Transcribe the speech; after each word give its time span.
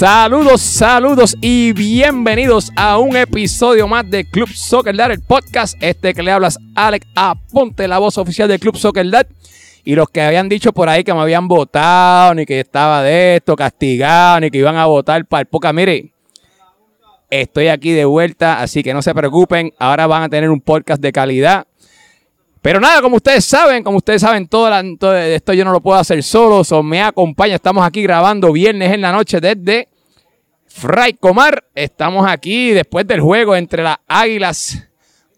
Saludos, 0.00 0.62
saludos 0.62 1.36
y 1.42 1.74
bienvenidos 1.74 2.72
a 2.74 2.96
un 2.96 3.14
episodio 3.16 3.86
más 3.86 4.08
de 4.08 4.24
Club 4.24 4.48
Soccer 4.48 4.96
Dad, 4.96 5.10
el 5.10 5.20
podcast. 5.20 5.76
Este 5.78 6.14
que 6.14 6.22
le 6.22 6.32
hablas, 6.32 6.58
Alex 6.74 7.06
Aponte, 7.14 7.86
la 7.86 7.98
voz 7.98 8.16
oficial 8.16 8.48
de 8.48 8.58
Club 8.58 8.78
Soccer 8.78 9.10
Dad. 9.10 9.26
Y 9.84 9.94
los 9.94 10.08
que 10.08 10.22
habían 10.22 10.48
dicho 10.48 10.72
por 10.72 10.88
ahí 10.88 11.04
que 11.04 11.12
me 11.12 11.20
habían 11.20 11.48
votado, 11.48 12.32
ni 12.32 12.46
que 12.46 12.60
estaba 12.60 13.02
de 13.02 13.36
esto, 13.36 13.54
castigado, 13.54 14.40
ni 14.40 14.50
que 14.50 14.56
iban 14.56 14.76
a 14.76 14.86
votar 14.86 15.26
para 15.26 15.42
el 15.42 15.46
poca. 15.46 15.70
Mire, 15.74 16.14
estoy 17.28 17.68
aquí 17.68 17.92
de 17.92 18.06
vuelta, 18.06 18.62
así 18.62 18.82
que 18.82 18.94
no 18.94 19.02
se 19.02 19.14
preocupen. 19.14 19.74
Ahora 19.78 20.06
van 20.06 20.22
a 20.22 20.28
tener 20.30 20.48
un 20.48 20.62
podcast 20.62 21.02
de 21.02 21.12
calidad. 21.12 21.66
Pero 22.62 22.78
nada, 22.78 23.00
como 23.00 23.16
ustedes 23.16 23.44
saben, 23.44 23.82
como 23.82 23.96
ustedes 23.98 24.20
saben, 24.20 24.46
todo, 24.46 24.68
la- 24.68 24.84
todo 24.98 25.16
esto 25.16 25.52
yo 25.54 25.64
no 25.64 25.72
lo 25.72 25.80
puedo 25.80 25.98
hacer 25.98 26.22
solo. 26.22 26.62
So, 26.62 26.82
me 26.82 27.00
acompaña, 27.02 27.54
estamos 27.54 27.84
aquí 27.86 28.02
grabando 28.02 28.52
viernes 28.52 28.92
en 28.92 29.00
la 29.00 29.12
noche 29.12 29.40
desde 29.40 29.88
Fray 30.66 31.14
Comar. 31.14 31.64
Estamos 31.74 32.26
aquí 32.28 32.70
después 32.70 33.06
del 33.06 33.20
juego 33.20 33.56
entre 33.56 33.82
las 33.82 33.96
Águilas 34.06 34.86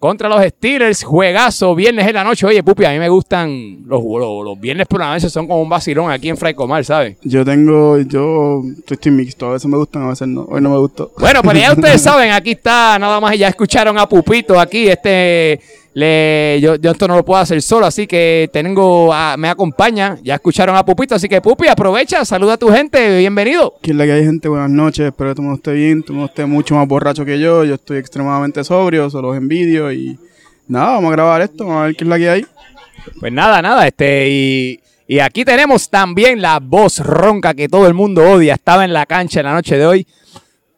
contra 0.01 0.29
los 0.29 0.45
Steelers. 0.45 1.05
Juegazo, 1.05 1.77
viernes 1.77 2.09
en 2.09 2.15
la 2.15 2.25
noche. 2.25 2.45
Oye, 2.45 2.61
Pupi, 2.65 2.85
a 2.85 2.91
mí 2.91 2.99
me 2.99 3.09
gustan 3.09 3.85
los, 3.87 4.03
los, 4.03 4.45
los 4.45 4.59
viernes 4.61 4.89
por 4.89 4.99
la 4.99 5.13
noche, 5.15 5.31
son 5.31 5.47
como 5.47 5.63
un 5.63 5.69
vacilón 5.69 6.11
aquí 6.11 6.29
en 6.29 6.37
Fray 6.37 6.55
Comar, 6.55 6.85
¿sabes? 6.85 7.19
Yo 7.23 7.45
tengo, 7.45 7.99
yo 8.01 8.63
estoy 8.91 9.13
mixto, 9.13 9.47
a 9.47 9.53
veces 9.53 9.71
me 9.71 9.77
gustan, 9.77 10.03
a 10.03 10.09
veces 10.09 10.27
no. 10.27 10.43
Hoy 10.43 10.61
no 10.61 10.71
me 10.71 10.79
gustó. 10.79 11.13
Bueno, 11.21 11.41
pero 11.43 11.57
ya 11.57 11.73
ustedes 11.77 12.03
saben, 12.03 12.33
aquí 12.33 12.51
está 12.51 12.99
nada 12.99 13.21
más, 13.21 13.39
ya 13.39 13.47
escucharon 13.47 13.97
a 13.97 14.09
Pupito 14.09 14.59
aquí, 14.59 14.89
este, 14.89 15.61
le, 15.95 16.59
yo, 16.63 16.77
yo 16.77 16.91
esto 16.93 17.07
no 17.07 17.17
lo 17.17 17.25
puedo 17.25 17.41
hacer 17.41 17.61
solo, 17.61 17.85
así 17.87 18.07
que 18.07 18.49
tengo, 18.53 19.13
a- 19.13 19.37
me 19.37 19.49
acompaña, 19.49 20.17
ya 20.23 20.35
escucharon 20.37 20.75
a 20.77 20.85
Pupito, 20.85 21.15
así 21.15 21.29
que 21.29 21.41
Pupi, 21.41 21.69
aprovecha, 21.69 22.25
saluda 22.25 22.55
a 22.55 22.57
tu 22.57 22.69
gente, 22.71 23.19
bienvenido. 23.19 23.75
Es 23.83 23.95
la 23.95 24.05
que 24.05 24.13
hay 24.13 24.25
gente, 24.25 24.49
buenas 24.49 24.71
noches, 24.71 25.07
espero 25.07 25.31
que 25.31 25.35
todo 25.35 25.43
mundo 25.43 25.57
esté 25.57 25.73
bien, 25.73 26.03
todo 26.03 26.15
mundo 26.15 26.29
esté 26.31 26.47
mucho 26.47 26.75
más 26.75 26.89
borracho 26.89 27.25
que 27.25 27.39
yo, 27.39 27.65
yo 27.65 27.75
estoy 27.75 27.99
extremadamente 27.99 28.65
sobrio, 28.65 29.11
solo 29.11 29.29
los 29.29 29.37
envidio 29.37 29.93
y 29.93 30.19
nada, 30.67 30.93
vamos 30.95 31.11
a 31.11 31.13
grabar 31.13 31.43
esto, 31.43 31.67
vamos 31.67 31.83
a 31.83 31.87
ver 31.87 31.97
qué 31.97 32.05
es 32.05 32.09
la 32.09 32.19
que 32.19 32.31
hay. 32.31 32.47
Pues 33.21 33.33
nada, 33.33 33.61
nada, 33.61 33.87
este, 33.87 34.29
y, 34.31 34.81
y 35.07 35.19
aquí 35.19 35.45
tenemos 35.45 35.91
también 35.91 36.41
la 36.41 36.59
voz 36.59 37.01
ronca 37.01 37.53
que 37.53 37.69
todo 37.69 37.87
el 37.87 37.93
mundo 37.95 38.23
odia, 38.31 38.55
estaba 38.55 38.85
en 38.85 38.93
la 38.95 39.05
cancha 39.05 39.41
en 39.41 39.47
la 39.47 39.53
noche 39.53 39.77
de 39.77 39.85
hoy. 39.87 40.07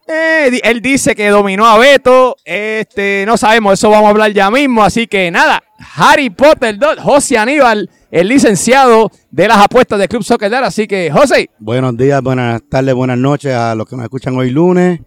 Eh, 0.06 0.60
él 0.62 0.82
dice 0.82 1.14
que 1.14 1.28
dominó 1.28 1.66
a 1.66 1.78
Beto, 1.78 2.36
este, 2.44 3.24
no 3.26 3.38
sabemos, 3.38 3.72
eso 3.72 3.88
vamos 3.88 4.08
a 4.08 4.10
hablar 4.10 4.32
ya 4.32 4.50
mismo, 4.50 4.84
así 4.84 5.06
que 5.06 5.30
nada, 5.30 5.62
Harry 5.96 6.28
Potter 6.28 6.78
2, 6.78 6.98
José 6.98 7.38
Aníbal, 7.38 7.88
el 8.10 8.28
licenciado 8.28 9.10
de 9.30 9.48
las 9.48 9.58
apuestas 9.58 9.98
de 9.98 10.06
Club 10.06 10.22
Soccer 10.22 10.50
Dad, 10.50 10.64
así 10.64 10.86
que 10.86 11.10
José, 11.10 11.48
Buenos 11.58 11.96
días, 11.96 12.20
buenas 12.20 12.60
tardes, 12.68 12.94
buenas 12.94 13.16
noches 13.16 13.54
a 13.54 13.74
los 13.74 13.88
que 13.88 13.96
nos 13.96 14.04
escuchan 14.04 14.36
hoy 14.36 14.50
lunes. 14.50 15.00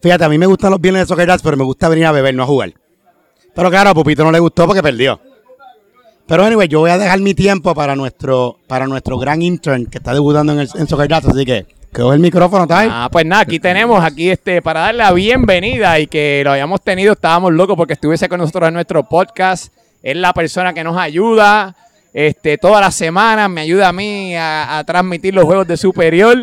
Fíjate, 0.00 0.24
a 0.24 0.28
mí 0.28 0.38
me 0.38 0.46
gustan 0.46 0.70
los 0.70 0.80
viernes 0.80 1.02
de 1.02 1.06
Soccer 1.06 1.26
Dads, 1.26 1.42
pero 1.42 1.56
me 1.56 1.64
gusta 1.64 1.88
venir 1.88 2.06
a 2.06 2.12
beber, 2.12 2.34
no 2.34 2.42
a 2.42 2.46
jugar. 2.46 2.72
Pero 3.54 3.70
claro, 3.70 3.90
a 3.90 3.94
Pupito 3.94 4.24
no 4.24 4.32
le 4.32 4.38
gustó 4.38 4.66
porque 4.66 4.82
perdió. 4.82 5.20
Pero 6.26 6.44
anyway, 6.44 6.68
yo 6.68 6.80
voy 6.80 6.90
a 6.90 6.98
dejar 6.98 7.20
mi 7.20 7.34
tiempo 7.34 7.74
para 7.74 7.94
nuestro, 7.94 8.58
para 8.66 8.86
nuestro 8.86 9.18
gran 9.18 9.42
intern 9.42 9.86
que 9.86 9.98
está 9.98 10.14
debutando 10.14 10.54
en, 10.54 10.60
el, 10.60 10.68
Soccer 10.68 11.08
Dads, 11.08 11.28
así 11.28 11.44
que 11.44 11.66
coge 11.94 12.16
el 12.16 12.20
micrófono, 12.20 12.66
¿tá? 12.66 12.86
Ah, 12.90 13.08
pues 13.10 13.24
nada, 13.24 13.42
aquí 13.42 13.60
tenemos, 13.60 14.04
aquí 14.04 14.30
este, 14.30 14.60
para 14.60 14.80
darle 14.80 14.98
la 14.98 15.12
bienvenida 15.12 15.98
y 16.00 16.06
que 16.06 16.42
lo 16.44 16.52
hayamos 16.52 16.82
tenido, 16.82 17.12
estábamos 17.12 17.52
locos 17.52 17.76
porque 17.76 17.94
estuviese 17.94 18.28
con 18.28 18.40
nosotros 18.40 18.68
en 18.68 18.74
nuestro 18.74 19.04
podcast. 19.04 19.72
Es 20.02 20.16
la 20.16 20.32
persona 20.32 20.74
que 20.74 20.84
nos 20.84 20.98
ayuda, 20.98 21.74
este, 22.12 22.58
todas 22.58 22.80
las 22.80 22.94
semanas 22.94 23.48
me 23.48 23.62
ayuda 23.62 23.88
a 23.88 23.92
mí 23.92 24.36
a, 24.36 24.78
a 24.78 24.84
transmitir 24.84 25.34
los 25.34 25.44
juegos 25.44 25.66
de 25.66 25.76
superior. 25.76 26.36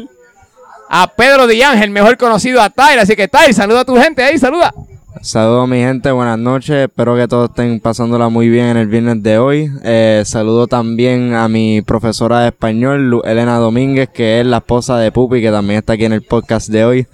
A 0.89 1.07
Pedro 1.07 1.47
Di 1.47 1.61
Ángel, 1.61 1.89
mejor 1.89 2.17
conocido 2.17 2.61
a 2.61 2.69
Tyler, 2.69 2.99
así 2.99 3.15
que 3.15 3.27
Tyler, 3.27 3.53
saluda 3.53 3.81
a 3.81 3.85
tu 3.85 3.95
gente 3.95 4.23
ahí, 4.23 4.37
saluda. 4.37 4.73
Saludos 5.19 5.67
mi 5.67 5.77
gente, 5.77 6.09
buenas 6.11 6.39
noches, 6.39 6.87
espero 6.87 7.15
que 7.15 7.27
todos 7.27 7.49
estén 7.49 7.79
pasándola 7.79 8.29
muy 8.29 8.49
bien 8.49 8.67
en 8.67 8.77
el 8.77 8.87
viernes 8.87 9.21
de 9.21 9.37
hoy. 9.37 9.69
Eh, 9.83 10.23
saludo 10.25 10.67
también 10.67 11.35
a 11.35 11.47
mi 11.47 11.81
profesora 11.81 12.39
de 12.39 12.47
español, 12.47 13.21
Elena 13.25 13.57
Domínguez, 13.57 14.09
que 14.09 14.39
es 14.39 14.45
la 14.45 14.57
esposa 14.57 14.97
de 14.97 15.11
Pupi, 15.11 15.41
que 15.41 15.51
también 15.51 15.79
está 15.79 15.93
aquí 15.93 16.05
en 16.05 16.13
el 16.13 16.23
podcast 16.23 16.69
de 16.69 16.85
hoy. 16.85 17.07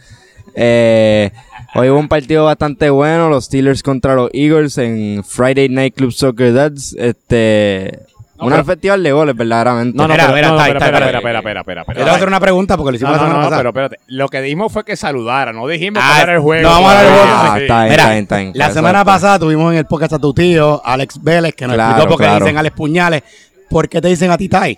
Eh, 0.55 1.31
hoy 1.75 1.89
hubo 1.89 1.99
un 1.99 2.07
partido 2.07 2.45
bastante 2.45 2.89
bueno, 2.91 3.29
los 3.29 3.45
Steelers 3.45 3.83
contra 3.83 4.15
los 4.15 4.29
Eagles 4.31 4.77
en 4.77 5.23
Friday 5.25 5.67
Night 5.67 5.95
Club 5.95 6.13
Soccer 6.13 6.53
Dads. 6.53 6.95
Este, 6.97 8.05
No, 8.37 8.45
un 8.45 8.51
pero- 8.51 8.65
festival 8.65 9.01
de 9.03 9.11
goles, 9.11 9.35
verdaderamente. 9.35 9.97
No, 9.97 10.07
no, 10.07 10.13
Espera, 10.13 10.27
pero, 10.33 10.37
espera, 10.37 10.47
no, 10.49 10.53
no, 10.53 10.61
espera, 10.61 10.77
espera, 10.77 10.97
espera. 10.97 11.17
espera, 11.17 11.59
espera, 11.59 11.81
espera, 11.81 11.83
Yo 11.87 11.93
le 11.99 12.03
voy 12.03 12.11
a 12.11 12.15
hacer 12.15 12.27
una 12.27 12.39
pregunta 12.39 12.77
porque 12.77 12.91
lo 12.91 12.95
hicimos 12.97 13.11
No, 13.13 13.17
la 13.17 13.23
no, 13.23 13.27
semana 13.29 13.39
no, 13.43 13.49
pasada. 13.49 13.59
pero 13.59 13.69
espérate. 13.85 13.99
Lo 14.07 14.27
que 14.29 14.41
dijimos 14.41 14.71
fue 14.73 14.85
que 14.85 14.95
saludara, 14.95 15.53
no 15.53 15.67
dijimos 15.67 16.03
Ah, 16.05 16.11
que 16.15 16.21
hablar 16.21 16.35
el 16.35 16.41
juego. 16.41 16.63
no 16.63 16.69
vamos 16.75 16.91
a 16.91 16.99
hablar 16.99 17.05
del 17.05 17.13
juego. 17.23 17.31
Ah, 17.35 17.53
Sí. 17.57 17.61
está 17.63 17.79
bien, 17.83 17.91
Mira, 17.91 18.03
está 18.03 18.11
bien, 18.11 18.23
está 18.23 18.37
bien. 18.37 18.51
la 18.55 18.71
semana 18.71 19.05
pasada 19.05 19.39
tuvimos 19.39 19.71
en 19.71 19.77
el 19.79 19.85
podcast 19.85 20.13
a 20.13 20.19
tu 20.19 20.33
tío, 20.33 20.81
Alex 20.85 21.23
Vélez, 21.23 21.55
que 21.55 21.65
nos 21.67 21.73
Claro, 21.75 21.89
explicó 21.91 22.09
por 22.09 22.17
qué 22.19 22.23
claro. 22.25 22.45
dicen 22.45 22.57
Alex 22.57 22.75
Puñales. 22.75 23.23
¿Por 23.69 23.89
qué 23.89 24.01
te 24.01 24.07
dicen 24.07 24.29
a 24.31 24.37
ti, 24.37 24.47
Tai? 24.49 24.77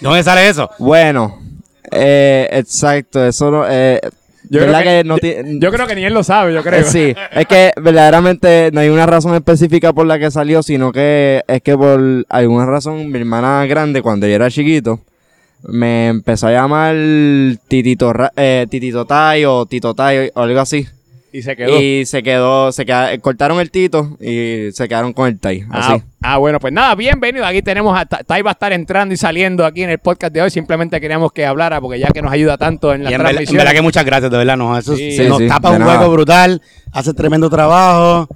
¿Dónde 0.00 0.22
sale 0.24 0.48
eso? 0.48 0.68
Bueno, 0.78 1.38
eh, 1.92 2.48
exacto, 2.52 3.24
eso 3.24 3.50
no... 3.50 3.64
Eh, 3.68 4.00
Yo 4.48 4.60
¿verdad 4.60 4.80
creo 4.82 4.92
que- 4.92 4.98
que 5.02 5.04
no 5.08 5.16
yo- 5.16 5.20
ti- 5.52 5.58
Yo 5.60 5.72
creo 5.72 5.86
que 5.86 5.94
ni 5.96 6.04
él 6.04 6.14
lo 6.14 6.22
sabe, 6.22 6.54
yo 6.54 6.62
creo. 6.62 6.80
Eh, 6.80 6.84
sí, 6.84 7.14
es 7.32 7.46
que 7.46 7.72
verdaderamente 7.80 8.70
no 8.72 8.80
hay 8.80 8.88
una 8.88 9.06
razón 9.06 9.34
específica 9.34 9.92
por 9.92 10.06
la 10.06 10.18
que 10.18 10.30
salió, 10.30 10.62
sino 10.62 10.92
que 10.92 11.42
es 11.46 11.62
que 11.62 11.76
por 11.76 12.24
alguna 12.28 12.66
razón 12.66 13.10
mi 13.10 13.18
hermana 13.18 13.66
grande, 13.66 14.02
cuando 14.02 14.26
yo 14.26 14.34
era 14.34 14.50
chiquito, 14.50 15.00
me 15.68 16.08
empezó 16.08 16.46
a 16.48 16.52
llamar 16.52 16.94
Titito, 17.68 18.12
eh, 18.36 18.66
Titito 18.70 19.04
Tai 19.04 19.44
o 19.46 19.66
Tito 19.66 19.94
Tai 19.94 20.30
o 20.34 20.40
algo 20.42 20.60
así. 20.60 20.86
Y 21.36 21.42
se 21.42 21.54
quedó. 21.54 21.80
Y 21.80 22.06
se 22.06 22.22
quedó, 22.22 22.72
se 22.72 22.86
queda- 22.86 23.18
cortaron 23.18 23.60
el 23.60 23.70
Tito 23.70 24.16
y 24.20 24.70
se 24.72 24.88
quedaron 24.88 25.12
con 25.12 25.28
el 25.28 25.38
Tai. 25.38 25.64
Ah, 25.70 25.98
ah, 26.22 26.38
bueno, 26.38 26.58
pues 26.58 26.72
nada, 26.72 26.94
bienvenido. 26.94 27.44
Aquí 27.44 27.60
tenemos 27.60 27.98
a 27.98 28.06
Ta- 28.06 28.22
Tai 28.24 28.40
va 28.40 28.50
a 28.50 28.52
estar 28.52 28.72
entrando 28.72 29.12
y 29.12 29.18
saliendo 29.18 29.66
aquí 29.66 29.82
en 29.82 29.90
el 29.90 29.98
podcast 29.98 30.32
de 30.32 30.40
hoy. 30.40 30.50
Simplemente 30.50 30.98
queríamos 31.00 31.32
que 31.32 31.44
hablara 31.44 31.78
porque 31.80 31.98
ya 31.98 32.08
que 32.08 32.22
nos 32.22 32.32
ayuda 32.32 32.56
tanto 32.56 32.94
en 32.94 33.04
la 33.04 33.10
Y 33.10 33.14
en, 33.14 33.18
verdad, 33.18 33.30
en 33.32 33.36
transmisión. 33.36 33.58
verdad 33.58 33.72
que 33.72 33.82
muchas 33.82 34.04
gracias, 34.06 34.30
de 34.30 34.38
verdad. 34.38 34.56
Nos, 34.56 34.78
eso 34.78 34.96
Sí. 34.96 35.12
se 35.12 35.24
Sí, 35.24 35.28
nos 35.28 35.38
sí, 35.38 35.46
tapa 35.48 35.72
un 35.72 35.80
nada. 35.80 35.98
hueco 35.98 36.10
brutal, 36.12 36.62
hace 36.92 37.12
tremendo 37.12 37.50
trabajo. 37.50 38.28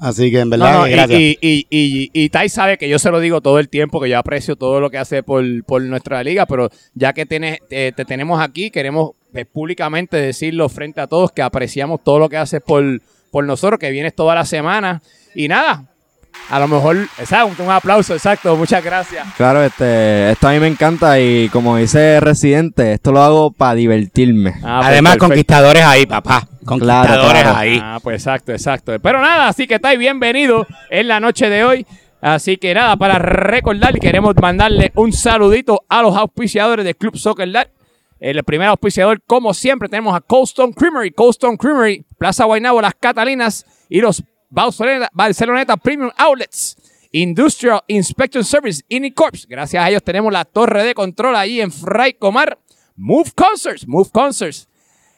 Así 0.00 0.30
que 0.30 0.38
en 0.40 0.50
verdad, 0.50 0.72
No, 0.72 0.78
no, 0.78 0.84
que 0.84 0.90
y, 0.90 0.92
gracias. 0.94 1.20
y, 1.20 1.38
y, 1.40 1.66
y, 1.70 2.10
y 2.12 2.28
Tai 2.28 2.48
sabe 2.48 2.78
que 2.78 2.88
yo 2.88 3.00
se 3.00 3.10
lo 3.10 3.18
digo 3.18 3.40
todo 3.40 3.58
el 3.58 3.68
tiempo, 3.68 4.00
que 4.00 4.08
yo 4.08 4.16
aprecio 4.18 4.54
todo 4.54 4.80
lo 4.80 4.90
que 4.90 4.98
hace 4.98 5.24
por, 5.24 5.44
por 5.64 5.82
nuestra 5.82 6.22
liga, 6.22 6.46
pero 6.46 6.70
ya 6.94 7.12
que 7.12 7.26
tienes, 7.26 7.58
eh, 7.70 7.92
te 7.96 8.04
tenemos 8.04 8.40
aquí, 8.40 8.70
queremos 8.70 9.12
eh, 9.34 9.44
públicamente 9.44 10.16
decirlo 10.16 10.68
frente 10.68 11.00
a 11.00 11.06
todos 11.06 11.32
que 11.32 11.42
apreciamos 11.42 12.02
todo 12.02 12.18
lo 12.18 12.28
que 12.28 12.36
haces 12.36 12.60
por, 12.60 12.84
por 13.30 13.44
nosotros, 13.44 13.78
que 13.78 13.90
vienes 13.90 14.14
toda 14.14 14.34
la 14.34 14.44
semana. 14.44 15.02
Y 15.34 15.48
nada, 15.48 15.84
a 16.50 16.58
lo 16.58 16.66
mejor, 16.66 16.96
exacto, 17.18 17.62
un 17.62 17.70
aplauso, 17.70 18.14
exacto, 18.14 18.56
muchas 18.56 18.82
gracias. 18.82 19.26
Claro, 19.36 19.62
este, 19.62 20.30
esto 20.30 20.48
a 20.48 20.52
mí 20.52 20.60
me 20.60 20.66
encanta 20.66 21.20
y 21.20 21.50
como 21.50 21.76
dice 21.76 22.20
Residente, 22.20 22.94
esto 22.94 23.12
lo 23.12 23.20
hago 23.20 23.50
para 23.50 23.74
divertirme. 23.74 24.54
Ah, 24.62 24.78
pues 24.78 24.88
Además, 24.88 25.12
perfecto. 25.12 25.26
conquistadores 25.26 25.84
ahí, 25.84 26.06
papá. 26.06 26.48
Conquistadores 26.64 27.42
claro. 27.42 27.58
ahí. 27.58 27.80
Ah, 27.82 27.98
pues 28.02 28.22
exacto, 28.22 28.52
exacto. 28.52 28.98
Pero 28.98 29.20
nada, 29.20 29.48
así 29.48 29.66
que 29.66 29.74
estáis 29.74 29.98
bienvenidos 29.98 30.66
en 30.88 31.08
la 31.08 31.20
noche 31.20 31.50
de 31.50 31.64
hoy. 31.64 31.86
Así 32.20 32.56
que 32.56 32.72
nada, 32.72 32.96
para 32.96 33.18
recordar 33.18 33.96
y 33.96 34.00
queremos 34.00 34.34
mandarle 34.40 34.90
un 34.94 35.12
saludito 35.12 35.84
a 35.88 36.02
los 36.02 36.16
auspiciadores 36.16 36.84
del 36.84 36.96
Club 36.96 37.16
Soccer 37.16 37.52
Dad. 37.52 37.68
El 38.20 38.42
primer 38.44 38.68
auspiciador, 38.68 39.22
como 39.26 39.54
siempre, 39.54 39.88
tenemos 39.88 40.14
a 40.14 40.20
Cold 40.20 40.48
Stone 40.48 40.74
Creamery, 40.74 41.12
Cold 41.12 41.30
Stone 41.30 41.56
Creamery, 41.56 42.04
Plaza 42.18 42.44
Guaynabo, 42.44 42.80
Las 42.80 42.94
Catalinas 42.94 43.64
y 43.88 44.00
los 44.00 44.22
Barceloneta, 44.50 45.76
Premium 45.76 46.10
Outlets. 46.16 46.76
Industrial 47.12 47.80
Inspection 47.86 48.44
Service, 48.44 48.82
Inicorps. 48.88 49.46
Gracias 49.46 49.82
a 49.82 49.88
ellos 49.88 50.02
tenemos 50.02 50.32
la 50.32 50.44
torre 50.44 50.84
de 50.84 50.94
control 50.94 51.36
ahí 51.36 51.60
en 51.60 51.72
Fray 51.72 52.14
Comar. 52.14 52.58
Move 52.96 53.30
Concerts, 53.34 53.86
Move 53.86 54.10
Concerts. 54.12 54.68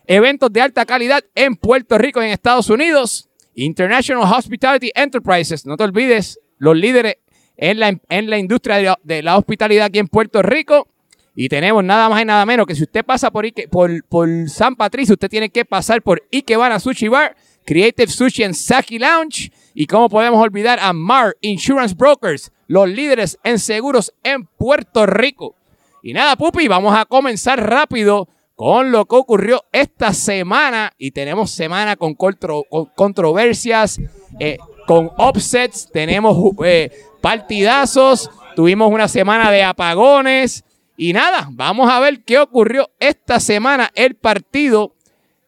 Eventos 0.07 0.53
de 0.53 0.61
alta 0.61 0.87
calidad 0.87 1.25
en 1.35 1.57
Puerto 1.57 1.99
Rico 1.99 2.23
en 2.23 2.31
Estados 2.31 2.71
Unidos. 2.71 3.29
International 3.55 4.25
Hospitality 4.33 4.93
Enterprises. 4.95 5.67
No 5.67 5.77
te 5.77 5.85
olvides, 5.85 6.39
los 6.59 6.77
líderes 6.77 7.17
en 7.57 7.81
la, 7.81 7.99
en 8.09 8.31
la 8.31 8.39
industria 8.39 8.77
de 8.77 8.83
la, 8.85 8.99
de 9.03 9.23
la 9.23 9.37
hospitalidad 9.37 9.87
aquí 9.87 9.99
en 9.99 10.09
Puerto 10.09 10.43
Rico. 10.43 10.89
Y 11.43 11.49
tenemos 11.49 11.83
nada 11.83 12.07
más 12.11 12.21
y 12.21 12.27
nada 12.27 12.45
menos 12.45 12.67
que 12.67 12.75
si 12.75 12.83
usted 12.83 13.03
pasa 13.03 13.31
por, 13.31 13.47
Ike- 13.47 13.67
por, 13.71 14.05
por 14.05 14.29
San 14.51 14.77
Patricio, 14.77 15.15
usted 15.15 15.31
tiene 15.31 15.49
que 15.49 15.65
pasar 15.65 16.03
por 16.03 16.23
Ikebana 16.31 16.79
Sushi 16.79 17.09
Bar, 17.09 17.35
Creative 17.65 18.13
Sushi 18.13 18.43
and 18.45 18.53
Saki 18.53 18.99
Lounge. 18.99 19.51
Y 19.73 19.87
cómo 19.87 20.11
podemos 20.11 20.39
olvidar 20.39 20.79
a 20.83 20.93
Mar 20.93 21.35
Insurance 21.41 21.95
Brokers, 21.95 22.53
los 22.67 22.87
líderes 22.91 23.39
en 23.43 23.59
seguros 23.59 24.13
en 24.23 24.45
Puerto 24.45 25.07
Rico. 25.07 25.55
Y 26.03 26.13
nada, 26.13 26.37
Pupi, 26.37 26.69
vamos 26.69 26.95
a 26.95 27.07
comenzar 27.07 27.59
rápido 27.67 28.29
con 28.55 28.93
lo 28.93 29.07
que 29.07 29.17
ocurrió 29.17 29.65
esta 29.73 30.13
semana. 30.13 30.93
Y 30.99 31.13
tenemos 31.13 31.51
semana 31.53 31.97
con, 31.97 32.13
contro- 32.17 32.65
con 32.69 32.85
controversias, 32.95 33.99
eh, 34.41 34.59
con 34.87 35.11
offsets, 35.17 35.89
tenemos 35.91 36.37
eh, 36.67 36.91
partidazos, 37.23 38.31
tuvimos 38.57 38.93
una 38.93 39.09
semana 39.09 39.51
de 39.51 39.63
apagones. 39.63 40.65
Y 41.03 41.15
nada, 41.15 41.49
vamos 41.51 41.91
a 41.91 41.99
ver 41.99 42.23
qué 42.25 42.39
ocurrió 42.39 42.91
esta 42.99 43.41
semana. 43.41 43.91
El 43.95 44.17
partido 44.17 44.93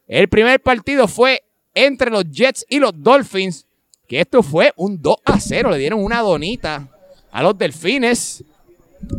El 0.09 0.27
primer 0.31 0.63
partido 0.63 1.07
fue 1.07 1.43
entre 1.75 2.11
los 2.11 2.25
Jets 2.31 2.65
y 2.71 2.79
los 2.79 2.93
Dolphins, 2.97 3.67
que 4.09 4.23
esto 4.23 4.43
fue 4.43 4.73
un 4.77 5.03
2 5.03 5.15
a 5.27 5.39
0. 5.39 5.73
Le 5.73 5.77
dieron 5.77 6.03
una 6.03 6.21
donita 6.21 6.89
a 7.31 7.43
los 7.43 7.59
Delfines 7.59 8.43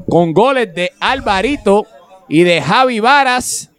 con 0.09 0.33
goles 0.33 0.73
de 0.73 0.91
Alvarito 0.99 1.85
y 2.27 2.41
de 2.41 2.63
Javi 2.63 2.99
Varas. 2.99 3.69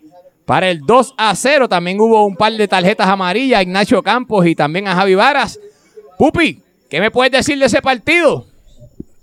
Para 0.45 0.71
el 0.71 0.83
2 0.83 1.15
a 1.19 1.35
0 1.35 1.69
también 1.69 1.99
hubo 1.99 2.25
un 2.25 2.37
par 2.37 2.53
de 2.53 2.69
tarjetas 2.69 3.09
amarillas 3.09 3.59
a 3.59 3.63
Ignacio 3.65 4.01
Campos 4.01 4.47
y 4.47 4.55
también 4.55 4.87
a 4.87 4.95
Javi 4.95 5.17
Varas. 5.17 5.59
Pupi, 6.17 6.63
¿qué 6.89 7.01
me 7.01 7.11
puedes 7.11 7.33
decir 7.33 7.59
de 7.59 7.67
ese 7.67 7.83
partido? 7.83 8.47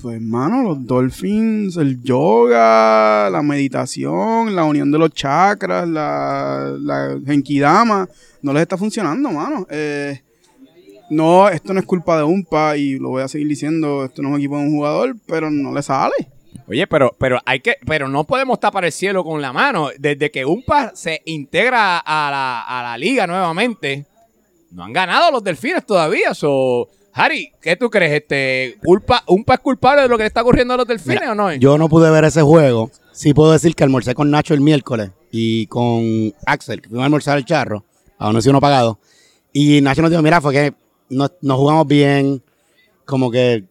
Pues, 0.01 0.19
mano, 0.19 0.63
los 0.63 0.85
dolphins, 0.85 1.77
el 1.77 2.01
yoga, 2.01 3.29
la 3.29 3.41
meditación, 3.43 4.55
la 4.55 4.63
unión 4.63 4.91
de 4.91 4.97
los 4.97 5.11
chakras, 5.11 5.87
la, 5.87 6.75
la 6.79 7.19
genkidama, 7.23 8.09
no 8.41 8.51
les 8.53 8.63
está 8.63 8.77
funcionando, 8.77 9.29
mano. 9.29 9.67
Eh, 9.69 10.21
no, 11.11 11.49
esto 11.49 11.73
no 11.73 11.79
es 11.79 11.85
culpa 11.85 12.17
de 12.17 12.23
Umpa 12.23 12.77
y 12.77 12.97
lo 12.97 13.09
voy 13.09 13.21
a 13.21 13.27
seguir 13.27 13.47
diciendo, 13.47 14.05
esto 14.05 14.23
no 14.23 14.29
es 14.29 14.33
un 14.33 14.39
equipo 14.39 14.57
de 14.57 14.63
un 14.63 14.71
jugador, 14.71 15.15
pero 15.27 15.51
no 15.51 15.71
le 15.71 15.83
sale. 15.83 16.15
Oye, 16.67 16.87
pero, 16.87 17.15
pero 17.19 17.39
hay 17.45 17.59
que, 17.59 17.75
pero 17.85 18.07
no 18.07 18.23
podemos 18.23 18.59
tapar 18.59 18.85
el 18.85 18.91
cielo 18.91 19.23
con 19.23 19.41
la 19.41 19.53
mano. 19.53 19.89
Desde 19.99 20.31
que 20.31 20.45
Umpa 20.45 20.93
se 20.95 21.21
integra 21.25 21.99
a 21.99 22.31
la, 22.31 22.61
a 22.61 22.81
la 22.81 22.97
liga 22.97 23.27
nuevamente, 23.27 24.05
no 24.71 24.83
han 24.83 24.93
ganado 24.93 25.31
los 25.31 25.43
delfines 25.43 25.85
todavía. 25.85 26.33
So, 26.33 26.89
Harry, 27.13 27.51
¿qué 27.61 27.75
tú 27.75 27.89
crees? 27.89 28.13
Este, 28.13 28.77
Umpa, 28.85 29.23
¿Umpa 29.27 29.55
es 29.55 29.59
culpable 29.59 30.03
de 30.03 30.07
lo 30.07 30.17
que 30.17 30.23
le 30.23 30.27
está 30.27 30.41
ocurriendo 30.41 30.73
a 30.73 30.77
los 30.77 30.87
delfines 30.87 31.19
Mira, 31.19 31.31
o 31.31 31.35
no? 31.35 31.53
Yo 31.53 31.77
no 31.77 31.89
pude 31.89 32.09
ver 32.09 32.23
ese 32.23 32.41
juego. 32.41 32.91
Sí 33.11 33.33
puedo 33.33 33.51
decir 33.51 33.75
que 33.75 33.83
almorcé 33.83 34.15
con 34.15 34.31
Nacho 34.31 34.53
el 34.53 34.61
miércoles 34.61 35.11
y 35.31 35.67
con 35.67 36.33
Axel, 36.45 36.81
que 36.81 36.89
fuimos 36.89 37.03
a 37.03 37.05
almorzar 37.05 37.37
el 37.37 37.45
charro, 37.45 37.83
a 38.17 38.27
donde 38.27 38.41
sí 38.41 38.49
uno 38.49 38.61
pagado. 38.61 38.99
Y 39.51 39.81
Nacho 39.81 40.01
nos 40.01 40.11
dijo, 40.11 40.21
mira, 40.21 40.39
fue 40.39 40.53
que 40.53 40.73
no, 41.09 41.27
no 41.41 41.57
jugamos 41.57 41.87
bien, 41.87 42.41
como 43.05 43.29
que 43.29 43.65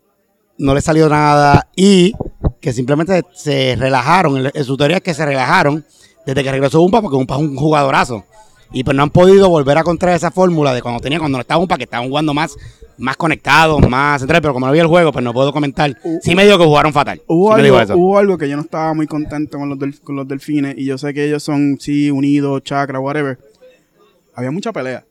no 0.58 0.74
le 0.74 0.82
salió 0.82 1.08
nada 1.08 1.68
y 1.74 2.12
que 2.60 2.72
simplemente 2.72 3.22
se 3.32 3.74
relajaron. 3.76 4.50
En 4.52 4.64
su 4.64 4.76
teoría 4.76 4.98
es 4.98 5.02
que 5.02 5.14
se 5.14 5.24
relajaron 5.24 5.84
desde 6.26 6.44
que 6.44 6.52
regresó 6.52 6.82
Umpa, 6.82 7.00
porque 7.00 7.16
Umpa 7.16 7.36
es 7.36 7.40
un 7.40 7.56
jugadorazo. 7.56 8.24
Y 8.72 8.84
pues 8.84 8.96
no 8.96 9.02
han 9.02 9.10
podido 9.10 9.48
volver 9.48 9.76
a 9.76 9.80
encontrar 9.80 10.14
esa 10.14 10.30
fórmula 10.30 10.72
de 10.72 10.80
cuando 10.82 11.00
tenía, 11.00 11.18
cuando 11.18 11.38
no 11.38 11.42
estaba 11.42 11.60
Umpa, 11.60 11.76
que 11.76 11.84
estaban 11.84 12.08
jugando 12.08 12.32
más, 12.32 12.56
más 12.98 13.16
conectados, 13.16 13.80
más 13.88 14.20
centrales, 14.20 14.42
pero 14.42 14.52
como 14.54 14.66
no 14.66 14.72
vi 14.72 14.78
el 14.78 14.86
juego, 14.86 15.10
pues 15.12 15.24
no 15.24 15.32
puedo 15.32 15.52
comentar. 15.52 15.96
Sí 16.22 16.34
me 16.36 16.44
digo 16.44 16.56
que 16.56 16.64
jugaron 16.64 16.92
fatal. 16.92 17.20
Hubo, 17.26 17.54
Sí 17.56 17.60
algo, 17.62 17.80
eso. 17.80 17.96
hubo 17.96 18.18
algo 18.18 18.38
que 18.38 18.48
yo 18.48 18.54
no 18.56 18.62
estaba 18.62 18.94
muy 18.94 19.06
contento 19.08 19.58
con 19.58 19.68
los, 19.70 19.78
del- 19.78 20.00
con 20.00 20.14
los 20.14 20.28
delfines 20.28 20.76
y 20.78 20.84
yo 20.84 20.98
sé 20.98 21.12
que 21.12 21.24
ellos 21.26 21.42
son, 21.42 21.78
sí, 21.80 22.10
unidos, 22.12 22.62
chakra, 22.62 23.00
whatever. 23.00 23.38
Había 24.34 24.50
mucha 24.52 24.72
pelea. 24.72 25.04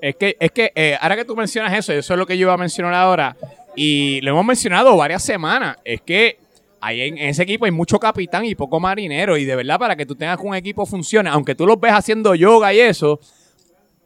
Es 0.00 0.14
que, 0.16 0.36
es 0.38 0.50
que 0.52 0.70
eh, 0.74 0.96
ahora 1.00 1.16
que 1.16 1.24
tú 1.24 1.34
mencionas 1.34 1.72
eso, 1.76 1.92
eso 1.92 2.12
es 2.14 2.18
lo 2.18 2.26
que 2.26 2.36
yo 2.38 2.42
iba 2.42 2.52
a 2.54 2.58
mencionar 2.58 2.94
ahora, 2.94 3.36
y 3.74 4.20
lo 4.20 4.30
hemos 4.32 4.44
mencionado 4.44 4.96
varias 4.96 5.22
semanas, 5.24 5.78
es 5.84 6.00
que 6.02 6.38
ahí 6.84 7.00
en, 7.00 7.18
en 7.18 7.28
ese 7.30 7.42
equipo 7.42 7.64
hay 7.64 7.70
mucho 7.70 7.98
capitán 7.98 8.44
y 8.44 8.54
poco 8.54 8.80
marinero, 8.80 9.36
y 9.36 9.44
de 9.44 9.56
verdad 9.56 9.78
para 9.78 9.96
que 9.96 10.06
tú 10.06 10.14
tengas 10.14 10.38
que 10.38 10.46
un 10.46 10.54
equipo 10.54 10.86
funcione, 10.86 11.30
aunque 11.30 11.54
tú 11.54 11.66
los 11.66 11.80
ves 11.80 11.92
haciendo 11.92 12.34
yoga 12.34 12.72
y 12.74 12.80
eso, 12.80 13.20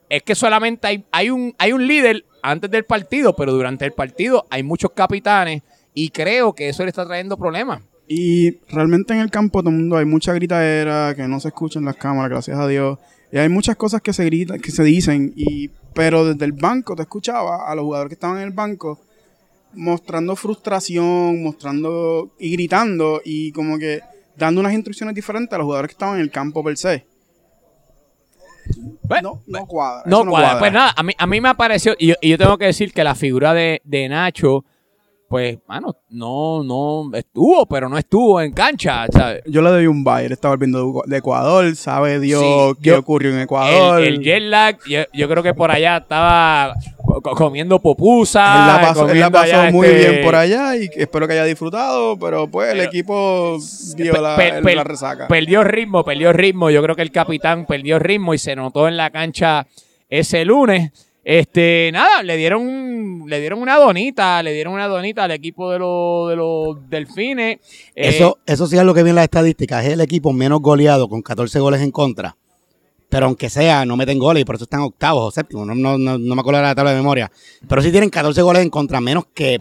es 0.08 0.22
que 0.22 0.34
solamente 0.34 1.04
hay, 1.10 1.30
un, 1.30 1.54
hay 1.58 1.72
un 1.72 1.86
líder 1.86 2.24
antes 2.42 2.70
del 2.70 2.84
partido, 2.84 3.34
pero 3.34 3.52
durante 3.52 3.84
el 3.84 3.92
partido 3.92 4.46
hay 4.50 4.62
muchos 4.62 4.92
capitanes, 4.92 5.62
y 5.94 6.10
creo 6.10 6.52
que 6.52 6.68
eso 6.68 6.84
le 6.84 6.90
está 6.90 7.04
trayendo 7.04 7.36
problemas. 7.36 7.82
Y 8.06 8.58
realmente 8.68 9.12
en 9.12 9.20
el 9.20 9.30
campo 9.30 9.60
todo 9.60 9.70
el 9.70 9.76
mundo 9.76 9.96
hay 9.96 10.06
mucha 10.06 10.32
gritadera, 10.32 11.14
que 11.14 11.26
no 11.28 11.40
se 11.40 11.48
escuchan 11.48 11.84
las 11.84 11.96
cámaras, 11.96 12.30
gracias 12.30 12.58
a 12.58 12.66
Dios. 12.66 12.98
Y 13.30 13.38
hay 13.38 13.48
muchas 13.48 13.76
cosas 13.76 14.00
que 14.00 14.12
se 14.14 14.24
gritan, 14.24 14.60
que 14.60 14.70
se 14.70 14.82
dicen, 14.82 15.34
y 15.36 15.68
pero 15.92 16.24
desde 16.24 16.44
el 16.44 16.52
banco 16.52 16.94
te 16.94 17.02
escuchaba 17.02 17.70
a 17.70 17.74
los 17.74 17.84
jugadores 17.84 18.08
que 18.08 18.14
estaban 18.14 18.38
en 18.38 18.44
el 18.44 18.52
banco 18.52 19.00
mostrando 19.74 20.34
frustración, 20.36 21.42
mostrando 21.42 22.30
y 22.38 22.52
gritando 22.52 23.20
y 23.24 23.52
como 23.52 23.78
que 23.78 24.00
dando 24.36 24.60
unas 24.60 24.72
instrucciones 24.72 25.14
diferentes 25.14 25.52
a 25.52 25.58
los 25.58 25.64
jugadores 25.66 25.88
que 25.88 25.92
estaban 25.94 26.16
en 26.16 26.20
el 26.22 26.30
campo 26.30 26.62
per 26.64 26.76
se. 26.76 27.06
Bueno, 29.02 29.42
No, 29.46 29.60
no 29.60 29.66
cuadra. 29.66 30.02
No, 30.06 30.24
cuadra. 30.26 30.58
Pues 30.58 30.72
nada, 30.72 30.92
a 30.96 31.02
mí, 31.02 31.12
a 31.16 31.26
mí 31.26 31.40
me 31.40 31.54
pareció, 31.54 31.94
y 31.98 32.08
yo, 32.08 32.14
y 32.20 32.28
yo 32.30 32.38
tengo 32.38 32.58
que 32.58 32.66
decir 32.66 32.92
que 32.92 33.02
la 33.02 33.14
figura 33.14 33.54
de, 33.54 33.80
de 33.84 34.08
Nacho, 34.10 34.64
pues, 35.26 35.58
mano, 35.66 35.96
no, 36.10 36.62
no 36.62 37.10
estuvo, 37.16 37.64
pero 37.66 37.88
no 37.88 37.96
estuvo 37.96 38.40
en 38.42 38.52
cancha, 38.52 39.06
¿sabes? 39.10 39.42
Yo 39.46 39.62
le 39.62 39.70
doy 39.70 39.86
un. 39.86 40.04
Él 40.20 40.32
estaba 40.32 40.54
volviendo 40.54 41.02
de 41.06 41.16
Ecuador, 41.16 41.74
sabe 41.76 42.18
Dios 42.20 42.42
Sí, 42.42 42.80
qué 42.82 42.90
yo- 42.90 42.98
ocurrió 42.98 43.30
en 43.32 43.40
Ecuador. 43.40 44.00
El, 44.02 44.14
el 44.16 44.20
jet 44.22 44.42
lag, 44.42 44.78
yo, 44.86 45.00
yo 45.14 45.28
creo 45.28 45.42
que 45.42 45.54
por 45.54 45.70
allá 45.70 45.98
estaba 45.98 46.74
comiendo 47.22 47.80
pupusa. 47.80 48.60
Él 48.60 48.66
la 48.66 48.80
pasó, 48.88 49.08
él 49.08 49.20
la 49.20 49.30
pasó 49.30 49.70
muy 49.72 49.86
este, 49.86 50.10
bien 50.10 50.24
por 50.24 50.34
allá 50.34 50.76
y 50.76 50.88
espero 50.96 51.26
que 51.26 51.34
haya 51.34 51.44
disfrutado, 51.44 52.18
pero 52.18 52.48
pues 52.48 52.72
el 52.72 52.80
equipo 52.80 53.58
pe- 53.96 54.74
la, 54.74 54.84
resaca. 54.84 55.28
Perdió 55.28 55.64
ritmo, 55.64 56.04
perdió 56.04 56.32
ritmo. 56.32 56.70
Yo 56.70 56.82
creo 56.82 56.96
que 56.96 57.02
el 57.02 57.12
capitán 57.12 57.66
perdió 57.66 57.98
ritmo 57.98 58.34
y 58.34 58.38
se 58.38 58.54
notó 58.56 58.88
en 58.88 58.96
la 58.96 59.10
cancha 59.10 59.66
ese 60.08 60.44
lunes. 60.44 60.92
Este, 61.24 61.90
nada, 61.92 62.22
le 62.22 62.38
dieron, 62.38 63.24
le 63.26 63.38
dieron 63.40 63.60
una 63.60 63.76
donita, 63.76 64.42
le 64.42 64.54
dieron 64.54 64.72
una 64.72 64.86
donita 64.88 65.24
al 65.24 65.30
equipo 65.32 65.70
de 65.70 65.78
los, 65.78 66.30
de 66.30 66.36
los 66.36 66.88
delfines. 66.88 67.58
Eh, 67.94 68.08
Eso, 68.08 68.38
eso 68.46 68.66
sí 68.66 68.78
es 68.78 68.84
lo 68.84 68.94
que 68.94 69.00
viene 69.02 69.10
en 69.10 69.16
las 69.16 69.24
estadísticas. 69.24 69.84
Es 69.84 69.92
el 69.92 70.00
equipo 70.00 70.32
menos 70.32 70.60
goleado 70.62 71.06
con 71.06 71.20
14 71.20 71.60
goles 71.60 71.82
en 71.82 71.90
contra. 71.90 72.34
Pero 73.08 73.26
aunque 73.26 73.48
sea, 73.48 73.84
no 73.86 73.96
meten 73.96 74.18
goles 74.18 74.42
y 74.42 74.44
por 74.44 74.56
eso 74.56 74.64
están 74.64 74.80
octavos 74.80 75.28
o 75.28 75.30
séptimos. 75.30 75.66
No, 75.66 75.74
no, 75.74 75.96
no, 75.96 76.18
no 76.18 76.34
me 76.34 76.40
acuerdo 76.40 76.60
de 76.60 76.66
la 76.66 76.74
tabla 76.74 76.90
de 76.90 76.98
memoria. 76.98 77.30
Pero 77.66 77.80
sí 77.80 77.90
tienen 77.90 78.10
14 78.10 78.42
goles 78.42 78.62
en 78.62 78.70
contra, 78.70 79.00
menos 79.00 79.24
que 79.32 79.60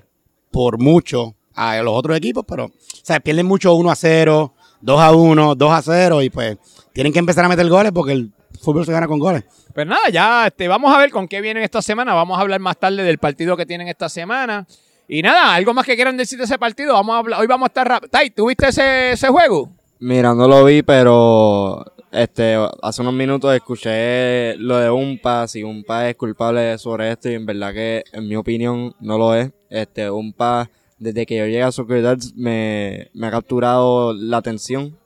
por 0.52 0.78
mucho 0.80 1.36
a 1.56 1.78
los 1.82 1.94
otros 1.94 2.18
equipos. 2.18 2.44
Pero, 2.48 2.66
o 2.66 2.72
sea, 3.04 3.20
pierden 3.20 3.46
mucho 3.46 3.74
1 3.74 3.90
a 3.90 3.96
0, 3.96 4.54
2 4.82 5.00
a 5.02 5.12
1, 5.12 5.56
2 5.56 5.72
a 5.72 5.82
0 5.82 6.22
y 6.24 6.30
pues 6.30 6.58
tienen 6.94 7.14
que 7.14 7.20
empezar 7.20 7.46
a 7.46 7.50
meter 7.50 7.68
goles 7.70 7.92
porque 7.94 8.12
el 8.14 8.32
fútbol 8.62 8.86
se 8.86 8.92
gana 8.92 9.08
con 9.08 9.20
goles. 9.20 9.44
Pues 9.74 9.88
nada, 9.88 10.10
ya 10.12 10.48
este, 10.48 10.68
vamos 10.68 10.94
a 10.94 10.98
ver 10.98 11.12
con 11.12 11.28
qué 11.28 11.40
vienen 11.40 11.64
esta 11.64 11.82
semana. 11.82 12.14
Vamos 12.14 12.38
a 12.38 12.42
hablar 12.42 12.60
más 12.60 12.78
tarde 12.78 13.04
del 13.04 13.18
partido 13.18 13.56
que 13.56 13.66
tienen 13.66 13.88
esta 13.88 14.10
semana. 14.10 14.68
Y 15.08 15.22
nada, 15.22 15.56
algo 15.56 15.74
más 15.74 15.86
que 15.86 15.96
quieran 15.96 16.18
decir 16.18 16.38
de 16.38 16.44
ese 16.44 16.58
partido. 16.60 16.94
Vamos 16.94 17.16
a 17.16 17.20
hablar, 17.20 17.40
hoy 17.40 17.48
vamos 17.48 17.68
a 17.68 17.70
estar 17.70 17.88
rápido. 17.88 18.10
Tai, 18.10 18.30
¿tuviste 18.32 18.68
ese, 18.68 19.12
ese 19.12 19.30
juego? 19.30 19.70
Mira, 20.00 20.34
no 20.34 20.48
lo 20.48 20.66
vi, 20.66 20.84
pero 20.84 21.86
este 22.18 22.58
hace 22.82 23.02
unos 23.02 23.14
minutos 23.14 23.54
escuché 23.56 24.56
lo 24.58 24.78
de 24.78 24.90
Umpa, 24.90 25.48
si 25.48 25.64
Umpa 25.64 26.10
es 26.10 26.16
culpable 26.16 26.78
sobre 26.80 27.12
esto 27.12 27.30
y 27.30 27.36
en 27.36 27.46
verdad 27.46 27.74
que 27.74 28.04
en 28.12 28.28
mi 28.28 28.36
opinión 28.36 28.94
no 29.00 29.18
lo 29.18 29.36
es. 29.36 29.52
Este 29.70 30.10
Umpa 30.10 30.70
desde 30.98 31.26
que 31.26 31.38
yo 31.38 31.46
llegué 31.46 31.62
a 31.62 31.72
Soccer 31.72 32.18
me, 32.36 33.10
me 33.14 33.28
ha 33.28 33.32
capturado 33.32 34.14
la 34.14 34.38
atención. 34.38 34.98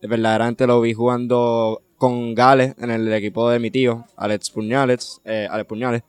Verdaderamente 0.00 0.66
lo 0.66 0.80
vi 0.80 0.94
jugando 0.94 1.82
con 1.98 2.34
Gales 2.34 2.74
en 2.78 2.90
el 2.90 3.12
equipo 3.12 3.50
de 3.50 3.58
mi 3.58 3.70
tío, 3.70 4.06
Alex 4.16 4.50
Puñales, 4.50 5.20
eh, 5.24 5.48
Alex 5.50 5.68
Puñales 5.68 6.02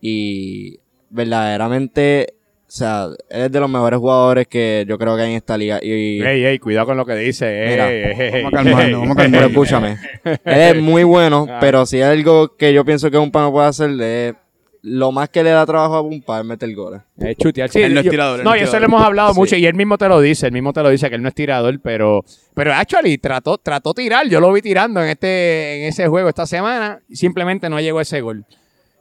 y 0.00 0.78
verdaderamente 1.10 2.37
o 2.68 2.70
sea, 2.70 3.06
él 3.30 3.42
es 3.46 3.50
de 3.52 3.60
los 3.60 3.70
mejores 3.70 3.98
jugadores 3.98 4.46
que 4.46 4.84
yo 4.86 4.98
creo 4.98 5.16
que 5.16 5.22
hay 5.22 5.30
en 5.30 5.36
esta 5.36 5.56
liga. 5.56 5.78
Y, 5.82 6.20
Ey, 6.22 6.44
ey, 6.44 6.58
cuidado 6.58 6.84
con 6.86 6.98
lo 6.98 7.06
que 7.06 7.14
dice. 7.14 7.46
Ey. 7.72 8.42
Vamos 8.44 8.52
a 8.52 8.56
calmarnos, 8.62 9.00
vamos 9.00 9.16
a 9.16 9.20
calmarnos. 9.22 9.50
escúchame, 9.50 9.98
él 10.24 10.38
es 10.44 10.76
muy 10.82 11.02
bueno, 11.04 11.46
Ah. 11.48 11.58
pero 11.60 11.86
si 11.86 11.96
hay 11.96 12.18
algo 12.18 12.56
que 12.56 12.72
yo 12.74 12.84
pienso 12.84 13.10
que 13.10 13.16
un 13.18 13.30
no 13.32 13.50
puede 13.52 13.68
hacer, 13.68 13.90
es 14.00 14.34
lo 14.82 15.10
más 15.12 15.28
que 15.30 15.42
le 15.42 15.50
da 15.50 15.66
trabajo 15.66 15.94
a 15.96 16.00
un 16.02 16.22
es 16.22 16.44
meter 16.44 16.72
goles. 16.74 17.00
Eh, 17.20 17.34
chutear, 17.36 17.68
sí, 17.68 17.80
Él 17.82 17.94
no 17.94 18.00
es 18.00 18.04
yo- 18.06 18.10
tirador, 18.10 18.38
él 18.40 18.44
No, 18.44 18.50
no 18.50 18.56
y 18.56 18.60
es 18.60 18.64
eso 18.68 18.72
le 18.74 18.80
tirador. 18.80 18.94
hemos 18.94 19.06
hablado 19.06 19.32
Sí. 19.34 19.40
mucho 19.40 19.56
y 19.56 19.66
él 19.66 19.74
mismo 19.74 19.98
te 19.98 20.08
lo 20.08 20.20
dice, 20.20 20.46
él 20.46 20.52
mismo 20.52 20.72
te 20.72 20.82
lo 20.82 20.90
dice 20.90 21.08
que 21.08 21.16
él 21.16 21.22
no 21.22 21.28
es 21.28 21.34
tirador, 21.34 21.80
pero 21.80 22.22
pero 22.54 22.72
actually 22.74 23.18
trató 23.18 23.58
trató 23.58 23.92
tirar, 23.94 24.28
yo 24.28 24.40
lo 24.40 24.52
vi 24.52 24.62
tirando 24.62 25.02
en 25.02 25.08
este 25.08 25.80
en 25.82 25.88
ese 25.88 26.06
juego 26.06 26.28
esta 26.28 26.46
semana 26.46 27.00
y 27.08 27.16
simplemente 27.16 27.68
no 27.68 27.80
llegó 27.80 28.00
ese 28.00 28.20
gol. 28.20 28.44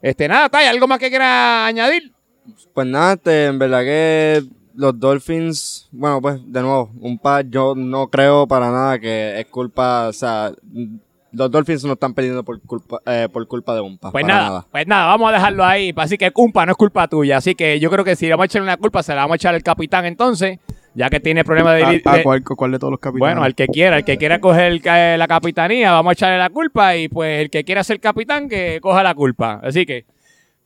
Este 0.02 0.28
nada, 0.28 0.48
Tai, 0.50 0.66
algo 0.66 0.88
más 0.88 1.00
que 1.00 1.10
quiera 1.10 1.66
añadir? 1.68 2.12
Pues 2.74 2.88
nada, 2.88 3.14
este, 3.14 3.46
en 3.48 3.60
verdad 3.60 3.82
que 3.84 4.44
los 4.76 5.00
Dolphins, 5.00 5.88
bueno, 5.92 6.22
pues 6.22 6.40
de 6.46 6.62
nuevo, 6.62 6.92
un 7.02 7.18
par, 7.18 7.46
yo 7.50 7.74
no 7.76 8.08
creo 8.10 8.48
para 8.48 8.70
nada 8.72 9.00
que 9.00 9.40
es 9.40 9.46
culpa, 9.48 10.08
o 10.08 10.14
sea, 10.14 10.52
los 11.32 11.52
Dolphins 11.52 11.84
no 11.84 11.94
están 11.94 12.14
perdiendo 12.14 12.44
por 12.44 12.62
culpa, 12.62 13.00
eh, 13.06 13.28
por 13.32 13.46
culpa 13.48 13.76
de 13.76 13.82
un 13.82 13.98
par. 13.98 14.12
Pues 14.12 14.26
nada, 14.26 14.66
pues 14.72 14.88
nada, 14.88 15.08
vamos 15.08 15.30
a 15.30 15.34
dejarlo 15.34 15.66
ahí. 15.66 15.94
Así 15.96 16.18
que 16.18 16.32
culpa 16.32 16.66
no 16.66 16.72
es 16.72 16.78
culpa 16.78 17.08
tuya. 17.08 17.38
Así 17.38 17.54
que 17.54 17.80
yo 17.80 17.90
creo 17.92 18.06
que 18.06 18.16
si 18.16 18.26
le 18.26 18.32
vamos 18.32 18.44
a 18.44 18.46
echar 18.46 18.62
una 18.62 18.78
culpa, 18.78 19.04
se 19.04 19.14
la 19.14 19.22
vamos 19.22 19.34
a 19.34 19.36
echar 19.36 19.54
al 19.56 19.62
capitán 19.64 20.06
entonces, 20.06 20.60
ya 20.96 21.10
que 21.10 21.20
tiene 21.20 21.44
problemas 21.44 21.76
de... 21.76 21.84
¿A, 21.84 21.90
de- 21.92 22.20
a 22.20 22.24
cuál, 22.24 22.44
cuál 22.44 22.72
de 22.72 22.80
todos 22.80 22.92
los 22.92 23.00
capitanes? 23.00 23.20
Bueno, 23.36 23.44
al 23.44 23.56
que 23.56 23.68
quiera, 23.68 23.98
el 23.98 24.06
que 24.06 24.18
quiera 24.18 24.40
coger 24.40 24.72
el 24.72 24.82
ca- 24.82 25.18
la 25.18 25.28
capitanía, 25.28 25.92
vamos 25.92 26.12
a 26.12 26.14
echarle 26.14 26.38
la 26.38 26.50
culpa 26.50 26.96
y 26.96 27.08
pues 27.10 27.42
el 27.42 27.50
que 27.50 27.64
quiera 27.64 27.84
ser 27.84 28.00
capitán, 28.00 28.48
que 28.48 28.80
coja 28.82 29.04
la 29.04 29.14
culpa. 29.14 29.60
Así 29.64 29.86
que, 29.86 30.06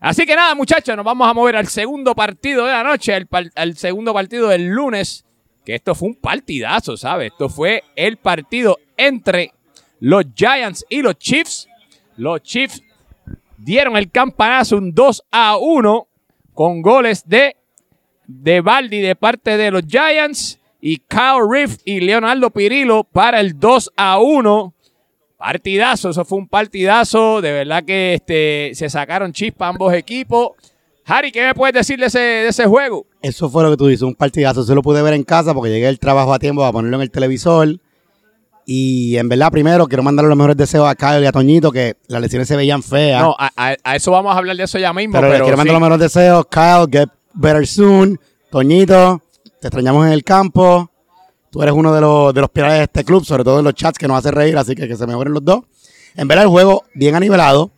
así 0.02 0.26
que 0.26 0.36
nada, 0.36 0.54
muchachos, 0.56 0.98
nos 0.98 1.06
vamos 1.06 1.30
a 1.30 1.34
mover 1.34 1.56
al 1.56 1.68
segundo 1.68 2.14
partido 2.14 2.66
de 2.66 2.74
la 2.74 2.84
noche, 2.84 3.14
al, 3.56 3.78
segundo 3.78 4.14
partido 4.14 4.50
del 4.50 4.68
lunes, 4.68 5.26
que 5.64 5.76
esto 5.76 5.96
fue 5.96 6.10
un 6.10 6.16
partidazo, 6.16 6.98
¿sabes? 6.98 7.32
Esto 7.32 7.48
fue 7.48 7.84
el 7.96 8.18
partido 8.18 8.78
entre 8.98 9.54
los 10.02 10.26
Giants 10.36 10.86
y 10.90 11.02
los 11.02 11.18
Chiefs. 11.18 11.70
Los 12.18 12.42
Chiefs 12.42 12.84
dieron 13.58 13.96
el 13.96 14.12
campanazo 14.12 14.78
un 14.78 14.94
2 14.94 15.24
a 15.32 15.58
1 15.58 16.08
con 16.54 16.82
goles 16.82 17.24
de, 17.28 17.56
de 18.28 18.62
Baldi 18.62 19.00
de 19.00 19.16
parte 19.16 19.56
de 19.56 19.72
los 19.72 19.84
Giants 19.88 20.60
y 20.82 20.98
Kyle 20.98 21.48
Riff 21.50 21.78
y 21.86 22.00
Leonardo 22.00 22.50
Pirillo 22.50 23.04
para 23.04 23.40
el 23.40 23.60
2 23.60 23.94
a 23.96 24.20
1. 24.20 24.74
Partidazo, 25.42 26.12
eso 26.12 26.24
fue 26.24 26.38
un 26.38 26.48
partidazo. 26.48 27.42
De 27.42 27.52
verdad 27.52 27.84
que 27.84 28.14
este, 28.14 28.72
se 28.76 28.90
sacaron 28.92 29.34
chispas 29.34 29.70
ambos 29.70 29.92
equipos. 29.94 30.52
Harry, 31.06 31.32
¿qué 31.32 31.44
me 31.48 31.56
puedes 31.56 31.74
decir 31.74 32.00
de 32.00 32.06
ese, 32.06 32.20
de 32.20 32.48
ese 32.50 32.68
juego? 32.68 33.08
Eso 33.24 33.50
fue 33.50 33.64
lo 33.64 33.72
que 33.72 33.78
tú 33.78 33.88
dices, 33.88 34.04
un 34.04 34.14
partidazo. 34.14 34.64
Se 34.64 34.76
lo 34.76 34.84
pude 34.84 35.02
ver 35.02 35.16
en 35.16 35.24
casa 35.24 35.54
porque 35.56 35.72
llegué 35.72 35.88
del 35.88 35.98
trabajo 35.98 36.32
a 36.32 36.38
tiempo 36.38 36.62
para 36.62 36.72
ponerlo 36.72 36.98
en 36.98 37.02
el 37.02 37.10
televisor. 37.10 37.80
Y 38.68 39.18
en 39.18 39.28
verdad, 39.30 39.52
primero 39.52 39.88
quiero 39.88 40.04
mandarle 40.04 40.30
los 40.30 40.38
mejores 40.38 40.56
deseos 40.58 40.88
a 40.88 40.94
Kyle 40.94 41.24
y 41.24 41.26
a 41.26 41.32
Toñito, 41.32 41.72
que 41.72 41.96
las 42.08 42.22
lesiones 42.22 42.48
se 42.48 42.56
veían 42.56 42.84
feas. 42.84 43.24
No, 43.24 43.36
a, 43.38 43.50
a- 43.56 43.76
a 43.84 43.96
eso 43.96 44.12
vamos 44.12 44.34
a 44.36 44.38
hablar 44.38 44.56
de 44.56 44.64
eso 44.64 44.78
ya 44.78 44.94
mismo. 44.94 45.20
pero, 45.20 45.28
quiero 45.44 45.58
mandar 45.58 45.66
sí. 45.76 45.80
los 45.80 45.82
mejores 45.82 46.00
deseos. 46.14 46.46
Kyle, 46.52 46.86
get 46.92 47.10
better 47.34 47.66
soon. 47.66 48.20
Toñito, 48.52 49.24
te 49.60 49.68
extrañamos 49.70 50.06
en 50.06 50.14
el 50.14 50.24
campo. 50.24 50.91
Tú 51.52 51.62
eres 51.62 51.74
uno 51.76 51.94
de 51.94 52.02
los, 52.02 52.34
de 52.34 52.42
los 52.42 52.50
pilares 52.50 52.78
de 52.78 52.84
este 52.84 53.04
club, 53.04 53.26
sobre 53.26 53.44
todo 53.44 53.60
en 53.60 53.66
los 53.66 53.76
chats 53.76 54.00
que 54.00 54.08
nos 54.08 54.18
hace 54.18 54.32
reír, 54.32 54.58
así 54.58 54.74
que 54.74 54.88
que 54.88 54.96
se 54.96 55.06
mejoren 55.06 55.34
los 55.34 55.44
dos. 55.44 55.66
En 56.16 56.28
verdad, 56.28 56.46
el 56.46 56.50
juego 56.50 56.86
bien 56.96 57.14
anivelado. 57.14 57.72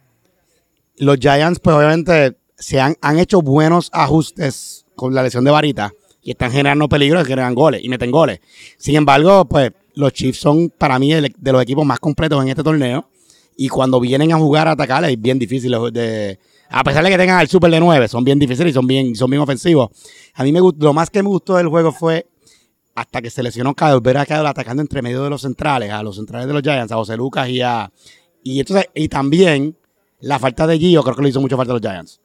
Los 0.97 1.17
Giants, 1.17 1.59
pues 1.59 1.75
obviamente, 1.75 2.37
se 2.55 2.79
han, 2.79 2.95
han 3.01 3.17
hecho 3.17 3.41
buenos 3.41 3.89
ajustes 3.91 4.85
con 4.95 5.15
la 5.15 5.23
lesión 5.23 5.43
de 5.43 5.49
varita 5.51 5.91
y 6.21 6.31
están 6.31 6.51
generando 6.51 6.87
peligro 6.87 7.19
y 7.19 7.25
generan 7.25 7.55
goles 7.55 7.83
y 7.83 7.89
meten 7.89 8.11
goles. 8.11 8.39
Sin 8.77 8.95
embargo, 8.95 9.45
pues 9.45 9.71
los 9.95 10.13
Chiefs 10.13 10.39
son 10.39 10.69
para 10.69 10.99
mí 10.99 11.11
de 11.11 11.51
los 11.51 11.61
equipos 11.61 11.85
más 11.85 11.99
completos 11.99 12.41
en 12.41 12.49
este 12.49 12.63
torneo 12.63 13.09
y 13.57 13.69
cuando 13.69 13.99
vienen 13.99 14.31
a 14.31 14.37
jugar 14.37 14.67
a 14.67 14.71
atacar 14.71 15.03
es 15.05 15.19
bien 15.19 15.37
difícil 15.37 15.75
de 15.91 16.39
a 16.69 16.83
pesar 16.83 17.03
de 17.03 17.11
que 17.11 17.17
tengan 17.17 17.39
el 17.39 17.47
super 17.47 17.69
de 17.69 17.79
9, 17.79 18.07
son 18.07 18.23
bien 18.23 18.39
difíciles 18.39 18.71
y 18.71 18.73
son 18.73 18.87
bien 18.87 19.15
son 19.15 19.29
bien 19.29 19.41
ofensivos. 19.41 19.89
A 20.33 20.43
mí 20.43 20.51
me 20.51 20.59
gustó, 20.59 20.85
lo 20.85 20.93
más 20.93 21.09
que 21.09 21.21
me 21.21 21.29
gustó 21.29 21.57
del 21.57 21.67
juego 21.67 21.91
fue 21.91 22.25
hasta 22.95 23.21
que 23.21 23.29
se 23.29 23.43
lesionó 23.43 23.73
Kyle, 23.73 23.99
ver 24.01 24.17
a 24.17 24.25
Kyle 24.25 24.45
atacando 24.45 24.81
entre 24.81 25.01
medio 25.01 25.23
de 25.23 25.29
los 25.29 25.41
centrales, 25.41 25.91
a 25.91 26.03
los 26.03 26.15
centrales 26.15 26.47
de 26.47 26.53
los 26.53 26.61
Giants, 26.61 26.91
a 26.91 26.95
José 26.95 27.17
Lucas 27.17 27.49
y 27.49 27.61
a 27.61 27.91
y 28.43 28.59
entonces 28.59 28.87
y 28.93 29.07
también 29.07 29.75
la 30.19 30.39
falta 30.39 30.67
de 30.67 30.77
Gio 30.77 31.03
creo 31.03 31.15
que 31.15 31.23
le 31.23 31.29
hizo 31.29 31.41
mucho 31.41 31.57
falta 31.57 31.73
a 31.73 31.75
los 31.75 31.81
Giants. 31.81 32.21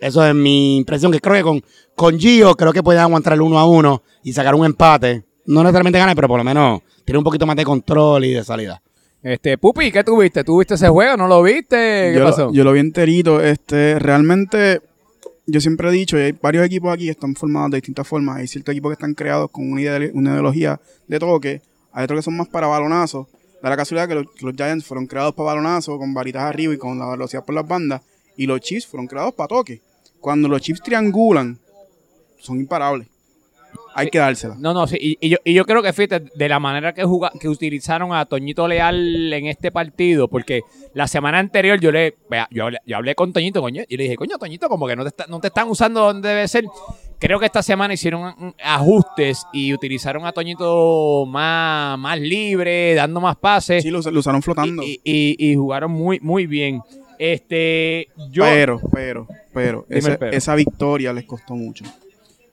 Eso 0.00 0.24
es 0.26 0.34
mi 0.34 0.78
impresión, 0.78 1.12
que 1.12 1.20
creo 1.20 1.36
que 1.36 1.42
con, 1.42 1.62
con 1.94 2.18
Gio 2.18 2.54
creo 2.56 2.72
que 2.72 2.82
pueden 2.82 3.02
aguantar 3.02 3.34
el 3.34 3.42
uno 3.42 3.58
a 3.58 3.66
uno 3.66 4.02
y 4.24 4.32
sacar 4.32 4.54
un 4.54 4.64
empate. 4.64 5.24
No 5.44 5.62
necesariamente 5.62 5.98
ganar, 5.98 6.16
pero 6.16 6.28
por 6.28 6.38
lo 6.38 6.44
menos 6.44 6.80
tiene 7.04 7.18
un 7.18 7.24
poquito 7.24 7.44
más 7.44 7.56
de 7.56 7.64
control 7.64 8.24
y 8.24 8.32
de 8.32 8.44
salida. 8.44 8.82
Este, 9.22 9.58
Pupi, 9.58 9.92
¿qué 9.92 10.02
tuviste? 10.02 10.42
¿Tú 10.44 10.58
viste 10.58 10.74
ese 10.74 10.88
juego? 10.88 11.16
¿No 11.18 11.28
lo 11.28 11.42
viste? 11.42 12.12
¿Qué 12.12 12.18
yo, 12.18 12.24
pasó? 12.24 12.46
Lo, 12.46 12.52
yo 12.52 12.64
lo 12.64 12.72
vi 12.72 12.80
enterito. 12.80 13.40
Este, 13.42 13.98
realmente, 13.98 14.80
yo 15.50 15.60
siempre 15.60 15.88
he 15.88 15.92
dicho, 15.92 16.18
y 16.18 16.22
hay 16.22 16.32
varios 16.32 16.64
equipos 16.64 16.92
aquí 16.92 17.04
que 17.04 17.10
están 17.10 17.34
formados 17.34 17.70
de 17.70 17.78
distintas 17.78 18.06
formas. 18.06 18.38
Hay 18.38 18.46
ciertos 18.46 18.72
equipos 18.72 18.90
que 18.90 18.94
están 18.94 19.14
creados 19.14 19.50
con 19.50 19.70
una, 19.70 19.98
una 20.12 20.32
ideología 20.32 20.80
de 21.08 21.18
toque. 21.18 21.62
Hay 21.92 22.04
otros 22.04 22.18
que 22.18 22.22
son 22.22 22.36
más 22.36 22.48
para 22.48 22.66
balonazos. 22.66 23.26
Da 23.62 23.68
la 23.68 23.76
casualidad 23.76 24.08
que 24.08 24.14
los, 24.14 24.26
que 24.32 24.46
los 24.46 24.54
Giants 24.54 24.84
fueron 24.84 25.06
creados 25.06 25.34
para 25.34 25.46
balonazos, 25.48 25.98
con 25.98 26.14
varitas 26.14 26.42
arriba 26.42 26.72
y 26.74 26.78
con 26.78 26.98
la 26.98 27.08
velocidad 27.10 27.44
por 27.44 27.54
las 27.54 27.66
bandas. 27.66 28.02
Y 28.36 28.46
los 28.46 28.60
Chiefs 28.60 28.86
fueron 28.86 29.06
creados 29.06 29.34
para 29.34 29.48
toque. 29.48 29.82
Cuando 30.20 30.48
los 30.48 30.60
Chiefs 30.62 30.82
triangulan, 30.82 31.58
son 32.38 32.58
imparables. 32.58 33.08
Hay 33.94 34.08
que 34.08 34.18
dársela. 34.18 34.54
No, 34.58 34.72
no, 34.72 34.86
sí, 34.86 34.96
y, 35.00 35.18
y 35.20 35.30
yo, 35.30 35.38
y 35.44 35.52
yo 35.52 35.64
creo 35.64 35.82
que 35.82 35.92
fíjate, 35.92 36.30
de 36.34 36.48
la 36.48 36.58
manera 36.60 36.94
que, 36.94 37.04
juga- 37.04 37.32
que 37.40 37.48
utilizaron 37.48 38.12
a 38.14 38.24
Toñito 38.24 38.68
Leal 38.68 39.32
en 39.32 39.46
este 39.46 39.72
partido, 39.72 40.28
porque 40.28 40.62
la 40.94 41.08
semana 41.08 41.38
anterior 41.38 41.80
yo 41.80 41.90
le 41.90 42.16
yo 42.50 42.64
hablé, 42.64 42.78
yo 42.86 42.96
hablé 42.96 43.14
con 43.14 43.32
Toñito, 43.32 43.60
coño, 43.60 43.82
y 43.88 43.96
le 43.96 44.04
dije, 44.04 44.16
coño, 44.16 44.38
Toñito, 44.38 44.68
como 44.68 44.86
que 44.86 44.94
no 44.96 45.02
te, 45.02 45.08
está- 45.08 45.26
no 45.28 45.40
te 45.40 45.48
están 45.48 45.68
usando 45.68 46.00
donde 46.00 46.28
debe 46.28 46.46
ser. 46.48 46.64
Creo 47.18 47.38
que 47.38 47.46
esta 47.46 47.62
semana 47.62 47.92
hicieron 47.92 48.54
ajustes 48.62 49.44
y 49.52 49.74
utilizaron 49.74 50.24
a 50.24 50.32
Toñito 50.32 51.26
más, 51.26 51.98
más 51.98 52.18
libre, 52.18 52.94
dando 52.94 53.20
más 53.20 53.36
pases. 53.36 53.82
Sí, 53.82 53.90
lo, 53.90 54.00
lo 54.00 54.20
usaron 54.20 54.40
flotando. 54.42 54.82
y, 54.84 55.00
y- 55.04 55.54
jugaron 55.56 55.90
muy, 55.90 56.18
muy 56.20 56.46
bien. 56.46 56.80
Este, 57.18 58.08
yo. 58.30 58.44
pero, 58.44 58.80
pero, 58.92 59.26
pero, 59.52 59.86
el 59.90 60.02
pero. 60.18 60.32
esa 60.32 60.54
victoria 60.54 61.12
les 61.12 61.24
costó 61.24 61.54
mucho. 61.54 61.84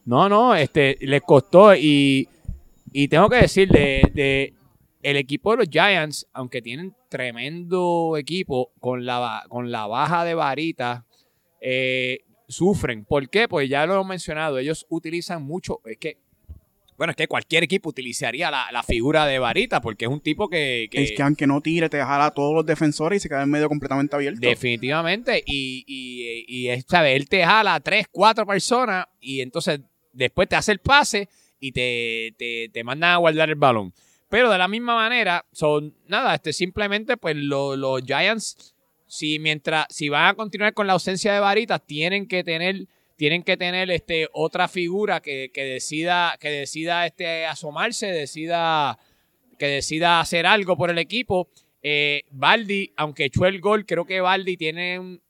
No, 0.07 0.27
no, 0.29 0.55
este, 0.55 0.97
les 1.01 1.21
costó 1.21 1.75
y, 1.75 2.27
y 2.93 3.07
tengo 3.09 3.29
que 3.29 3.35
decir, 3.41 3.67
de, 3.69 4.01
de 4.13 4.53
el 5.03 5.17
equipo 5.17 5.51
de 5.51 5.57
los 5.57 5.67
Giants, 5.69 6.25
aunque 6.33 6.61
tienen 6.61 6.95
tremendo 7.09 8.15
equipo, 8.17 8.71
con 8.79 9.05
la, 9.05 9.43
con 9.49 9.69
la 9.71 9.85
baja 9.85 10.23
de 10.25 10.33
varita, 10.33 11.05
eh, 11.61 12.19
sufren. 12.47 13.03
¿Por 13.05 13.29
qué? 13.29 13.47
Pues 13.47 13.69
ya 13.69 13.85
lo 13.85 13.93
hemos 13.95 14.07
mencionado, 14.07 14.57
ellos 14.57 14.85
utilizan 14.89 15.43
mucho, 15.43 15.81
es 15.85 15.97
que, 15.97 16.17
bueno, 16.97 17.11
es 17.11 17.17
que 17.17 17.27
cualquier 17.27 17.63
equipo 17.63 17.89
utilizaría 17.89 18.49
la, 18.49 18.71
la 18.71 18.81
figura 18.83 19.25
de 19.27 19.37
varita, 19.39 19.81
porque 19.81 20.05
es 20.05 20.11
un 20.11 20.19
tipo 20.21 20.49
que... 20.49 20.87
que- 20.89 21.03
Es 21.03 21.11
que 21.11 21.21
aunque 21.21 21.45
no 21.45 21.61
tire, 21.61 21.89
te 21.89 21.99
jala 21.99 22.27
a 22.27 22.31
todos 22.31 22.55
los 22.55 22.65
defensores 22.65 23.17
y 23.17 23.19
se 23.23 23.29
queda 23.29 23.43
en 23.43 23.49
medio 23.51 23.67
completamente 23.69 24.15
abierto. 24.15 24.39
Definitivamente. 24.39 25.43
Y, 25.45 25.83
y, 25.85 26.45
y 26.47 26.69
es, 26.69 26.85
¿sabes? 26.87 27.15
Él 27.15 27.27
te 27.29 27.45
jala 27.45 27.75
a 27.75 27.79
tres, 27.81 28.07
cuatro 28.11 28.47
personas 28.47 29.05
y 29.19 29.41
entonces 29.41 29.81
después 30.17 30.50
te 30.50 30.55
hace 30.55 30.71
el 30.74 30.79
pase 30.79 31.29
y 31.59 31.71
te, 31.71 32.33
te, 32.38 32.69
te 32.74 32.83
mandan 32.83 33.12
a 33.12 33.17
guardar 33.17 33.50
el 33.50 33.55
balón. 33.55 33.93
Pero 34.29 34.50
de 34.51 34.57
la 34.57 34.67
misma 34.67 34.95
manera, 34.95 35.45
son 35.53 35.95
nada, 36.07 36.36
este 36.36 36.51
simplemente 36.53 37.15
pues 37.17 37.36
lo- 37.38 37.75
los 37.77 38.01
Giants, 38.03 38.75
si 39.07 39.39
mientras, 39.39 39.86
si 39.89 40.09
van 40.09 40.27
a 40.27 40.33
continuar 40.33 40.74
con 40.74 40.86
la 40.88 40.93
ausencia 40.93 41.33
de 41.33 41.39
varitas, 41.39 41.81
tienen 41.86 42.27
que 42.27 42.43
tener, 42.43 42.88
tienen 43.15 43.41
que 43.43 43.55
tener 43.55 43.89
este 43.89 44.27
otra 44.33 44.67
figura 44.67 45.21
que, 45.21 45.50
que 45.53 45.63
decida, 45.63 46.36
que 46.41 46.50
decida 46.50 47.05
este 47.05 47.45
asomarse, 47.45 48.07
decida, 48.07 49.00
que 49.57 49.67
decida 49.67 50.19
hacer 50.19 50.45
algo 50.45 50.75
por 50.75 50.89
el 50.89 50.97
equipo. 50.97 51.47
Eh, 51.81 52.24
Baldi, 52.31 52.91
aunque 52.97 53.25
echó 53.25 53.45
el 53.45 53.62
gol, 53.62 53.86
creo 53.86 54.03
que 54.05 54.19
Baldi 54.19 54.57
tiene 54.57 55.00
un. 55.00 55.21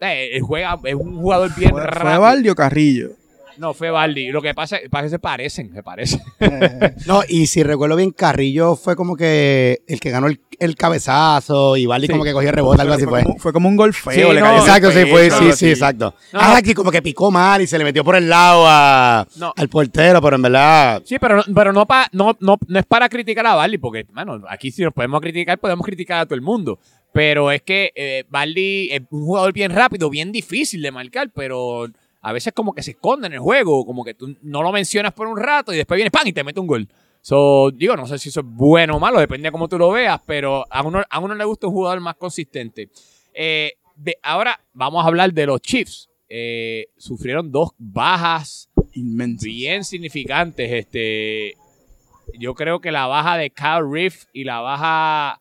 eh, 0.00 0.38
juega, 0.42 0.78
es 0.84 0.94
un 0.94 1.16
jugador 1.20 1.54
bien 1.56 1.70
¿Fue, 1.70 1.80
fue 1.80 1.90
rápido. 1.90 2.20
Valdi 2.20 2.48
o 2.50 2.54
Carrillo? 2.54 3.10
No, 3.58 3.74
fue 3.74 3.90
Baldi. 3.90 4.28
Lo 4.30 4.40
que 4.42 4.54
pasa 4.54 4.76
es 4.76 4.88
que 4.90 5.08
se 5.08 5.18
parecen, 5.18 5.72
se 5.74 5.82
parecen. 5.82 6.20
No, 7.06 7.22
y 7.28 7.46
si 7.46 7.62
recuerdo 7.62 7.96
bien, 7.96 8.10
Carrillo 8.12 8.76
fue 8.76 8.96
como 8.96 9.16
que 9.16 9.82
el 9.86 10.00
que 10.00 10.10
ganó 10.10 10.26
el, 10.28 10.40
el 10.58 10.74
cabezazo 10.76 11.76
y 11.76 11.86
Valdi 11.86 12.06
Sí. 12.06 12.12
como 12.12 12.24
que 12.24 12.32
cogió 12.32 12.52
rebote, 12.52 12.82
algo 12.82 12.94
así 12.94 13.04
fue. 13.06 13.22
Como, 13.22 13.38
fue 13.38 13.52
como 13.52 13.68
un 13.68 13.76
gol 13.76 13.94
feo. 13.94 14.12
Sí, 14.28 14.34
le 14.34 14.40
no, 14.40 14.46
cayó 14.46 14.48
en 14.48 14.54
el 14.54 14.60
Exacto, 14.60 14.90
sí, 14.92 15.06
fue, 15.10 15.30
sí, 15.30 15.52
sí, 15.56 15.70
exacto. 15.70 16.14
No. 16.32 16.40
Ah, 16.40 16.56
aquí 16.56 16.74
como 16.74 16.90
que 16.90 17.02
picó 17.02 17.30
mal 17.30 17.62
y 17.62 17.66
se 17.66 17.78
le 17.78 17.84
metió 17.84 18.04
por 18.04 18.16
el 18.16 18.28
lado 18.28 18.64
a, 18.66 19.26
No. 19.36 19.52
al 19.56 19.68
portero, 19.68 20.20
pero 20.20 20.36
en 20.36 20.42
verdad, 20.42 21.02
Sí, 21.04 21.18
pero, 21.18 21.36
no- 21.36 21.44
pero 21.54 21.72
no, 21.72 21.86
pa- 21.86 22.08
no, 22.12 22.36
no, 22.40 22.56
no 22.66 22.78
es 22.78 22.86
para 22.86 23.08
criticar 23.08 23.46
a 23.46 23.54
Baldi, 23.54 23.78
porque, 23.78 24.06
bueno, 24.12 24.42
aquí 24.48 24.70
si 24.70 24.82
nos 24.82 24.92
podemos 24.92 25.20
criticar, 25.20 25.58
podemos 25.58 25.84
criticar 25.86 26.20
a 26.20 26.24
todo 26.26 26.34
el 26.34 26.42
mundo. 26.42 26.78
Pero 27.12 27.50
es 27.50 27.62
que 27.62 27.90
eh, 27.96 28.24
Baldi 28.28 28.90
es 28.92 29.02
un 29.10 29.24
jugador 29.24 29.52
bien 29.52 29.72
rápido, 29.72 30.08
bien 30.10 30.30
difícil 30.30 30.80
de 30.80 30.92
marcar, 30.92 31.30
pero 31.34 31.86
a 32.22 32.32
veces 32.32 32.52
como 32.52 32.74
que 32.74 32.82
se 32.82 32.92
esconde 32.92 33.26
en 33.28 33.32
el 33.34 33.38
juego, 33.40 33.84
como 33.86 34.04
que 34.04 34.14
tú 34.14 34.36
no 34.42 34.62
lo 34.62 34.72
mencionas 34.72 35.12
por 35.12 35.26
un 35.26 35.36
rato 35.38 35.72
y 35.72 35.76
después 35.76 35.96
viene 35.96 36.10
¡pam! 36.10 36.26
y 36.26 36.32
te 36.32 36.44
mete 36.44 36.60
un 36.60 36.66
gol. 36.66 36.88
So, 37.22 37.70
digo, 37.70 37.96
no 37.96 38.06
sé 38.06 38.18
si 38.18 38.30
eso 38.30 38.40
es 38.40 38.46
bueno 38.46 38.96
o 38.96 39.00
malo, 39.00 39.20
depende 39.20 39.48
de 39.48 39.52
cómo 39.52 39.68
tú 39.68 39.76
lo 39.78 39.90
veas, 39.90 40.20
pero 40.26 40.64
a 40.70 40.82
uno, 40.82 41.02
a 41.08 41.18
uno 41.18 41.34
le 41.34 41.44
gusta 41.44 41.66
un 41.66 41.74
jugador 41.74 42.00
más 42.00 42.16
consistente. 42.16 42.88
Eh, 43.34 43.74
de- 43.96 44.16
ahora 44.22 44.58
vamos 44.72 45.04
a 45.04 45.08
hablar 45.08 45.32
de 45.32 45.46
los 45.46 45.60
Chiefs. 45.60 46.08
Eh, 46.28 46.86
sufrieron 46.96 47.50
dos 47.50 47.70
bajas 47.76 48.70
Inmenso. 48.94 49.44
bien 49.46 49.84
significantes. 49.84 50.70
Este, 50.72 51.56
yo 52.38 52.54
creo 52.54 52.80
que 52.80 52.90
la 52.92 53.06
baja 53.06 53.36
de 53.36 53.50
Kyle 53.50 53.84
Riff 53.90 54.24
y 54.32 54.44
la 54.44 54.60
baja 54.60 55.40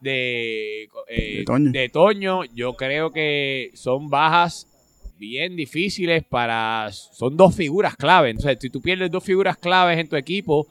de, 0.00 0.84
eh, 1.08 1.38
De 1.38 1.44
Toño. 1.44 1.72
de 1.72 1.88
Toño, 1.88 2.44
yo 2.54 2.74
creo 2.74 3.10
que 3.10 3.70
son 3.74 4.08
bajas 4.10 4.68
bien 5.18 5.56
difíciles 5.56 6.24
para... 6.24 6.90
Son 6.92 7.36
dos 7.36 7.54
figuras 7.54 7.96
clave. 7.96 8.30
Entonces, 8.30 8.58
si 8.60 8.70
tú 8.70 8.80
pierdes 8.80 9.10
dos 9.10 9.22
figuras 9.24 9.56
claves 9.56 9.98
en 9.98 10.08
tu 10.08 10.16
equipo, 10.16 10.66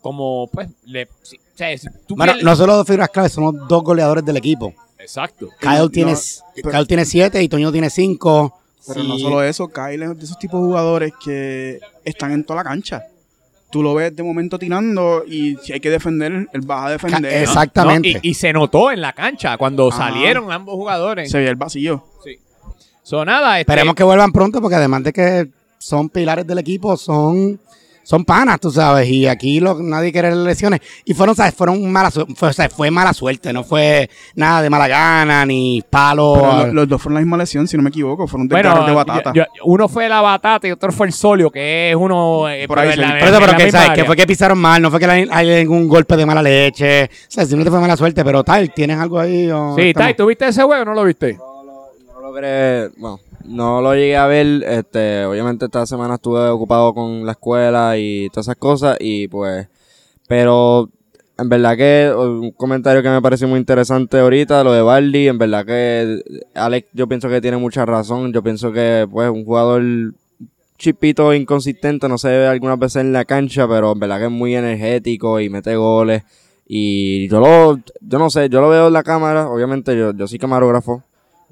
como 0.00 0.48
pues... 0.52 0.68
Le, 0.86 1.08
si- 1.22 1.36
o 1.36 1.56
sea, 1.56 1.76
si 1.78 1.86
tú 2.06 2.16
bueno, 2.16 2.32
pierdes- 2.32 2.44
no 2.44 2.56
solo 2.56 2.76
dos 2.76 2.86
figuras 2.86 3.08
claves, 3.10 3.32
somos 3.32 3.54
dos 3.68 3.82
goleadores 3.84 4.24
del 4.24 4.36
equipo. 4.36 4.74
Exacto. 4.98 5.48
Kyle, 5.60 5.78
No, 5.78 5.88
tiene, 5.90 6.14
pero- 6.56 6.70
Kyle 6.70 6.86
tiene 6.86 7.04
siete 7.04 7.42
y 7.42 7.48
Toño 7.48 7.70
tiene 7.72 7.90
cinco. 7.90 8.58
Pero 8.86 9.00
Sí. 9.02 9.08
no 9.08 9.18
solo 9.18 9.42
eso, 9.42 9.68
Kyle 9.68 10.02
es 10.02 10.18
de 10.18 10.24
esos 10.24 10.38
tipos 10.38 10.60
de 10.60 10.66
jugadores 10.66 11.12
que 11.24 11.80
están 12.04 12.32
en 12.32 12.44
toda 12.44 12.58
la 12.62 12.64
cancha. 12.68 13.02
Tú 13.70 13.82
lo 13.82 13.94
ves 13.94 14.14
de 14.14 14.22
momento 14.22 14.58
tirando 14.58 15.24
y 15.26 15.56
si 15.62 15.72
hay 15.72 15.80
que 15.80 15.90
defender, 15.90 16.48
él 16.52 16.70
va 16.70 16.86
a 16.86 16.90
defender. 16.90 17.32
Ca- 17.32 17.42
Exactamente. 17.42 18.12
No, 18.14 18.20
y, 18.22 18.28
y 18.30 18.34
se 18.34 18.52
notó 18.52 18.90
en 18.92 19.00
la 19.00 19.12
cancha 19.14 19.56
cuando 19.56 19.88
Ajá. 19.88 20.10
salieron 20.10 20.52
ambos 20.52 20.74
jugadores. 20.74 21.30
Se 21.30 21.38
ve 21.38 21.48
el 21.48 21.56
vacío. 21.56 22.04
Sí. 22.22 22.36
So, 23.04 23.24
nada, 23.24 23.60
este, 23.60 23.70
Esperemos 23.70 23.94
que 23.94 24.02
vuelvan 24.02 24.32
pronto 24.32 24.60
porque 24.60 24.76
además 24.76 25.04
de 25.04 25.12
que 25.12 25.48
son 25.78 26.08
pilares 26.08 26.46
del 26.46 26.58
equipo, 26.58 26.96
son 26.96 27.60
son 28.06 28.22
panas, 28.22 28.60
tú 28.60 28.70
sabes, 28.70 29.08
y 29.08 29.26
aquí 29.26 29.60
lo, 29.60 29.78
nadie 29.80 30.12
quiere 30.12 30.34
lesiones. 30.34 30.80
Y 31.06 31.14
fueron, 31.14 31.34
¿sabes? 31.34 31.54
Fueron 31.54 31.90
mala 31.90 32.10
fue, 32.10 32.48
o 32.50 32.52
sea, 32.52 32.68
fue 32.68 32.90
mala 32.90 33.14
suerte, 33.14 33.50
no 33.50 33.64
fue 33.64 34.10
nada 34.34 34.60
de 34.60 34.68
mala 34.68 34.86
gana, 34.88 35.46
ni 35.46 35.82
palo. 35.88 36.34
Pero 36.34 36.66
lo- 36.66 36.72
los 36.74 36.88
dos 36.88 37.00
fueron 37.00 37.14
la 37.14 37.20
misma 37.20 37.38
lesión, 37.38 37.66
si 37.66 37.78
no 37.78 37.82
me 37.82 37.88
equivoco. 37.88 38.26
Fueron 38.26 38.46
de 38.46 38.54
Bueno, 38.56 38.84
de 38.86 38.92
batata. 38.92 39.32
yo- 39.34 39.44
yo- 39.44 39.62
uno 39.64 39.88
fue 39.88 40.06
la 40.10 40.20
batata 40.20 40.68
y 40.68 40.72
otro 40.72 40.92
fue 40.92 41.06
el 41.06 41.14
solio, 41.14 41.50
que 41.50 41.90
es 41.92 41.96
uno 41.96 42.46
eh, 42.50 42.68
Por 42.68 42.78
ahí 42.78 42.88
en 42.88 42.94
sí. 42.94 43.00
la- 43.00 43.16
Pero, 43.20 43.38
pero 43.38 43.52
la 43.52 43.56
que, 43.56 43.70
¿sabes? 43.70 43.90
que 43.92 44.04
fue 44.04 44.16
que 44.16 44.26
pisaron 44.26 44.58
mal, 44.58 44.82
no 44.82 44.90
fue 44.90 45.00
que 45.00 45.06
hay 45.06 45.46
ningún 45.64 45.88
golpe 45.88 46.14
de 46.14 46.26
mala 46.26 46.42
leche. 46.42 47.04
O 47.04 47.08
sea, 47.28 47.44
simplemente 47.44 47.70
fue 47.70 47.80
mala 47.80 47.96
suerte, 47.96 48.22
pero 48.22 48.44
tal, 48.44 48.70
¿tienes 48.74 48.98
algo 48.98 49.18
ahí? 49.18 49.50
o 49.50 49.74
Sí, 49.76 49.88
estamos- 49.88 50.08
Tai, 50.08 50.14
¿tú 50.16 50.26
viste 50.26 50.46
ese 50.46 50.62
juego 50.62 50.82
o 50.82 50.84
no 50.84 50.92
lo 50.92 51.04
viste? 51.04 51.38
Bueno, 52.34 53.20
no 53.44 53.80
lo 53.80 53.94
llegué 53.94 54.16
a 54.16 54.26
ver, 54.26 54.64
este, 54.64 55.24
obviamente 55.24 55.66
esta 55.66 55.86
semana 55.86 56.14
estuve 56.14 56.48
ocupado 56.48 56.92
con 56.92 57.24
la 57.24 57.30
escuela 57.30 57.96
y 57.96 58.28
todas 58.30 58.46
esas 58.46 58.56
cosas 58.56 58.96
y 58.98 59.28
pues, 59.28 59.68
pero 60.26 60.90
en 61.38 61.48
verdad 61.48 61.76
que 61.76 62.12
un 62.12 62.50
comentario 62.50 63.04
que 63.04 63.08
me 63.08 63.22
pareció 63.22 63.46
muy 63.46 63.60
interesante 63.60 64.18
ahorita, 64.18 64.64
lo 64.64 64.72
de 64.72 64.82
Bardi, 64.82 65.28
en 65.28 65.38
verdad 65.38 65.64
que 65.64 66.22
Alex 66.54 66.88
yo 66.92 67.06
pienso 67.06 67.28
que 67.28 67.40
tiene 67.40 67.56
mucha 67.56 67.86
razón, 67.86 68.32
yo 68.32 68.42
pienso 68.42 68.72
que 68.72 69.06
pues 69.08 69.30
un 69.30 69.44
jugador 69.44 69.84
chipito 70.76 71.32
inconsistente, 71.34 72.08
no 72.08 72.18
se 72.18 72.30
ve 72.30 72.48
algunas 72.48 72.80
veces 72.80 73.02
en 73.02 73.12
la 73.12 73.24
cancha, 73.24 73.68
pero 73.68 73.92
en 73.92 74.00
verdad 74.00 74.18
que 74.18 74.24
es 74.24 74.32
muy 74.32 74.56
energético 74.56 75.38
y 75.38 75.50
mete 75.50 75.76
goles. 75.76 76.24
Y 76.66 77.28
yo 77.28 77.38
lo, 77.38 77.78
yo 78.00 78.18
no 78.18 78.28
sé, 78.28 78.48
yo 78.48 78.60
lo 78.60 78.70
veo 78.70 78.88
en 78.88 78.92
la 78.92 79.04
cámara, 79.04 79.48
obviamente 79.48 79.96
yo, 79.96 80.12
yo 80.12 80.26
soy 80.26 80.40
camarógrafo, 80.40 81.04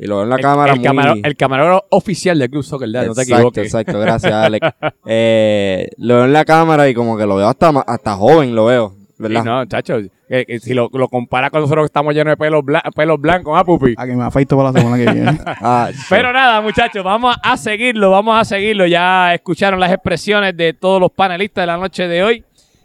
y 0.02 0.06
lo 0.06 0.16
veo 0.16 0.24
en 0.24 0.30
la 0.30 0.36
El- 0.36 0.42
cámara 0.42 0.72
el, 0.72 0.78
muy... 0.80 0.88
camaro- 0.88 1.20
el 1.22 1.36
camarógrafo 1.36 1.84
oficial 1.90 2.38
del 2.38 2.50
Club 2.50 2.62
Soccer 2.64 2.90
Dad, 2.90 3.06
no 3.06 3.14
te 3.14 3.22
Exacto, 3.22 3.34
equivoques. 3.36 3.64
exacto, 3.64 3.98
gracias 4.00 4.32
Alex. 4.34 4.66
Eh, 5.06 5.88
lo 5.98 6.16
veo 6.16 6.24
en 6.24 6.32
la 6.32 6.44
cámara 6.44 6.88
y 6.88 6.94
como 6.94 7.16
que 7.16 7.26
lo 7.26 7.36
veo 7.36 7.46
hasta, 7.48 7.68
hasta 7.86 8.14
joven, 8.14 8.54
lo 8.54 8.66
veo, 8.66 8.94
¿verdad? 9.18 9.42
Sí, 9.42 9.46
no, 9.48 9.64
chacho, 9.66 9.98
que- 10.28 10.46
que 10.46 10.60
si 10.60 10.72
lo, 10.74 10.88
lo 10.94 11.08
compara 11.08 11.50
con 11.50 11.60
nosotros 11.60 11.82
que 11.84 11.86
estamos 11.86 12.14
llenos 12.14 12.32
de 12.32 12.36
pelos, 12.38 12.62
bla- 12.64 12.82
pelos 12.96 13.20
blancos, 13.20 13.52
¿ah, 13.58 13.64
pupi? 13.64 13.94
A 13.96 14.06
que 14.06 14.14
me 14.14 14.24
afeito 14.24 14.56
para 14.56 14.72
la 14.72 14.80
semana 14.80 14.96
que 15.04 15.12
viene. 15.12 15.38
Ah. 15.46 15.90
Pero 16.08 16.32
nada, 16.32 16.60
muchachos, 16.62 17.04
vamos 17.04 17.36
a 17.42 17.56
seguirlo, 17.56 18.10
vamos 18.10 18.40
a 18.40 18.44
seguirlo. 18.44 18.86
Ya 18.86 19.34
escucharon 19.34 19.78
las 19.78 19.92
expresiones 19.92 20.56
de 20.56 20.72
todos 20.72 21.00
los 21.00 21.10
panelistas 21.12 21.62
de 21.62 21.66
la 21.66 21.76
noche 21.76 22.08
de 22.08 22.22
hoy. 22.22 22.44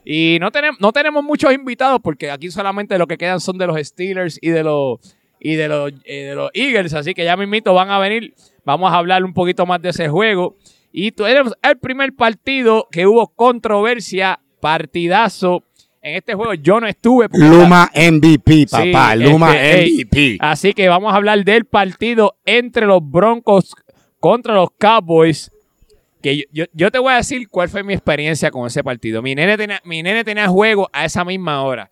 Y 0.09 0.37
no 0.39 0.51
tenemos, 0.51 0.79
no 0.79 0.91
tenemos 0.93 1.23
muchos 1.23 1.51
invitados 1.53 1.99
porque 2.03 2.31
aquí 2.31 2.49
solamente 2.51 2.97
lo 2.97 3.07
que 3.07 3.17
quedan 3.17 3.39
son 3.39 3.57
de 3.57 3.67
los 3.67 3.77
Steelers 3.85 4.37
y 4.41 4.49
de 4.49 4.63
los 4.63 4.99
y 5.39 5.55
de 5.55 5.67
los, 5.67 5.91
eh, 6.03 6.25
de 6.25 6.35
los 6.35 6.49
Eagles. 6.53 6.93
Así 6.93 7.13
que 7.13 7.23
ya 7.23 7.37
mismito 7.37 7.73
van 7.73 7.89
a 7.89 7.99
venir. 7.99 8.33
Vamos 8.65 8.91
a 8.91 8.97
hablar 8.97 9.23
un 9.23 9.33
poquito 9.33 9.65
más 9.65 9.81
de 9.81 9.89
ese 9.89 10.09
juego. 10.09 10.57
Y 10.91 11.11
tenemos 11.11 11.53
el 11.61 11.77
primer 11.77 12.13
partido 12.13 12.87
que 12.91 13.05
hubo 13.05 13.27
controversia, 13.27 14.39
partidazo. 14.59 15.63
En 16.01 16.15
este 16.15 16.33
juego 16.33 16.53
yo 16.53 16.79
no 16.79 16.87
estuve. 16.87 17.27
Luma 17.33 17.91
MVP, 17.93 18.67
papá, 18.69 19.13
Sí, 19.13 19.19
Luma 19.23 19.55
este, 19.61 19.91
MVP. 19.91 20.37
Así 20.39 20.73
que 20.73 20.87
vamos 20.87 21.13
a 21.13 21.17
hablar 21.17 21.43
del 21.43 21.65
partido 21.65 22.37
entre 22.45 22.85
los 22.85 23.01
Broncos 23.07 23.75
contra 24.19 24.55
los 24.55 24.69
Cowboys. 24.77 25.51
Que 26.21 26.37
yo, 26.37 26.43
yo- 26.51 26.65
yo 26.73 26.91
te 26.91 26.99
voy 26.99 27.13
a 27.13 27.17
decir 27.17 27.47
cuál 27.47 27.69
fue 27.69 27.83
mi 27.83 27.93
experiencia 27.93 28.49
con 28.51 28.65
ese 28.65 28.83
partido. 28.83 29.21
Mi 29.21 29.35
nene 29.35 29.55
tenía, 29.57 29.79
mi 29.83 30.01
nene 30.01 30.23
tenía 30.23 30.47
juego 30.47 30.89
a 30.91 31.05
esa 31.05 31.23
misma 31.23 31.61
hora. 31.63 31.89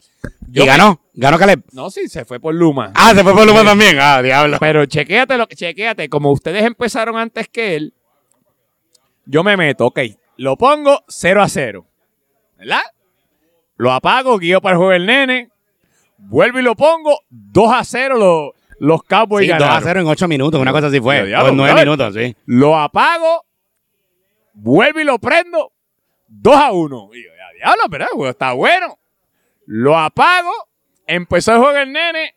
Yo 0.47 0.63
y 0.63 0.65
ganó, 0.67 0.99
ganó 1.13 1.37
Caleb. 1.37 1.63
No, 1.73 1.89
sí, 1.91 2.07
se 2.07 2.25
fue 2.25 2.39
por 2.39 2.53
Luma. 2.55 2.91
Ah, 2.95 3.13
se 3.15 3.23
fue 3.23 3.33
por 3.33 3.45
Luma 3.45 3.63
también. 3.63 3.97
Ah, 3.99 4.21
diablo. 4.21 4.57
Pero 4.59 4.85
chequéate, 4.85 5.37
lo, 5.37 5.45
chequéate, 5.45 6.09
como 6.09 6.31
ustedes 6.31 6.63
empezaron 6.63 7.17
antes 7.17 7.47
que 7.49 7.75
él, 7.75 7.93
yo 9.25 9.43
me 9.43 9.57
meto, 9.57 9.87
ok, 9.87 9.99
lo 10.37 10.55
pongo 10.57 11.03
0 11.07 11.41
a 11.41 11.49
0, 11.49 11.85
¿verdad? 12.57 12.81
Lo 13.77 13.91
apago, 13.91 14.37
guío 14.37 14.61
para 14.61 14.73
el 14.73 14.77
juego 14.77 14.91
del 14.93 15.05
nene, 15.05 15.49
vuelvo 16.17 16.59
y 16.59 16.63
lo 16.63 16.75
pongo 16.75 17.19
2 17.29 17.73
a 17.73 17.83
0 17.83 18.17
los, 18.17 18.51
los 18.79 19.03
Cowboys 19.03 19.45
Sí, 19.45 19.51
2 19.51 19.59
ganaron. 19.59 19.77
a 19.83 19.85
0 19.85 20.01
en 20.01 20.07
8 20.07 20.27
minutos, 20.27 20.61
una 20.61 20.71
cosa 20.71 20.87
así 20.87 20.99
fue. 21.01 21.25
Diablo, 21.25 21.47
O 21.47 21.51
en 21.51 21.57
9 21.57 21.71
brother. 21.73 21.87
minutos, 21.87 22.13
sí. 22.15 22.35
Lo 22.45 22.77
apago, 22.77 23.45
vuelvo 24.55 24.99
y 24.99 25.03
lo 25.03 25.19
prendo 25.19 25.71
2 26.27 26.55
a 26.55 26.71
1. 26.71 27.09
Y 27.13 27.23
yo, 27.23 27.29
ya, 27.29 27.65
diablo, 27.65 27.83
pero 27.89 28.03
el 28.05 28.09
juego 28.11 28.29
está 28.29 28.53
bueno. 28.53 28.97
Lo 29.65 29.97
apago, 29.97 30.51
empezó 31.05 31.53
el 31.53 31.59
juego 31.59 31.73
del 31.73 31.91
nene, 31.91 32.35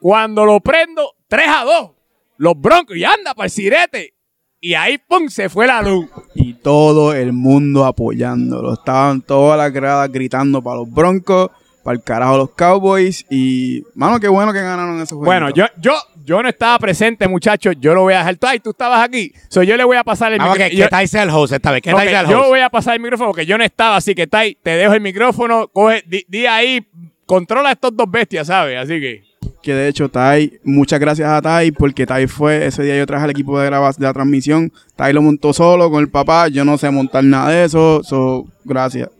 cuando 0.00 0.44
lo 0.44 0.60
prendo 0.60 1.14
3 1.28 1.46
a 1.48 1.64
2. 1.64 1.90
Los 2.38 2.60
Broncos, 2.60 2.96
y 2.96 3.04
anda 3.04 3.34
para 3.34 3.46
el 3.46 3.50
sirete. 3.50 4.14
Y 4.60 4.74
ahí, 4.74 4.98
pum, 4.98 5.28
se 5.28 5.48
fue 5.48 5.66
la 5.66 5.80
luz. 5.82 6.08
y 6.34 6.54
todo 6.54 7.14
el 7.14 7.32
mundo 7.32 7.84
apoyándolo. 7.84 8.72
Estaban 8.72 9.22
todas 9.22 9.56
las 9.56 9.72
gradas 9.72 10.10
gritando 10.10 10.62
para 10.62 10.76
los 10.76 10.90
Broncos, 10.90 11.50
para 11.84 11.96
el 11.96 12.02
carajo 12.02 12.36
los 12.36 12.50
Cowboys. 12.50 13.24
Y, 13.30 13.84
mano, 13.94 14.18
qué 14.18 14.28
bueno 14.28 14.52
que 14.52 14.60
ganaron 14.60 14.96
esos 14.96 15.18
juegos. 15.18 15.26
Bueno, 15.26 15.50
yo, 15.50 15.66
yo, 15.78 15.94
yo 16.26 16.42
no 16.42 16.48
estaba 16.48 16.76
presente, 16.80 17.28
muchachos. 17.28 17.76
Yo 17.78 17.94
lo 17.94 18.02
voy 18.02 18.14
a 18.14 18.18
dejar. 18.18 18.36
Ay, 18.42 18.58
tú 18.58 18.70
estabas 18.70 19.02
aquí. 19.02 19.32
So, 19.48 19.62
yo 19.62 19.76
le 19.76 19.84
voy 19.84 19.96
a 19.96 20.02
pasar 20.02 20.32
el 20.32 20.38
que, 20.38 20.44
micrófono. 20.44 20.98
que 20.98 21.06
sea 21.06 21.22
el 21.22 21.30
host 21.30 21.52
esta 21.52 21.70
vez. 21.70 21.82
Que 21.82 21.90
el 21.90 22.26
yo 22.28 22.40
host. 22.40 22.48
voy 22.48 22.60
a 22.60 22.68
pasar 22.68 22.94
el 22.94 23.00
micrófono 23.00 23.30
porque 23.30 23.46
yo 23.46 23.56
no 23.56 23.62
estaba, 23.62 23.96
así 23.96 24.14
que 24.14 24.26
Tai, 24.26 24.58
te 24.60 24.70
dejo 24.70 24.92
el 24.92 25.00
micrófono, 25.00 25.68
coge, 25.68 26.02
di, 26.06 26.24
di 26.28 26.46
ahí, 26.46 26.84
controla 27.26 27.68
a 27.68 27.72
estos 27.72 27.96
dos 27.96 28.10
bestias, 28.10 28.48
¿sabes? 28.48 28.76
Así 28.76 29.00
que. 29.00 29.22
Que 29.62 29.72
de 29.74 29.88
hecho, 29.88 30.08
Tai, 30.08 30.52
muchas 30.64 30.98
gracias 30.98 31.28
a 31.28 31.40
Tai, 31.40 31.70
porque 31.70 32.06
Tai 32.06 32.26
fue, 32.26 32.66
ese 32.66 32.82
día 32.82 32.98
yo 32.98 33.06
traje 33.06 33.24
al 33.24 33.30
equipo 33.30 33.58
de, 33.60 33.66
grabas, 33.66 33.96
de 33.96 34.06
la 34.06 34.12
transmisión. 34.12 34.72
Tai 34.96 35.12
lo 35.12 35.22
montó 35.22 35.52
solo 35.52 35.90
con 35.90 36.00
el 36.00 36.10
papá. 36.10 36.48
Yo 36.48 36.64
no 36.64 36.76
sé 36.76 36.90
montar 36.90 37.22
nada 37.22 37.50
de 37.50 37.64
eso. 37.64 38.02
So, 38.02 38.46
gracias. 38.64 39.10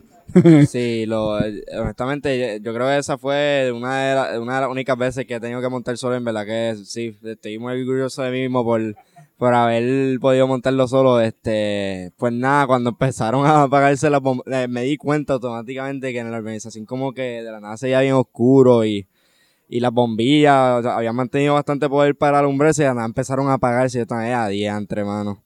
Sí, 0.67 1.07
lo, 1.07 1.41
eh, 1.43 1.63
honestamente, 1.79 2.61
yo 2.63 2.75
creo 2.75 2.87
que 2.89 2.99
esa 2.99 3.17
fue 3.19 3.73
una 3.75 4.33
de, 4.33 4.39
una 4.39 4.57
de 4.57 4.61
las 4.63 4.71
únicas 4.71 4.97
veces 4.99 5.27
que 5.27 5.35
he 5.37 5.41
tenido 5.41 5.61
que 5.61 5.69
montar 5.69 5.97
solo. 5.97 6.17
En 6.17 6.25
verdad 6.25 6.45
que 6.47 6.77
sí, 6.85 7.17
estoy 7.25 7.59
muy 7.59 7.73
orgulloso 7.81 8.23
de 8.23 8.31
mí 8.31 8.41
mismo 8.43 8.65
por, 8.65 8.81
por 9.39 9.55
haber 9.55 10.19
podido 10.21 10.47
montarlo 10.47 10.87
solo. 10.89 11.21
Este, 11.21 12.13
pues 12.17 12.33
nada, 12.33 12.67
cuando 12.67 12.91
empezaron 12.91 13.47
a 13.47 13.63
apagarse 13.63 14.11
las 14.11 14.21
bom- 14.21 14.43
eh, 14.47 14.69
me 14.69 14.83
di 14.83 14.97
cuenta 14.97 15.35
automáticamente 15.35 16.13
que 16.13 16.19
en 16.19 16.31
la 16.31 16.37
organización 16.39 16.85
como 16.85 17.13
que 17.15 17.43
de 17.43 17.51
la 17.51 17.61
nada 17.61 17.77
se 17.77 17.87
veía 17.87 18.01
bien 18.01 18.15
oscuro 18.15 18.85
y, 18.85 19.07
y 19.69 19.81
las 19.81 19.93
bombillas 19.93 20.81
o 20.81 20.83
sea, 20.83 20.97
habían 20.99 21.17
mantenido 21.17 21.55
bastante 21.55 21.89
poder 21.89 22.17
para 22.17 22.41
alumbrarse 22.41 22.85
y 22.85 22.87
nada 22.87 23.05
empezaron 23.07 23.49
a 23.49 23.55
apagarse. 23.55 23.99
Yo 23.99 24.03
estaba 24.03 24.45
a 24.45 24.49
día 24.49 24.77
entre 24.77 25.05
manos. 25.05 25.39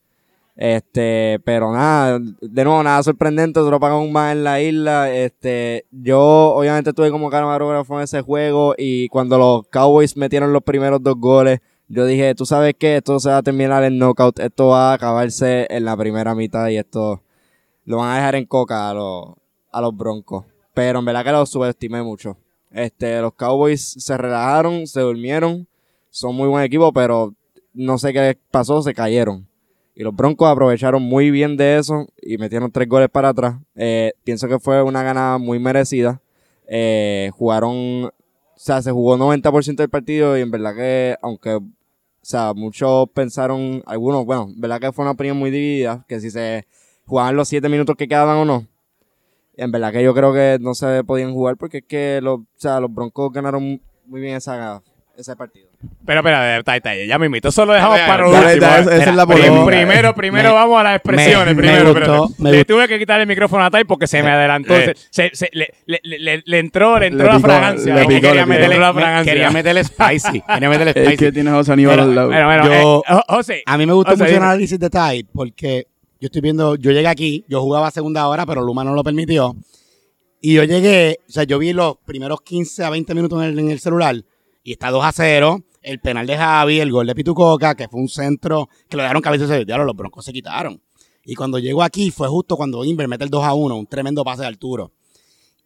Este, 0.57 1.41
pero 1.45 1.73
nada, 1.73 2.19
de 2.19 2.65
nuevo, 2.65 2.83
nada 2.83 3.03
sorprendente, 3.03 3.61
otro 3.61 3.77
apagón 3.77 4.13
más 4.13 4.33
en 4.33 4.45
la 4.45 4.61
isla. 4.61 5.13
Este, 5.13 5.87
yo 5.91 6.21
obviamente 6.21 6.91
estuve 6.91 7.11
como 7.11 7.31
camarógrafo 7.31 7.97
en 7.97 8.05
ese 8.05 8.21
juego 8.21 8.75
y 8.77 9.09
cuando 9.09 9.39
los 9.39 9.69
Cowboys 9.69 10.17
metieron 10.17 10.53
los 10.53 10.63
primeros 10.63 11.03
dos 11.03 11.17
goles, 11.17 11.61
yo 11.89 12.07
dije, 12.07 12.35
tú 12.35 12.47
sabes 12.47 12.75
que 12.79 12.99
esto 12.99 13.19
se 13.19 13.31
va 13.31 13.39
a 13.39 13.43
terminar 13.43 13.83
en 13.85 13.99
knockout, 13.99 14.39
esto 14.39 14.69
va 14.69 14.93
a 14.93 14.95
acabarse 14.95 15.67
en 15.71 15.85
la 15.85 15.97
primera 15.97 16.35
mitad 16.35 16.69
y 16.69 16.77
esto 16.77 17.23
lo 17.85 17.97
van 17.97 18.11
a 18.11 18.17
dejar 18.17 18.37
en 18.37 18.47
coca 18.47 18.91
a 18.91 18.95
los, 18.95 19.35
a 19.73 19.81
los 19.81 19.97
Broncos. 19.97 20.45
Pero 20.75 21.01
en 21.01 21.05
verdad 21.05 21.25
que 21.25 21.33
los 21.33 21.51
subestimé 21.51 22.03
mucho. 22.03 22.37
Este, 22.71 23.21
los 23.21 23.35
Cowboys 23.35 23.97
se 23.99 24.17
relajaron, 24.17 24.87
se 24.87 25.01
durmieron, 25.01 25.67
son 26.11 26.37
muy 26.37 26.49
buen 26.49 26.63
equipo, 26.63 26.93
pero 26.93 27.35
no 27.75 27.99
sé 27.99 28.13
qué 28.13 28.39
pasó, 28.51 28.83
se 28.83 28.95
cayeron. 28.95 29.50
Y 30.01 30.03
los 30.03 30.17
Broncos 30.17 30.49
aprovecharon 30.49 31.03
muy 31.03 31.31
bien 31.31 31.59
de 31.59 31.77
eso 31.77 32.07
y 32.23 32.39
metieron 32.39 32.73
tres 32.73 32.89
goles 32.89 33.11
para 33.11 33.29
atrás. 33.29 33.57
Eh, 33.75 34.15
pienso 34.25 34.49
que 34.49 34.59
fue 34.59 34.83
una 34.83 35.03
ganada 35.03 35.37
muy 35.37 35.59
merecida. 35.59 36.23
Eh, 36.67 37.31
jugaron, 37.35 38.07
o 38.07 38.13
sea, 38.57 38.81
se 38.81 38.93
jugó 38.93 39.19
90% 39.19 39.77
del 39.77 39.91
partido 39.91 40.39
y 40.39 40.41
en 40.41 40.51
verdad 40.51 40.75
que, 40.75 41.17
aunque, 41.21 41.57
o 41.57 41.63
sea, 42.23 42.55
muchos 42.55 43.11
pensaron, 43.11 43.83
algunos, 43.85 44.25
bueno, 44.25 44.49
en 44.49 44.59
verdad 44.59 44.81
que 44.81 44.91
fue 44.91 45.03
una 45.03 45.13
opinión 45.13 45.37
muy 45.37 45.51
dividida, 45.51 46.03
que 46.09 46.19
si 46.19 46.31
se 46.31 46.67
jugaban 47.05 47.37
los 47.37 47.49
siete 47.49 47.69
minutos 47.69 47.95
que 47.95 48.09
quedaban 48.09 48.39
o 48.39 48.47
no. 48.47 48.67
En 49.55 49.71
verdad 49.71 49.93
que 49.93 50.03
yo 50.03 50.15
creo 50.15 50.33
que 50.33 50.57
no 50.63 50.73
se 50.75 51.05
podían 51.05 51.35
jugar 51.35 51.59
porque 51.59 51.79
es 51.79 51.85
que 51.85 52.21
los, 52.23 52.39
o 52.39 52.47
sea, 52.57 52.81
los 52.81 52.91
Broncos 52.91 53.31
ganaron 53.35 53.83
muy 54.07 54.21
bien 54.23 54.37
esa, 54.37 54.83
ese 55.15 55.37
partido. 55.37 55.70
Pero, 56.05 56.21
espera, 56.21 56.63
ya 57.07 57.19
me 57.19 57.27
invito. 57.27 57.49
Eso 57.49 57.65
lo 57.65 57.73
dejamos 57.73 57.97
Ya, 57.99 58.07
para 58.07 58.25
ya, 58.27 58.31
lo 58.31 58.33
Ya, 58.33 58.39
último. 58.49 58.61
ya, 58.67 58.79
¿eh? 58.79 58.81
esa, 58.83 58.97
esa 58.97 59.11
es 59.11 59.17
la 59.17 59.27
primero, 59.27 60.15
primero 60.15 60.49
Me- 60.51 60.55
vamos 60.55 60.81
a 60.81 60.83
las 60.83 60.97
expresiones. 60.97 61.55
me 61.57 61.63
primero, 61.63 61.85
gustó, 61.85 61.95
pero 62.01 62.29
me 62.39 62.51
le 62.51 62.59
gustó. 62.59 62.75
tuve 62.75 62.89
que 62.89 62.99
quitar 62.99 63.21
el 63.21 63.27
micrófono 63.27 63.65
a 63.65 63.71
Tai 63.71 63.85
porque 63.85 64.07
se 64.07 64.23
me 64.23 64.31
adelantó. 64.31 64.77
Eh. 64.77 64.95
Se, 65.11 65.31
se- 65.33 65.49
le, 65.53 65.73
le- 65.87 66.01
le- 66.03 66.43
le 66.45 66.59
entró, 66.59 66.99
le 66.99 67.07
entró 67.07 67.27
Le 67.27 67.33
la 67.33 67.37
picó, 67.39 67.49
fragancia. 67.49 67.95
le 67.95 68.01
Es 68.03 68.07
que 68.09 68.15
picó, 68.17 68.27
quería 68.29 68.47
meterle 68.47 68.79
la 68.79 68.93
fragancia. 68.93 69.33
quería 69.33 69.51
meterle 69.51 69.85
spicy. 69.85 70.43
Quería 70.55 70.69
meterle 70.69 70.91
Es 70.95 71.05
spicy. 71.07 71.17
que 71.17 71.33
tienes 71.33 71.53
a 71.53 71.57
José 71.57 71.73
Aníbal 71.73 71.95
Pero- 71.97 72.03
al 72.09 72.15
lado. 72.15 72.29
Bueno, 72.29 72.47
bueno, 72.47 72.65
Yo- 72.67 72.73
eh, 72.75 72.83
Jo- 73.15 73.25
José. 73.29 73.63
A 73.65 73.79
mí 73.79 73.87
me 73.87 73.93
gustó 73.95 74.11
José, 74.13 74.25
mucho 74.25 74.37
el 74.37 74.43
análisis 74.43 74.79
de 74.79 74.91
Tai 74.91 75.25
porque 75.33 75.87
yo 76.21 76.27
estoy 76.27 76.41
viendo, 76.43 76.77
yo 76.77 76.91
llegué 76.91 77.09
aquí, 77.09 77.45
yo 77.49 77.63
jugaba 77.63 77.87
a 77.89 77.91
segunda 77.91 78.27
hora, 78.29 78.45
pero 78.45 78.61
Luma 78.61 78.85
no 78.85 78.93
lo 78.95 79.03
permitió. 79.03 79.55
Y 80.43 80.55
yo 80.55 80.65
llegué, 80.65 81.19
o 81.29 81.33
sea, 81.33 81.45
yo 81.45 81.59
vi 81.59 81.73
los 81.73 81.97
primeros 82.05 82.41
15 82.43 82.85
a 82.85 82.91
20 82.91 83.15
minutos 83.15 83.43
en 83.43 83.49
el, 83.51 83.59
en 83.59 83.71
el 83.71 83.81
celular 83.81 84.17
y 84.63 84.73
está 84.73 84.91
2 84.91 85.05
a 85.05 85.13
0. 85.13 85.63
El 85.83 85.99
penal 86.01 86.27
de 86.27 86.37
Javi, 86.37 86.81
el 86.81 86.93
gol 86.93 87.07
de 87.07 87.15
Pitucoca, 87.15 87.75
que 87.75 87.89
fue 87.89 88.01
un 88.01 88.09
centro 88.09 88.69
que 88.89 88.97
lo 88.97 89.03
dejaron 89.03 89.23
cabeza 89.23 89.47
diablo, 89.59 89.85
los 89.85 89.97
broncos 89.97 90.25
se 90.25 90.33
quitaron. 90.33 90.81
Y 91.25 91.35
cuando 91.35 91.59
llegó 91.59 91.83
aquí 91.83 92.11
fue 92.11 92.29
justo 92.29 92.57
cuando 92.57 92.85
Inver 92.85 93.09
mete 93.09 93.25
el 93.25 93.31
2 93.31 93.45
a 93.45 93.55
1, 93.55 93.77
un 93.77 93.87
tremendo 93.87 94.23
pase 94.25 94.43
de 94.43 94.49
Arturo. 94.49 94.93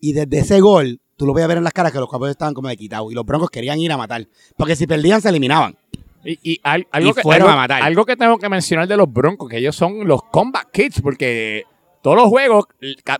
Y 0.00 0.12
desde 0.12 0.38
ese 0.40 0.60
gol, 0.60 1.00
tú 1.16 1.26
lo 1.26 1.32
veías 1.32 1.48
ver 1.48 1.58
en 1.58 1.64
las 1.64 1.72
caras 1.72 1.92
que 1.92 1.98
los 1.98 2.08
Cowboys 2.08 2.30
estaban 2.32 2.54
como 2.54 2.68
de 2.68 2.76
quitados. 2.76 3.10
Y 3.10 3.14
los 3.14 3.24
Broncos 3.24 3.50
querían 3.50 3.78
ir 3.80 3.90
a 3.92 3.96
matar. 3.96 4.26
Porque 4.56 4.76
si 4.76 4.86
perdían, 4.86 5.20
se 5.22 5.28
eliminaban. 5.30 5.76
Y, 6.24 6.38
y 6.54 6.60
al- 6.62 6.86
algo, 6.90 7.10
Y 7.10 7.12
que, 7.14 7.22
fueron 7.22 7.48
algo- 7.48 7.52
a 7.58 7.62
matar. 7.62 7.82
algo 7.82 8.04
que 8.04 8.16
tengo 8.16 8.38
que 8.38 8.48
mencionar 8.48 8.86
de 8.88 8.96
los 8.96 9.10
Broncos, 9.12 9.48
que 9.48 9.58
ellos 9.58 9.74
son 9.76 10.06
los 10.06 10.22
combat 10.30 10.70
kids, 10.72 11.00
porque 11.02 11.64
todos 12.04 12.18
los 12.18 12.26
juegos 12.28 12.66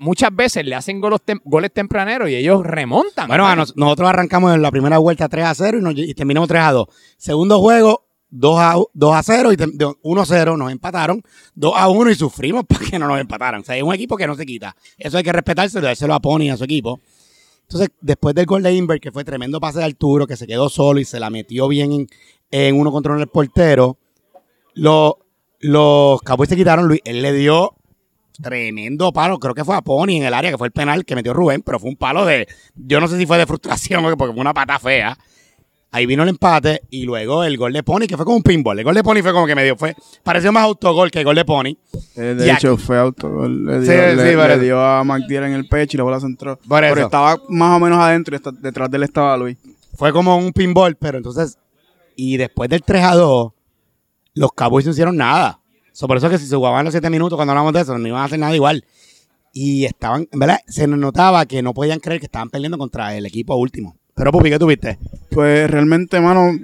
muchas 0.01 0.29
veces 0.37 0.63
le 0.67 0.75
hacen 0.75 1.01
goles, 1.01 1.21
tem- 1.27 1.41
goles 1.45 1.73
tempraneros 1.73 2.29
y 2.29 2.37
ellos 2.37 2.63
remontan. 2.67 3.29
Bueno, 3.29 3.47
a 3.47 3.57
nos- 3.57 3.75
nosotros 3.79 4.11
arrancamos 4.11 4.55
en 4.55 4.61
la 4.61 4.71
primera 4.71 4.99
vuelta 4.99 5.27
3 5.27 5.47
a 5.47 5.55
0 5.55 5.79
y, 5.79 5.81
nos- 5.81 5.97
y 5.97 6.13
terminamos 6.13 6.49
3 6.51 6.61
a 6.63 6.73
2. 6.73 6.87
Segundo 7.17 7.59
juego, 7.61 8.05
2 8.29 8.59
a, 8.61 8.75
2 8.93 9.15
a 9.15 9.23
0 9.23 9.53
y 9.53 9.57
tem- 9.57 9.73
de 9.73 9.91
1 10.03 10.21
a 10.21 10.27
0 10.27 10.57
nos 10.59 10.71
empataron. 10.71 11.23
2 11.55 11.73
a 11.75 11.89
1 11.89 12.11
y 12.11 12.15
sufrimos 12.15 12.65
para 12.69 12.85
que 12.85 12.99
no 12.99 13.09
nos 13.09 13.19
empataran. 13.19 13.63
O 13.63 13.65
sea, 13.65 13.75
es 13.75 13.83
un 13.83 13.95
equipo 13.95 14.19
que 14.19 14.27
no 14.27 14.35
se 14.35 14.45
quita. 14.45 14.77
Eso 14.99 15.17
hay 15.17 15.25
que 15.25 15.33
respetárselo, 15.33 15.87
dárselo 15.87 16.13
a 16.13 16.21
Pony 16.21 16.51
a 16.51 16.57
su 16.59 16.65
equipo. 16.65 17.01
Entonces, 17.63 17.89
después 18.03 18.35
del 18.35 18.45
gol 18.45 18.63
de 18.63 18.75
Inver, 18.75 19.01
que 19.01 19.11
fue 19.11 19.25
tremendo 19.25 19.59
pase 19.61 19.79
de 19.79 19.87
Arturo, 19.87 20.27
que 20.27 20.37
se 20.37 20.47
quedó 20.47 20.69
solo 20.69 21.01
y 21.01 21.07
se 21.07 21.19
la 21.19 21.31
metió 21.31 21.69
bien 21.69 21.91
en, 21.93 22.07
en 22.51 22.79
uno 22.79 22.93
contra 22.93 23.13
uno 23.15 23.23
el 23.23 23.29
portero, 23.29 23.97
lo- 24.75 25.19
los 25.61 26.21
Cowboys 26.21 26.51
se 26.51 26.57
quitaron. 26.57 26.87
Luis, 26.87 27.01
él 27.07 27.23
le 27.23 27.33
dio 27.33 27.73
tremendo 28.41 29.13
palo, 29.13 29.39
creo 29.39 29.55
que 29.55 29.65
fue 29.65 29.77
a 29.77 29.83
Pony 29.83 30.17
en 30.17 30.25
el 30.25 30.35
área, 30.35 30.51
que 30.51 30.59
fue 30.59 30.67
el 30.67 30.73
penal 30.73 31.05
que 31.05 31.15
metió 31.15 31.33
Rubén, 31.33 31.63
pero 31.63 31.79
fue 31.79 31.91
un 31.91 31.97
palo 31.97 32.25
de, 32.27 32.47
yo 32.75 33.01
no 33.01 33.09
sé 33.09 33.17
si 33.19 33.27
fue 33.27 33.39
de 33.39 33.47
frustración 33.47 34.05
o 34.05 34.17
porque 34.17 34.33
fue 34.33 34.41
una 34.41 34.55
pata 34.55 34.79
fea. 34.79 35.17
Ahí 35.93 36.07
vino 36.07 36.25
el 36.25 36.29
empate 36.31 36.83
y 36.91 37.05
luego 37.05 37.45
el 37.45 37.57
gol 37.57 37.73
de 37.73 37.85
Pony, 37.85 38.07
que 38.09 38.17
fue 38.17 38.25
como 38.25 38.37
un 38.39 38.43
pinball. 38.43 38.77
El 38.77 38.85
gol 38.85 38.97
de 38.97 39.05
Pony 39.05 39.23
fue 39.23 39.33
como 39.33 39.47
que 39.47 39.55
medio, 39.55 39.77
fue, 39.77 39.95
pareció 40.25 40.51
más 40.51 40.65
autogol 40.65 41.09
que 41.13 41.21
el 41.21 41.25
gol 41.25 41.37
de 41.37 41.45
Pony. 41.45 41.69
Eh, 41.69 41.77
Y 42.17 42.43
de 42.43 42.51
aquí- 42.51 42.67
hecho, 42.67 42.77
fue 42.77 42.99
autogol. 42.99 43.65
Le 43.65 43.79
dio, 43.79 43.83
Sí, 43.93 43.97
le- 44.17 44.31
sí, 44.33 44.37
le 44.37 44.59
dio 44.59 44.81
a 44.85 45.05
McDill 45.05 45.45
en 45.45 45.53
el 45.53 45.69
pecho 45.69 45.97
y 45.97 45.99
la 45.99 46.03
bola 46.05 46.19
se 46.19 46.27
entró. 46.27 46.57
Por 46.59 46.81
Pero 46.81 46.95
eso. 46.97 47.05
estaba 47.05 47.37
más 47.49 47.77
o 47.77 47.79
menos 47.81 47.99
adentro 48.01 48.35
y 48.35 48.39
está- 48.39 48.51
detrás 48.51 48.91
de 48.91 48.97
él 48.97 49.03
estaba 49.05 49.37
Luis. 49.37 49.57
Fue 49.97 50.13
como 50.13 50.37
un 50.37 50.53
pinball, 50.53 50.97
pero 50.97 51.17
entonces, 51.19 51.59
y 52.17 52.39
después 52.39 52.69
del 52.69 52.83
3 52.83 53.05
a 53.05 53.15
2, 53.15 53.53
los 54.35 54.53
Cowboys 54.53 54.87
no 54.87 54.91
hicieron 54.91 55.17
nada. 55.17 55.61
So, 55.95 56.09
por 56.09 56.17
eso 56.17 56.29
que 56.29 56.39
si 56.39 56.47
se 56.49 56.57
jugaban 56.57 56.85
los 56.85 56.93
7 56.93 57.09
minutos 57.09 57.37
cuando 57.37 57.53
hablamos 57.53 57.73
de 57.73 57.83
eso, 57.83 57.97
no 57.97 58.09
iban 58.09 58.21
a 58.21 58.25
hacer 58.25 58.41
nada 58.41 58.53
igual. 58.53 58.85
Y 59.53 59.85
estaban, 59.85 60.29
verdad, 60.33 60.59
se 60.67 60.89
notaba 60.89 61.47
que 61.47 61.63
no 61.63 61.73
podían 61.73 62.01
creer 62.01 62.19
que 62.19 62.27
estaban 62.27 62.51
perdiendo 62.51 62.77
contra 62.77 63.17
el 63.17 63.25
equipo 63.27 63.55
último. 63.55 63.97
Pero, 64.13 64.33
Pupi, 64.33 64.51
¿qué 64.51 64.59
tuviste? 64.59 64.99
Pues 65.31 65.71
realmente, 65.71 66.19
mano, 66.19 66.59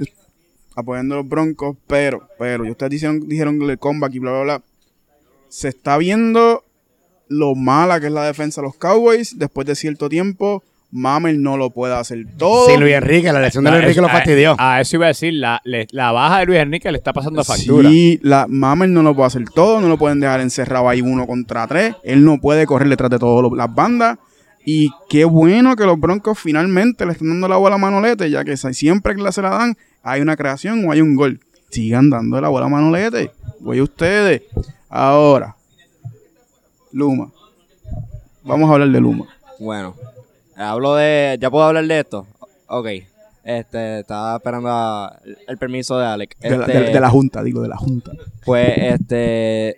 apoyando 0.74 1.14
a 1.14 1.18
los 1.18 1.28
Broncos, 1.28 1.76
pero, 1.86 2.28
pero, 2.40 2.66
y 2.66 2.72
ustedes 2.72 2.90
dijeron, 2.90 3.28
dijeron 3.28 3.62
el 3.62 3.78
comeback 3.78 4.14
y 4.14 4.18
bla, 4.18 4.32
bla, 4.32 4.42
bla. 4.42 4.62
Se 5.48 5.68
está 5.68 5.96
viendo 5.96 6.64
lo 7.28 7.54
mala 7.54 8.00
que 8.00 8.06
es 8.06 8.12
la 8.12 8.24
defensa 8.24 8.60
de 8.60 8.66
los 8.66 8.76
Cowboys. 8.76 9.38
Después 9.38 9.64
de 9.64 9.76
cierto 9.76 10.08
tiempo, 10.08 10.64
Mamel 10.92 11.40
no 11.42 11.56
lo 11.56 11.70
puede 11.70 11.94
hacer 11.94 12.24
todo. 12.36 12.66
Sí, 12.68 12.76
Luis 12.76 12.94
Enrique, 12.94 13.32
la 13.32 13.40
lesión 13.40 13.62
de 13.64 13.70
Ah, 13.70 13.72
Luis 13.74 13.82
Enrique 13.84 14.00
eso- 14.00 14.02
lo 14.02 14.08
fastidió. 14.08 14.56
A, 14.58 14.74
a 14.76 14.80
eso 14.80 14.96
iba 14.96 15.06
a 15.06 15.08
decir, 15.08 15.34
la, 15.34 15.60
la 15.64 16.12
baja 16.12 16.40
de 16.40 16.46
Luis 16.46 16.58
Enrique 16.58 16.90
le 16.90 16.98
está 16.98 17.12
pasando 17.12 17.44
factura. 17.44 17.88
Sí, 17.88 18.18
la 18.22 18.46
Mamel 18.48 18.92
no 18.92 19.02
lo 19.02 19.14
puede 19.14 19.28
hacer 19.28 19.44
todo, 19.50 19.80
no 19.80 19.88
lo 19.88 19.96
pueden 19.98 20.18
dejar 20.20 20.40
encerrado 20.40 20.88
ahí 20.88 21.00
uno 21.00 21.26
contra 21.26 21.66
tres. 21.66 21.94
Él 22.02 22.24
no 22.24 22.40
puede 22.40 22.66
correr 22.66 22.88
detrás 22.88 23.10
de 23.10 23.18
todas 23.18 23.50
las 23.56 23.74
bandas. 23.74 24.18
Y 24.64 24.90
qué 25.08 25.24
bueno 25.24 25.74
que 25.76 25.84
los 25.86 25.98
Broncos 25.98 26.38
finalmente 26.38 27.06
le 27.06 27.12
están 27.12 27.28
dando 27.28 27.48
la 27.48 27.56
bola 27.56 27.76
a 27.76 27.78
Manolete, 27.78 28.28
ya 28.30 28.44
que 28.44 28.56
siempre 28.56 29.14
que 29.14 29.22
la 29.22 29.32
se 29.32 29.40
la 29.42 29.50
dan, 29.50 29.76
hay 30.02 30.20
una 30.20 30.36
creación 30.36 30.86
o 30.86 30.92
hay 30.92 31.00
un 31.00 31.14
gol. 31.16 31.40
Sigan 31.70 32.10
dando 32.10 32.40
la 32.40 32.48
bola 32.48 32.66
a 32.66 32.68
Manolete. 32.68 33.30
Voy 33.60 33.78
a 33.78 33.82
ustedes. 33.84 34.42
Ahora, 34.88 35.54
Luma. 36.92 37.30
Vamos 38.42 38.68
a 38.68 38.72
hablar 38.74 38.88
de 38.90 39.00
Luma. 39.00 39.26
Bueno, 39.58 39.94
hablo 40.60 40.94
de. 40.96 41.36
¿Ya 41.40 41.50
puedo 41.50 41.64
hablar 41.64 41.84
de 41.86 42.00
esto? 42.00 42.26
Ok. 42.68 42.86
Este, 43.42 44.00
estaba 44.00 44.36
esperando 44.36 44.68
a- 44.70 45.18
el 45.48 45.56
permiso 45.58 45.98
de 45.98 46.06
Alex. 46.06 46.38
De, 46.40 46.50
la, 46.58 46.66
Este, 46.66 46.78
de- 46.80 46.90
de 46.92 47.00
la 47.00 47.08
Junta, 47.10 47.42
digo, 47.42 47.62
de 47.62 47.68
la 47.68 47.76
Junta. 47.76 48.12
Pues, 48.44 48.68
este. 48.76 49.76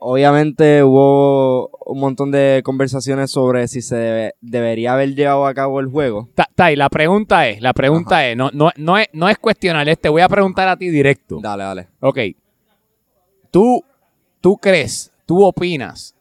Obviamente 0.00 0.84
hubo 0.84 1.70
un 1.86 1.98
montón 1.98 2.30
de 2.30 2.62
conversaciones 2.64 3.32
sobre 3.32 3.66
si 3.66 3.82
se 3.82 3.96
debe- 3.96 4.34
debería 4.40 4.92
haber 4.92 5.16
llevado 5.16 5.44
a 5.44 5.52
cabo 5.54 5.80
el 5.80 5.88
juego. 5.88 6.28
Ta- 6.36 6.48
Tai, 6.54 6.76
la 6.76 6.88
pregunta 6.88 7.48
es, 7.48 7.60
la 7.60 7.72
pregunta 7.72 8.24
es, 8.28 8.36
no, 8.36 8.50
no, 8.52 8.70
no 8.76 8.96
es, 8.96 9.08
no 9.12 9.28
es 9.28 9.38
cuestionar, 9.38 9.88
es, 9.88 9.98
te 9.98 10.08
voy 10.08 10.22
a 10.22 10.28
preguntar 10.28 10.68
a 10.68 10.76
ti 10.76 10.88
directo. 10.88 11.40
Dale, 11.42 11.64
dale. 11.64 11.88
Ok. 11.98 12.18
¿Tú, 13.50 13.82
tú 14.40 14.56
crees, 14.58 15.10
tú 15.26 15.44
opinas 15.44 16.14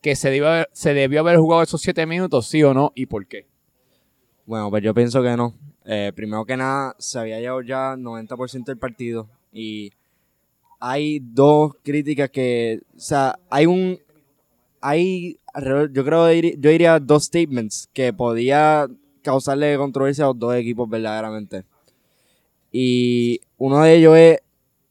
que 0.00 0.16
se 0.16 0.30
debió, 0.30 0.48
haber, 0.48 0.68
se 0.72 0.94
debió 0.94 1.20
haber 1.20 1.38
jugado 1.38 1.62
esos 1.62 1.80
siete 1.80 2.06
minutos, 2.06 2.46
sí 2.46 2.62
o 2.62 2.74
no, 2.74 2.92
y 2.94 3.06
por 3.06 3.26
qué? 3.26 3.46
Bueno, 4.46 4.70
pues 4.70 4.82
yo 4.82 4.94
pienso 4.94 5.22
que 5.22 5.36
no. 5.36 5.54
Eh, 5.84 6.12
primero 6.14 6.44
que 6.44 6.56
nada, 6.56 6.94
se 6.98 7.18
había 7.18 7.40
llevado 7.40 7.62
ya 7.62 7.96
90% 7.96 8.64
del 8.64 8.78
partido 8.78 9.28
y 9.52 9.92
hay 10.80 11.20
dos 11.20 11.72
críticas 11.82 12.30
que, 12.30 12.80
o 12.96 13.00
sea, 13.00 13.38
hay 13.50 13.66
un, 13.66 13.98
hay 14.80 15.38
yo 15.92 16.04
creo, 16.04 16.30
yo 16.32 16.70
diría 16.70 17.00
dos 17.00 17.24
statements 17.24 17.88
que 17.92 18.12
podía 18.12 18.86
causarle 19.22 19.76
controversia 19.76 20.24
a 20.24 20.28
los 20.28 20.38
dos 20.38 20.54
equipos 20.54 20.88
verdaderamente. 20.88 21.64
Y 22.70 23.40
uno 23.56 23.82
de 23.82 23.94
ellos 23.96 24.16
es, 24.16 24.38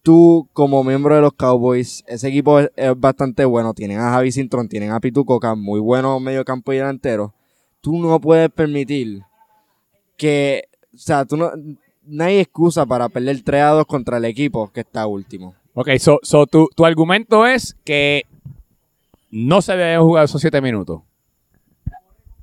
tú 0.08 0.48
como 0.54 0.86
miembro 0.86 1.16
de 1.16 1.20
los 1.22 1.34
Cowboys, 1.34 2.02
ese 2.08 2.30
equipo 2.30 2.62
es, 2.62 2.72
bastante 2.96 3.44
bueno, 3.44 3.74
tienen 3.74 4.00
a 4.00 4.12
Javi 4.12 4.32
Sintron, 4.32 4.70
tienen 4.70 4.92
a 4.92 5.02
Pitu 5.02 5.26
Coca, 5.26 5.54
muy 5.54 5.82
buenos 5.82 6.22
medio 6.22 6.46
campo 6.46 6.72
y 6.72 6.78
delantero. 6.78 7.34
Tú 7.82 8.00
no 8.00 8.18
puedes 8.22 8.50
permitir 8.50 9.24
que, 10.16 10.70
o 10.94 10.98
sea, 10.98 11.26
tú 11.26 11.36
no, 11.36 11.52
no 12.06 12.24
hay 12.24 12.40
excusa 12.40 12.86
para 12.86 13.10
perder 13.10 13.42
3 13.44 13.62
a 13.62 13.70
2 13.72 13.86
contra 13.86 14.16
el 14.16 14.24
equipo 14.24 14.72
que 14.72 14.80
está 14.80 15.06
último. 15.08 15.56
Ok, 15.74 15.90
so, 16.00 16.20
so 16.24 16.48
tu, 16.48 16.70
tu 16.74 16.86
argumento 16.86 17.46
es 17.46 17.76
que 17.84 18.24
no 19.30 19.62
se 19.62 19.76
deben 19.76 20.00
jugar 20.00 20.24
esos 20.24 20.40
siete 20.40 20.62
minutos. 20.62 21.02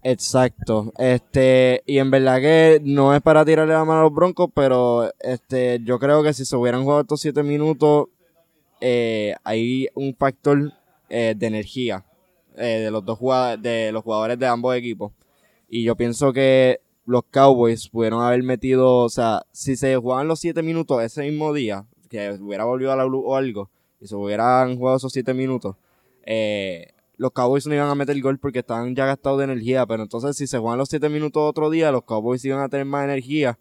Exacto. 0.05 0.93
Este, 0.99 1.83
y 1.87 1.99
en 1.99 2.11
verdad 2.11 2.39
que 2.39 2.81
no 2.85 3.15
es 3.15 3.23
para 3.23 3.45
tirarle 3.45 3.73
la 3.73 3.87
mano 3.87 4.01
a 4.01 4.03
los 4.05 4.13
Broncos, 4.13 4.51
pero 4.55 5.11
este, 5.19 5.81
yo 5.83 5.99
creo 5.99 6.23
que 6.23 6.35
si 6.35 6.45
se 6.45 6.55
hubieran 6.57 6.83
jugado 6.83 7.01
estos 7.01 7.23
7 7.23 7.43
minutos, 7.43 8.09
eh, 8.83 9.35
hay 9.45 9.89
un 9.95 10.15
factor 10.15 10.73
eh, 11.09 11.35
de 11.35 11.47
energía 11.47 12.05
eh, 12.57 12.81
de 12.85 12.91
los 12.91 13.03
dos 13.03 13.19
jugadores, 13.19 13.63
de 13.63 13.93
los 13.93 14.05
jugadores 14.05 14.39
de 14.39 14.47
ambos 14.47 14.77
equipos. 14.77 15.13
Y 15.71 15.85
yo 15.85 15.97
pienso 15.97 16.35
que 16.35 16.81
los 17.07 17.23
Cowboys 17.31 17.89
pudieron 17.89 18.23
haber 18.23 18.43
metido, 18.43 18.97
o 18.97 19.09
sea, 19.09 19.47
si 19.53 19.75
se 19.75 19.97
jugaban 19.97 20.29
los 20.29 20.39
7 20.39 20.63
minutos 20.63 21.03
ese 21.03 21.23
mismo 21.23 21.55
día, 21.55 21.87
que 22.11 22.31
hubiera 22.41 22.65
volvido 22.65 22.93
a 22.93 22.97
la 22.97 23.07
luz 23.07 23.23
o 23.25 23.37
algo, 23.37 23.71
y 24.01 24.07
se 24.07 24.15
hubieran 24.17 24.77
jugado 24.77 24.99
esos 24.99 25.13
7 25.15 25.33
minutos, 25.33 25.77
eh, 26.27 26.94
los 27.17 27.33
Cowboys 27.33 27.67
no 27.67 27.75
iban 27.75 27.89
a 27.89 27.95
meter 27.95 28.21
gol 28.21 28.39
porque 28.39 28.61
estaban 28.61 28.95
ya 28.95 29.07
gastados 29.07 29.39
de 29.39 29.45
energía. 29.45 29.87
Pero 29.87 30.03
entonces, 30.03 30.37
si 30.37 30.47
se 30.47 30.59
juegan 30.59 30.79
los 30.79 30.89
7 30.89 31.09
minutos 31.09 31.43
otro 31.43 31.71
día, 31.71 31.93
los 31.93 32.05
Cowboys 32.05 32.45
iban 32.45 32.61
a 32.61 32.69
tener 32.69 32.87
más 32.87 33.05
energía. 33.05 33.59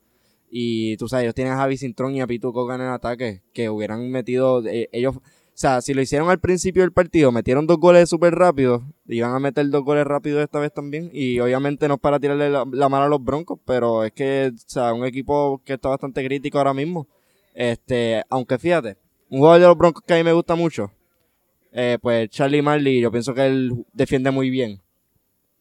Y 0.50 0.98
tú 0.98 1.08
sabes, 1.08 1.24
ellos 1.24 1.36
tienen 1.36 1.54
a 1.54 1.58
Javi 1.58 1.78
Cintrón 1.78 2.16
y 2.16 2.22
a 2.22 2.28
Pitu 2.28 2.54
Coca 2.54 2.76
en 2.76 2.82
ataque, 2.82 3.42
que 3.54 3.70
hubieran 3.70 4.12
metido. 4.12 4.64
eh, 4.66 4.90
ellos, 4.92 5.18
o 5.18 5.22
sea, 5.56 5.82
si 5.82 5.94
lo 5.94 6.02
hicieron 6.02 6.30
al 6.30 6.40
principio 6.40 6.82
del 6.82 6.92
partido, 6.92 7.32
metieron 7.32 7.68
dos 7.68 7.78
goles 7.78 8.10
súper 8.10 8.34
rápidos, 8.34 8.82
iban 9.08 9.36
a 9.36 9.40
meter 9.40 9.70
dos 9.70 9.84
goles 9.84 10.06
rápidos 10.06 10.44
esta 10.44 10.60
vez 10.60 10.74
también. 10.74 11.10
Y 11.14 11.40
obviamente 11.40 11.88
no 11.88 11.96
es 11.96 12.00
para 12.00 12.20
tirarle 12.20 12.50
la, 12.50 12.66
la 12.72 12.90
mano 12.90 13.06
a 13.06 13.08
los 13.10 13.24
Broncos, 13.24 13.60
pero 13.66 14.04
es 14.04 14.12
que, 14.14 14.52
o 14.54 14.58
sea, 14.68 14.94
un 14.94 15.06
equipo 15.06 15.62
que 15.64 15.74
está 15.74 15.90
bastante 15.90 16.26
crítico 16.26 16.58
ahora 16.58 16.74
mismo. 16.74 17.08
Este, 17.54 18.24
aunque 18.30 18.58
fíjate, 18.58 18.98
un 19.30 19.40
jugador 19.40 19.62
de 19.62 19.68
los 19.68 19.78
Broncos 19.78 20.04
que 20.06 20.14
a 20.14 20.18
mí 20.18 20.24
me 20.24 20.34
gusta 20.34 20.56
mucho, 20.56 20.92
eh, 21.74 21.98
pues 22.02 22.30
Charlie 22.30 22.62
Marley, 22.62 23.02
yo 23.02 23.12
pienso 23.12 23.34
que 23.34 23.46
él 23.46 23.72
defiende 23.94 24.32
muy 24.32 24.50
bien. 24.50 24.80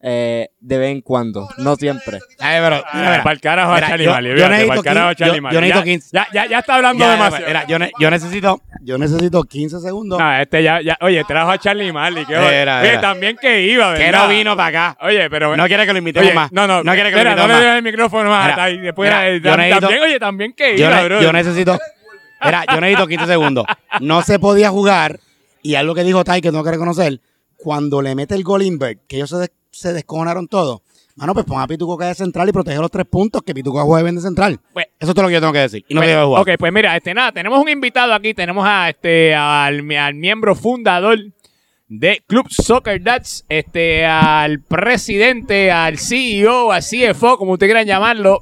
Eh, 0.05 0.49
de 0.59 0.77
vez 0.77 0.91
en 0.91 0.99
cuando, 0.99 1.47
no 1.59 1.77
siempre. 1.77 2.19
Ay, 2.39 2.59
pero, 2.61 2.83
mira, 2.93 3.09
mira. 3.11 3.23
para 3.23 3.33
el 3.35 3.39
carajo 3.39 3.71
a 3.71 3.75
Mira, 3.75 3.87
Charlie 3.87 4.03
yo- 4.05 4.11
Marley, 4.11 4.31
yo 4.31 4.35
fíjate, 4.35 4.51
necesito 4.51 4.73
pa'l 4.75 4.83
carajo 4.83 5.07
a 5.07 5.11
quin- 5.11 5.15
Charlie 5.15 5.35
yo- 5.37 5.41
Marley. 5.41 5.55
yo 5.55 5.61
necesito 5.61 5.79
Ya- 5.79 5.85
quince- 5.85 6.09
Ya, 6.11 6.27
ya, 6.33 6.45
ya 6.49 6.59
está 6.59 6.75
hablando 6.75 7.07
demasiado. 7.09 7.47
mira, 7.47 7.67
yo, 7.67 7.79
ne- 7.79 7.91
yo 7.97 8.09
necesito, 8.11 8.61
yo 8.81 8.97
necesito 8.97 9.43
15 9.45 9.79
segundos. 9.79 10.19
No, 10.19 10.33
este 10.41 10.61
ya, 10.61 10.81
ya, 10.81 10.97
oye, 10.99 11.23
trajo 11.23 11.51
a 11.51 11.57
Charlie 11.57 11.93
Marley. 11.93 12.25
Que, 12.25 12.33
Era, 12.33 12.81
oye, 12.81 12.89
era. 12.91 12.99
también 12.99 13.37
que 13.37 13.61
iba, 13.61 13.93
que 13.93 14.03
¿verdad? 14.03 14.23
no 14.23 14.27
vino 14.27 14.57
para 14.57 14.89
acá. 14.89 15.05
Oye, 15.05 15.29
pero... 15.29 15.55
No 15.55 15.65
quiere 15.67 15.85
que 15.85 15.93
lo 15.93 15.99
invitemos 15.99 16.27
Oye, 16.27 16.35
más. 16.35 16.51
No, 16.51 16.67
no, 16.67 16.83
no 16.83 16.91
quiere 16.93 17.09
que 17.09 17.15
lo 17.15 17.21
espera, 17.21 17.35
no 17.37 17.41
invitemos 17.43 17.47
le 17.47 17.53
más. 17.53 17.63
des 17.63 17.77
el 17.77 17.83
micrófono 17.83 18.29
más. 18.29 18.49
Mira, 18.51 18.63
ahí, 18.65 18.77
después, 18.79 19.09
mira, 19.09 19.29
eh, 19.29 19.39
yo 19.41 19.55
necesito- 19.55 19.79
también, 19.79 20.01
oye, 20.03 20.19
también 20.19 20.53
que 20.53 20.77
Yo, 20.77 20.85
iba, 20.89 20.97
ne- 20.97 21.05
bro. 21.05 21.21
yo 21.21 21.31
necesito. 21.31 21.79
Mira, 22.43 22.65
yo 22.73 22.81
necesito 22.81 23.07
15 23.07 23.25
segundos. 23.25 23.65
No 24.01 24.21
se 24.21 24.37
podía 24.37 24.69
jugar. 24.69 25.17
Y 25.63 25.73
algo 25.75 25.95
que 25.95 26.03
dijo 26.03 26.23
Tai 26.23 26.39
que 26.41 26.51
tengo 26.51 26.63
que 26.63 26.69
reconocer. 26.71 27.19
Cuando 27.57 28.01
le 28.01 28.13
mete 28.13 28.35
el 28.35 28.43
gol 28.43 28.61
Invert, 28.61 28.99
que 29.07 29.15
ellos 29.15 29.29
se, 29.31 29.37
des- 29.37 29.51
se 29.71 29.93
descojonaron 29.93 30.47
todos. 30.47 30.81
Mano, 31.15 31.33
pues 31.33 31.45
pon 31.45 31.61
a 31.61 31.67
Pituco 31.67 31.95
de 31.97 32.13
central 32.15 32.49
y 32.49 32.51
protege 32.51 32.77
los 32.79 32.89
tres 32.91 33.05
puntos 33.05 33.41
que 33.43 33.53
Pituco 33.53 33.81
juegue 33.85 34.03
bien 34.03 34.15
de 34.15 34.21
central. 34.21 34.59
Pues- 34.73 34.87
Eso 34.99 35.11
es 35.11 35.15
todo 35.15 35.23
lo 35.23 35.27
que 35.29 35.35
yo 35.35 35.39
tengo 35.39 35.53
que 35.53 35.59
decir. 35.59 35.85
Y 35.87 35.93
no 35.93 36.01
Pues, 36.01 36.09
debe 36.09 36.23
jugar. 36.25 36.41
ok, 36.41 36.49
pues 36.59 36.73
mira, 36.73 36.95
este 36.97 37.13
nada, 37.13 37.31
tenemos 37.31 37.59
un 37.61 37.69
invitado 37.69 38.13
aquí, 38.13 38.33
tenemos 38.33 38.65
a 38.67 38.89
este 38.89 39.33
al, 39.35 39.83
mi- 39.83 39.95
al 39.95 40.15
miembro 40.15 40.55
fundador 40.55 41.19
de 41.87 42.23
Club 42.27 42.47
Soccer 42.49 43.01
Dads, 43.01 43.45
este, 43.47 44.05
al 44.05 44.59
presidente, 44.61 45.71
al 45.71 45.99
CEO, 45.99 46.71
al 46.71 46.81
CFO, 46.81 47.37
como 47.37 47.51
ustedes 47.53 47.69
quieran 47.71 47.85
llamarlo, 47.87 48.41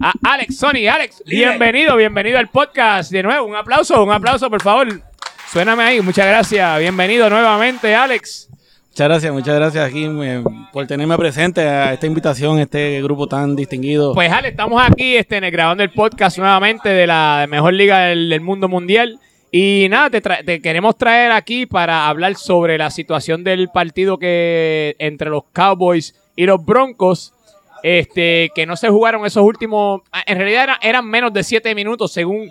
a 0.00 0.12
Alex 0.24 0.56
Sony. 0.56 0.88
Alex, 0.90 1.22
bienvenido, 1.26 1.94
bienvenido 1.96 2.38
al 2.38 2.48
podcast 2.48 3.12
de 3.12 3.22
nuevo. 3.22 3.46
Un 3.46 3.54
aplauso, 3.54 4.02
un 4.02 4.10
aplauso, 4.10 4.50
por 4.50 4.62
favor. 4.62 5.02
Suéname 5.52 5.82
ahí, 5.82 6.00
muchas 6.00 6.26
gracias. 6.26 6.78
Bienvenido 6.78 7.28
nuevamente, 7.28 7.94
Alex. 7.94 8.48
Muchas 8.90 9.08
gracias, 9.08 9.32
muchas 9.32 9.54
gracias 9.56 9.84
aquí 9.88 10.04
eh, 10.04 10.42
por 10.72 10.86
tenerme 10.86 11.16
presente 11.16 11.60
a 11.62 11.92
esta 11.92 12.06
invitación, 12.06 12.58
a 12.58 12.62
este 12.62 13.00
grupo 13.02 13.26
tan 13.26 13.56
distinguido. 13.56 14.14
Pues 14.14 14.30
Ale, 14.30 14.48
estamos 14.48 14.80
aquí 14.84 15.16
este, 15.16 15.38
grabando 15.50 15.82
el 15.82 15.90
podcast 15.90 16.38
nuevamente 16.38 16.88
de 16.88 17.06
la 17.06 17.46
mejor 17.48 17.72
liga 17.74 18.00
del, 18.06 18.28
del 18.28 18.40
mundo 18.40 18.68
mundial. 18.68 19.18
Y 19.52 19.88
nada, 19.90 20.10
te, 20.10 20.22
tra- 20.22 20.44
te 20.44 20.60
queremos 20.60 20.96
traer 20.96 21.32
aquí 21.32 21.66
para 21.66 22.06
hablar 22.08 22.36
sobre 22.36 22.78
la 22.78 22.90
situación 22.90 23.42
del 23.42 23.68
partido 23.68 24.18
que 24.18 24.94
entre 25.00 25.30
los 25.30 25.42
Cowboys 25.52 26.14
y 26.36 26.46
los 26.46 26.64
Broncos, 26.64 27.32
este, 27.82 28.50
que 28.54 28.66
no 28.66 28.76
se 28.76 28.88
jugaron 28.88 29.26
esos 29.26 29.42
últimos, 29.42 30.02
en 30.26 30.38
realidad 30.38 30.64
era- 30.64 30.78
eran 30.82 31.06
menos 31.06 31.32
de 31.32 31.42
siete 31.42 31.74
minutos 31.74 32.12
según 32.12 32.50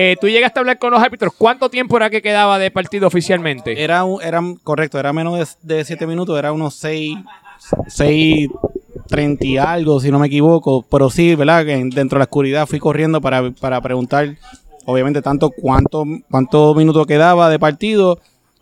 eh, 0.00 0.16
tú 0.20 0.28
llegaste 0.28 0.58
a 0.58 0.60
hablar 0.60 0.78
con 0.78 0.92
los 0.92 1.02
árbitros. 1.02 1.32
¿Cuánto 1.36 1.68
tiempo 1.68 1.96
era 1.96 2.08
que 2.08 2.22
quedaba 2.22 2.58
de 2.60 2.70
partido 2.70 3.08
oficialmente? 3.08 3.82
Era, 3.82 4.04
un- 4.04 4.22
era 4.22 4.40
correcto, 4.62 4.98
era 5.00 5.12
menos 5.12 5.56
de, 5.64 5.74
de 5.76 5.84
siete 5.84 6.06
minutos, 6.06 6.38
era 6.38 6.52
unos 6.52 6.74
seis, 6.74 7.16
seis, 7.88 8.48
treinta 9.08 9.44
y 9.44 9.56
algo, 9.58 9.98
si 9.98 10.10
no 10.12 10.20
me 10.20 10.28
equivoco. 10.28 10.84
Pero 10.88 11.10
sí, 11.10 11.34
¿verdad? 11.34 11.64
Dentro 11.66 12.16
de 12.16 12.18
la 12.18 12.24
oscuridad 12.24 12.66
fui 12.66 12.78
corriendo 12.78 13.20
para, 13.20 13.50
para 13.50 13.80
preguntar, 13.80 14.36
obviamente, 14.84 15.20
tanto 15.20 15.50
cuánto, 15.50 16.04
cuántos 16.30 16.76
minutos 16.76 17.04
quedaba 17.06 17.50
de 17.50 17.58
partido 17.58 18.20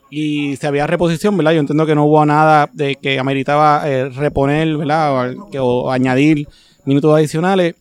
y 0.09 0.57
si 0.57 0.67
había 0.67 0.87
reposición, 0.87 1.37
¿verdad? 1.37 1.53
Yo 1.53 1.61
entiendo 1.61 1.85
que 1.85 1.95
no 1.95 2.05
hubo 2.07 2.25
nada 2.25 2.71
de 2.73 2.95
que 2.97 3.19
ameritaba 3.19 3.83
eh, 3.85 4.09
reponer, 4.09 4.77
¿verdad? 4.77 5.35
O, 5.35 5.51
que- 5.51 5.93
añadir 5.93 6.49
minutos 6.87 7.15
adicionales. 7.15 7.75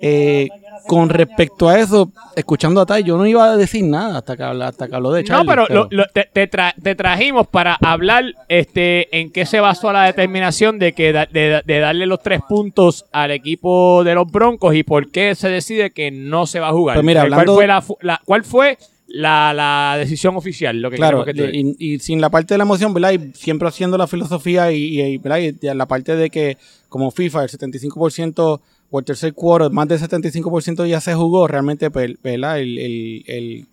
Eh, 0.00 0.48
con 0.88 1.08
respecto 1.10 1.68
a 1.68 1.78
eso, 1.78 2.10
escuchando 2.34 2.80
a 2.80 2.86
Tai, 2.86 3.04
yo 3.04 3.16
no 3.16 3.26
iba 3.26 3.44
a 3.44 3.56
decir 3.56 3.84
nada 3.84 4.18
hasta 4.18 4.36
que, 4.36 4.42
habla- 4.42 4.68
hasta 4.68 4.88
que 4.88 4.96
habló 4.96 5.12
de 5.12 5.22
Charlie. 5.22 5.44
no, 5.44 5.50
pero, 5.50 5.66
lo- 5.68 5.88
lo- 5.90 6.06
te, 6.06 6.28
te 6.32 6.50
tra- 6.50 6.74
te 6.82 6.94
trajimos 6.96 7.46
para 7.46 7.74
hablar 7.74 8.24
este, 8.48 9.20
en 9.20 9.30
qué 9.30 9.46
se 9.46 9.60
basó 9.60 9.92
la 9.92 10.04
determinación 10.04 10.78
de, 10.78 10.92
que 10.94 11.12
da- 11.12 11.26
de, 11.30 11.62
de 11.64 11.78
darle 11.78 12.06
los 12.06 12.20
tres 12.22 12.40
puntos 12.48 13.04
al 13.12 13.30
equipo 13.30 14.02
de 14.02 14.14
los 14.14 14.26
Broncos 14.30 14.74
y 14.74 14.82
por 14.82 15.10
qué 15.10 15.34
se 15.34 15.48
decide 15.48 15.90
que 15.90 16.10
no 16.10 16.46
se 16.46 16.58
va 16.58 16.68
a 16.68 16.72
jugar. 16.72 16.96
Pues 16.96 17.04
mira, 17.06 17.20
Eh, 17.20 17.24
hablando- 17.24 17.54
¿Cuál 17.54 17.82
fue, 17.82 17.96
la, 18.00 18.12
la- 18.14 18.20
cuál 18.24 18.44
fue 18.44 18.78
la, 19.08 19.52
la 19.54 19.96
decisión 19.98 20.36
oficial? 20.36 20.80
Lo 20.80 20.90
que 20.90 20.96
Claro, 20.96 21.24
que 21.24 21.32
y, 21.52 21.76
y 21.94 21.98
sin 21.98 22.20
la 22.20 22.30
parte 22.30 22.54
de 22.54 22.58
la 22.58 22.64
emoción, 22.64 22.92
¿verdad? 22.94 23.12
Y 23.12 23.32
siempre 23.34 23.68
haciendo 23.68 23.96
la 23.98 24.06
filosofía 24.06 24.72
y, 24.72 25.00
y- 25.00 25.20
y 25.20 25.74
la 25.74 25.86
parte 25.86 26.16
de 26.16 26.30
que 26.30 26.56
como 26.88 27.10
FIFA 27.10 27.42
el 27.44 27.48
75% 27.50 28.60
o 28.90 28.98
el 28.98 29.04
tercer 29.04 29.34
quarter, 29.34 29.70
más 29.70 29.86
del 29.88 29.98
75% 29.98 30.86
ya 30.86 31.00
se 31.00 31.14
jugó, 31.14 31.46
realmente 31.46 31.90
pues, 31.90 32.12
¿verdad? 32.22 32.58
El, 32.60 32.78
el- 32.78 33.24
el- 33.26 33.66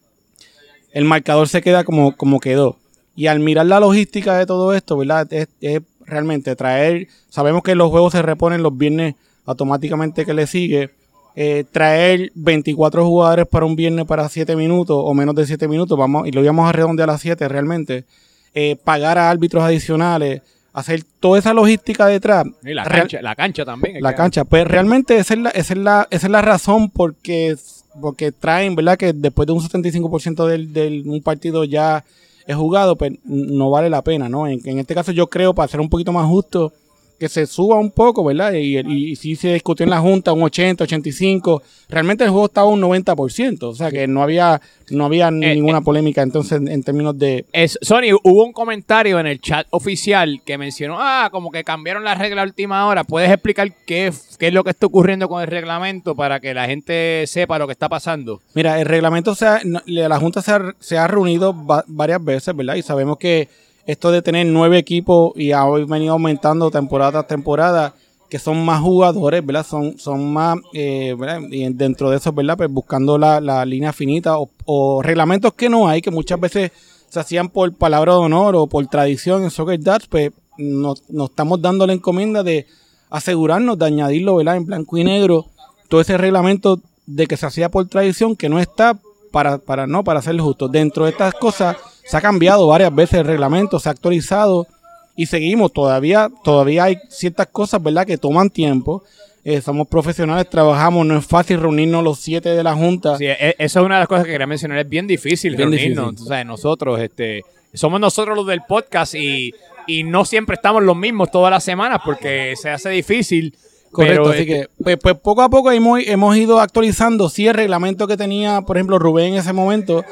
el 0.93 1.05
marcador 1.05 1.47
se 1.47 1.61
queda 1.61 1.83
como, 1.83 2.15
como 2.15 2.39
quedó. 2.39 2.77
Y 3.15 3.27
al 3.27 3.39
mirar 3.39 3.65
la 3.65 3.79
logística 3.79 4.37
de 4.37 4.45
todo 4.45 4.73
esto, 4.73 4.97
¿verdad? 4.97 5.31
Es, 5.31 5.47
es 5.61 5.81
realmente 6.05 6.55
traer, 6.55 7.07
sabemos 7.29 7.63
que 7.63 7.75
los 7.75 7.89
juegos 7.89 8.13
se 8.13 8.21
reponen 8.21 8.63
los 8.63 8.77
viernes 8.77 9.15
automáticamente 9.45 10.25
que 10.25 10.33
le 10.33 10.47
sigue. 10.47 10.91
eh, 11.37 11.65
traer 11.69 12.31
24 12.33 13.05
jugadores 13.05 13.45
para 13.47 13.65
un 13.65 13.75
viernes 13.75 14.05
para 14.05 14.29
7 14.29 14.55
minutos 14.55 14.97
o 14.97 15.13
menos 15.13 15.35
de 15.35 15.45
7 15.45 15.67
minutos, 15.67 15.97
vamos, 15.97 16.25
y 16.27 16.31
lo 16.31 16.41
íbamos 16.41 16.67
a 16.69 16.71
redondear 16.71 17.09
a 17.09 17.17
7 17.17 17.47
realmente. 17.49 18.05
eh, 18.53 18.77
pagar 18.81 19.17
a 19.17 19.29
árbitros 19.29 19.61
adicionales, 19.63 20.41
hacer 20.75 21.03
toda 21.19 21.39
esa 21.39 21.53
logística 21.53 22.05
detrás. 22.07 22.45
Y 22.63 22.73
la, 22.73 22.83
Real- 22.83 23.01
cancha, 23.03 23.21
la 23.21 23.35
cancha 23.35 23.65
también. 23.65 24.01
la 24.01 24.11
que- 24.11 24.15
cancha. 24.17 24.43
Pues 24.43 24.67
realmente 24.67 25.17
esa 25.17 25.33
es 25.33 25.39
la, 25.39 25.49
esa 25.51 25.73
es 25.73 25.79
la, 25.79 26.07
esa 26.11 26.27
es 26.27 26.31
la 26.31 26.41
razón 26.41 26.89
porque, 26.89 27.55
porque 28.01 28.31
traen, 28.31 28.75
¿verdad? 28.75 28.97
Que 28.97 29.13
después 29.13 29.47
de 29.47 29.53
un 29.53 29.61
75% 29.61 30.45
del, 30.47 30.73
del 30.73 31.03
un 31.07 31.21
partido 31.21 31.63
ya 31.63 32.03
es 32.45 32.55
jugado, 32.55 32.95
pues 32.95 33.13
no 33.23 33.71
vale 33.71 33.89
la 33.89 34.01
pena, 34.03 34.29
¿no? 34.29 34.47
En, 34.47 34.59
en 34.65 34.79
este 34.79 34.93
caso 34.93 35.11
yo 35.11 35.27
creo, 35.27 35.53
para 35.55 35.67
ser 35.67 35.79
un 35.79 35.89
poquito 35.89 36.11
más 36.11 36.27
justo, 36.27 36.73
que 37.19 37.29
se 37.29 37.45
suba 37.45 37.79
un 37.79 37.91
poco, 37.91 38.23
¿verdad? 38.23 38.53
Y, 38.53 38.77
y, 38.77 39.11
y 39.11 39.15
sí 39.15 39.35
se 39.35 39.53
discutió 39.53 39.83
en 39.83 39.89
la 39.89 39.99
Junta 39.99 40.33
un 40.33 40.43
80, 40.43 40.83
85. 40.83 41.63
Realmente 41.89 42.23
el 42.23 42.29
juego 42.29 42.45
estaba 42.47 42.67
un 42.67 42.81
90%, 42.81 43.63
o 43.63 43.73
sea 43.75 43.91
que 43.91 44.07
no 44.07 44.21
había, 44.23 44.59
no 44.89 45.05
había 45.05 45.31
ninguna 45.31 45.81
polémica 45.81 46.21
entonces 46.21 46.59
en, 46.59 46.67
en 46.67 46.83
términos 46.83 47.17
de... 47.17 47.45
Es, 47.53 47.77
Sony, 47.81 48.13
hubo 48.23 48.43
un 48.45 48.53
comentario 48.53 49.19
en 49.19 49.27
el 49.27 49.39
chat 49.39 49.67
oficial 49.69 50.41
que 50.45 50.57
mencionó, 50.57 50.97
ah, 50.99 51.29
como 51.31 51.51
que 51.51 51.63
cambiaron 51.63 52.03
la 52.03 52.15
regla 52.15 52.41
a 52.41 52.45
última 52.45 52.85
hora. 52.87 53.03
¿Puedes 53.03 53.31
explicar 53.31 53.71
qué, 53.85 54.11
qué 54.39 54.47
es 54.47 54.53
lo 54.53 54.63
que 54.63 54.71
está 54.71 54.85
ocurriendo 54.87 55.29
con 55.29 55.41
el 55.41 55.47
reglamento 55.47 56.15
para 56.15 56.39
que 56.39 56.53
la 56.53 56.65
gente 56.65 57.23
sepa 57.27 57.57
lo 57.59 57.67
que 57.67 57.73
está 57.73 57.87
pasando? 57.89 58.41
Mira, 58.53 58.79
el 58.79 58.85
reglamento, 58.85 59.35
se 59.35 59.45
ha- 59.47 59.61
la 59.85 60.19
Junta 60.19 60.41
se 60.41 60.51
ha, 60.51 60.75
se 60.79 60.97
ha 60.97 61.07
reunido 61.07 61.53
va- 61.65 61.83
varias 61.87 62.23
veces, 62.23 62.55
¿verdad? 62.55 62.75
Y 62.75 62.81
sabemos 62.81 63.17
que 63.17 63.47
esto 63.85 64.11
de 64.11 64.21
tener 64.21 64.45
nueve 64.47 64.77
equipos 64.77 65.33
y 65.35 65.51
ha 65.51 65.65
venido 65.65 66.13
aumentando 66.13 66.71
temporada 66.71 67.11
tras 67.11 67.27
temporada, 67.27 67.93
que 68.29 68.39
son 68.39 68.65
más 68.65 68.81
jugadores, 68.81 69.45
¿verdad? 69.45 69.65
Son, 69.65 69.97
son 69.99 70.33
más, 70.33 70.57
eh, 70.73 71.15
¿verdad? 71.17 71.41
Y 71.51 71.71
dentro 71.73 72.09
de 72.09 72.17
eso, 72.17 72.33
¿verdad? 72.33 72.57
Pues 72.57 72.69
buscando 72.69 73.17
la, 73.17 73.39
la 73.39 73.63
línea 73.65 73.93
finita 73.93 74.39
o, 74.39 74.49
o 74.65 75.01
reglamentos 75.03 75.53
que 75.53 75.69
no 75.69 75.87
hay, 75.87 76.01
que 76.01 76.11
muchas 76.11 76.39
veces 76.39 76.71
se 77.09 77.19
hacían 77.19 77.49
por 77.49 77.73
palabra 77.75 78.13
de 78.13 78.19
honor 78.19 78.55
o 78.55 78.67
por 78.67 78.85
tradición 78.87 79.43
en 79.43 79.51
Soccer 79.51 79.79
Dats, 79.79 80.07
pues 80.07 80.31
nos, 80.57 81.03
nos 81.09 81.29
estamos 81.29 81.61
dando 81.61 81.85
la 81.85 81.93
encomienda 81.93 82.43
de 82.43 82.65
asegurarnos 83.09 83.77
de 83.77 83.85
añadirlo, 83.85 84.37
¿verdad? 84.37 84.57
En 84.57 84.65
blanco 84.65 84.97
y 84.97 85.03
negro, 85.03 85.45
todo 85.87 86.01
ese 86.01 86.17
reglamento 86.17 86.79
de 87.05 87.27
que 87.27 87.37
se 87.37 87.45
hacía 87.45 87.69
por 87.69 87.87
tradición 87.87 88.35
que 88.35 88.49
no 88.49 88.59
está 88.59 88.97
para, 89.31 89.59
para 89.59 89.85
no, 89.85 90.03
para 90.03 90.21
ser 90.21 90.39
justo. 90.39 90.67
Dentro 90.67 91.05
de 91.05 91.11
estas 91.11 91.35
cosas 91.35 91.77
se 92.05 92.17
ha 92.17 92.21
cambiado 92.21 92.67
varias 92.67 92.93
veces 92.93 93.19
el 93.19 93.25
reglamento, 93.27 93.79
se 93.79 93.89
ha 93.89 93.91
actualizado 93.91 94.67
y 95.15 95.25
seguimos. 95.25 95.73
Todavía, 95.73 96.29
todavía 96.43 96.85
hay 96.85 96.97
ciertas 97.09 97.47
cosas, 97.47 97.81
¿verdad?, 97.81 98.05
que 98.05 98.17
toman 98.17 98.49
tiempo. 98.49 99.03
Eh, 99.43 99.61
somos 99.61 99.87
profesionales, 99.87 100.49
trabajamos, 100.49 101.05
no 101.05 101.17
es 101.19 101.25
fácil 101.25 101.59
reunirnos 101.61 102.03
los 102.03 102.19
siete 102.19 102.49
de 102.49 102.63
la 102.63 102.73
Junta. 102.73 103.17
Sí, 103.17 103.25
e- 103.27 103.55
eso 103.59 103.79
es 103.79 103.85
una 103.85 103.95
de 103.95 103.99
las 103.99 104.07
cosas 104.07 104.25
que 104.25 104.31
quería 104.31 104.47
mencionar. 104.47 104.79
Es 104.79 104.89
bien 104.89 105.05
difícil 105.05 105.55
Bien 105.55 105.69
reunirnos. 105.71 106.15
difícil. 106.15 106.47
nosotros, 106.47 106.99
este, 106.99 107.43
somos 107.73 107.99
nosotros 107.99 108.35
los 108.35 108.47
del 108.47 108.61
podcast 108.67 109.13
y, 109.13 109.53
y 109.85 110.03
no 110.03 110.25
siempre 110.25 110.55
estamos 110.55 110.81
los 110.81 110.95
mismos 110.97 111.29
todas 111.29 111.51
las 111.51 111.63
semanas 111.63 111.99
porque 112.03 112.55
se 112.59 112.71
hace 112.71 112.89
difícil. 112.89 113.55
Correcto, 113.91 114.23
pero, 114.23 114.29
así 114.33 114.41
este, 114.41 114.51
que 114.51 114.69
pues, 114.83 114.97
pues 114.97 115.15
poco 115.19 115.41
a 115.43 115.49
poco 115.49 115.71
hemos, 115.71 115.99
hemos 116.05 116.35
ido 116.35 116.59
actualizando. 116.59 117.29
Sí, 117.29 117.47
el 117.47 117.53
reglamento 117.53 118.07
que 118.07 118.17
tenía, 118.17 118.61
por 118.61 118.77
ejemplo, 118.77 118.97
Rubén 118.97 119.33
en 119.33 119.39
ese 119.39 119.53
momento, 119.53 120.03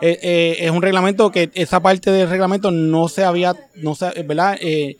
eh, 0.00 0.18
eh, 0.22 0.56
es 0.60 0.70
un 0.70 0.82
reglamento 0.82 1.30
que 1.30 1.50
esa 1.54 1.80
parte 1.80 2.10
del 2.10 2.28
reglamento 2.28 2.70
no 2.70 3.08
se 3.08 3.24
había, 3.24 3.54
no 3.76 3.94
se, 3.94 4.08
eh, 4.08 4.22
¿verdad? 4.22 4.56
Eh, 4.60 4.96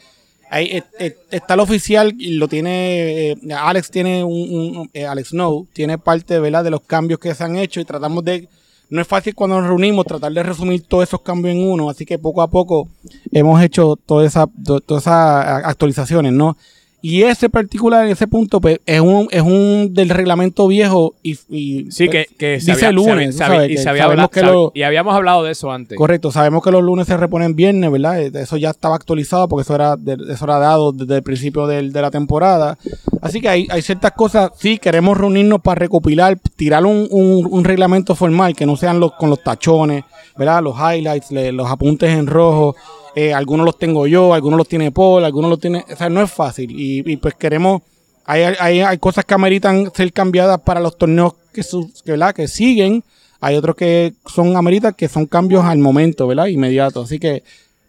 ahí, 0.51 0.83
eh, 0.99 1.17
está 1.31 1.55
el 1.55 1.61
oficial 1.61 2.15
y 2.19 2.33
lo 2.33 2.49
tiene, 2.49 3.37
Alex 3.57 3.91
tiene 3.91 4.25
un, 4.25 4.91
Alex 5.09 5.29
Snow, 5.31 5.67
tiene 5.73 5.99
parte, 5.99 6.39
¿verdad? 6.39 6.65
De 6.65 6.71
los 6.71 6.83
cambios 6.83 7.19
que 7.21 7.35
se 7.35 7.45
han 7.45 7.57
hecho 7.57 7.81
y 7.81 7.85
tratamos 7.85 8.25
de, 8.25 8.49
no 8.89 9.01
es 9.01 9.07
fácil 9.07 9.35
cuando 9.37 9.61
nos 9.61 9.69
reunimos 9.69 10.05
tratar 10.05 10.33
de 10.33 10.43
resumir 10.43 10.83
todos 10.83 11.05
esos 11.05 11.21
cambios 11.23 11.55
en 11.55 11.63
uno, 11.69 11.89
así 11.89 12.05
que 12.05 12.19
poco 12.19 12.43
a 12.43 12.51
poco 12.51 12.89
hemos 13.33 13.63
hecho 13.63 13.97
toda 14.05 14.27
esa, 14.27 14.49
to- 14.65 14.81
todas 14.81 15.05
esas 15.05 15.65
actualizaciones, 15.65 16.33
¿no? 16.33 16.57
Y 17.03 17.23
ese 17.23 17.49
particular, 17.49 18.07
ese 18.07 18.27
punto, 18.27 18.61
pues, 18.61 18.79
es 18.85 19.01
un, 19.01 19.27
es 19.31 19.41
un 19.43 19.89
del 19.95 20.11
reglamento 20.11 20.67
viejo 20.69 21.15
y, 21.23 21.39
y, 21.49 21.91
Sí, 21.91 22.07
pues, 22.09 22.27
que, 22.29 22.35
que 22.37 22.61
se 22.61 22.73
dice 22.73 22.87
había- 22.87 22.93
lunes, 22.93 23.37
se 23.37 23.43
había- 23.45 23.57
¿sabes? 23.57 23.71
y, 23.71 23.75
Que 23.77 23.83
se 23.83 23.89
había 23.89 24.05
hablado- 24.05 24.29
que 24.29 24.41
sabe- 24.41 24.53
lo- 24.53 24.73
y 24.75 24.83
habíamos 24.83 25.15
hablado 25.15 25.43
de 25.45 25.53
eso 25.53 25.71
antes. 25.73 25.97
Correcto, 25.97 26.31
sabemos 26.31 26.63
que 26.63 26.71
los 26.71 26.83
lunes 26.83 27.07
se 27.07 27.17
reponen 27.17 27.57
viernes, 27.57 27.91
¿verdad? 27.91 28.21
Eh, 28.21 28.31
Eso 28.35 28.57
ya 28.59 28.71
estaba 28.71 28.97
actualizado 28.97 29.49
porque 29.49 29.63
eso 29.63 29.75
era, 29.75 29.97
eso 30.31 30.45
era 30.45 30.59
dado 30.59 30.93
desde 30.93 31.17
el 31.17 31.23
principio 31.23 31.67
del- 31.67 31.93
de 31.93 32.03
la 32.03 32.11
temporada. 32.11 32.77
Así 33.23 33.41
que 33.41 33.49
hay, 33.49 33.67
hay 33.71 33.81
ciertas 33.83 34.13
cosas, 34.13 34.51
sí, 34.59 34.79
queremos 34.79 35.17
reunirnos 35.17 35.61
para 35.63 35.79
recopilar, 35.79 36.39
tirar 36.57 36.85
un, 36.85 37.07
un- 37.11 37.49
un 37.51 37.65
reglamento 37.65 38.15
formal, 38.15 38.55
que 38.55 38.67
no 38.67 38.77
sean 38.77 39.01
los 39.01 39.13
con 39.13 39.31
los 39.31 39.43
tachones, 39.43 40.05
¿verdad? 40.37 40.63
Los 40.63 40.75
highlights, 40.77 41.31
le- 41.31 41.53
los 41.53 41.71
apuntes 41.71 42.11
en 42.11 42.27
rojo. 42.27 42.77
Eh, 43.15 43.35
algunos 43.35 43.67
los 43.67 43.79
tengo 43.79 44.07
yo, 44.07 44.35
algunos 44.35 44.57
los 44.59 44.69
tiene 44.69 44.93
Paul, 44.93 45.25
algunos 45.25 45.51
los 45.51 45.59
tiene... 45.61 45.85
O 45.93 45.97
sea, 45.97 46.09
no 46.09 46.23
es 46.23 46.31
fácil. 46.31 46.71
Y, 46.71 47.03
y 47.11 47.17
pues 47.17 47.35
queremos... 47.35 47.83
Hay, 48.25 48.43
hay, 48.61 48.81
hay 48.81 48.99
cosas 48.99 49.25
que 49.25 49.35
ameritan 49.35 49.91
ser 49.93 50.13
cambiadas 50.13 50.61
para 50.61 50.79
los 50.79 50.97
torneos 50.97 51.35
que, 51.53 51.63
su- 51.63 51.93
que, 52.05 52.13
¿verdad? 52.13 52.35
que 52.35 52.47
siguen. 52.47 53.03
Hay 53.41 53.57
otros 53.57 53.75
que 53.75 54.13
son 54.27 54.57
ameritas 54.57 54.95
que 54.95 55.09
son 55.09 55.27
cambios 55.27 55.65
al 55.65 55.79
momento, 55.79 56.27
¿verdad? 56.29 56.47
Inmediato. 56.47 57.01
Así 57.03 57.19
que 57.19 57.43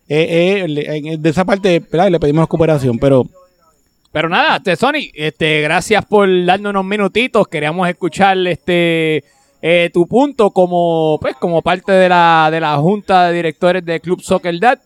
eh, 0.09 0.65
eh, 0.67 1.17
de 1.19 1.29
esa 1.29 1.45
parte, 1.45 1.79
¿verdad? 1.79 2.09
Le 2.09 2.19
pedimos 2.19 2.47
cooperación, 2.47 2.97
pero 2.97 3.27
Pero 4.11 4.29
nada, 4.29 4.57
este, 4.57 4.75
Sony, 4.75 5.11
este, 5.13 5.61
gracias 5.61 6.03
por 6.05 6.27
darnos 6.45 6.71
unos 6.71 6.85
minutitos. 6.85 7.47
Queríamos 7.47 7.87
escuchar 7.87 8.35
este 8.47 9.23
eh, 9.61 9.91
tu 9.93 10.07
punto 10.07 10.49
como, 10.49 11.19
pues, 11.21 11.35
como 11.35 11.61
parte 11.61 11.91
de 11.91 12.09
la, 12.09 12.49
de 12.51 12.59
la 12.59 12.77
junta 12.77 13.27
de 13.27 13.35
directores 13.35 13.85
de 13.85 13.99
Club 13.99 14.21
Soccer 14.21 14.59
Dad. 14.59 14.79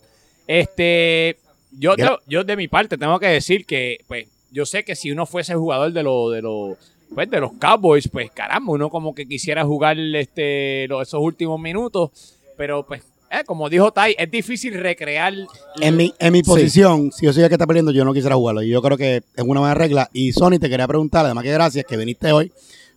Este, 0.47 1.37
yo, 1.71 1.95
te- 1.95 2.23
yo 2.27 2.43
de 2.43 2.55
mi 2.55 2.67
parte 2.67 2.97
tengo 2.97 3.19
que 3.19 3.27
decir 3.27 3.65
que, 3.65 3.99
pues, 4.07 4.27
yo 4.51 4.65
sé 4.65 4.83
que 4.83 4.95
si 4.95 5.11
uno 5.11 5.25
fuese 5.25 5.55
jugador 5.55 5.91
de 5.91 6.03
los, 6.03 6.31
de 6.31 6.41
los, 6.41 6.77
pues, 7.13 7.29
de 7.29 7.39
los 7.39 7.51
Cowboys, 7.53 8.07
pues, 8.07 8.31
caramba, 8.31 8.73
uno 8.73 8.89
como 8.89 9.13
que 9.13 9.27
quisiera 9.27 9.63
jugar 9.65 9.97
este, 9.99 10.87
los- 10.87 11.07
esos 11.07 11.19
últimos 11.21 11.59
minutos, 11.59 12.35
pero 12.57 12.85
pues, 12.85 13.01
eh, 13.31 13.43
como 13.45 13.69
dijo 13.69 13.91
Tai, 13.91 14.15
es 14.17 14.31
difícil 14.31 14.73
recrear. 14.75 15.33
En 15.81 15.97
mi, 15.97 16.13
en 16.19 16.31
mi 16.31 16.41
posición, 16.43 17.11
si 17.11 17.25
yo 17.25 17.33
soy 17.33 17.43
el 17.43 17.49
que 17.49 17.55
está 17.55 17.67
perdiendo, 17.67 17.91
yo 17.91 18.05
no 18.05 18.13
quisiera 18.13 18.35
jugarlo. 18.35 18.61
Y 18.61 18.69
yo 18.69 18.81
creo 18.81 18.97
que 18.97 19.17
es 19.17 19.43
una 19.43 19.59
buena 19.59 19.75
regla. 19.75 20.09
Y 20.13 20.31
Sony, 20.31 20.59
te 20.59 20.69
quería 20.69 20.87
preguntar, 20.87 21.25
además 21.25 21.43
que 21.43 21.51
gracias 21.51 21.85
que 21.85 21.97
viniste 21.97 22.31
hoy 22.31 22.51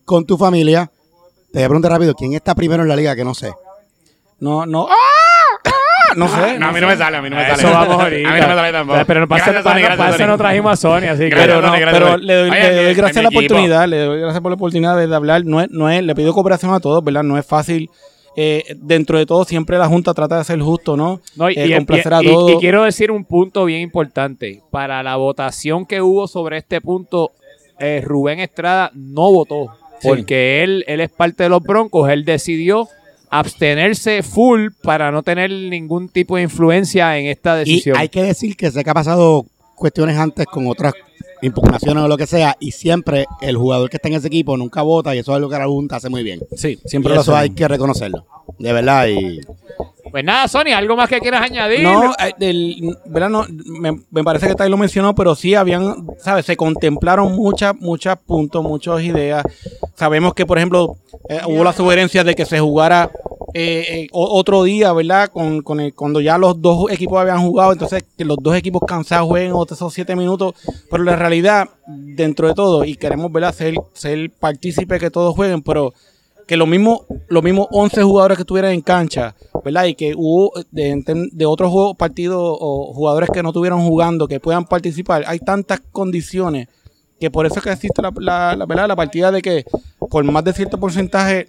con 0.05 0.27
tu 0.27 0.37
familia. 0.37 0.91
Te 1.51 1.59
voy 1.61 1.65
a 1.65 1.69
preguntar 1.69 1.91
rápido, 1.93 2.15
¿quién 2.15 2.35
está 2.35 2.55
primero 2.55 2.83
en 2.83 2.89
la 2.91 2.95
liga 2.97 3.17
que 3.17 3.25
no 3.25 3.35
sé? 3.35 3.53
No, 4.39 4.65
no. 4.67 4.87
¡Ah! 4.89 4.95
No 6.17 6.29
sé. 6.29 6.59
No, 6.59 6.69
a 6.69 6.73
mí 6.73 6.81
no 6.81 6.87
me 6.89 6.97
sale, 6.97 7.17
a 7.17 7.23
mí 7.23 7.31
no 7.31 7.37
me 7.37 7.43
sale. 7.43 7.55
Eso 7.63 7.71
vamos 7.71 8.03
ahorita. 8.03 8.29
A 8.31 8.35
mí 8.35 8.41
no 8.41 8.49
me 8.49 8.55
sale 8.55 8.73
tampoco. 8.73 8.99
Pero 9.07 9.29
para 9.29 9.45
Gracias, 9.45 9.63
para- 9.65 9.77
Sony, 9.77 9.83
para 9.89 9.97
gracias, 10.09 10.29
no 10.29 10.39
trajimos 10.39 10.73
a 10.73 10.77
Sony, 10.77 11.05
así 11.11 11.23
que... 11.25 11.29
Gracias, 11.31 11.47
Pero, 11.57 11.61
no, 12.11 12.17
le 12.17 12.35
doy, 12.35 12.51
le 12.51 12.85
doy 12.85 12.95
gracias 12.95 13.23
la 13.23 13.29
oportunidad, 13.29 13.89
le 13.89 13.99
doy 13.99 14.21
gracias 14.21 14.41
por 14.41 14.51
la 14.51 14.57
oportunidad 14.57 14.97
de 15.09 15.15
hablar. 15.15 15.45
No 15.45 15.61
es, 15.61 15.71
no 15.71 15.89
es, 15.91 16.03
le 16.03 16.15
pido 16.15 16.33
cooperación 16.33 16.73
a 16.75 16.81
todos, 16.81 17.03
¿verdad? 17.05 17.23
No 17.23 17.37
es 17.39 17.47
fácil. 17.47 17.91
Eh, 18.41 18.63
dentro 18.77 19.19
de 19.19 19.27
todo, 19.27 19.45
siempre 19.45 19.77
la 19.79 19.89
Junta 19.89 20.15
trata 20.15 20.39
de 20.39 20.45
ser 20.45 20.61
justo, 20.61 20.97
¿no? 20.97 21.21
No, 21.35 21.51
y, 21.51 21.55
Eh, 21.55 21.67
y- 21.67 21.75
complacer 21.75 22.13
y- 22.13 22.15
a 22.15 22.23
y- 22.23 22.27
todos. 22.27 22.51
y 22.53 22.57
quiero 22.59 22.85
decir 22.85 23.11
un 23.11 23.25
punto 23.25 23.65
bien 23.65 23.81
importante. 23.81 24.63
Para 24.71 25.03
la 25.03 25.17
votación 25.17 25.85
que 25.87 26.01
hubo 26.03 26.29
sobre 26.29 26.59
este 26.59 26.81
punto, 26.81 27.33
eh, 27.81 28.01
Rubén 28.05 28.39
Estrada 28.39 28.93
no 28.95 29.33
votó. 29.33 29.67
Sí. 30.01 30.07
Porque 30.07 30.63
él, 30.63 30.85
él 30.87 31.01
es 31.01 31.11
parte 31.11 31.43
de 31.43 31.49
los 31.49 31.61
Broncos. 31.61 32.09
Él 32.11 32.25
decidió 32.25 32.87
abstenerse 33.31 34.23
full 34.23 34.69
para 34.83 35.11
no 35.11 35.23
tener 35.23 35.51
ningún 35.51 36.09
tipo 36.09 36.37
de 36.37 36.43
influencia 36.43 37.19
en 37.19 37.27
esta 37.27 37.57
Y 37.57 37.59
decisión. 37.61 37.97
hay 37.97 38.09
que 38.09 38.23
decir 38.23 38.57
que 38.57 38.71
sé 38.71 38.83
que 38.85 38.91
ha 38.91 38.95
pasado 38.95 39.45
cuestiones 39.75 40.17
antes 40.17 40.47
con 40.47 40.67
otras 40.67 40.93
impugnaciones 41.43 42.03
o 42.05 42.09
lo 42.09 42.17
que 42.17 42.27
sea, 42.27 42.57
y 42.61 42.73
siempre 42.73 43.27
el 43.41 43.57
jugador 43.57 43.89
que 43.91 43.97
está 43.97 44.09
en 44.09 44.15
ese 44.15 44.27
equipo 44.29 44.57
nunca 44.57 44.83
vota, 44.83 45.15
y 45.15 45.19
eso 45.19 45.33
es 45.33 45.37
algo 45.37 45.49
que 45.49 45.59
la 45.59 45.67
Junta 45.67 45.97
hace 45.97 46.09
muy 46.09 46.23
bien. 46.23 46.41
Sí, 46.57 46.79
Y 46.85 46.89
siempre 46.89 47.15
lo 47.15 47.21
eso 47.21 47.37
hay 47.37 47.51
que 47.51 47.67
reconocerlo. 47.69 48.27
De 48.59 48.73
verdad, 48.73 49.07
y 49.09 49.41
Pues 50.11 50.25
nada, 50.25 50.49
Sony, 50.49 50.73
¿algo 50.75 50.97
más 50.97 51.09
que 51.09 51.21
quieras 51.21 51.43
añadir? 51.43 51.83
No, 51.83 52.13
eh, 52.15 52.33
del- 52.39 52.97
¿verdad? 53.07 53.29
No, 53.29 53.45
me, 53.67 53.93
me 54.11 54.25
parece 54.25 54.49
que 54.49 54.55
Tai 54.55 54.71
lo 54.71 54.79
mencionó, 54.79 55.15
pero 55.15 55.35
sí 55.35 55.55
habían, 55.55 56.07
¿sabes? 56.19 56.47
Se 56.47 56.57
contemplaron 56.57 57.37
muchas, 57.37 57.75
muchos 57.79 58.17
puntos, 58.27 58.63
muchas 58.65 59.03
ideas. 59.03 59.45
Sabemos 59.95 60.33
que, 60.33 60.47
por 60.47 60.57
ejemplo, 60.59 60.97
eh, 61.29 61.41
hubo 61.47 61.63
la 61.63 61.73
sugerencia 61.75 62.25
de 62.25 62.35
que 62.35 62.47
se 62.47 62.59
jugara 62.59 63.11
eh, 63.61 64.03
eh, 64.05 64.09
otro 64.13 64.63
día, 64.63 64.93
¿verdad? 64.93 65.31
Con, 65.33 65.63
con 65.63 65.81
el- 65.81 65.93
cuando 65.95 66.21
ya 66.21 66.39
los 66.39 66.61
dos 66.63 66.91
equipos 66.93 67.19
habían 67.21 67.41
jugado, 67.43 67.73
entonces 67.73 68.05
que 68.17 68.25
los 68.25 68.37
dos 68.41 68.55
equipos 68.57 68.83
cansados 68.87 69.27
jueguen 69.29 69.53
otros 69.53 69.93
siete 69.93 70.15
minutos. 70.15 70.55
Pero 70.91 71.03
la 71.03 71.17
realidad, 71.17 71.69
dentro 71.87 72.47
de 72.49 72.55
todo, 72.55 72.85
y 72.85 72.95
queremos, 72.95 73.33
¿verdad? 73.33 73.53
Ser, 73.55 73.75
ser 73.95 74.31
partícipe 74.31 74.99
que 75.01 75.11
todos 75.11 75.35
jueguen, 75.35 75.63
pero 75.63 75.93
que 76.47 76.57
los 76.57 76.67
mismos 76.69 77.01
los 77.29 77.43
mismos 77.43 77.67
11 77.73 78.03
jugadores 78.03 78.39
que 78.39 78.43
estuvieran 78.43 78.73
en 78.73 78.81
cancha, 78.81 79.35
¿verdad? 79.65 79.85
Y 79.87 79.95
que 79.95 80.15
hubo 80.17 80.53
de, 80.71 81.03
de 81.33 81.47
otros 81.47 81.97
partidos 81.97 82.41
o 82.61 82.93
jugadores 82.95 83.29
que 83.31 83.43
no 83.43 83.49
estuvieron 83.51 83.85
jugando, 83.87 84.27
que 84.29 84.41
puedan 84.41 84.65
participar. 84.65 85.25
Hay 85.27 85.41
tantas 85.41 85.81
condiciones 85.93 86.69
que 87.21 87.31
por 87.31 87.45
eso 87.45 87.57
es 87.57 87.65
que 87.65 87.73
existe 87.73 88.01
la, 88.01 88.13
la, 88.19 88.55
la, 88.57 88.65
¿verdad? 88.67 88.87
la 88.89 88.95
partida 88.97 89.33
de 89.33 89.43
que 89.43 89.65
por 90.09 90.23
más 90.25 90.45
de 90.45 90.53
cierto 90.53 90.79
porcentaje 90.79 91.49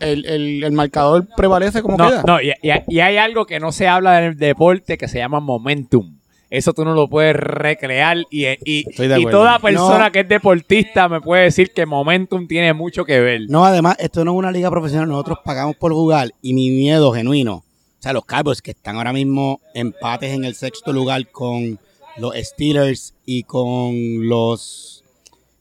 el, 0.00 0.24
el, 0.26 0.64
el 0.64 0.72
marcador 0.72 1.26
prevalece 1.36 1.82
como 1.82 1.96
No, 1.96 2.08
queda. 2.08 2.22
no 2.26 2.40
y, 2.40 2.50
y- 2.62 2.70
y 2.88 3.00
hay 3.00 3.16
algo 3.16 3.46
que 3.46 3.60
no 3.60 3.72
se 3.72 3.88
habla 3.88 4.18
en 4.20 4.24
el 4.32 4.36
deporte 4.38 4.96
que 4.98 5.08
se 5.08 5.18
llama 5.18 5.40
momentum. 5.40 6.16
Eso 6.48 6.72
tú 6.72 6.84
no 6.84 6.94
lo 6.94 7.08
puedes 7.08 7.34
recrear 7.34 8.18
y, 8.30 8.42
de 8.42 8.58
y 8.64 8.84
toda 9.30 9.58
persona 9.58 10.06
No. 10.06 10.12
que 10.12 10.20
es 10.20 10.28
deportista 10.28 11.08
me 11.08 11.20
puede 11.20 11.42
decir 11.44 11.72
que 11.72 11.86
momentum 11.86 12.46
tiene 12.46 12.72
mucho 12.72 13.04
que 13.04 13.18
ver. 13.20 13.42
No, 13.48 13.64
además, 13.64 13.96
esto 13.98 14.24
no 14.24 14.32
es 14.32 14.38
una 14.38 14.52
liga 14.52 14.70
profesional, 14.70 15.08
nosotros 15.08 15.38
pagamos 15.44 15.74
por 15.76 15.92
jugar 15.92 16.30
y 16.42 16.54
mi 16.54 16.70
miedo 16.70 17.10
genuino, 17.12 17.54
o 17.56 17.64
sea, 17.98 18.12
los 18.12 18.24
Cowboys 18.24 18.62
que 18.62 18.70
están 18.70 18.96
ahora 18.96 19.12
mismo 19.12 19.60
empates 19.74 20.32
en 20.34 20.44
el 20.44 20.54
sexto 20.54 20.92
lugar 20.92 21.26
con 21.32 21.80
los 22.16 22.34
Steelers 22.36 23.14
y 23.26 23.42
con 23.42 24.28
los... 24.28 25.02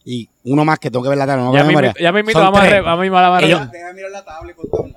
Y 0.07 0.29
uno 0.43 0.63
más 0.63 0.77
que 0.77 0.91
tengo 0.91 1.01
que 1.01 1.09
ver 1.09 1.17
la 1.17 1.25
tabla, 1.25 1.45
no 1.45 1.51
me 1.51 1.57
ya, 1.57 1.63
Son 2.33 2.43
vamos 2.43 2.59
a, 2.59 2.63
re- 2.69 2.81
vamos 2.81 2.99
a 3.01 3.21
la 3.21 3.29
Ellos- 3.47 3.59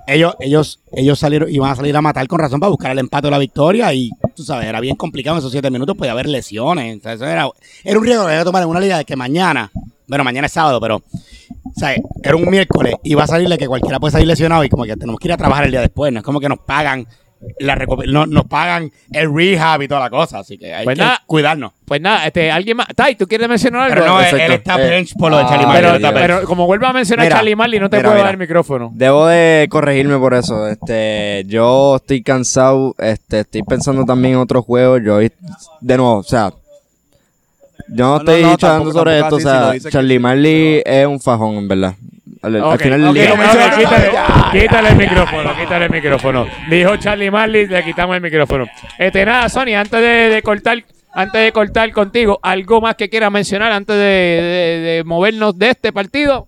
ellos, 0.07 0.37
ellos, 0.41 0.81
ellos 0.93 1.19
salieron 1.19 1.51
y 1.51 1.59
van 1.59 1.71
a 1.71 1.77
salir 1.77 1.97
a 1.97 2.03
matar 2.03 2.27
con 2.29 2.39
razón 2.39 2.61
para 2.61 2.69
buscar 2.71 2.93
el 2.93 2.99
empate 2.99 3.27
o 3.27 3.31
la 3.31 3.39
victoria 3.39 3.93
y 3.95 4.11
tú 4.37 4.43
sabes, 4.43 4.67
era 4.67 4.81
bien 4.81 4.97
complicado 4.97 5.37
en 5.37 5.39
esos 5.39 5.51
siete 5.51 5.71
minutos, 5.71 5.97
podía 5.97 6.13
haber 6.13 6.29
lesiones, 6.29 6.99
o 6.99 7.01
sea, 7.01 7.13
eso 7.15 7.25
era, 7.27 7.49
era 7.85 7.99
un 7.99 8.05
riesgo 8.05 8.25
que 8.25 8.29
había 8.33 8.41
que 8.41 8.45
tomar 8.45 8.63
en 8.63 8.69
una 8.69 8.81
liga 8.81 8.99
de 8.99 9.05
que 9.07 9.17
mañana, 9.17 9.71
bueno, 10.07 10.25
mañana 10.25 10.47
es 10.47 10.53
sábado, 10.53 10.79
pero 10.79 10.97
o 10.97 11.81
sea, 11.81 11.95
era 12.23 12.37
un 12.37 12.49
miércoles 12.51 12.97
y 13.03 13.15
va 13.15 13.25
a 13.25 13.27
salirle 13.29 13.57
que 13.57 13.67
cualquiera 13.67 13.99
puede 13.99 14.13
salir 14.13 14.27
lesionado 14.29 14.63
y 14.65 14.69
como 14.69 14.85
que 14.85 14.95
tenemos 14.97 15.19
que 15.19 15.29
ir 15.29 15.33
a 15.33 15.37
trabajar 15.39 15.65
el 15.65 15.71
día 15.71 15.81
después, 15.81 16.13
no 16.13 16.19
es 16.19 16.25
como 16.25 16.39
que 16.41 16.49
nos 16.51 16.59
pagan 16.59 17.07
la 17.61 17.77
no, 17.77 18.27
nos 18.27 18.45
pagan 18.47 18.91
el 19.13 19.33
rehab 19.33 19.83
y 19.83 19.89
toda 19.89 20.01
la 20.01 20.11
cosa, 20.11 20.41
así 20.41 20.59
que 20.59 20.75
hay 20.75 20.85
Pues 20.85 20.99
que 20.99 21.05
nada. 21.05 21.23
cuidarnos. 21.27 21.73
Pues 21.85 22.01
nada, 22.01 22.27
este, 22.27 22.51
alguien 22.51 22.77
más. 22.77 22.89
Tai, 22.95 23.15
¿tú 23.15 23.27
quieres 23.27 23.49
mencionar 23.49 23.83
algo? 23.83 23.95
Pero 23.95 24.07
no, 24.07 24.19
él, 24.21 24.25
Exacto. 24.27 24.45
él 24.45 24.53
está 24.53 24.77
bench 24.77 25.15
por 25.17 25.31
lo 25.31 25.39
de 25.39 25.45
ah, 25.45 25.49
Charlie 25.49 25.67
pero- 25.73 25.91
Mario, 26.01 26.11
pero, 26.15 26.43
como 26.45 26.67
vuelva 26.67 26.89
a 26.91 26.93
mencionar 26.93 27.27
Mira, 27.27 27.37
Charlie 27.37 27.57
Marley, 27.57 27.81
no 27.81 27.89
te 27.89 27.97
mira, 27.99 28.09
puedo 28.09 28.15
mira. 28.17 28.25
dar 28.27 28.35
el 28.35 28.41
micrófono. 28.41 28.91
Debo 28.95 29.27
de 29.27 29.67
corregirme 29.71 30.19
por 30.19 30.35
eso. 30.35 30.67
Este, 30.69 31.45
yo 31.47 31.97
estoy 31.97 32.23
cansado. 32.23 32.95
Este, 32.99 33.41
estoy 33.41 33.63
pensando 33.63 34.05
también 34.05 34.35
en 34.35 34.41
otros 34.41 34.65
juegos. 34.65 35.01
Yo, 35.05 35.19
de 35.19 35.97
nuevo, 35.97 36.17
o 36.19 36.23
sea, 36.25 36.53
yo 37.89 38.05
no, 38.05 38.17
estoy 38.19 38.43
no, 38.43 38.57
charlando 38.57 38.93
sobre 38.93 39.21
esto. 39.21 39.37
así, 39.37 39.47
O 39.47 39.81
sea, 39.81 39.91
Charlie. 39.91 40.19
Marley 40.19 40.83
es 40.85 41.07
un 41.07 41.21
fajón, 41.21 41.55
en 41.57 41.69
verdad. 41.69 41.95
Al, 42.43 42.53
final 42.53 42.63
ok, 42.65 42.79
del 42.81 43.15
día. 43.15 43.33
ok, 43.35 43.79
quítale, 43.79 44.11
quítale 44.53 44.89
el 44.91 44.97
micrófono, 44.97 45.57
quítale 45.59 45.85
el 45.87 45.91
micrófono. 45.91 46.47
Dijo 46.71 46.97
Charlie 46.97 47.31
Marley, 47.31 47.67
le 47.67 47.85
quitamos 47.85 48.17
el 48.17 48.23
micrófono. 48.23 48.67
Este, 48.99 49.25
nada, 49.25 49.49
Sony, 49.49 49.75
antes 49.77 50.01
de, 50.01 50.07
de 50.29 50.43
cortar, 50.43 50.79
antes 51.15 51.43
de 51.43 51.53
cortar 51.53 51.91
contigo, 51.93 52.39
¿algo 52.43 52.81
más 52.81 52.95
que 52.95 53.09
quieras 53.09 53.31
mencionar 53.33 53.73
antes 53.73 53.97
de, 53.97 54.03
de- 54.03 54.81
de 54.97 55.05
movernos 55.05 55.59
de 55.59 55.71
este 55.71 55.93
partido? 55.93 56.47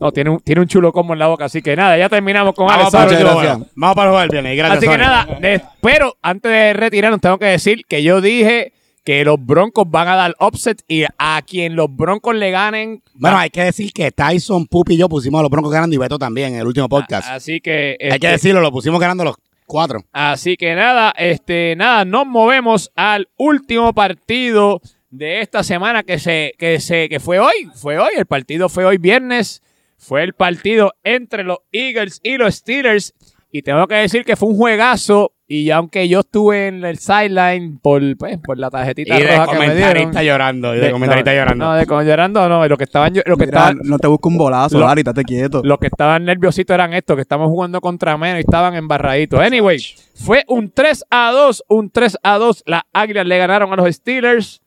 No, 0.00 0.10
tiene 0.12 0.30
un, 0.30 0.40
tiene 0.40 0.60
un 0.60 0.66
chulo 0.66 0.92
como 0.92 1.12
en 1.14 1.20
la 1.20 1.28
boca, 1.28 1.44
así 1.46 1.62
que 1.62 1.74
nada, 1.76 1.96
ya 1.96 2.08
terminamos 2.08 2.54
con 2.54 2.66
Vamos 2.66 2.92
Alex. 2.94 3.14
para, 3.22 3.32
gracias. 3.34 3.58
vamos 3.76 3.96
para 3.96 4.10
jugar 4.10 4.24
el 4.24 4.30
viernes. 4.30 4.56
Gracias, 4.58 4.78
Así 4.78 4.86
que 4.88 4.92
Sony. 4.92 4.98
nada, 5.00 5.26
de- 5.40 5.60
pero 5.80 6.16
antes 6.20 6.50
de 6.50 6.72
retirarnos 6.74 7.20
tengo 7.20 7.38
que 7.38 7.46
decir 7.46 7.84
que 7.88 8.02
yo 8.02 8.20
dije 8.20 8.72
que 9.04 9.22
los 9.24 9.44
Broncos 9.44 9.84
van 9.88 10.08
a 10.08 10.16
dar 10.16 10.34
offset 10.38 10.82
y 10.88 11.04
a 11.18 11.42
quien 11.46 11.76
los 11.76 11.94
Broncos 11.94 12.34
le 12.34 12.50
ganen. 12.50 13.02
Bueno, 13.14 13.36
hay 13.36 13.50
que 13.50 13.62
decir 13.62 13.92
que 13.92 14.10
Tyson, 14.10 14.66
Pupi 14.66 14.94
y 14.94 14.96
yo 14.96 15.08
pusimos 15.08 15.38
a 15.40 15.42
los 15.42 15.50
Broncos 15.50 15.70
ganando 15.70 15.94
y 15.94 15.98
Beto 15.98 16.18
también 16.18 16.54
en 16.54 16.60
el 16.60 16.66
último 16.66 16.88
podcast. 16.88 17.28
Así 17.28 17.60
que 17.60 17.96
hay 18.00 18.08
este, 18.08 18.20
que 18.20 18.28
decirlo, 18.28 18.62
lo 18.62 18.72
pusimos 18.72 18.98
ganando 18.98 19.24
los 19.24 19.36
cuatro. 19.66 20.04
Así 20.12 20.56
que 20.56 20.74
nada, 20.74 21.12
este, 21.18 21.76
nada, 21.76 22.06
nos 22.06 22.26
movemos 22.26 22.90
al 22.96 23.28
último 23.36 23.92
partido 23.92 24.80
de 25.10 25.40
esta 25.40 25.62
semana 25.62 26.02
que 26.02 26.18
se, 26.18 26.54
que 26.58 26.80
se, 26.80 27.08
que 27.08 27.20
fue 27.20 27.38
hoy, 27.38 27.70
fue 27.74 27.98
hoy, 27.98 28.12
el 28.16 28.26
partido 28.26 28.68
fue 28.68 28.84
hoy 28.84 28.96
viernes, 28.96 29.62
fue 29.96 30.22
el 30.22 30.32
partido 30.32 30.94
entre 31.04 31.44
los 31.44 31.58
Eagles 31.72 32.20
y 32.22 32.36
los 32.36 32.54
Steelers, 32.54 33.14
y 33.56 33.62
tengo 33.62 33.86
que 33.86 33.94
decir 33.94 34.24
que 34.24 34.34
fue 34.34 34.48
un 34.48 34.56
juegazo, 34.56 35.30
y 35.46 35.70
aunque 35.70 36.08
yo 36.08 36.20
estuve 36.20 36.66
en 36.66 36.84
el 36.84 36.98
sideline 36.98 37.78
por, 37.78 38.02
pues, 38.16 38.38
por 38.38 38.58
la 38.58 38.68
tarjetita 38.68 39.16
Y 39.16 39.22
de 39.22 39.36
roja 39.36 39.46
que 39.52 39.58
me 39.60 39.64
dieron. 39.66 39.78
comentarista 39.92 40.22
llorando. 40.24 40.74
Y 40.74 40.80
de, 40.80 40.90
comentarista 40.90 41.30
no, 41.30 41.36
llorando. 41.36 41.64
No, 41.66 41.74
de 41.74 41.86
con- 41.86 42.04
llorando 42.04 42.48
no, 42.48 42.66
lo 42.66 42.76
que 42.76 42.82
estaban, 42.82 43.14
lo 43.14 43.36
que 43.36 43.46
Mira, 43.46 43.58
estaban, 43.58 43.78
no 43.84 43.98
te 44.00 44.08
busco 44.08 44.28
un 44.28 44.38
bolazo, 44.38 44.76
Lo- 44.80 44.86
Dari, 44.86 45.02
estate 45.02 45.22
quieto. 45.22 45.60
los 45.62 45.78
que 45.78 45.86
estaban 45.86 46.24
nerviositos 46.24 46.74
eran 46.74 46.94
estos, 46.94 47.14
que 47.14 47.22
estamos 47.22 47.46
jugando 47.48 47.80
contra 47.80 48.16
menos 48.18 48.38
y 48.38 48.40
estaban 48.40 48.74
embarraditos. 48.74 49.38
Anyway, 49.38 49.78
fue 50.16 50.42
un 50.48 50.72
3 50.72 51.04
a 51.10 51.30
2, 51.30 51.62
un 51.68 51.90
3 51.90 52.18
a 52.24 52.38
2. 52.38 52.64
Las 52.66 52.82
Águilas 52.92 53.24
le 53.26 53.38
ganaron 53.38 53.72
a 53.72 53.76
los 53.76 53.88
Steelers 53.94 54.62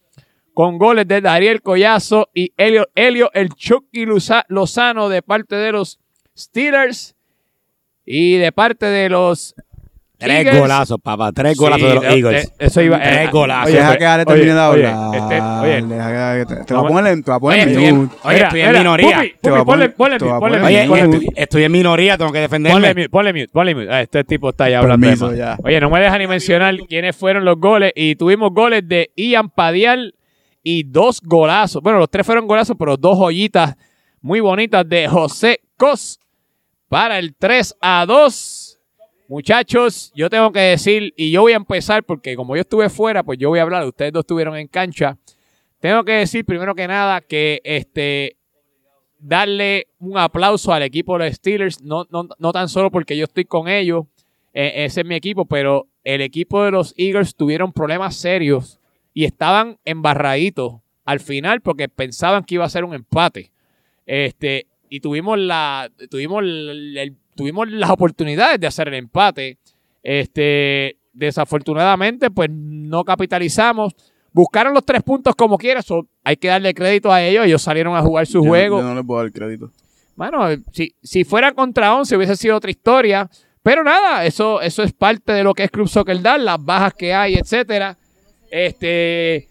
con 0.53 0.77
goles 0.77 1.05
de 1.09 1.19
Dariel 1.19 1.61
Collazo 1.61 2.29
y 2.33 2.53
Helio, 2.55 2.87
Helio 2.95 3.31
el 3.33 3.49
Chucky 3.49 4.05
Lozano 4.47 5.09
de 5.09 5.21
parte 5.23 5.57
de 5.57 5.73
los 5.73 5.99
Steelers 6.37 7.15
y 8.07 8.37
de 8.37 8.51
parte 8.51 8.85
de 8.87 9.09
los 9.09 9.53
Tres 10.19 10.45
Eagles. 10.45 10.59
golazos, 10.61 10.97
papá. 10.99 11.31
Tres 11.31 11.51
Sí, 11.53 11.59
golazos 11.59 11.89
de 11.89 11.93
los 11.93 12.03
eh, 12.05 12.07
Eagles. 12.15 12.45
eh, 12.45 12.53
eso 12.57 12.81
iba. 12.81 12.97
Tres 12.99 13.27
eh, 13.27 13.29
golazos. 13.31 13.67
oye, 13.69 13.77
Deja 13.77 13.97
que 13.99 14.05
Ale 14.07 14.25
termine 14.25 14.53
de 14.55 14.59
oye, 14.61 14.87
hablar. 14.87 15.15
este, 15.15 15.41
oye, 15.41 15.81
Deja 15.95 16.33
que- 16.39 16.45
te, 16.55 16.63
te 16.65 16.73
voy 16.73 16.83
a 16.83 16.87
poner 16.87 17.13
en, 17.13 17.23
te 17.23 17.29
voy 17.31 17.37
a 17.37 17.39
poner 17.39 17.59
Oye, 17.59 17.61
en 17.61 17.69
estoy 17.69 17.85
en- 17.85 17.97
mute. 17.97 18.15
Oye, 18.23 18.37
estoy 18.41 18.61
en 18.61 18.73
minoría. 18.73 19.07
Ponle, 19.17 19.63
poner- 19.63 19.63
ponle 19.63 19.93
ponle 19.95 20.15
Oye, 20.63 20.87
ponle 20.87 21.29
estoy, 21.35 21.63
en 21.65 21.71
minoría, 21.71 22.17
tengo 22.17 22.31
que 22.31 22.39
Ponle 22.39 22.41
defenderme. 22.41 22.87
mute, 22.95 23.09
ponle 23.09 23.33
mute, 23.33 23.47
ponle 23.49 23.75
mute. 23.75 23.91
Ah, 23.91 24.01
Este 24.01 24.23
tipo 24.23 24.49
está 24.49 24.67
ya 24.71 24.79
hablando. 24.79 25.05
de 25.05 25.11
Permiso, 25.11 25.27
más. 25.27 25.37
ya. 25.37 25.57
Oye, 25.63 25.79
no 25.79 25.91
me 25.91 25.99
deja 25.99 26.17
ni 26.17 26.25
mencionar 26.25 26.75
quiénes 26.89 27.15
fueron 27.15 27.45
los 27.45 27.59
goles. 27.59 27.91
Y 27.95 28.15
tuvimos 28.15 28.51
goles 28.51 28.87
de 28.87 29.11
Ian 29.15 29.49
Padial 29.51 30.15
y 30.63 30.81
dos 30.81 31.21
golazos. 31.21 31.83
Bueno, 31.83 31.99
los 31.99 32.09
tres 32.09 32.25
fueron 32.25 32.47
golazos, 32.47 32.75
pero 32.79 32.97
dos 32.97 33.19
joyitas 33.19 33.75
muy 34.21 34.39
bonitas 34.39 34.83
de 34.89 35.07
José 35.07 35.59
Cos 35.77 36.19
para 36.89 37.19
el 37.19 37.35
3 37.35 37.75
a 37.81 38.05
2. 38.05 38.79
Muchachos, 39.29 40.11
yo 40.15 40.29
tengo 40.29 40.51
que 40.51 40.59
decir, 40.59 41.13
y 41.17 41.31
yo 41.31 41.41
voy 41.41 41.51
a 41.51 41.57
empezar 41.57 42.03
porque 42.03 42.35
como 42.35 42.55
yo 42.55 42.61
estuve 42.61 42.89
fuera, 42.89 43.23
pues 43.23 43.37
yo 43.37 43.49
voy 43.49 43.59
a 43.59 43.63
hablar, 43.63 43.85
ustedes 43.85 44.13
dos 44.13 44.21
estuvieron 44.21 44.55
en 44.55 44.67
cancha. 44.67 45.17
Tengo 45.79 46.03
que 46.05 46.13
decir 46.13 46.45
primero 46.45 46.73
que 46.75 46.87
nada 46.87 47.19
que 47.21 47.61
este 47.65 48.37
darle 49.19 49.87
un 49.99 50.17
aplauso 50.17 50.71
al 50.71 50.83
equipo 50.83 51.17
de 51.17 51.25
los 51.25 51.35
Steelers, 51.35 51.81
no, 51.81 52.07
no, 52.09 52.29
no 52.37 52.51
tan 52.53 52.69
solo 52.69 52.89
porque 52.89 53.17
yo 53.17 53.25
estoy 53.25 53.45
con 53.45 53.67
ellos, 53.67 54.05
eh, 54.53 54.85
ese 54.85 55.01
es 55.01 55.07
mi 55.07 55.15
equipo, 55.15 55.45
pero 55.45 55.87
el 56.03 56.21
equipo 56.21 56.63
de 56.63 56.71
los 56.71 56.93
Eagles 56.97 57.35
tuvieron 57.35 57.73
problemas 57.73 58.15
serios 58.15 58.79
y 59.13 59.25
estaban 59.25 59.77
embarraditos 59.83 60.81
al 61.03 61.19
final 61.19 61.61
porque 61.61 61.89
pensaban 61.89 62.43
que 62.43 62.55
iba 62.55 62.65
a 62.65 62.69
ser 62.69 62.85
un 62.85 62.93
empate. 62.93 63.51
Este, 64.05 64.67
y 64.89 64.99
tuvimos 64.99 65.37
la 65.39 65.89
tuvimos 66.09 66.43
el- 66.43 66.97
el- 66.97 67.15
tuvimos 67.35 67.69
las 67.69 67.89
oportunidades 67.89 68.59
de 68.59 68.67
hacer 68.67 68.87
el 68.87 68.95
empate. 68.95 69.57
Este, 70.03 70.97
desafortunadamente, 71.13 72.29
pues 72.31 72.49
no 72.51 73.03
capitalizamos. 73.03 73.93
Buscaron 74.31 74.73
los 74.73 74.85
tres 74.85 75.03
puntos 75.03 75.35
como 75.35 75.57
quiera. 75.57 75.81
so, 75.81 76.07
hay 76.23 76.37
que 76.37 76.47
darle 76.47 76.73
crédito 76.73 77.11
a 77.11 77.21
ellos. 77.23 77.45
Ellos 77.45 77.61
salieron 77.61 77.95
a 77.95 78.01
jugar 78.01 78.25
su 78.27 78.43
Yo- 78.43 78.47
juego. 78.49 78.79
Yo 78.79 78.87
no 78.87 78.95
les 78.95 79.03
puedo 79.05 79.21
dar 79.21 79.31
crédito. 79.31 79.71
Bueno, 80.15 80.45
si, 80.71 80.93
si 81.03 81.23
fuera 81.23 81.51
contra 81.53 81.93
11 81.95 82.15
hubiese 82.15 82.35
sido 82.35 82.55
otra 82.55 82.71
historia. 82.71 83.29
Pero 83.63 83.83
nada, 83.83 84.25
eso, 84.25 84.61
eso 84.61 84.81
es 84.83 84.93
parte 84.93 85.33
de 85.33 85.43
lo 85.43 85.53
que 85.53 85.63
es 85.65 85.71
Club 85.71 85.87
Soccer 85.89 86.21
Dal, 86.21 86.45
las 86.45 86.63
bajas 86.63 86.93
que 86.93 87.13
hay, 87.13 87.35
etcétera. 87.35 87.97
Este, 88.49 89.49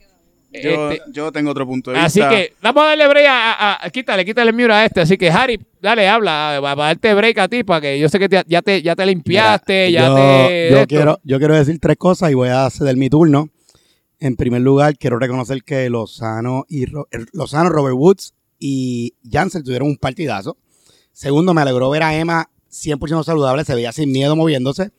Yo, 0.52 0.90
este, 0.90 1.02
yo 1.12 1.32
tengo 1.32 1.50
otro 1.50 1.66
punto 1.66 1.90
de 1.90 1.96
vista. 2.00 2.06
así 2.06 2.34
que 2.34 2.54
vamos 2.62 2.82
a 2.84 2.86
darle 2.86 3.08
break 3.08 3.26
a, 3.26 3.52
a- 3.52 3.86
a- 3.86 3.90
quítale, 3.90 4.24
quítale 4.24 4.50
el 4.50 4.70
a 4.70 4.84
este. 4.84 5.00
Así 5.00 5.18
que 5.18 5.30
Harry, 5.30 5.60
dale, 5.82 6.08
habla, 6.08 6.60
va 6.60 6.72
a 6.72 6.76
darte 6.76 7.12
break 7.14 7.38
a 7.38 7.48
ti 7.48 7.62
para 7.64 7.80
que 7.80 7.98
yo 7.98 8.08
sé 8.08 8.18
que 8.18 8.28
te- 8.28 8.44
ya 8.46 8.62
te, 8.62 8.80
ya 8.80 8.94
te 8.96 9.04
limpiaste, 9.06 9.92
ya 9.92 10.06
yo, 10.06 10.14
te. 10.14 10.68
yo 10.70 10.76
esto. 10.76 10.86
quiero, 10.88 11.20
yo 11.24 11.38
quiero 11.38 11.54
decir 11.54 11.78
tres 11.80 11.96
cosas 11.96 12.30
y 12.30 12.34
voy 12.34 12.48
a 12.48 12.68
ceder 12.70 12.96
mi 12.96 13.10
turno. 13.10 13.48
En 14.18 14.36
primer 14.36 14.62
lugar, 14.62 14.96
quiero 14.96 15.18
reconocer 15.18 15.62
que 15.62 15.90
Lozano, 15.90 16.64
y 16.68 16.86
Ro- 16.86 17.06
er, 17.10 17.26
Lozano, 17.32 17.68
Robert 17.68 17.96
Woods 17.96 18.32
y 18.58 19.12
Jansen 19.30 19.62
tuvieron 19.62 19.88
un 19.88 19.96
partidazo. 19.98 20.56
Segundo, 21.12 21.52
me 21.52 21.60
alegró 21.60 21.90
ver 21.90 22.02
a 22.02 22.16
Emma 22.16 22.48
100% 22.70 23.24
saludable, 23.24 23.64
se 23.64 23.74
veía 23.74 23.92
sin 23.92 24.10
miedo 24.12 24.34
moviéndose. 24.36 24.90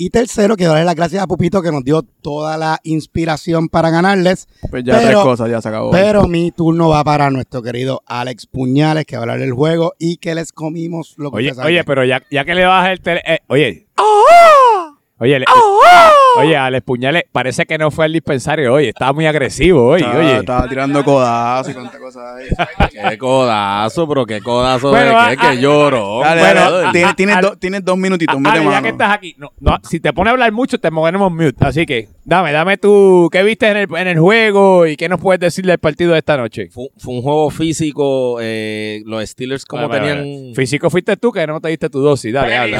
Y 0.00 0.10
tercero, 0.10 0.54
quiero 0.54 0.74
darle 0.74 0.84
las 0.84 0.94
gracias 0.94 1.20
a 1.20 1.26
Pupito 1.26 1.60
que 1.60 1.72
nos 1.72 1.82
dio 1.82 2.02
toda 2.02 2.56
la 2.56 2.78
inspiración 2.84 3.68
para 3.68 3.90
ganarles. 3.90 4.46
Pues 4.70 4.84
ya 4.84 4.94
pero- 4.96 5.08
tres 5.08 5.18
cosas, 5.22 5.50
ya 5.50 5.60
se 5.60 5.68
acabó. 5.68 5.90
Pero 5.90 6.28
mi 6.28 6.52
turno 6.52 6.88
va 6.88 7.02
para 7.02 7.30
nuestro 7.30 7.62
querido 7.62 8.00
Alex 8.06 8.46
Puñales, 8.46 9.04
que 9.06 9.16
va 9.16 9.22
a 9.22 9.24
hablar 9.24 9.40
del 9.40 9.50
juego 9.52 9.94
y 9.98 10.18
que 10.18 10.36
les 10.36 10.52
comimos 10.52 11.14
lo 11.18 11.32
que 11.32 11.38
Oye, 11.38 11.52
oye, 11.64 11.82
pero 11.82 12.04
ya, 12.04 12.22
ya 12.30 12.44
que 12.44 12.54
le 12.54 12.64
bajas 12.64 12.92
el 12.92 13.00
tele. 13.00 13.22
eh, 13.26 13.40
oye. 13.48 13.88
Oye, 15.20 15.40
le- 15.40 15.46
oye, 16.36 16.56
Alex 16.56 16.84
Puñales, 16.84 17.24
parece 17.32 17.66
que 17.66 17.76
no 17.76 17.90
fue 17.90 18.04
al 18.04 18.12
dispensario 18.12 18.72
hoy. 18.72 18.88
Estaba 18.88 19.12
muy 19.12 19.26
agresivo 19.26 19.88
hoy. 19.88 20.00
estaba, 20.00 20.18
oye. 20.20 20.36
estaba 20.38 20.68
tirando 20.68 21.02
codazos 21.04 21.72
y 21.72 21.74
cuántas 21.74 22.00
cosas 22.00 22.22
ahí. 22.36 22.88
Qué 23.10 23.18
codazo, 23.18 24.06
pero 24.08 24.24
qué 24.26 24.40
codazo 24.40 24.90
Bueno, 24.90 25.20
de 25.28 25.36
qué, 25.36 25.48
que 25.48 25.60
lloro. 25.60 26.20
Dale, 26.20 26.40
Bueno, 26.40 26.70
dale, 26.70 26.92
tienes, 26.92 27.16
tienes 27.16 27.40
do- 27.40 27.56
tienes 27.56 27.84
dos 27.84 27.96
minutitos, 27.98 28.38
mete 28.38 28.58
Ale, 28.58 28.64
ya 28.64 28.70
mano. 28.70 28.82
que 28.82 28.88
estás 28.90 29.12
aquí, 29.12 29.34
no, 29.38 29.50
no, 29.58 29.78
si 29.82 29.98
te 29.98 30.12
pones 30.12 30.30
a 30.30 30.32
hablar 30.34 30.52
mucho, 30.52 30.78
te 30.78 30.88
ponemos 30.90 31.32
mute. 31.32 31.56
Así 31.66 31.84
que, 31.84 32.08
dame, 32.24 32.52
dame 32.52 32.76
tú, 32.78 33.28
¿qué 33.32 33.42
viste 33.42 33.68
en 33.68 33.76
el, 33.76 33.88
en 33.96 34.06
el 34.06 34.20
juego 34.20 34.86
y 34.86 34.96
qué 34.96 35.08
nos 35.08 35.20
puedes 35.20 35.40
decir 35.40 35.66
del 35.66 35.78
partido 35.78 36.12
de 36.12 36.18
esta 36.18 36.36
noche? 36.36 36.68
Fue, 36.70 36.86
fue 36.96 37.14
un 37.14 37.22
juego 37.22 37.50
físico. 37.50 38.38
eh, 38.40 39.02
los 39.04 39.28
Steelers, 39.28 39.64
como 39.64 39.88
Vale, 39.88 40.00
vale, 40.00 40.12
tenían. 40.22 40.42
vale. 40.42 40.54
Físico 40.54 40.90
fuiste 40.90 41.16
tú 41.16 41.32
que 41.32 41.44
no 41.46 41.60
te 41.60 41.70
diste 41.70 41.90
tu 41.90 42.00
dosis. 42.00 42.32
Dale, 42.32 42.52
dale. 42.52 42.76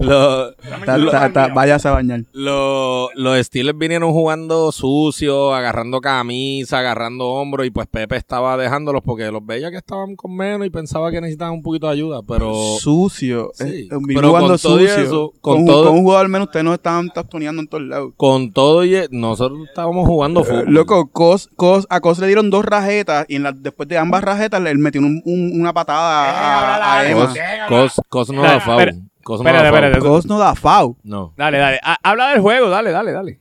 Lo- 0.00 0.52
Ta- 0.54 1.10
ta- 1.10 1.32
ta- 1.32 1.48
Váyase 1.48 1.88
a 1.88 1.92
bañar. 1.92 2.22
lo- 2.32 3.10
los 3.14 3.38
Steelers 3.46 3.76
vinieron 3.76 4.12
jugando 4.12 4.72
sucio, 4.72 5.54
agarrando 5.54 6.00
camisa, 6.00 6.78
agarrando 6.78 7.28
hombros. 7.28 7.66
Y 7.66 7.70
pues 7.70 7.86
Pepe 7.86 8.16
estaba 8.16 8.56
dejándolos 8.56 9.02
porque 9.04 9.30
los 9.30 9.44
veía 9.44 9.70
que 9.70 9.76
estaban 9.76 10.16
con 10.16 10.34
menos 10.34 10.66
y 10.66 10.70
pensaba 10.70 11.10
que 11.10 11.20
necesitaban 11.20 11.54
un 11.54 11.62
poquito 11.62 11.86
de 11.86 11.92
ayuda. 11.92 12.20
Pero. 12.26 12.54
Sucio. 12.80 13.50
Sí, 13.54 13.64
Eh, 13.64 13.86
pero 13.88 14.00
vino 14.00 14.28
jugando 14.28 14.48
con 14.48 14.58
sucio. 14.58 14.94
eso, 14.96 15.32
con, 15.40 15.64
todo- 15.66 15.88
con 15.88 15.98
un 15.98 16.02
jugador 16.02 16.28
menos, 16.28 16.46
ustedes 16.48 16.64
no 16.64 16.74
estaban 16.74 17.10
tastoneando 17.10 17.60
en 17.62 17.68
todos 17.68 17.84
lados. 17.84 18.12
Con 18.16 18.52
todo 18.52 18.84
y 18.84 18.96
nosotros 19.10 19.60
estábamos 19.68 20.06
jugando 20.06 20.40
Eh, 20.40 20.44
fútbol. 20.44 20.64
loco, 20.72 21.08
Cos, 21.12 21.48
Cos- 21.56 21.86
a 21.90 22.00
Cos 22.00 22.18
le 22.20 22.26
dieron 22.26 22.48
dos 22.50 22.64
rajetas 22.64 23.26
y 23.28 23.36
en 23.36 23.42
la- 23.42 23.52
después 23.52 23.88
de 23.88 23.98
ambas 23.98 24.22
rajetas 24.24 24.64
él 24.64 24.78
metió 24.78 25.00
un- 25.02 25.20
un- 25.26 25.60
una 25.60 25.72
patada 25.74 26.76
a, 26.78 26.98
a 27.00 27.06
Emma. 27.10 27.26
Cos, 27.68 27.94
Cos, 27.96 28.00
Cos 28.08 28.30
no 28.30 28.42
da 28.42 28.60
foul. 28.60 29.02
Cos 29.36 29.40
no 29.40 29.44
da 29.44 29.50
espérate, 29.50 29.70
foul. 29.70 29.84
espérate. 29.84 30.08
Cos 30.08 30.26
no 30.26 30.38
da 30.38 30.54
foul. 30.54 30.96
No. 31.04 31.32
Dale, 31.36 31.58
dale. 31.58 31.78
Ha- 31.82 31.98
habla 32.02 32.30
del 32.30 32.40
juego, 32.40 32.68
dale, 32.68 32.90
dale, 32.90 33.12
dale. 33.12 33.40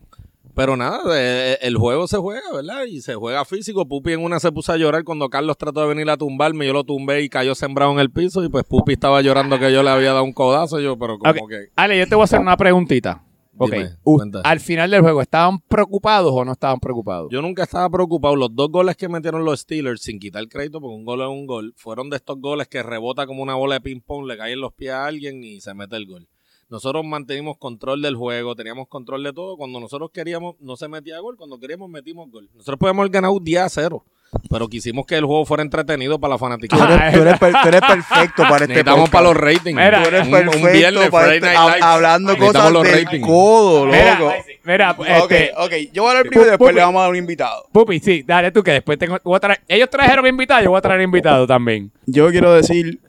Pero 0.55 0.75
nada, 0.75 0.99
eh, 1.15 1.57
el 1.61 1.77
juego 1.77 2.05
se 2.07 2.17
juega, 2.17 2.41
¿verdad? 2.53 2.83
Y 2.83 2.99
se 3.01 3.15
juega 3.15 3.45
físico. 3.45 3.87
Pupi 3.87 4.11
en 4.11 4.21
una 4.23 4.39
se 4.41 4.51
puso 4.51 4.73
a 4.73 4.77
llorar 4.77 5.05
cuando 5.05 5.29
Carlos 5.29 5.57
trató 5.57 5.81
de 5.81 5.87
venir 5.87 6.09
a 6.09 6.17
tumbarme. 6.17 6.67
Yo 6.67 6.73
lo 6.73 6.83
tumbé 6.83 7.21
y 7.21 7.29
cayó 7.29 7.55
sembrado 7.55 7.91
en 7.93 7.99
el 7.99 8.11
piso. 8.11 8.43
Y 8.43 8.49
pues 8.49 8.65
Pupi 8.65 8.93
estaba 8.93 9.21
llorando 9.21 9.57
que 9.57 9.71
yo 9.71 9.83
le 9.83 9.89
había 9.89 10.11
dado 10.11 10.23
un 10.25 10.33
codazo. 10.33 10.79
Yo, 10.81 10.97
pero 10.99 11.17
como 11.17 11.31
Ok, 11.31 11.49
que. 11.49 11.67
Ale, 11.77 11.97
yo 11.97 12.07
te 12.07 12.15
voy 12.15 12.23
a 12.23 12.25
hacer 12.25 12.39
una 12.41 12.57
preguntita. 12.57 13.23
Ok. 13.59 13.71
Dime, 13.71 13.89
U- 14.03 14.17
cuenta. 14.17 14.41
al 14.43 14.59
final 14.59 14.89
del 14.89 15.01
juego, 15.01 15.21
¿estaban 15.21 15.59
preocupados 15.59 16.31
o 16.33 16.45
no 16.45 16.53
estaban 16.53 16.79
preocupados? 16.79 17.29
Yo 17.31 17.41
nunca 17.41 17.63
estaba 17.63 17.89
preocupado. 17.89 18.35
Los 18.35 18.55
dos 18.55 18.71
goles 18.71 18.95
que 18.97 19.07
metieron 19.09 19.43
los 19.45 19.59
Steelers, 19.59 20.01
sin 20.01 20.19
quitar 20.19 20.47
crédito, 20.47 20.79
porque 20.81 20.95
un 20.95 21.05
gol 21.05 21.21
es 21.21 21.27
un 21.27 21.45
gol, 21.45 21.73
fueron 21.75 22.09
de 22.09 22.15
estos 22.15 22.39
goles 22.39 22.67
que 22.67 22.81
rebota 22.81 23.27
como 23.27 23.43
una 23.43 23.55
bola 23.55 23.75
de 23.75 23.81
ping-pong, 23.81 24.25
le 24.25 24.37
cae 24.37 24.53
en 24.53 24.61
los 24.61 24.73
pies 24.73 24.91
a 24.93 25.05
alguien 25.05 25.43
y 25.43 25.59
se 25.61 25.73
mete 25.73 25.95
el 25.97 26.05
gol. 26.07 26.27
Nosotros 26.69 27.03
mantenimos 27.03 27.57
control 27.57 28.01
del 28.01 28.15
juego, 28.15 28.55
teníamos 28.55 28.87
control 28.87 29.23
de 29.23 29.33
todo. 29.33 29.57
Cuando 29.57 29.79
nosotros 29.79 30.11
queríamos, 30.13 30.55
no 30.59 30.77
se 30.77 30.87
metía 30.87 31.19
gol. 31.19 31.35
Cuando 31.35 31.59
queríamos, 31.59 31.89
metimos 31.89 32.29
gol. 32.31 32.47
Nosotros 32.53 32.77
podemos 32.79 33.01
haber 33.01 33.11
ganado 33.11 33.39
10 33.39 33.61
a 33.63 33.69
0, 33.69 34.05
pero 34.49 34.67
quisimos 34.67 35.05
que 35.05 35.15
el 35.15 35.25
juego 35.25 35.45
fuera 35.45 35.63
entretenido 35.63 36.19
para 36.19 36.31
la 36.33 36.37
Tú 36.37 36.45
fanaticada. 36.45 37.07
eres, 37.09 37.13
tú 37.13 37.21
eres 37.21 37.39
per- 37.39 37.53
tú 37.61 37.67
eres 37.67 37.81
perfecto 37.87 38.43
para 38.43 38.55
este 38.55 38.67
Necesitamos 38.67 38.99
podcast. 39.09 39.11
para 39.13 39.23
los 39.27 39.37
ratings. 39.37 39.75
Mira, 39.75 40.01
Tú 40.03 40.07
eres 40.09 40.25
un, 40.25 40.31
perfecto 40.31 40.57
un 40.67 40.73
viernes, 40.73 41.09
para 41.09 41.35
este- 41.35 41.49
hablando 41.81 42.37
cosas 42.37 42.71
los 42.71 42.83
del 42.83 43.03
ratings. 43.05 43.25
codo, 43.27 43.85
loco. 43.87 44.33
mira, 44.65 44.91
Ok, 44.91 45.05
este, 45.31 45.51
ok. 45.57 45.71
Yo 45.93 46.03
voy 46.03 46.11
a 46.11 46.13
dar 46.15 46.23
primero 46.23 46.41
y 46.41 46.45
Pupi. 46.45 46.49
después 46.51 46.75
le 46.75 46.81
vamos 46.81 46.99
a 46.99 47.01
dar 47.03 47.09
un 47.11 47.15
invitado. 47.17 47.65
Pupi, 47.71 47.99
sí, 47.99 48.23
dale 48.25 48.51
tú 48.51 48.61
que 48.63 48.71
después 48.71 48.97
tengo, 48.99 49.17
voy 49.23 49.35
a 49.35 49.39
traer- 49.39 49.61
ellos 49.67 49.89
trajeron 49.89 50.25
invitados, 50.27 50.63
yo 50.63 50.69
voy 50.71 50.77
a 50.77 50.81
traer 50.81 51.01
invitados 51.01 51.47
también. 51.47 51.91
Yo 52.05 52.29
quiero 52.29 52.53
decir, 52.53 52.99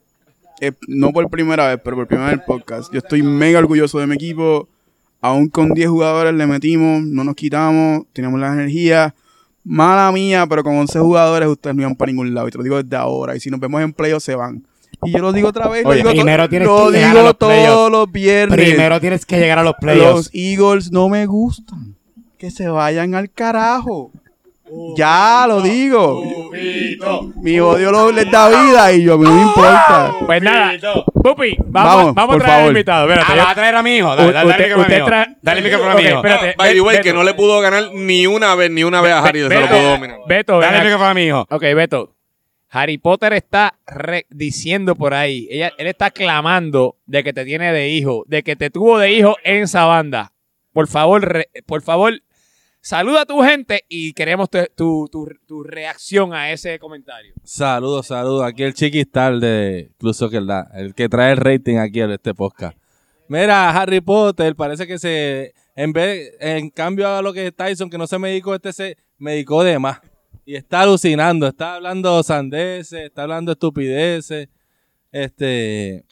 eh, 0.60 0.72
no 0.88 1.10
por 1.12 1.28
primera 1.30 1.68
vez, 1.68 1.80
pero 1.82 1.96
por 1.96 2.06
primera 2.06 2.28
vez 2.28 2.34
en 2.34 2.40
el 2.40 2.44
podcast, 2.46 2.92
yo 2.92 2.98
estoy 2.98 3.22
mega 3.22 3.58
orgulloso 3.58 3.98
de 3.98 4.06
mi 4.06 4.14
equipo. 4.14 4.68
Aún 5.22 5.48
con 5.48 5.74
10 5.74 5.88
jugadores 5.90 6.32
le 6.34 6.46
metimos, 6.46 7.02
no 7.02 7.24
nos 7.24 7.34
quitamos, 7.34 8.04
tenemos 8.14 8.40
la 8.40 8.54
energía. 8.54 9.14
Mala 9.62 10.10
mía, 10.12 10.46
pero 10.48 10.64
con 10.64 10.76
11 10.76 10.98
jugadores 11.00 11.48
ustedes 11.48 11.76
no 11.76 11.82
iban 11.82 11.94
para 11.94 12.10
ningún 12.10 12.32
lado. 12.34 12.48
Y 12.48 12.50
te 12.50 12.58
lo 12.58 12.64
digo 12.64 12.82
desde 12.82 12.96
ahora. 12.96 13.36
Y 13.36 13.40
si 13.40 13.50
nos 13.50 13.60
vemos 13.60 13.82
en 13.82 13.92
playoffs, 13.92 14.24
se 14.24 14.34
van. 14.34 14.64
Y 15.04 15.12
yo 15.12 15.18
lo 15.18 15.32
digo 15.32 15.48
otra 15.48 15.68
vez. 15.68 15.84
Oye, 15.84 16.02
lo 16.02 16.10
digo, 16.10 16.22
primero 16.22 16.48
tienes 16.48 16.68
lo 16.68 16.86
que 16.86 16.92
llegar 16.92 17.10
a 17.10 17.12
digo 17.12 17.22
los 17.24 17.38
todos 17.38 17.90
los 17.90 18.12
viernes. 18.12 18.58
Primero 18.58 19.00
tienes 19.00 19.26
que 19.26 19.38
llegar 19.38 19.58
a 19.58 19.62
los 19.62 19.74
playoffs. 19.80 20.14
Los 20.14 20.30
Eagles 20.34 20.92
no 20.92 21.08
me 21.08 21.26
gustan. 21.26 21.96
Que 22.38 22.50
se 22.50 22.68
vayan 22.68 23.14
al 23.14 23.30
carajo. 23.30 24.10
Ya 24.96 25.44
lo 25.48 25.60
digo. 25.60 26.22
Mi 27.36 27.58
odio 27.60 27.90
lo- 27.90 28.12
les 28.12 28.30
da 28.30 28.48
vida 28.48 28.92
y 28.92 29.02
yo 29.04 29.14
a 29.14 29.18
mí 29.18 29.24
no 29.24 29.34
me 29.34 29.42
importa. 29.42 30.14
Pues 30.26 30.42
nada, 30.42 30.72
Pupi, 31.22 31.54
vamos, 31.58 31.96
Vamos, 31.96 32.14
vamos, 32.14 32.34
por 32.36 32.42
a 32.42 32.44
traer 32.46 32.58
favor. 32.60 32.70
invitados. 32.72 33.10
Espérate, 33.10 33.32
Ah, 33.32 33.36
yo- 33.44 33.48
a 33.50 33.54
traer 33.54 33.74
a 33.74 33.82
mi 33.82 33.96
hijo. 33.96 34.12
U- 34.12 34.16
Dale, 34.16 34.32
dale, 34.32 34.50
usted- 34.50 34.64
micrófono 34.64 34.84
a 34.84 34.88
mi 34.88 34.94
hijo. 34.96 35.36
Dale 35.42 35.58
el 35.58 35.64
micrófono 35.64 35.90
a 35.90 35.94
Ok, 35.94 36.00
mi 36.00 36.06
hijo. 36.08 36.16
espérate. 36.16 36.54
By 36.56 36.72
the 36.72 36.80
way, 36.80 36.96
Beto, 36.96 37.04
que 37.04 37.12
no 37.12 37.22
le 37.24 37.34
pudo 37.34 37.60
ganar 37.60 37.90
ni 37.92 38.26
una 38.26 38.54
vez, 38.54 38.70
ni 38.70 38.84
una 38.84 39.00
vez 39.02 39.12
a 39.12 39.18
Harry. 39.18 39.40
Se 39.40 39.44
lo 39.44 39.48
Beto, 39.50 39.68
pudo 39.68 39.82
dominar. 39.90 40.18
Beto, 40.26 40.52
Dale 40.60 40.66
el 40.68 40.74
acá. 40.76 40.84
micrófono 40.84 41.10
a 41.10 41.14
mi 41.14 41.22
hijo. 41.26 41.46
Ok, 41.50 41.60
Beto. 41.74 42.14
Harry 42.70 42.98
Potter 42.98 43.32
está 43.34 43.74
re- 43.86 44.26
diciendo 44.30 44.94
por 44.94 45.12
ahí, 45.12 45.46
ella, 45.50 45.72
él 45.76 45.88
está 45.88 46.10
clamando 46.10 46.96
de 47.06 47.22
que 47.24 47.32
te 47.32 47.44
tiene 47.44 47.72
de 47.72 47.88
hijo, 47.88 48.22
de 48.28 48.42
que 48.42 48.54
te 48.56 48.70
tuvo 48.70 48.98
de 48.98 49.12
hijo 49.12 49.36
en 49.44 49.64
esa 49.64 49.84
banda. 49.86 50.32
Por 50.72 50.86
favor, 50.86 51.22
re- 51.22 51.48
por 51.66 51.82
favor, 51.82 52.14
saluda 52.80 53.22
a 53.22 53.26
tu 53.26 53.40
gente 53.42 53.84
y 53.88 54.12
queremos 54.12 54.48
tu, 54.50 54.58
tu- 54.76 55.08
tu- 55.46 55.62
reacción 55.62 56.32
a 56.32 56.50
ese 56.52 56.78
comentario. 56.78 57.34
Saludos, 57.44 58.06
saludos. 58.06 58.44
Aquí 58.44 58.62
el 58.62 58.74
chiquistal 58.74 59.40
de 59.40 59.92
Club 59.98 60.14
Soccer 60.14 60.42
el 60.74 60.94
que 60.94 61.08
trae 61.08 61.32
el 61.32 61.36
rating 61.38 61.76
aquí 61.76 62.00
en 62.00 62.10
este 62.12 62.34
podcast. 62.34 62.76
Mira, 63.28 63.70
Harry 63.70 64.00
Potter, 64.00 64.56
parece 64.56 64.86
que 64.86 64.98
se, 64.98 65.54
en 65.76 65.92
vez, 65.92 66.32
en 66.40 66.70
cambio 66.70 67.08
a 67.08 67.22
lo 67.22 67.32
que 67.32 67.52
Tyson, 67.52 67.88
que 67.88 67.98
no 67.98 68.06
se 68.06 68.18
medicó, 68.18 68.54
este 68.54 68.72
se 68.72 68.96
medicó 69.18 69.62
de 69.62 69.78
más. 69.78 70.00
Y 70.44 70.56
está 70.56 70.80
alucinando, 70.80 71.46
está 71.46 71.74
hablando 71.76 72.22
sandeces, 72.24 73.04
está 73.04 73.22
hablando 73.22 73.52
estupideces. 73.52 74.48
Este, 75.12 76.04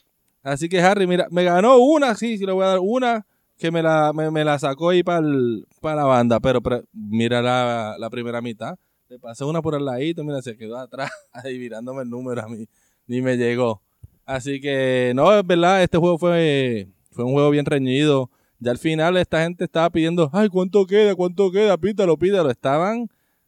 así 0.43 0.69
que 0.69 0.79
Harry, 0.79 1.07
mira, 1.07 1.27
me 1.31 1.43
ganó 1.43 1.77
una, 1.77 2.15
sí, 2.15 2.37
sí 2.37 2.45
le 2.45 2.51
voy 2.51 2.63
a 2.63 2.67
dar 2.69 2.79
una 2.79 3.25
que 3.59 3.69
me 3.71 3.83
la, 3.83 4.11
me, 4.13 4.31
me 4.31 4.43
la 4.43 4.57
sacó 4.57 4.89
ahí 4.89 5.03
para 5.03 5.21
la 5.21 6.03
banda, 6.05 6.39
pero, 6.39 6.61
pero 6.61 6.81
mira 6.93 7.41
la, 7.41 7.95
la 7.99 8.09
primera 8.09 8.41
mitad. 8.41 8.75
Le 9.09 9.19
pasé 9.19 9.43
una 9.43 9.61
por 9.61 9.75
el 9.75 9.85
ladito, 9.85 10.23
mira, 10.23 10.41
se 10.41 10.55
quedó 10.57 10.77
atrás, 10.77 11.11
ahí 11.33 11.59
mirándome 11.59 12.03
el 12.03 12.09
número 12.09 12.41
a 12.41 12.47
mí, 12.47 12.65
ni 13.05 13.21
me 13.21 13.37
llegó. 13.37 13.81
Así 14.25 14.61
que, 14.61 15.11
no, 15.15 15.31
es 15.37 15.45
verdad, 15.45 15.83
este 15.83 15.97
juego 15.97 16.17
fue, 16.17 16.87
fue 17.11 17.25
un 17.25 17.33
juego 17.33 17.49
bien 17.49 17.65
reñido. 17.65 18.29
Ya 18.59 18.71
al 18.71 18.77
final 18.77 19.17
esta 19.17 19.41
gente 19.43 19.63
estaba 19.65 19.89
pidiendo, 19.89 20.29
ay, 20.33 20.49
¿cuánto 20.49 20.85
queda? 20.85 21.15
¿Cuánto 21.15 21.51
queda? 21.51 21.77
Pítalo, 21.77 22.17
pítalo. 22.17 22.51
Estaban, 22.51 23.07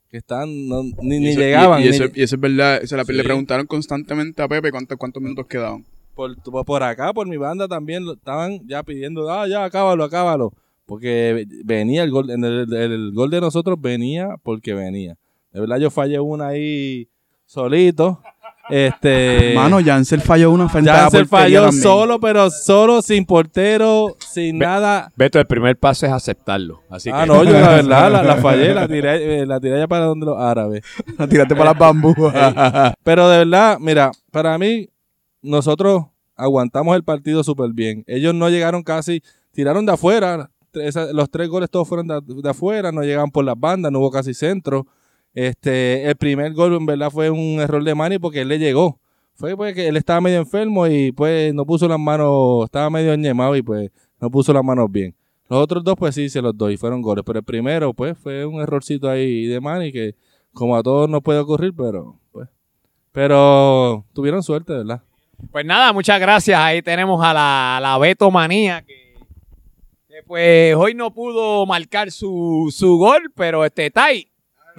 que 0.09 0.17
estaban, 0.17 0.67
no- 0.67 0.83
ni, 1.01 1.19
ni 1.19 1.35
llegaban. 1.35 1.81
Y, 1.81 1.85
y 1.85 1.87
eso, 1.89 2.05
ni- 2.05 2.11
y 2.15 2.23
eso 2.23 2.35
es 2.35 2.41
verdad. 2.41 2.81
Se 2.83 2.97
la- 2.97 3.03
Sí. 3.05 3.13
Le 3.13 3.23
preguntaron 3.23 3.67
constantemente 3.67 4.41
a 4.41 4.47
Pepe 4.47 4.71
cuántos, 4.71 4.97
cuántos 4.97 5.21
minutos 5.21 5.45
quedaban. 5.47 5.85
Por, 6.43 6.65
por 6.65 6.83
acá, 6.83 7.13
por 7.13 7.27
mi 7.27 7.37
banda 7.37 7.67
también, 7.67 8.05
lo- 8.05 8.13
estaban 8.13 8.59
ya 8.67 8.83
pidiendo, 8.83 9.29
ah, 9.31 9.47
ya, 9.47 9.63
acábalo, 9.63 10.03
acábalo. 10.03 10.53
Porque 10.85 11.45
venía 11.63 12.03
el 12.03 12.11
gol, 12.11 12.29
en 12.31 12.43
el, 12.43 12.73
el- 12.73 12.91
el 12.91 13.11
gol 13.13 13.29
de 13.29 13.39
nosotros 13.41 13.77
venía 13.79 14.35
porque 14.43 14.73
venía. 14.73 15.15
De 15.53 15.59
verdad 15.59 15.77
yo 15.77 15.89
fallé 15.89 16.19
una 16.19 16.47
ahí 16.47 17.07
solito. 17.45 18.21
Este... 18.69 19.53
Mano, 19.55 19.79
Janser 19.83 20.21
falló 20.21 20.51
una 20.51 20.69
frente 20.69 20.89
a 20.89 20.93
la 20.93 20.99
Jansen 21.03 21.27
portería 21.27 21.59
falló 21.59 21.61
también. 21.67 21.83
solo, 21.83 22.19
pero 22.19 22.49
solo, 22.49 23.01
sin 23.01 23.25
portero, 23.25 24.15
sin 24.19 24.57
nada. 24.59 25.09
Beto, 25.15 25.39
el 25.39 25.45
primer 25.47 25.77
paso 25.77 26.05
es 26.05 26.11
aceptarlo. 26.11 26.81
Así 26.89 27.09
Ah, 27.11 27.21
que 27.23 27.27
no, 27.27 27.43
yo 27.43 27.51
la 27.51 27.69
verdad 27.75 28.11
la, 28.11 28.23
la 28.23 28.35
fallé, 28.37 28.73
la 28.73 28.87
tiré, 28.87 29.41
eh, 29.41 29.45
la 29.45 29.59
tiré 29.59 29.75
allá 29.75 29.87
para 29.87 30.05
donde 30.05 30.25
los 30.25 30.37
árabes. 30.39 30.83
La 31.17 31.27
tiraste 31.27 31.55
para 31.55 31.71
las 31.71 31.79
bambú. 31.79 32.13
Pero 33.03 33.29
de 33.29 33.37
verdad, 33.39 33.77
mira, 33.79 34.11
para 34.31 34.57
mí, 34.57 34.89
nosotros 35.41 36.05
aguantamos 36.41 36.95
el 36.95 37.03
partido 37.03 37.43
súper 37.43 37.71
bien. 37.73 38.03
Ellos 38.07 38.33
no 38.33 38.49
llegaron 38.49 38.83
casi, 38.83 39.21
tiraron 39.51 39.85
de 39.85 39.93
afuera, 39.93 40.49
los 40.73 41.29
tres 41.29 41.49
goles 41.49 41.69
todos 41.69 41.87
fueron 41.87 42.07
de, 42.07 42.49
afuera, 42.49 42.91
no 42.91 43.01
llegaban 43.01 43.31
por 43.31 43.45
las 43.45 43.59
bandas, 43.59 43.91
no 43.91 43.99
hubo 43.99 44.11
casi 44.11 44.33
centro. 44.33 44.87
Este, 45.33 46.07
el 46.09 46.15
primer 46.15 46.53
gol 46.53 46.73
en 46.73 46.85
verdad 46.85 47.09
fue 47.09 47.29
un 47.29 47.59
error 47.59 47.83
de 47.83 47.95
Manny 47.95 48.19
porque 48.19 48.41
él 48.41 48.47
le 48.47 48.59
llegó. 48.59 48.99
Fue 49.33 49.55
porque 49.55 49.87
él 49.87 49.97
estaba 49.97 50.21
medio 50.21 50.39
enfermo 50.39 50.87
y 50.87 51.11
pues 51.11 51.53
no 51.53 51.65
puso 51.65 51.87
las 51.87 51.99
manos, 51.99 52.65
estaba 52.65 52.89
medio 52.89 53.15
ñemado 53.15 53.55
y 53.55 53.61
pues 53.61 53.89
no 54.19 54.29
puso 54.29 54.53
las 54.53 54.63
manos 54.63 54.91
bien. 54.91 55.15
Los 55.49 55.61
otros 55.61 55.83
dos 55.83 55.95
pues 55.97 56.15
sí 56.15 56.29
se 56.29 56.41
los 56.41 56.55
doy, 56.57 56.77
fueron 56.77 57.01
goles, 57.01 57.23
pero 57.25 57.39
el 57.39 57.45
primero 57.45 57.93
pues 57.93 58.17
fue 58.17 58.45
un 58.45 58.61
errorcito 58.61 59.09
ahí 59.09 59.45
de 59.45 59.59
Manny 59.59 59.91
que 59.91 60.15
como 60.53 60.75
a 60.75 60.83
todos 60.83 61.09
nos 61.09 61.21
puede 61.21 61.39
ocurrir, 61.39 61.73
pero 61.75 62.19
pues 62.31 62.49
pero 63.11 64.05
tuvieron 64.13 64.43
suerte, 64.43 64.73
¿verdad? 64.73 65.03
Pues 65.51 65.65
nada, 65.65 65.93
muchas 65.93 66.19
gracias. 66.19 66.59
Ahí 66.59 66.81
tenemos 66.81 67.23
a 67.23 67.33
la, 67.33 67.77
a 67.77 67.79
la 67.79 67.97
Beto 67.97 68.29
Manía 68.31 68.81
que, 68.83 69.15
que, 70.07 70.23
pues 70.25 70.75
hoy 70.75 70.93
no 70.93 71.13
pudo 71.13 71.65
marcar 71.65 72.11
su, 72.11 72.73
su 72.75 72.97
gol, 72.97 73.31
pero 73.35 73.65
este 73.65 73.89
Tai. 73.91 74.27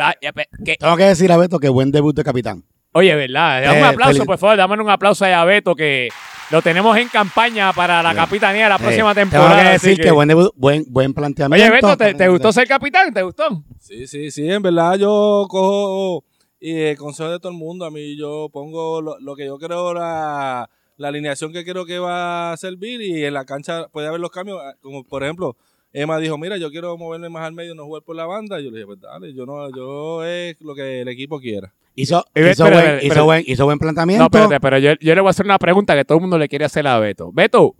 va- 0.01 0.15
ya, 0.23 0.33
pe- 0.33 0.49
que- 0.65 0.77
Tengo 0.77 0.97
que 0.97 1.05
decir 1.05 1.31
a 1.33 1.37
Beto 1.37 1.59
que 1.59 1.69
buen 1.69 1.91
debut 1.91 2.15
de 2.17 2.25
capitán. 2.25 2.65
oye, 2.93 3.15
¿verdad? 3.15 3.63
Dame 3.63 3.79
Eh, 3.79 3.83
un 3.83 3.89
aplauso, 3.89 4.13
feliz- 4.15 4.27
por 4.27 4.39
favor. 4.39 4.57
Dame 4.57 4.81
un 4.83 4.91
aplauso 4.91 5.25
ahí 5.25 5.33
a 5.33 5.45
Beto 5.45 5.75
que 5.75 6.09
lo 6.51 6.61
tenemos 6.63 6.97
en 6.99 7.09
campaña 7.09 7.73
para 7.73 8.03
la 8.03 8.15
capitanía 8.15 8.65
de 8.65 8.69
la 8.71 8.79
próxima 8.79 9.13
Eh, 9.13 9.15
temporada. 9.15 9.51
Tengo 9.51 9.63
que 9.65 9.73
decir 9.73 9.99
que, 10.01 10.11
buen 10.11 10.29
debut, 10.29 10.53
buen, 10.57 10.85
buen 10.89 11.13
planteamiento. 11.15 11.65
Oye, 11.65 11.75
Beto, 11.75 11.97
¿te, 11.97 12.15
te 12.15 12.29
gustó 12.29 12.53
ser 12.53 12.67
capitán? 12.69 13.13
¿Te 13.13 13.23
gustó? 13.23 13.63
Sí, 13.79 14.07
sí, 14.07 14.31
sí, 14.31 14.51
en 14.51 14.63
verdad 14.63 14.97
yo 14.97 15.47
cojo 15.49 16.25
y 16.65 16.77
eh, 16.81 16.97
consejo 16.97 17.29
de 17.31 17.41
todo 17.41 17.51
el 17.51 17.59
mundo. 17.59 17.85
A 17.85 17.91
mí 17.91 18.17
yo 18.17 18.49
pongo 18.53 19.03
lo, 19.03 19.19
lo 19.19 19.35
que 19.35 19.47
yo 19.47 19.59
creo, 19.59 19.93
la, 19.93 20.71
la 20.97 21.09
alineación 21.09 21.53
que 21.53 21.65
creo 21.65 21.85
que 21.85 21.99
va 21.99 22.53
a 22.53 22.57
servir 22.57 23.03
y 23.03 23.25
en 23.25 23.35
la 23.35 23.45
cancha 23.45 23.89
puede 23.89 24.07
haber 24.07 24.21
los 24.21 24.31
cambios. 24.31 24.61
ah, 24.63 24.75
Como 24.81 25.03
por 25.05 25.25
ejemplo, 25.25 25.57
Emma 25.93 26.19
dijo, 26.19 26.39
mira, 26.39 26.57
yo 26.57 26.71
quiero 26.71 26.97
moverme 26.97 27.29
más 27.29 27.43
al 27.45 27.53
medio, 27.53 27.75
no 27.75 27.85
jugar 27.85 28.03
por 28.03 28.15
la 28.15 28.27
banda. 28.27 28.61
Y 28.61 28.65
yo 28.65 28.71
le 28.71 28.77
dije, 28.79 28.87
pues 28.87 29.01
dale, 29.01 29.35
yo, 29.35 29.45
no, 29.45 29.75
yo 29.77 30.25
es 30.25 30.57
lo 30.61 30.75
que 30.77 31.01
el 31.01 31.09
equipo 31.09 31.41
quiera. 31.41 31.75
Hizo, 31.97 32.25
Eh, 32.35 32.51
hizo, 32.53 32.65
espera, 32.65 32.81
buen, 32.95 33.07
hizo, 33.07 33.25
buen, 33.25 33.45
hizo 33.47 33.65
buen 33.67 33.79
planteamiento. 33.79 34.23
No, 34.23 34.27
espérate, 34.27 34.61
pero 34.61 34.79
yo, 34.79 34.93
yo 35.01 35.15
le 35.15 35.21
voy 35.21 35.29
a 35.29 35.31
hacer 35.31 35.45
una 35.45 35.59
pregunta 35.59 35.95
que 35.97 36.05
todo 36.05 36.17
el 36.19 36.23
mundo 36.23 36.39
le 36.39 36.49
quiere 36.49 36.65
hacer 36.65 36.87
a 36.87 36.99
Beto. 36.99 37.31
Beto, 37.33 37.75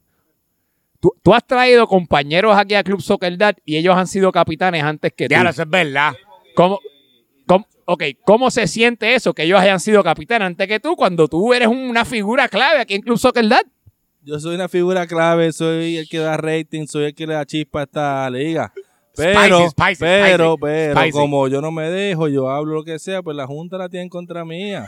tú, 1.01 1.15
tú 1.23 1.33
has 1.33 1.47
traído 1.47 1.87
compañeros 1.87 2.55
aquí 2.57 2.75
a 2.75 2.83
Club 2.83 3.01
Soccer 3.01 3.39
Dad 3.39 3.55
y 3.65 3.77
ellos 3.77 3.97
han 3.97 4.07
sido 4.07 4.31
capitanes 4.33 4.83
antes 4.83 5.13
que 5.15 5.29
tú. 5.29 5.31
Ya, 5.35 5.43
eso 5.49 5.63
es 5.63 5.71
verdad. 5.71 6.13
¿Cómo, 6.55 6.79
cómo- 7.47 7.67
ok, 7.85 8.03
¿cómo 8.25 8.51
se 8.51 8.67
siente 8.67 9.15
eso? 9.15 9.33
Que 9.35 9.45
ellos 9.45 9.59
hayan 9.61 9.81
sido 9.81 10.03
capitanes 10.03 10.47
antes 10.47 10.67
que 10.69 10.81
tú 10.81 10.97
cuando 10.97 11.29
tú 11.29 11.53
eres 11.55 11.69
una 11.69 12.05
figura 12.05 12.49
clave 12.49 12.81
aquí 12.81 12.95
en 12.95 13.03
Club 13.03 13.19
Soccer 13.19 13.49
Dad. 13.49 13.63
Yo 14.25 14.39
soy 14.39 14.55
una 14.55 14.69
figura 14.69 15.07
clave, 15.07 15.53
soy 15.53 15.97
el 15.97 16.09
que 16.09 16.19
da 16.19 16.37
rating, 16.37 16.87
soy 16.87 17.05
el 17.07 17.15
que 17.15 17.27
le 17.27 17.35
da 17.35 17.45
chispa 17.45 17.81
a 17.81 17.83
esta 17.85 18.31
liga. 18.31 18.73
Pero, 19.15 19.69
Spicy, 19.69 19.71
spicy, 19.71 19.97
pero, 20.01 20.55
spicy, 20.57 20.95
pero, 20.95 21.11
como 21.13 21.47
yo 21.49 21.61
no 21.61 21.71
me 21.71 21.91
dejo, 21.91 22.29
yo 22.29 22.49
hablo 22.49 22.77
lo 22.77 22.85
que 22.85 22.99
sea, 22.99 23.21
pues 23.23 23.37
la 23.37 23.47
Junta 23.47 23.77
la 23.77 23.89
tiene 23.91 24.05
en 24.05 24.09
contra 24.09 24.43
mía. 24.45 24.87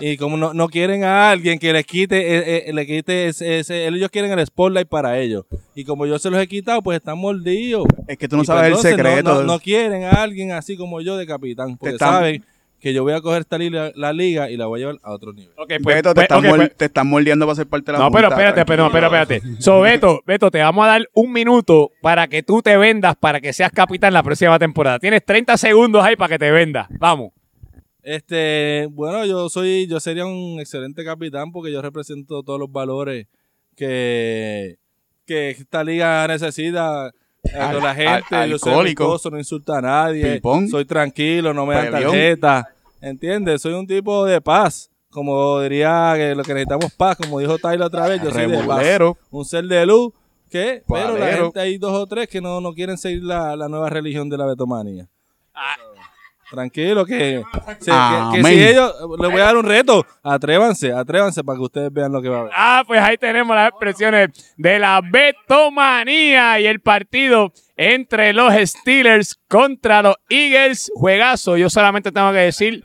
Y 0.00 0.16
como 0.16 0.36
no, 0.36 0.52
no 0.54 0.68
quieren 0.68 1.04
a 1.04 1.30
alguien 1.30 1.58
que 1.58 1.72
les 1.72 1.84
quite, 1.86 2.16
eh, 2.18 2.64
eh, 2.68 2.72
le 2.72 2.86
quite 2.86 3.28
ese, 3.28 3.60
ese- 3.60 3.86
ellos 3.86 4.10
quieren 4.10 4.36
el 4.36 4.44
spotlight 4.46 4.88
para 4.88 5.18
ellos. 5.18 5.44
Y 5.74 5.84
como 5.84 6.04
yo 6.06 6.18
se 6.18 6.30
los 6.30 6.40
he 6.40 6.48
quitado, 6.48 6.82
pues 6.82 6.96
están 6.96 7.18
mordidos. 7.18 7.86
Es 8.08 8.18
que 8.18 8.26
tú 8.28 8.36
no 8.36 8.42
Y, 8.42 8.46
sabes 8.46 8.72
pues, 8.72 8.84
el 8.86 8.90
entonces, 8.92 9.12
secreto. 9.14 9.34
No, 9.34 9.40
no- 9.42 9.52
no 9.54 9.58
quieren 9.60 10.04
a 10.04 10.10
alguien 10.22 10.52
así 10.52 10.76
como 10.76 11.00
yo 11.00 11.16
de 11.16 11.26
capitán, 11.26 11.76
porque 11.76 11.94
están- 11.94 12.12
saben 12.14 12.44
que 12.80 12.92
yo 12.92 13.02
voy 13.02 13.14
a 13.14 13.20
coger 13.22 13.40
esta 13.40 13.56
liga, 13.56 13.92
la 13.94 14.12
liga 14.12 14.50
y 14.50 14.56
la 14.58 14.66
voy 14.66 14.80
a 14.80 14.86
llevar 14.86 14.96
a 15.02 15.12
otro 15.12 15.32
nivel. 15.32 15.52
Ok, 15.56 15.72
Beto, 15.80 16.12
te, 16.12 16.22
están 16.22 16.42
mol- 16.42 16.72
te 16.76 16.84
están 16.84 17.06
moldeando 17.06 17.46
para 17.46 17.56
ser 17.56 17.66
parte 17.66 17.92
de 17.92 17.98
la 17.98 18.04
No, 18.04 18.10
pero 18.10 18.28
espérate, 18.28 18.64
pero, 18.66 18.90
pero 18.92 19.08
tranquilo. 19.08 19.36
espérate. 19.38 19.62
So, 19.62 19.80
Beto, 19.80 20.20
Beto, 20.26 20.50
te 20.50 20.58
vamos 20.58 20.84
a 20.84 20.88
dar 20.88 21.08
un 21.14 21.32
minuto 21.32 21.92
para 22.02 22.26
que 22.28 22.42
tú 22.42 22.60
te 22.60 22.76
vendas 22.76 23.14
para 23.18 23.40
que 23.40 23.52
seas 23.54 23.70
capitán 23.72 24.12
la 24.12 24.22
próxima 24.22 24.58
temporada. 24.58 24.98
Tienes 24.98 25.24
30 25.24 25.56
segundos 25.56 26.04
ahí 26.04 26.16
para 26.16 26.28
que 26.34 26.38
te 26.38 26.50
vendas. 26.50 26.88
Vamos. 26.98 27.30
Este, 28.04 28.86
bueno, 28.92 29.24
yo 29.24 29.48
soy, 29.48 29.86
yo 29.88 29.98
sería 29.98 30.26
un 30.26 30.60
excelente 30.60 31.02
capitán 31.04 31.50
porque 31.50 31.72
yo 31.72 31.80
represento 31.80 32.42
todos 32.42 32.60
los 32.60 32.70
valores 32.70 33.26
que, 33.74 34.76
que 35.26 35.50
esta 35.50 35.82
liga 35.82 36.26
necesita. 36.28 37.06
Al- 37.58 37.82
la 37.82 37.94
gente, 37.94 38.34
al- 38.36 38.50
yo 38.50 38.58
soy 38.58 38.70
alcohólico. 38.72 39.04
amistoso, 39.04 39.30
no 39.30 39.38
insulto 39.38 39.72
a 39.74 39.80
nadie, 39.82 40.22
soy 40.68 40.84
tranquilo, 40.84 41.52
no 41.52 41.66
me 41.66 41.74
dan 41.74 41.84
tarjeta, 42.12 42.68
¿entiendes? 43.00 43.60
Soy 43.62 43.72
un 43.74 43.86
tipo 43.86 44.24
de 44.24 44.40
paz, 44.40 44.90
como 45.10 45.60
diría 45.60 46.14
que 46.16 46.34
lo 46.34 46.42
que 46.42 46.54
necesitamos 46.54 46.92
paz, 46.94 47.16
como 47.16 47.38
dijo 47.40 47.58
Tyler 47.58 47.82
otra 47.82 48.06
vez, 48.08 48.20
yo 48.22 48.30
soy 48.30 48.42
de 48.50 48.56
paz, 48.66 48.78
un 49.30 49.44
ser 49.44 49.64
de 49.64 49.84
luz, 49.86 50.12
que, 50.50 50.82
pero 50.88 51.18
la 51.18 51.26
gente 51.44 51.60
hay 51.60 51.78
dos 51.78 51.92
o 51.92 52.06
tres 52.06 52.28
que 52.28 52.40
no, 52.40 52.60
no 52.60 52.72
quieren 52.72 52.96
seguir 52.96 53.22
la, 53.24 53.56
la 53.56 53.68
nueva 53.68 53.90
religión 53.90 54.28
de 54.30 54.38
la 54.38 54.46
betomanía. 54.46 55.06
Tranquilo, 56.50 57.04
que, 57.06 57.42
sí, 57.80 57.90
que- 57.90 58.36
que, 58.42 58.44
si 58.48 58.64
ellos, 58.64 58.94
les 59.20 59.30
voy 59.30 59.40
a 59.40 59.44
dar 59.44 59.56
un 59.56 59.64
reto, 59.64 60.06
atrévanse, 60.22 60.92
atrévanse 60.92 61.42
para 61.42 61.56
que 61.58 61.62
ustedes 61.64 61.92
vean 61.92 62.12
lo 62.12 62.20
que 62.22 62.28
va 62.28 62.36
a 62.36 62.40
haber. 62.40 62.52
Ah, 62.54 62.84
pues 62.86 63.00
ahí 63.00 63.16
tenemos 63.18 63.54
las 63.56 63.70
expresiones 63.70 64.54
de 64.56 64.78
la 64.78 65.00
Betomanía 65.02 66.60
y 66.60 66.66
el 66.66 66.80
partido 66.80 67.52
entre 67.76 68.32
los 68.32 68.52
Steelers 68.54 69.36
contra 69.48 70.02
los 70.02 70.16
Eagles. 70.28 70.90
Juegazo. 70.94 71.56
Yo 71.56 71.70
solamente 71.70 72.12
tengo 72.12 72.30
que 72.32 72.38
decir, 72.38 72.84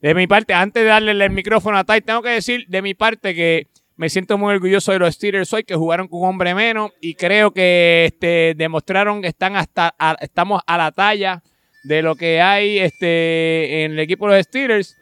de 0.00 0.14
mi 0.14 0.26
parte, 0.26 0.52
antes 0.54 0.82
de 0.82 0.88
darle 0.88 1.12
el 1.12 1.30
micrófono 1.30 1.78
a 1.78 1.84
Tai, 1.84 2.00
tengo 2.02 2.22
que 2.22 2.30
decir 2.30 2.66
de 2.68 2.82
mi 2.82 2.94
parte 2.94 3.34
que 3.34 3.68
me 3.96 4.10
siento 4.10 4.36
muy 4.36 4.54
orgulloso 4.54 4.92
de 4.92 4.98
los 4.98 5.14
Steelers 5.14 5.50
hoy, 5.54 5.64
que 5.64 5.74
jugaron 5.74 6.06
con 6.08 6.20
un 6.20 6.28
hombre 6.28 6.54
menos 6.54 6.90
y 7.00 7.14
creo 7.14 7.50
que 7.52 8.04
este, 8.12 8.52
demostraron 8.56 9.22
que 9.22 9.28
están 9.28 9.56
hasta, 9.56 9.94
a- 9.98 10.16
estamos 10.20 10.60
a 10.66 10.76
la 10.76 10.92
talla 10.92 11.42
de 11.86 12.02
lo 12.02 12.14
que 12.16 12.40
hay 12.40 12.78
este, 12.78 13.84
en 13.84 13.92
el 13.92 13.98
equipo 14.00 14.28
de 14.28 14.36
los 14.36 14.44
Steelers. 14.46 14.96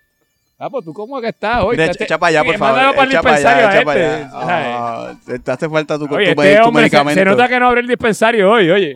Ah, 0.58 0.70
pues 0.70 0.84
tú 0.84 0.92
cómo 0.94 1.20
que 1.20 1.28
estás 1.28 1.62
hoy. 1.64 1.76
Mira, 1.76 1.90
echa 1.92 2.16
para 2.18 2.28
allá, 2.40 2.44
por 2.44 2.56
favor. 2.58 2.94
para 2.94 3.10
Echa 3.10 3.22
para 3.22 3.36
allá, 3.36 3.74
echa 3.76 3.84
para 3.84 4.00
este, 4.00 4.14
allá. 4.14 4.30
¿sabes? 4.30 4.46
Ah, 4.46 5.14
te, 5.44 5.50
hace 5.50 5.68
falta 5.68 5.98
tu, 5.98 6.06
tu, 6.06 6.14
Oye, 6.14 6.34
tu- 6.34 6.42
este 6.42 6.56
tu 6.56 6.68
hombre 6.68 6.82
se, 6.82 6.84
medicamento. 6.96 7.20
se 7.20 7.24
nota 7.24 7.48
que 7.48 7.58
no 7.60 7.66
abre 7.68 7.80
el 7.80 7.86
dispensario 7.88 8.50
hoy, 8.50 8.70
oye. 8.70 8.94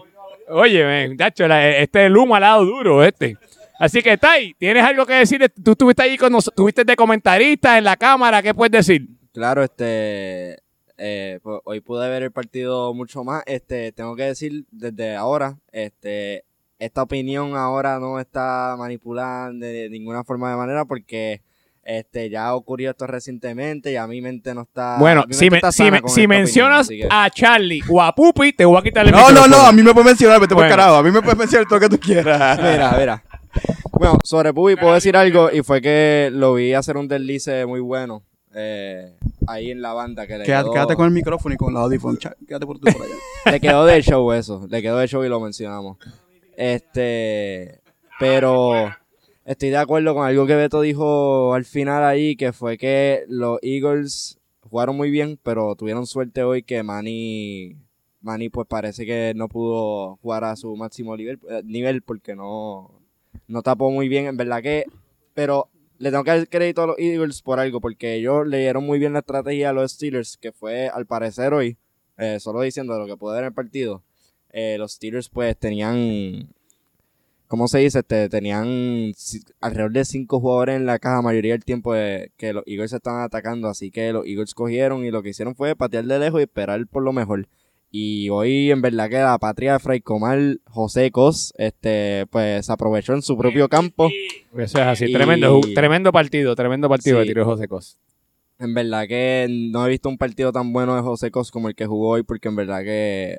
Oye, 0.50 0.84
men, 0.84 1.16
tacho, 1.16 1.46
la- 1.48 1.68
este 1.68 2.00
es 2.02 2.06
el 2.06 2.16
humo 2.16 2.36
al 2.36 2.42
lado 2.42 2.64
duro, 2.64 3.02
este. 3.04 3.36
Así 3.78 4.02
que, 4.02 4.16
Tai, 4.16 4.54
¿tienes 4.58 4.84
algo 4.84 5.04
que 5.04 5.14
decir? 5.14 5.44
Tú 5.62 5.72
estuviste 5.72 6.02
ahí 6.02 6.16
con 6.16 6.32
nosotros, 6.32 6.52
estuviste 6.54 6.84
de 6.84 6.96
comentarista 6.96 7.76
en 7.76 7.84
la 7.84 7.96
cámara, 7.96 8.40
¿qué 8.42 8.54
puedes 8.54 8.72
decir? 8.72 9.06
Claro, 9.32 9.62
este, 9.62 10.58
eh, 10.96 11.38
pues, 11.42 11.60
hoy 11.64 11.80
pude 11.80 12.08
ver 12.08 12.22
el 12.24 12.32
partido 12.32 12.94
mucho 12.94 13.22
más. 13.24 13.42
Este, 13.46 13.92
tengo 13.92 14.16
que 14.16 14.22
decir 14.24 14.64
desde 14.70 15.14
ahora, 15.16 15.56
este, 15.70 16.44
esta 16.78 17.02
opinión 17.02 17.56
ahora 17.56 17.98
no 17.98 18.20
está 18.20 18.74
manipulada 18.78 19.50
de 19.52 19.88
ninguna 19.90 20.22
forma 20.24 20.50
de 20.50 20.56
manera 20.56 20.84
porque, 20.84 21.42
este, 21.82 22.28
ya 22.30 22.54
ocurrió 22.54 22.90
esto 22.90 23.06
recientemente 23.06 23.90
y 23.92 23.96
a 23.96 24.06
mi 24.06 24.20
mente 24.20 24.54
no 24.54 24.62
está. 24.62 24.96
bueno, 24.98 25.24
si, 25.30 25.48
me- 25.50 25.56
está 25.56 25.72
si, 25.72 25.90
me- 25.90 26.02
si 26.06 26.26
mencionas 26.26 26.86
opinión, 26.86 27.08
a 27.10 27.30
Charlie 27.30 27.82
o 27.90 28.02
a 28.02 28.14
Pupi, 28.14 28.52
te 28.52 28.64
voy 28.64 28.76
a 28.78 28.82
quitar 28.82 29.06
el 29.06 29.12
No, 29.12 29.18
no, 29.22 29.28
micrófono. 29.28 29.56
no, 29.56 29.62
a 29.66 29.72
mí 29.72 29.82
me 29.82 29.92
puedes 29.92 30.06
mencionar, 30.06 30.40
vete 30.40 30.54
Bueno. 30.54 30.68
por 30.68 30.76
carajo. 30.76 30.96
A 30.96 31.02
mí 31.02 31.10
me 31.10 31.22
puedes 31.22 31.38
mencionar 31.38 31.66
todo 31.66 31.78
lo 31.80 31.88
que 31.88 31.96
tú 31.96 32.00
quieras. 32.00 32.58
Mira, 32.62 32.94
mira. 32.98 33.24
Bueno, 33.92 34.18
sobre 34.22 34.52
Pubi 34.52 34.76
puedo 34.76 34.94
decir 34.94 35.16
algo 35.16 35.50
y 35.50 35.62
fue 35.62 35.80
que 35.80 36.28
lo 36.32 36.54
vi 36.54 36.74
hacer 36.74 36.96
un 36.96 37.08
deslice 37.08 37.64
muy 37.66 37.80
bueno 37.80 38.22
eh, 38.54 39.16
ahí 39.48 39.70
en 39.72 39.80
la 39.82 39.92
banda 39.94 40.26
que 40.26 40.36
le 40.38 40.44
Quédate, 40.44 40.64
quedó, 40.64 40.72
quédate 40.74 40.94
con 40.94 41.06
el 41.06 41.12
micrófono 41.12 41.54
y 41.54 41.58
con 41.58 41.72
los 41.74 41.82
audífonos. 41.82 42.18
Cha- 42.20 42.36
Quédate 42.46 42.66
por 42.66 42.78
tú 42.78 42.84
por 42.92 43.02
allá. 43.02 43.14
le 43.50 43.60
quedó 43.60 43.84
de 43.86 44.00
show 44.02 44.30
eso, 44.32 44.66
le 44.70 44.82
quedó 44.82 44.98
de 44.98 45.08
show 45.08 45.24
y 45.24 45.28
lo 45.28 45.40
mencionamos. 45.40 45.96
Este, 46.58 47.82
pero 48.18 48.90
estoy 49.44 49.70
de 49.70 49.76
acuerdo 49.76 50.12
con 50.12 50.26
algo 50.26 50.44
que 50.44 50.56
Beto 50.56 50.80
dijo 50.80 51.54
al 51.54 51.64
final 51.64 52.02
ahí, 52.02 52.34
que 52.34 52.52
fue 52.52 52.76
que 52.76 53.22
los 53.28 53.60
Eagles 53.62 54.40
jugaron 54.62 54.96
muy 54.96 55.08
bien, 55.08 55.38
pero 55.40 55.76
tuvieron 55.76 56.04
suerte 56.04 56.42
hoy 56.42 56.64
que 56.64 56.82
Manny, 56.82 57.76
Manny 58.22 58.48
pues 58.48 58.66
parece 58.66 59.06
que 59.06 59.34
no 59.36 59.48
pudo 59.48 60.16
jugar 60.16 60.42
a 60.42 60.56
su 60.56 60.74
máximo 60.74 61.16
nivel, 61.16 61.38
eh, 61.48 61.62
nivel 61.64 62.02
porque 62.02 62.34
no, 62.34 63.02
no 63.46 63.62
tapó 63.62 63.92
muy 63.92 64.08
bien, 64.08 64.26
en 64.26 64.36
verdad 64.36 64.60
que, 64.60 64.84
pero 65.34 65.68
le 65.98 66.10
tengo 66.10 66.24
que 66.24 66.30
dar 66.32 66.48
crédito 66.48 66.82
a 66.82 66.86
los 66.88 66.98
Eagles 66.98 67.40
por 67.40 67.60
algo, 67.60 67.80
porque 67.80 68.16
ellos 68.16 68.48
leyeron 68.48 68.84
muy 68.84 68.98
bien 68.98 69.12
la 69.12 69.20
estrategia 69.20 69.70
a 69.70 69.72
los 69.72 69.92
Steelers, 69.92 70.36
que 70.36 70.50
fue 70.50 70.88
al 70.88 71.06
parecer 71.06 71.54
hoy, 71.54 71.76
eh, 72.16 72.40
solo 72.40 72.62
diciendo 72.62 72.98
lo 72.98 73.06
que 73.06 73.16
pude 73.16 73.36
ver 73.36 73.44
el 73.44 73.54
partido, 73.54 74.02
eh, 74.52 74.76
los 74.78 74.92
Steelers 74.92 75.28
pues 75.28 75.56
tenían, 75.58 76.48
¿cómo 77.46 77.68
se 77.68 77.78
dice? 77.78 78.00
Este, 78.00 78.28
tenían 78.28 79.12
alrededor 79.60 79.92
de 79.92 80.04
cinco 80.04 80.40
jugadores 80.40 80.76
en 80.76 80.86
la 80.86 80.98
caja 80.98 81.22
mayoría 81.22 81.52
del 81.52 81.64
tiempo 81.64 81.94
de- 81.94 82.30
que 82.36 82.52
los 82.52 82.64
Eagles 82.66 82.92
estaban 82.92 83.22
atacando, 83.22 83.68
así 83.68 83.90
que 83.90 84.12
los 84.12 84.26
Eagles 84.26 84.54
cogieron 84.54 85.04
y 85.04 85.10
lo 85.10 85.22
que 85.22 85.30
hicieron 85.30 85.54
fue 85.54 85.74
patear 85.76 86.04
de 86.04 86.18
lejos 86.18 86.40
y 86.40 86.44
esperar 86.44 86.86
por 86.86 87.02
lo 87.02 87.12
mejor. 87.12 87.46
Y 87.90 88.28
hoy 88.28 88.70
en 88.70 88.82
verdad 88.82 89.08
que 89.08 89.16
la 89.16 89.38
patria 89.38 89.72
de 89.74 89.78
Fray 89.78 90.00
Comal, 90.02 90.60
José 90.66 91.10
Cos, 91.10 91.54
este, 91.56 92.26
pues 92.30 92.68
aprovechó 92.68 93.14
en 93.14 93.22
su 93.22 93.34
propio 93.38 93.66
campo. 93.70 94.10
Eso 94.58 94.78
es 94.78 94.86
así. 94.86 95.06
Y- 95.06 95.12
Tremendo, 95.14 95.58
tremendo 95.74 96.12
partido, 96.12 96.54
tremendo 96.54 96.86
partido 96.90 97.16
Sí. 97.16 97.20
de 97.20 97.26
tiro 97.28 97.40
de 97.42 97.46
José 97.46 97.66
Cos. 97.66 97.96
En 98.58 98.74
verdad 98.74 99.06
que 99.08 99.46
no 99.72 99.86
he 99.86 99.88
visto 99.88 100.08
un 100.10 100.18
partido 100.18 100.52
tan 100.52 100.70
bueno 100.72 100.96
de 100.96 101.00
José 101.00 101.30
Cos 101.30 101.50
como 101.50 101.68
el 101.68 101.74
que 101.74 101.86
jugó 101.86 102.08
hoy, 102.10 102.24
porque 102.24 102.48
en 102.48 102.56
verdad 102.56 102.82
que 102.82 103.38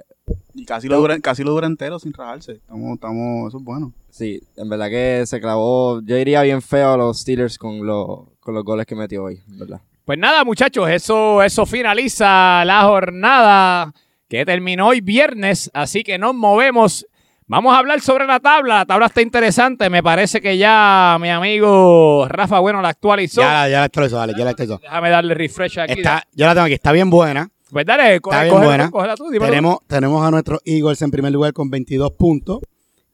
Y 0.53 0.65
casi 0.65 0.87
lo 0.87 0.97
dura, 0.97 1.19
casi 1.19 1.43
lo 1.43 1.51
dura 1.51 1.67
entero 1.67 1.99
sin 1.99 2.13
rajarse. 2.13 2.53
Estamos, 2.53 2.93
estamos, 2.95 3.47
eso 3.49 3.57
es 3.57 3.63
bueno. 3.63 3.93
sí, 4.09 4.41
en 4.57 4.69
verdad 4.69 4.89
que 4.89 5.23
se 5.25 5.39
clavó, 5.39 6.01
yo 6.01 6.15
diría 6.15 6.41
bien 6.41 6.61
feo 6.61 6.93
a 6.93 6.97
los 6.97 7.19
Steelers 7.21 7.57
con, 7.57 7.85
los 7.85 8.21
con 8.39 8.53
los 8.53 8.63
goles 8.63 8.85
que 8.85 8.95
metió 8.95 9.23
hoy, 9.25 9.39
en 9.47 9.59
¿verdad? 9.59 9.81
Pues 10.05 10.17
nada, 10.17 10.43
muchachos, 10.43 10.89
eso, 10.89 11.43
eso 11.43 11.65
finaliza 11.65 12.63
la 12.65 12.81
jornada 12.83 13.93
que 14.27 14.45
terminó 14.45 14.87
hoy 14.87 15.01
viernes, 15.01 15.69
así 15.73 16.03
que 16.03 16.17
nos 16.17 16.33
movemos. 16.35 17.05
Vamos 17.47 17.73
a 17.73 17.79
hablar 17.79 17.99
sobre 18.01 18.27
la 18.27 18.39
tabla. 18.39 18.75
La 18.79 18.85
tabla 18.85 19.07
está 19.07 19.23
interesante. 19.23 19.89
Me 19.89 20.03
parece 20.03 20.39
que 20.39 20.55
ya 20.55 21.17
mi 21.19 21.29
amigo 21.29 22.27
Rafa 22.29 22.59
Bueno 22.59 22.79
la 22.79 22.89
actualizó. 22.89 23.41
Ya, 23.41 23.51
la- 23.53 23.69
ya 23.69 23.77
la 23.79 23.83
actualizó, 23.85 24.17
dale, 24.17 24.33
ya 24.37 24.43
la 24.45 24.51
actualizó. 24.51 24.77
Déjame 24.79 25.09
darle 25.09 25.33
refresh 25.33 25.79
aquí. 25.79 25.93
Está, 25.93 26.23
yo 26.33 26.45
la 26.45 26.53
tengo 26.53 26.65
aquí, 26.65 26.75
está 26.75 26.91
bien 26.91 27.09
buena. 27.09 27.49
Pues 27.71 27.85
dale, 27.85 28.15
Está 28.15 28.43
bien 28.43 28.55
buena. 28.55 28.91
cógela 28.91 29.15
tú. 29.15 29.29
Tenemos, 29.31 29.79
tenemos 29.87 30.25
a 30.25 30.31
nuestros 30.31 30.59
Eagles 30.65 31.01
en 31.01 31.11
primer 31.11 31.31
lugar 31.31 31.53
con 31.53 31.69
22 31.69 32.11
puntos. 32.13 32.59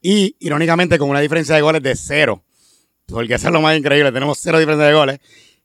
Y, 0.00 0.36
irónicamente, 0.38 0.98
con 0.98 1.10
una 1.10 1.20
diferencia 1.20 1.54
de 1.54 1.62
goles 1.62 1.82
de 1.82 1.94
cero. 1.96 2.42
Porque 3.06 3.34
eso 3.34 3.48
es 3.48 3.52
lo 3.52 3.60
más 3.60 3.76
increíble. 3.76 4.12
Tenemos 4.12 4.38
cero 4.40 4.58
diferencia 4.58 4.86
de 4.86 4.94
goles. 4.94 5.18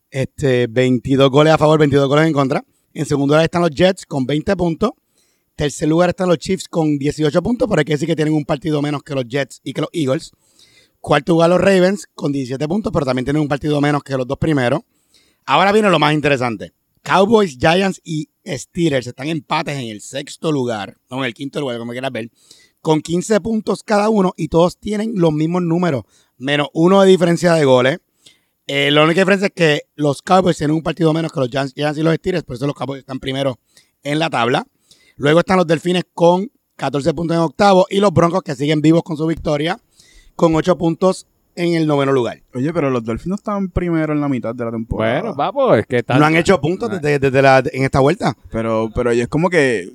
Este, 0.09 0.67
22 0.67 1.29
goles 1.29 1.53
a 1.53 1.57
favor, 1.57 1.79
22 1.79 2.07
goles 2.07 2.27
en 2.27 2.33
contra. 2.33 2.63
En 2.93 3.05
segundo 3.05 3.33
lugar 3.33 3.45
están 3.45 3.61
los 3.61 3.71
Jets 3.71 4.05
con 4.05 4.25
20 4.25 4.55
puntos. 4.55 4.91
Tercer 5.55 5.87
lugar 5.87 6.09
están 6.09 6.27
los 6.27 6.37
Chiefs 6.37 6.67
con 6.67 6.97
18 6.97 7.41
puntos, 7.43 7.67
pero 7.69 7.79
hay 7.79 7.85
que 7.85 7.93
decir 7.93 8.07
que 8.07 8.15
tienen 8.15 8.33
un 8.33 8.45
partido 8.45 8.81
menos 8.81 9.03
que 9.03 9.13
los 9.13 9.25
Jets 9.27 9.61
y 9.63 9.73
que 9.73 9.81
los 9.81 9.89
Eagles. 9.93 10.31
Cuarto 10.99 11.33
lugar 11.33 11.49
los 11.49 11.61
Ravens 11.61 12.07
con 12.13 12.31
17 12.31 12.67
puntos, 12.67 12.91
pero 12.91 13.05
también 13.05 13.25
tienen 13.25 13.41
un 13.41 13.47
partido 13.47 13.79
menos 13.79 14.03
que 14.03 14.15
los 14.17 14.27
dos 14.27 14.37
primeros. 14.37 14.81
Ahora 15.45 15.71
viene 15.71 15.89
lo 15.89 15.99
más 15.99 16.13
interesante. 16.13 16.73
Cowboys, 17.03 17.57
Giants 17.59 18.01
y 18.03 18.29
Steelers 18.45 19.07
están 19.07 19.27
empates 19.27 19.77
en 19.77 19.89
el 19.89 20.01
sexto 20.01 20.51
lugar, 20.51 20.97
no 21.09 21.19
en 21.19 21.25
el 21.25 21.33
quinto 21.33 21.59
lugar, 21.59 21.77
como 21.77 21.91
quieras 21.91 22.11
ver, 22.11 22.29
con 22.81 23.01
15 23.01 23.41
puntos 23.41 23.83
cada 23.83 24.09
uno 24.09 24.33
y 24.37 24.47
todos 24.47 24.77
tienen 24.77 25.13
los 25.15 25.31
mismos 25.33 25.61
números, 25.63 26.03
menos 26.37 26.67
uno 26.73 27.01
de 27.01 27.09
diferencia 27.09 27.53
de 27.53 27.65
goles. 27.65 27.99
Eh, 28.67 28.91
la 28.91 29.03
única 29.03 29.21
diferencia 29.21 29.47
es 29.47 29.53
que 29.53 29.81
los 29.95 30.21
Cowboys 30.21 30.57
tienen 30.57 30.75
un 30.75 30.83
partido 30.83 31.13
menos 31.13 31.31
que 31.31 31.39
los 31.39 31.49
Giants 31.49 31.73
Giants 31.73 31.97
y 31.97 32.03
los 32.03 32.15
Steelers, 32.15 32.43
por 32.43 32.55
eso 32.55 32.67
los 32.67 32.75
Cowboys 32.75 32.99
están 32.99 33.19
primero 33.19 33.59
en 34.03 34.19
la 34.19 34.29
tabla. 34.29 34.65
Luego 35.17 35.39
están 35.39 35.57
los 35.57 35.67
Delfines 35.67 36.03
con 36.13 36.51
14 36.75 37.13
puntos 37.13 37.35
en 37.35 37.41
octavo 37.41 37.85
y 37.89 37.99
los 37.99 38.11
Broncos 38.11 38.41
que 38.43 38.55
siguen 38.55 38.81
vivos 38.81 39.03
con 39.03 39.17
su 39.17 39.27
victoria 39.27 39.79
con 40.35 40.55
8 40.55 40.77
puntos 40.77 41.27
en 41.55 41.75
el 41.75 41.85
noveno 41.87 42.11
lugar. 42.11 42.39
Oye, 42.53 42.71
pero 42.73 42.89
los 42.89 43.03
Dolphins 43.03 43.27
no 43.27 43.35
estaban 43.35 43.69
primero 43.69 44.13
en 44.13 44.21
la 44.21 44.29
mitad 44.29 44.53
de 44.55 44.65
la 44.65 44.71
temporada. 44.71 45.19
Bueno, 45.21 45.35
vamos, 45.35 45.77
es 45.79 45.85
que 45.85 45.97
está. 45.97 46.17
No 46.17 46.25
han 46.25 46.35
hecho 46.35 46.59
puntos 46.61 46.89
desde, 46.89 47.19
desde 47.19 47.41
la- 47.41 47.63
en 47.71 47.83
esta 47.83 47.99
vuelta. 47.99 48.35
Pero, 48.51 48.89
pero 48.95 49.11
es 49.11 49.27
como 49.27 49.49
que 49.49 49.89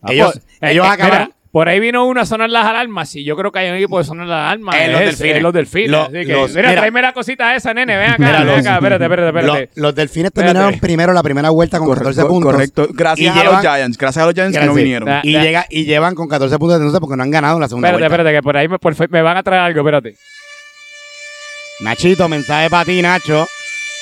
Vamos. 0.00 0.14
ellos- 0.14 0.36
Eh, 0.60 0.72
ellos 0.72 0.86
eh, 0.86 0.88
acabaron- 0.90 1.18
mira, 1.28 1.36
por 1.52 1.68
ahí 1.68 1.80
vino 1.80 2.06
uno 2.06 2.20
a 2.20 2.26
sonar 2.26 2.48
las 2.48 2.64
alarmas. 2.64 3.14
Y 3.16 3.24
yo 3.24 3.36
creo 3.36 3.50
que 3.50 3.58
hay 3.58 3.70
un 3.70 3.76
equipo 3.76 3.98
de 3.98 4.04
sonar 4.04 4.26
las 4.28 4.38
alarmas. 4.52 4.74
Eh, 4.76 4.84
es 4.86 4.90
los 4.92 5.00
delfines. 5.00 5.36
es 5.36 5.42
los 5.42 5.52
delfines. 5.52 5.90
Lo- 5.90 6.02
Así 6.02 6.12
que, 6.12 6.24
los- 6.32 6.50
mira, 6.54 6.68
mira. 6.68 6.80
tráeme 6.80 7.02
la 7.02 7.12
cosita 7.12 7.56
esa, 7.56 7.74
nene. 7.74 7.96
Ven 7.96 8.10
acá, 8.10 8.16
Mira, 8.18 8.38
ven 8.38 8.46
los- 8.46 8.58
acá. 8.60 8.74
Espérate, 8.76 9.04
espérate, 9.04 9.28
espérate. 9.38 9.70
los 9.74 9.94
delfines 9.96 10.26
Espérate. 10.26 10.52
terminaron 10.52 10.80
primero 10.80 11.12
la 11.12 11.22
primera 11.24 11.50
vuelta 11.50 11.78
con 11.78 11.88
correcto, 11.88 12.08
14 12.08 12.28
puntos. 12.28 12.52
correcto. 12.52 12.86
Gracias 12.94 13.36
Y 13.36 13.38
a 13.40 13.44
los 13.44 13.60
Giants. 13.60 13.98
Gracias 13.98 14.22
a 14.22 14.26
los 14.26 14.34
Giants 14.34 14.56
que 14.58 14.64
no 14.64 14.74
vinieron. 14.74 15.08
Ah, 15.08 15.22
Y, 15.24 15.32
llega, 15.40 15.66
y 15.70 15.84
llevan 15.86 16.14
con 16.14 16.28
14 16.28 16.56
puntos 16.58 16.74
de 16.78 16.84
entonces 16.84 17.00
porque 17.00 17.16
no 17.16 17.22
han 17.24 17.30
ganado 17.32 17.56
en 17.56 17.60
la 17.62 17.68
segunda 17.68 17.88
Espérate, 17.88 18.08
vuelta. 18.08 18.14
espérate, 18.22 18.36
que 18.38 18.42
por 18.44 18.56
ahí 18.56 18.68
me, 18.68 18.78
por 18.78 19.10
me 19.10 19.22
van 19.22 19.36
a 19.36 19.42
traer 19.42 19.62
algo. 19.62 19.80
Espérate. 19.80 20.14
Nachito, 21.82 22.28
mensaje 22.28 22.68
para 22.68 22.84
ti, 22.84 23.00
Nacho. 23.02 23.46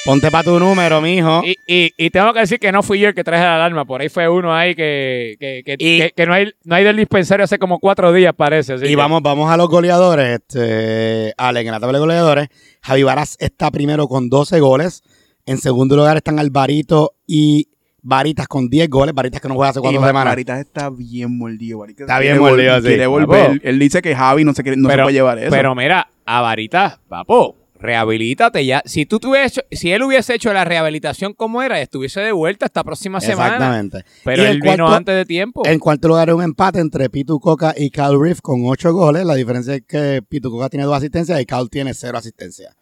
Ponte 0.04 0.30
para 0.30 0.44
tu 0.44 0.58
número, 0.58 1.00
mijo. 1.00 1.42
Y, 1.44 1.56
y, 1.66 1.92
y 1.96 2.10
tengo 2.10 2.32
que 2.32 2.40
decir 2.40 2.58
que 2.58 2.72
no 2.72 2.82
fui 2.82 2.98
yo 2.98 3.08
el 3.08 3.14
que 3.14 3.24
traje 3.24 3.42
la 3.42 3.56
alarma. 3.56 3.84
Por 3.84 4.00
ahí 4.00 4.08
fue 4.08 4.28
uno 4.28 4.54
ahí 4.54 4.74
que, 4.74 5.36
que, 5.38 5.62
que, 5.64 5.74
Y- 5.78 5.98
que- 5.98 6.12
que 6.16 6.26
no, 6.26 6.32
hay, 6.34 6.50
no 6.64 6.74
hay 6.76 6.84
del 6.84 6.96
dispensario 6.96 7.44
hace 7.44 7.58
como 7.58 7.78
cuatro 7.78 8.12
días, 8.12 8.32
parece. 8.34 8.74
así 8.74 8.86
Y 8.86 8.88
que- 8.90 8.96
vamos, 8.96 9.22
vamos 9.22 9.50
a 9.50 9.56
los 9.56 9.68
goleadores. 9.68 10.40
Este, 10.40 11.34
Alex, 11.36 11.66
en 11.66 11.72
la 11.72 11.80
tabla 11.80 11.98
de 11.98 12.00
goleadores, 12.00 12.48
Javi 12.80 13.02
Varas 13.02 13.36
está 13.38 13.70
primero 13.70 14.08
con 14.08 14.28
12 14.28 14.60
goles. 14.60 15.02
En 15.46 15.58
segundo 15.58 15.96
lugar 15.96 16.16
están 16.16 16.38
Alvarito 16.38 17.14
y 17.26 17.68
Varitas 18.00 18.46
con 18.46 18.68
10 18.70 18.88
goles. 18.88 19.14
Varitas 19.14 19.40
que 19.40 19.48
no 19.48 19.54
juega 19.56 19.70
hace 19.70 19.80
cuatro 19.80 20.00
semanas. 20.00 20.32
Baritas 20.32 20.60
está 20.60 20.88
bien 20.88 21.36
mordido. 21.36 21.78
Baritas 21.80 22.02
Está 22.02 22.18
bien 22.20 22.38
mordido, 22.38 22.76
sí. 22.80 22.86
Quiere 22.88 23.06
volver. 23.08 23.60
Él 23.64 23.78
dice 23.78 24.00
que 24.00 24.14
Javi 24.14 24.44
no 24.44 24.54
se, 24.54 24.62
quiere- 24.62 24.78
no 24.78 24.88
se 24.88 24.96
puede 24.96 25.12
llevar 25.12 25.38
eso. 25.38 25.50
Pero 25.50 25.74
mira, 25.74 26.08
a 26.24 26.40
Varita, 26.40 27.00
papo, 27.08 27.56
rehabilítate 27.78 28.64
ya. 28.64 28.82
Si 28.84 29.06
tú 29.06 29.18
tuviese 29.18 29.46
hecho- 29.46 29.60
si 29.70 29.92
él 29.92 30.02
hubiese 30.02 30.34
hecho 30.34 30.52
la 30.52 30.64
rehabilitación 30.64 31.32
como 31.34 31.62
era, 31.62 31.80
estuviese 31.80 32.20
de 32.20 32.32
vuelta 32.32 32.66
esta 32.66 32.84
próxima 32.84 33.20
semana. 33.20 33.54
Exactamente. 33.54 34.04
Pero 34.24 34.44
él 34.44 34.60
vino 34.60 34.88
antes 34.88 35.14
de 35.14 35.24
tiempo. 35.24 35.62
En 35.66 35.78
cuarto 35.78 36.08
lugar, 36.08 36.32
un 36.34 36.42
empate 36.42 36.80
entre 36.80 37.08
Pitu 37.10 37.40
Coca 37.40 37.74
y 37.76 37.90
Cal 37.90 38.20
Reef 38.20 38.40
con 38.40 38.62
8 38.66 38.92
goles. 38.92 39.24
La 39.24 39.34
diferencia 39.34 39.74
es 39.74 39.82
que 39.86 40.22
Pitu 40.28 40.50
Coca 40.50 40.68
tiene 40.68 40.84
2 40.84 40.96
asistencias 40.96 41.40
y 41.40 41.46
Cal 41.46 41.70
tiene 41.70 41.94
0 41.94 42.18
asistencias. 42.18 42.74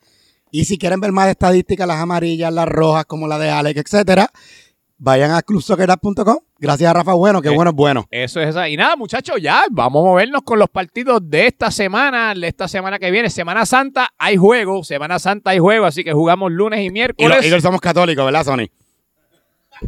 Y 0.50 0.64
si 0.64 0.78
quieren 0.78 1.00
ver 1.00 1.12
más 1.12 1.28
estadísticas, 1.28 1.86
las 1.86 1.98
amarillas, 2.00 2.52
las 2.52 2.68
rojas, 2.68 3.04
como 3.04 3.26
la 3.26 3.38
de 3.38 3.50
Alex, 3.50 3.80
etcétera, 3.80 4.30
vayan 4.98 5.30
a 5.32 5.42
clubsoccer.com. 5.42 6.38
Gracias 6.58 6.88
a 6.90 6.92
Rafa 6.94 7.12
Bueno, 7.14 7.42
que 7.42 7.48
Eh, 7.48 7.54
bueno 7.54 7.70
es 7.70 7.76
bueno. 7.76 8.06
Eso 8.10 8.40
es 8.40 8.48
esa. 8.48 8.68
Y 8.68 8.76
nada, 8.76 8.96
muchachos, 8.96 9.36
ya 9.40 9.64
vamos 9.70 10.00
a 10.02 10.06
movernos 10.06 10.42
con 10.42 10.58
los 10.58 10.68
partidos 10.70 11.20
de 11.28 11.46
esta 11.48 11.70
semana, 11.70 12.34
de 12.34 12.46
esta 12.48 12.66
semana 12.68 12.98
que 12.98 13.10
viene. 13.10 13.28
Semana 13.30 13.66
Santa 13.66 14.08
hay 14.18 14.36
juego, 14.36 14.82
Semana 14.84 15.18
Santa 15.18 15.50
hay 15.50 15.58
juego, 15.58 15.84
así 15.86 16.02
que 16.02 16.12
jugamos 16.12 16.50
lunes 16.52 16.80
y 16.80 16.86
Y 16.86 16.90
miércoles. 16.90 17.36
los 17.36 17.44
Eagles 17.44 17.62
somos 17.62 17.80
católicos, 17.80 18.24
¿verdad, 18.24 18.44
Sony? 18.44 18.68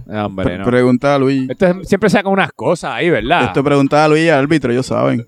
No, 0.07 0.27
hombre, 0.27 0.59
no. 0.59 0.65
Pregunta 0.67 1.15
a 1.15 1.19
Luis. 1.19 1.49
Esto 1.49 1.67
es- 1.67 1.89
siempre 1.89 2.11
saca 2.11 2.29
unas 2.29 2.53
cosas 2.53 2.91
ahí, 2.93 3.09
¿verdad? 3.09 3.45
Esto 3.45 3.65
pregunta 3.65 4.05
a 4.05 4.09
Luis 4.09 4.25
y 4.25 4.29
al 4.29 4.41
árbitro, 4.41 4.71
ellos 4.71 4.85
saben. 4.87 5.27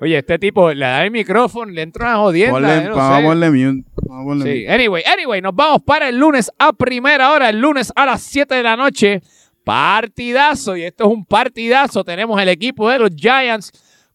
Oye, 0.00 0.18
este 0.18 0.38
tipo 0.38 0.72
le 0.72 0.84
da 0.86 1.04
el 1.04 1.10
micrófono, 1.10 1.72
le 1.72 1.82
entra 1.82 2.10
una 2.10 2.18
jodienda. 2.18 2.52
Ponle, 2.52 2.82
yo 2.84 2.88
no 2.90 2.96
vamos 2.96 3.12
a 3.12 3.16
sé. 3.18 3.24
ponerle 3.26 3.50
mute. 3.50 3.88
Vamos 4.06 4.20
a 4.22 4.24
ponerle 4.28 4.52
Sí, 4.54 4.60
mute. 4.62 4.72
anyway, 4.74 5.02
anyway, 5.04 5.40
nos 5.42 5.54
vamos 5.56 5.82
para 5.84 6.08
el 6.08 6.16
lunes 6.18 6.50
a 6.58 6.72
primera 6.72 7.32
hora, 7.32 7.48
el 7.50 7.58
lunes 7.60 7.92
a 7.96 8.06
las 8.06 8.22
7 8.22 8.54
de 8.54 8.62
la 8.62 8.76
noche. 8.76 9.22
Partidazo, 9.64 10.76
y 10.76 10.82
esto 10.84 11.04
es 11.04 11.10
un 11.10 11.24
partidazo. 11.24 12.04
Tenemos 12.04 12.40
el 12.40 12.48
equipo 12.48 12.88
de 12.88 12.98
los 12.98 13.10
Giants 13.14 13.70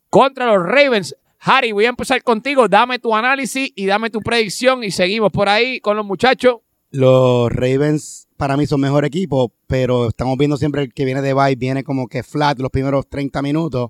contra 0.10 0.46
los 0.46 0.64
Ravens. 0.66 1.16
Harry, 1.40 1.72
voy 1.72 1.86
a 1.86 1.90
empezar 1.90 2.24
contigo. 2.24 2.68
Dame 2.68 3.00
tu 3.00 3.14
análisis 3.16 3.72
y 3.76 3.86
dame 3.86 4.10
tu 4.10 4.20
predicción 4.22 4.84
y 4.84 4.92
seguimos 4.92 5.32
por 5.32 5.50
ahí 5.50 5.80
con 5.80 5.98
los 5.98 6.06
muchachos. 6.06 6.58
Los 6.92 7.52
Ravens 7.52 8.28
para 8.38 8.56
mí 8.58 8.66
son 8.68 8.82
mejor 8.82 9.04
equipo, 9.06 9.52
pero 9.68 10.10
estamos 10.10 10.38
viendo 10.38 10.58
siempre 10.58 10.82
el 10.84 10.94
que 10.94 11.06
viene 11.06 11.22
de 11.22 11.34
bye, 11.34 11.56
viene 11.56 11.84
como 11.84 12.08
que 12.08 12.24
flat 12.24 12.60
los 12.60 12.70
primeros 12.70 13.08
30 13.10 13.42
minutos. 13.42 13.90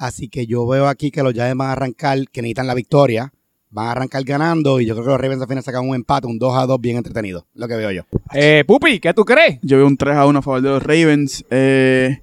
Así 0.00 0.28
que 0.30 0.46
yo 0.46 0.66
veo 0.66 0.88
aquí 0.88 1.10
que 1.10 1.22
los 1.22 1.34
Giants 1.34 1.58
van 1.58 1.68
a 1.68 1.72
arrancar, 1.72 2.18
que 2.32 2.40
necesitan 2.40 2.66
la 2.66 2.72
victoria, 2.72 3.30
van 3.68 3.88
a 3.88 3.90
arrancar 3.92 4.24
ganando 4.24 4.80
y 4.80 4.86
yo 4.86 4.94
creo 4.94 5.04
que 5.04 5.10
los 5.10 5.20
Ravens 5.20 5.42
al 5.42 5.48
final 5.48 5.62
sacan 5.62 5.86
un 5.86 5.94
empate, 5.94 6.26
un 6.26 6.38
2 6.38 6.56
a 6.56 6.64
2 6.64 6.80
bien 6.80 6.96
entretenido, 6.96 7.46
lo 7.52 7.68
que 7.68 7.76
veo 7.76 7.90
yo. 7.90 8.02
Eh, 8.32 8.64
Pupi, 8.66 8.98
¿qué 8.98 9.12
tú 9.12 9.26
crees? 9.26 9.58
Yo 9.60 9.76
veo 9.76 9.86
un 9.86 9.98
3 9.98 10.16
a 10.16 10.26
1 10.26 10.38
a 10.38 10.42
favor 10.42 10.62
de 10.62 10.68
los 10.70 10.82
Ravens. 10.82 11.44
Eh, 11.50 12.18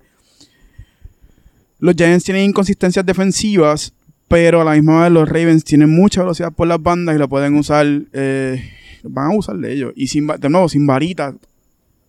los 1.78 1.94
Giants 1.96 2.24
tienen 2.26 2.46
inconsistencias 2.46 3.06
defensivas, 3.06 3.94
pero 4.28 4.62
a 4.62 4.64
la 4.64 4.72
misma 4.72 5.04
vez 5.04 5.12
los 5.12 5.30
Ravens 5.30 5.64
tienen 5.64 5.92
mucha 5.92 6.22
velocidad 6.22 6.52
por 6.52 6.68
las 6.68 6.82
bandas 6.82 7.16
y 7.16 7.20
la 7.20 7.28
pueden 7.28 7.56
usar. 7.56 7.86
eh, 8.12 8.72
van 9.04 9.32
a 9.32 9.36
usar 9.38 9.56
de 9.58 9.72
ellos. 9.72 9.94
Y 9.96 10.08
sin, 10.08 10.26
de 10.26 10.50
nuevo, 10.50 10.68
sin 10.68 10.88
varita. 10.88 11.36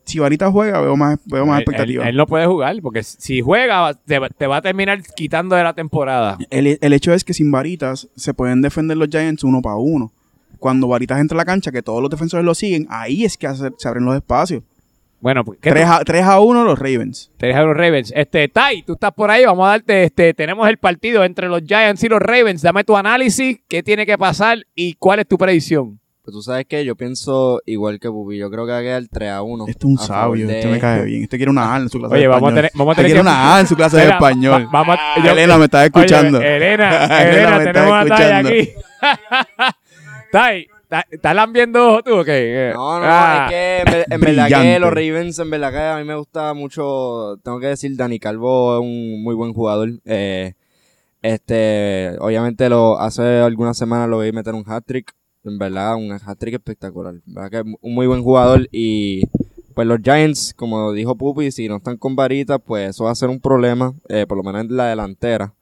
Si 0.08 0.18
varita 0.18 0.50
juega, 0.50 0.80
veo 0.80 0.96
más, 0.96 1.18
veo 1.26 1.44
más 1.44 1.58
Él- 1.58 1.62
expectativas. 1.64 2.04
Él, 2.06 2.10
él 2.10 2.16
no 2.16 2.26
puede 2.26 2.46
jugar 2.46 2.74
porque 2.82 3.02
si 3.02 3.40
juega 3.42 3.92
te, 3.94 4.18
va- 4.18 4.30
te 4.30 4.46
va 4.46 4.56
a 4.56 4.62
terminar 4.62 5.02
quitando 5.14 5.54
de 5.54 5.62
la 5.62 5.74
temporada. 5.74 6.38
El, 6.50 6.78
el 6.80 6.92
hecho 6.94 7.12
es 7.12 7.24
que 7.24 7.34
sin 7.34 7.50
varitas 7.50 8.08
se 8.16 8.32
pueden 8.32 8.62
defender 8.62 8.96
los 8.96 9.08
Giants 9.08 9.44
uno 9.44 9.60
para 9.60 9.76
uno. 9.76 10.12
Cuando 10.58 10.88
varitas 10.88 11.20
entra 11.20 11.36
a 11.36 11.38
la 11.38 11.44
cancha, 11.44 11.70
que 11.70 11.82
todos 11.82 12.00
los 12.00 12.10
defensores 12.10 12.44
lo 12.44 12.54
siguen, 12.54 12.86
ahí 12.88 13.24
es 13.24 13.36
que 13.36 13.46
hace- 13.46 13.70
se 13.76 13.86
abren 13.86 14.04
los 14.06 14.16
espacios. 14.16 14.62
Bueno, 15.20 15.44
pues, 15.44 15.58
¿qué 15.60 15.70
3 15.70 15.84
a, 15.86 16.04
3 16.04 16.22
a 16.24 16.40
1 16.40 16.64
los 16.64 16.78
Ravens. 16.78 17.30
Te 17.38 17.48
dejan 17.48 17.66
los 17.66 17.76
Ravens. 17.76 18.12
Este, 18.14 18.48
Tai, 18.48 18.82
tú 18.84 18.92
estás 18.94 19.12
por 19.12 19.30
ahí, 19.30 19.44
vamos 19.44 19.66
a 19.66 19.70
darte, 19.70 20.04
este, 20.04 20.32
tenemos 20.32 20.68
el 20.68 20.78
partido 20.78 21.24
entre 21.24 21.48
los 21.48 21.62
Giants 21.64 22.02
y 22.04 22.08
los 22.08 22.20
Ravens. 22.20 22.62
Dame 22.62 22.84
tu 22.84 22.96
análisis, 22.96 23.58
qué 23.68 23.82
tiene 23.82 24.06
que 24.06 24.16
pasar 24.16 24.64
y 24.76 24.94
cuál 24.94 25.18
es 25.18 25.26
tu 25.26 25.36
predicción. 25.36 25.98
Pues 26.28 26.34
tú 26.36 26.42
sabes 26.42 26.66
que 26.66 26.84
yo 26.84 26.94
pienso 26.94 27.62
igual 27.64 27.98
que 27.98 28.10
Pupi. 28.10 28.36
Yo 28.36 28.50
creo 28.50 28.66
que 28.66 28.72
va 28.72 28.78
a 28.80 28.82
quedar 28.82 29.02
3 29.10 29.30
a 29.30 29.40
1. 29.40 29.64
Este 29.66 29.78
es 29.78 29.84
un 29.86 29.98
a 29.98 30.02
sabio, 30.02 30.46
de- 30.46 30.58
este 30.58 30.70
me 30.70 30.78
cae 30.78 31.04
bien. 31.06 31.22
Este 31.22 31.38
quiere 31.38 31.50
una 31.50 31.74
A 31.74 31.78
en 31.78 31.88
su 31.88 31.98
clase 31.98 32.12
Oye, 32.12 32.20
de 32.24 32.28
vamos 32.28 32.42
a 32.42 32.46
español. 32.50 32.54
tener, 32.56 32.70
vamos 32.74 32.90
a 32.90 32.92
Este 32.92 33.02
tener 33.02 33.08
quiere 33.08 33.18
que- 33.18 33.20
una 33.38 33.56
A 33.56 33.60
en 33.60 33.66
su 33.66 33.76
clase 33.76 33.96
de 33.96 34.08
español. 34.08 34.66
va- 34.66 34.70
vamos 34.70 34.98
a- 35.00 35.24
yo- 35.24 35.30
Elena, 35.32 35.56
me 35.56 35.64
estás 35.64 35.84
escuchando. 35.86 36.36
Oye, 36.38 36.56
Elena, 36.56 37.04
Elena 37.06 37.30
Elena, 37.56 37.72
tenemos 37.72 37.92
a 37.94 38.04
Tai 38.04 38.42
escuchando. 38.42 38.48
aquí. 38.50 39.78
Tai, 40.30 40.66
¿ta- 40.88 41.06
¿estás 41.10 41.34
lambiendo 41.34 41.88
ojo 41.88 42.02
tú 42.02 42.14
o 42.20 42.24
qué? 42.24 42.72
No, 42.74 42.98
no, 43.00 43.06
Ah, 43.08 43.46
es 43.46 43.50
que 43.50 43.78
en, 44.04 44.12
en 44.12 44.20
verdad 44.20 44.48
que 44.62 44.78
los 44.80 44.90
Ravens, 44.90 45.38
en 45.38 45.48
verdad 45.50 45.70
que 45.72 45.78
a 45.78 45.96
mí 45.96 46.04
me 46.04 46.14
gusta 46.14 46.52
mucho, 46.52 47.38
tengo 47.42 47.58
que 47.58 47.68
decir, 47.68 47.96
Dani 47.96 48.18
Calvo 48.18 48.74
es 48.76 48.80
un 48.82 49.22
muy 49.22 49.34
buen 49.34 49.54
jugador. 49.54 49.88
Eh, 50.04 50.52
este, 51.22 52.16
obviamente 52.20 52.68
lo 52.68 53.00
hace 53.00 53.40
algunas 53.40 53.76
semanas 53.78 54.08
lo 54.10 54.18
vi 54.20 54.30
meter 54.32 54.54
un 54.54 54.64
hat-trick, 54.66 55.12
en 55.44 55.58
verdad, 55.58 55.96
un 55.96 56.12
hat-trick 56.12 56.54
espectacular. 56.54 57.14
En 57.14 57.34
verdad 57.34 57.50
que 57.50 57.56
es 57.70 57.76
un 57.80 57.94
muy 57.94 58.06
buen 58.06 58.22
jugador 58.22 58.68
y 58.72 59.22
pues 59.74 59.86
los 59.86 60.00
Giants, 60.02 60.54
como 60.56 60.92
dijo 60.92 61.14
Pupi, 61.16 61.52
si 61.52 61.68
no 61.68 61.76
están 61.76 61.96
con 61.96 62.16
varitas, 62.16 62.58
pues 62.64 62.90
eso 62.90 63.04
va 63.04 63.12
a 63.12 63.14
ser 63.14 63.28
un 63.28 63.40
problema, 63.40 63.92
eh, 64.08 64.26
por 64.26 64.36
lo 64.36 64.42
menos 64.42 64.62
en 64.62 64.76
la 64.76 64.88
delantera. 64.88 65.54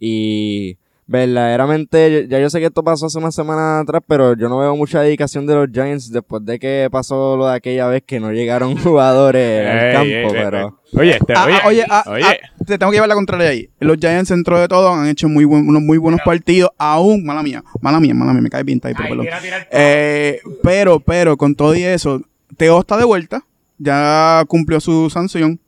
Y 0.00 0.78
verdaderamente, 1.06 2.26
ya 2.28 2.38
yo 2.40 2.48
sé 2.50 2.60
que 2.60 2.66
esto 2.66 2.82
pasó 2.82 3.06
hace 3.06 3.18
una 3.18 3.30
semana 3.30 3.80
atrás, 3.80 4.02
pero 4.06 4.34
yo 4.36 4.48
no 4.48 4.58
veo 4.58 4.74
mucha 4.76 5.02
dedicación 5.02 5.46
de 5.46 5.54
los 5.54 5.68
Giants 5.72 6.10
después 6.10 6.44
de 6.44 6.58
que 6.58 6.88
pasó 6.90 7.36
lo 7.36 7.46
de 7.46 7.54
aquella 7.56 7.88
vez 7.88 8.02
que 8.06 8.20
no 8.20 8.32
llegaron 8.32 8.76
jugadores 8.82 9.66
al 9.66 9.92
campo, 9.92 10.08
ey, 10.08 10.14
ey, 10.14 10.30
pero... 10.32 10.80
Oye, 10.94 11.10
este, 11.12 11.34
Ah, 11.36 11.44
oye, 11.46 11.56
ah, 11.60 11.66
oye, 11.68 11.84
ah, 11.88 12.04
oye. 12.08 12.24
ah, 12.24 12.57
te 12.68 12.78
tengo 12.78 12.90
que 12.92 12.96
llevar 12.96 13.08
la 13.08 13.14
contraria 13.14 13.48
ahí. 13.50 13.68
Los 13.80 13.96
Giants, 13.98 14.30
dentro 14.30 14.58
de 14.60 14.68
todo, 14.68 14.92
han 14.92 15.08
hecho 15.08 15.28
muy 15.28 15.44
buen- 15.44 15.68
unos 15.68 15.82
muy 15.82 15.98
buenos 15.98 16.20
partidos. 16.24 16.70
Aún, 16.78 17.24
mala 17.24 17.42
mía, 17.42 17.62
mala 17.80 17.98
mía, 18.00 18.14
mala 18.14 18.32
mía, 18.32 18.42
me 18.42 18.50
cae 18.50 18.62
bien, 18.62 18.80
Tai, 18.80 18.94
pero 18.94 19.22
Eh, 19.70 20.40
pero, 20.62 21.00
pero, 21.00 21.36
con 21.36 21.54
todo 21.54 21.74
y 21.74 21.82
eso, 21.82 22.22
Teo 22.56 22.80
está 22.80 22.96
de 22.96 23.04
vuelta. 23.04 23.44
Ya 23.78 24.44
cumplió 24.48 24.80
su 24.80 25.08
sanción. 25.10 25.60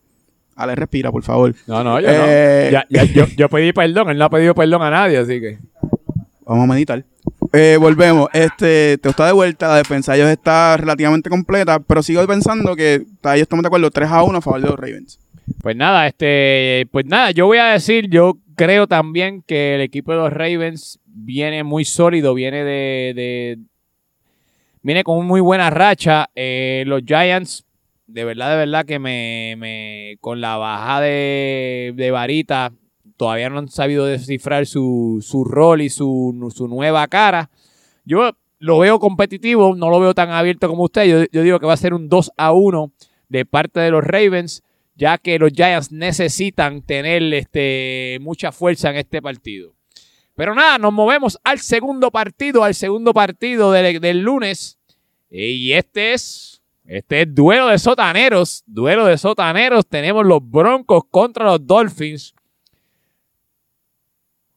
Ale, 0.56 0.74
respira, 0.74 1.10
por 1.10 1.22
favor. 1.22 1.54
No, 1.66 1.82
no, 1.84 2.00
yo 2.00 2.08
Eh, 2.10 2.70
no. 2.72 2.72
Ya, 2.72 2.86
ya, 2.90 3.04
yo, 3.04 3.26
yo 3.36 3.48
pedí 3.48 3.72
perdón, 3.72 4.10
él 4.10 4.18
no 4.18 4.24
ha 4.26 4.30
pedido 4.30 4.54
perdón 4.54 4.82
a 4.82 4.90
nadie, 4.90 5.18
así 5.18 5.40
que. 5.40 5.58
Vamos 6.44 6.64
a 6.64 6.72
meditar. 6.72 7.04
Eh, 7.52 7.76
volvemos. 7.80 8.28
Este, 8.32 8.98
Teo 8.98 9.10
está 9.10 9.26
de 9.26 9.32
vuelta. 9.32 9.68
La 9.68 9.76
defensa 9.76 10.12
de 10.12 10.18
ellos 10.18 10.30
está 10.30 10.76
relativamente 10.76 11.30
completa. 11.30 11.78
Pero 11.78 12.02
sigo 12.02 12.26
pensando 12.26 12.74
que 12.76 12.94
ellos 12.94 13.40
estamos 13.42 13.62
de 13.62 13.68
acuerdo 13.68 13.90
3 13.90 14.10
a 14.10 14.22
1 14.24 14.38
a 14.38 14.40
favor 14.40 14.60
de 14.60 14.66
los 14.66 14.76
Ravens. 14.78 15.20
Pues 15.58 15.76
nada, 15.76 16.06
este, 16.06 16.86
pues 16.90 17.04
nada, 17.06 17.32
yo 17.32 17.46
voy 17.46 17.58
a 17.58 17.66
decir, 17.72 18.08
yo 18.08 18.38
creo 18.56 18.86
también 18.86 19.42
que 19.42 19.74
el 19.74 19.80
equipo 19.82 20.12
de 20.12 20.18
los 20.18 20.32
Ravens 20.32 21.00
viene 21.04 21.64
muy 21.64 21.84
sólido, 21.84 22.34
viene 22.34 22.64
de, 22.64 23.12
de- 23.14 23.58
viene 24.82 25.04
con 25.04 25.26
muy 25.26 25.40
buena 25.40 25.70
racha. 25.70 26.30
Eh, 26.34 26.84
los 26.86 27.02
Giants, 27.04 27.64
de 28.06 28.24
verdad, 28.24 28.50
de 28.50 28.56
verdad 28.56 28.84
que 28.86 28.98
me, 28.98 29.54
me 29.58 30.16
con 30.20 30.40
la 30.40 30.56
baja 30.56 31.00
de, 31.00 31.92
de 31.94 32.10
varita, 32.10 32.72
todavía 33.16 33.50
no 33.50 33.58
han 33.58 33.68
sabido 33.68 34.06
descifrar 34.06 34.66
su, 34.66 35.18
su 35.26 35.44
rol 35.44 35.82
y 35.82 35.90
su, 35.90 36.50
su 36.54 36.68
nueva 36.68 37.06
cara. 37.08 37.50
Yo 38.04 38.30
lo 38.58 38.78
veo 38.78 38.98
competitivo, 38.98 39.74
no 39.74 39.90
lo 39.90 40.00
veo 40.00 40.14
tan 40.14 40.30
abierto 40.30 40.68
como 40.68 40.84
usted. 40.84 41.04
Yo, 41.04 41.24
yo 41.30 41.42
digo 41.42 41.60
que 41.60 41.66
va 41.66 41.74
a 41.74 41.78
ser 41.78 41.92
un 41.92 42.08
2 42.08 42.30
a 42.36 42.52
1 42.52 42.92
de 43.28 43.44
parte 43.44 43.80
de 43.80 43.90
los 43.90 44.02
Ravens 44.04 44.62
ya 44.94 45.18
que 45.18 45.38
los 45.38 45.52
Giants 45.52 45.90
necesitan 45.90 46.82
tener 46.82 47.22
este, 47.34 48.18
mucha 48.20 48.52
fuerza 48.52 48.90
en 48.90 48.96
este 48.96 49.22
partido. 49.22 49.74
Pero 50.34 50.54
nada, 50.54 50.78
nos 50.78 50.92
movemos 50.92 51.38
al 51.44 51.58
segundo 51.58 52.10
partido, 52.10 52.64
al 52.64 52.74
segundo 52.74 53.12
partido 53.12 53.72
del, 53.72 54.20
lunes. 54.20 54.78
Y 55.30 55.72
este 55.72 56.12
es, 56.14 56.62
este 56.86 57.22
es 57.22 57.34
duelo 57.34 57.68
de 57.68 57.78
sotaneros, 57.78 58.62
duelo 58.66 59.06
de 59.06 59.18
sotaneros. 59.18 59.86
Tenemos 59.86 60.24
los 60.24 60.40
Broncos 60.42 61.04
contra 61.10 61.44
los 61.46 61.66
Dolphins. 61.66 62.34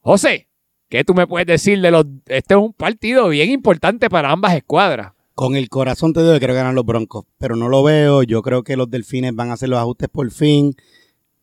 José, 0.00 0.48
¿qué 0.88 1.04
tú 1.04 1.14
me 1.14 1.26
puedes 1.26 1.46
decir 1.46 1.80
de 1.80 1.90
los... 1.90 2.06
Este 2.26 2.54
es 2.54 2.60
un 2.60 2.72
partido 2.72 3.28
bien 3.28 3.50
importante 3.50 4.10
para 4.10 4.30
ambas 4.30 4.54
escuadras. 4.54 5.13
Con 5.34 5.56
el 5.56 5.68
corazón 5.68 6.12
te 6.12 6.20
digo 6.20 6.32
que 6.34 6.38
quiero 6.38 6.54
ganar 6.54 6.74
los 6.74 6.86
Broncos, 6.86 7.24
pero 7.38 7.56
no 7.56 7.68
lo 7.68 7.82
veo. 7.82 8.22
Yo 8.22 8.40
creo 8.40 8.62
que 8.62 8.76
los 8.76 8.88
Delfines 8.88 9.34
van 9.34 9.50
a 9.50 9.54
hacer 9.54 9.68
los 9.68 9.80
ajustes 9.80 10.08
por 10.08 10.30
fin. 10.30 10.76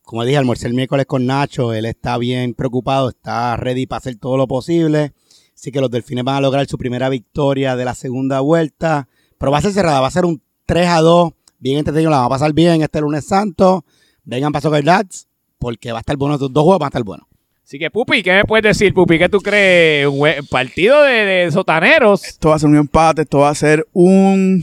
Como 0.00 0.24
dije, 0.24 0.38
almorcé 0.38 0.66
el 0.66 0.72
miércoles 0.72 1.04
con 1.04 1.26
Nacho. 1.26 1.74
Él 1.74 1.84
está 1.84 2.16
bien 2.16 2.54
preocupado, 2.54 3.10
está 3.10 3.54
ready 3.58 3.86
para 3.86 3.98
hacer 3.98 4.16
todo 4.16 4.38
lo 4.38 4.48
posible. 4.48 5.12
Así 5.54 5.70
que 5.70 5.82
los 5.82 5.90
Delfines 5.90 6.24
van 6.24 6.36
a 6.36 6.40
lograr 6.40 6.66
su 6.66 6.78
primera 6.78 7.10
victoria 7.10 7.76
de 7.76 7.84
la 7.84 7.94
segunda 7.94 8.40
vuelta. 8.40 9.08
Pero 9.36 9.52
va 9.52 9.58
a 9.58 9.62
ser 9.62 9.72
cerrada, 9.72 10.00
va 10.00 10.06
a 10.06 10.10
ser 10.10 10.24
un 10.24 10.42
3 10.64 10.88
a 10.88 11.00
2. 11.02 11.32
Bien 11.58 11.76
entretenido, 11.76 12.10
la 12.10 12.20
va 12.20 12.24
a 12.24 12.30
pasar 12.30 12.54
bien 12.54 12.80
este 12.80 12.98
lunes 12.98 13.26
santo. 13.26 13.84
Vengan 14.24 14.52
para 14.52 14.62
Soccer 14.62 14.84
Dads, 14.84 15.28
porque 15.58 15.92
va 15.92 15.98
a 15.98 16.00
estar 16.00 16.16
bueno. 16.16 16.36
Estos 16.36 16.50
dos 16.50 16.62
juegos 16.62 16.78
van 16.80 16.86
a 16.86 16.88
estar 16.88 17.04
buenos. 17.04 17.26
Así 17.72 17.78
que, 17.78 17.90
Pupi, 17.90 18.22
¿qué 18.22 18.32
me 18.32 18.44
puedes 18.44 18.64
decir, 18.64 18.92
Pupi? 18.92 19.18
¿Qué 19.18 19.30
tú 19.30 19.38
crees? 19.40 20.06
¿Un 20.06 20.28
partido 20.50 21.02
de, 21.04 21.12
de 21.24 21.50
sotaneros? 21.50 22.22
Esto 22.22 22.50
va 22.50 22.56
a 22.56 22.58
ser 22.58 22.68
un 22.68 22.76
empate. 22.76 23.22
Esto 23.22 23.38
va 23.38 23.48
a 23.48 23.54
ser 23.54 23.86
un. 23.94 24.62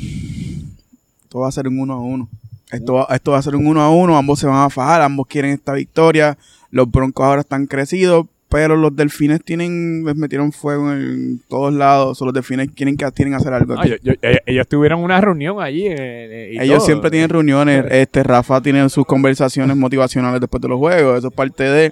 Esto 1.24 1.40
va 1.40 1.48
a 1.48 1.52
ser 1.52 1.68
un 1.68 1.80
1 1.80 1.92
a 1.92 2.00
1. 2.00 2.30
Esto 2.72 2.94
va, 2.94 3.08
esto 3.10 3.32
va 3.32 3.40
a 3.40 3.42
ser 3.42 3.56
un 3.56 3.66
1 3.66 3.82
a 3.82 3.90
1. 3.90 4.16
Ambos 4.16 4.38
se 4.38 4.46
van 4.46 4.64
a 4.64 4.70
fajar. 4.70 5.02
Ambos 5.02 5.26
quieren 5.26 5.50
esta 5.50 5.74
victoria. 5.74 6.38
Los 6.70 6.92
Broncos 6.92 7.26
ahora 7.26 7.42
están 7.42 7.66
crecidos. 7.66 8.28
Pero 8.48 8.76
los 8.78 8.96
delfines 8.96 9.44
tienen, 9.44 10.04
les 10.06 10.16
metieron 10.16 10.52
fuego 10.52 10.92
en 10.94 11.42
todos 11.50 11.74
lados. 11.74 12.16
So, 12.20 12.26
los 12.26 12.34
delfines 12.36 12.70
quieren 12.76 12.96
que 12.96 13.10
tienen 13.12 13.32
que 13.34 13.38
hacer 13.38 13.54
algo. 13.54 13.74
No, 13.74 13.82
aquí. 13.82 13.90
yo- 13.90 13.96
yo- 14.04 14.14
ellos, 14.22 14.40
ellos 14.46 14.68
tuvieron 14.68 15.02
una 15.04 15.20
reunión 15.20 15.60
allí. 15.60 15.88
eh, 15.88 15.96
eh, 15.98 16.50
y 16.54 16.60
Ellos 16.60 16.78
todo. 16.78 16.86
siempre 16.86 17.10
tienen 17.10 17.30
reuniones. 17.30 17.86
Este 17.90 18.22
Rafa 18.22 18.62
tiene 18.62 18.88
sus 18.90 19.06
conversaciones 19.08 19.76
motivacionales 19.76 20.40
después 20.40 20.62
de 20.62 20.68
los 20.68 20.78
juegos. 20.78 21.18
Eso 21.18 21.30
es 21.30 21.34
parte 21.34 21.64
de. 21.64 21.92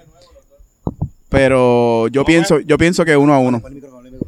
Pero 1.28 2.08
yo 2.08 2.24
pienso, 2.24 2.60
yo 2.60 2.78
pienso 2.78 3.04
que 3.04 3.16
uno 3.16 3.34
a 3.34 3.38
uno. 3.38 3.62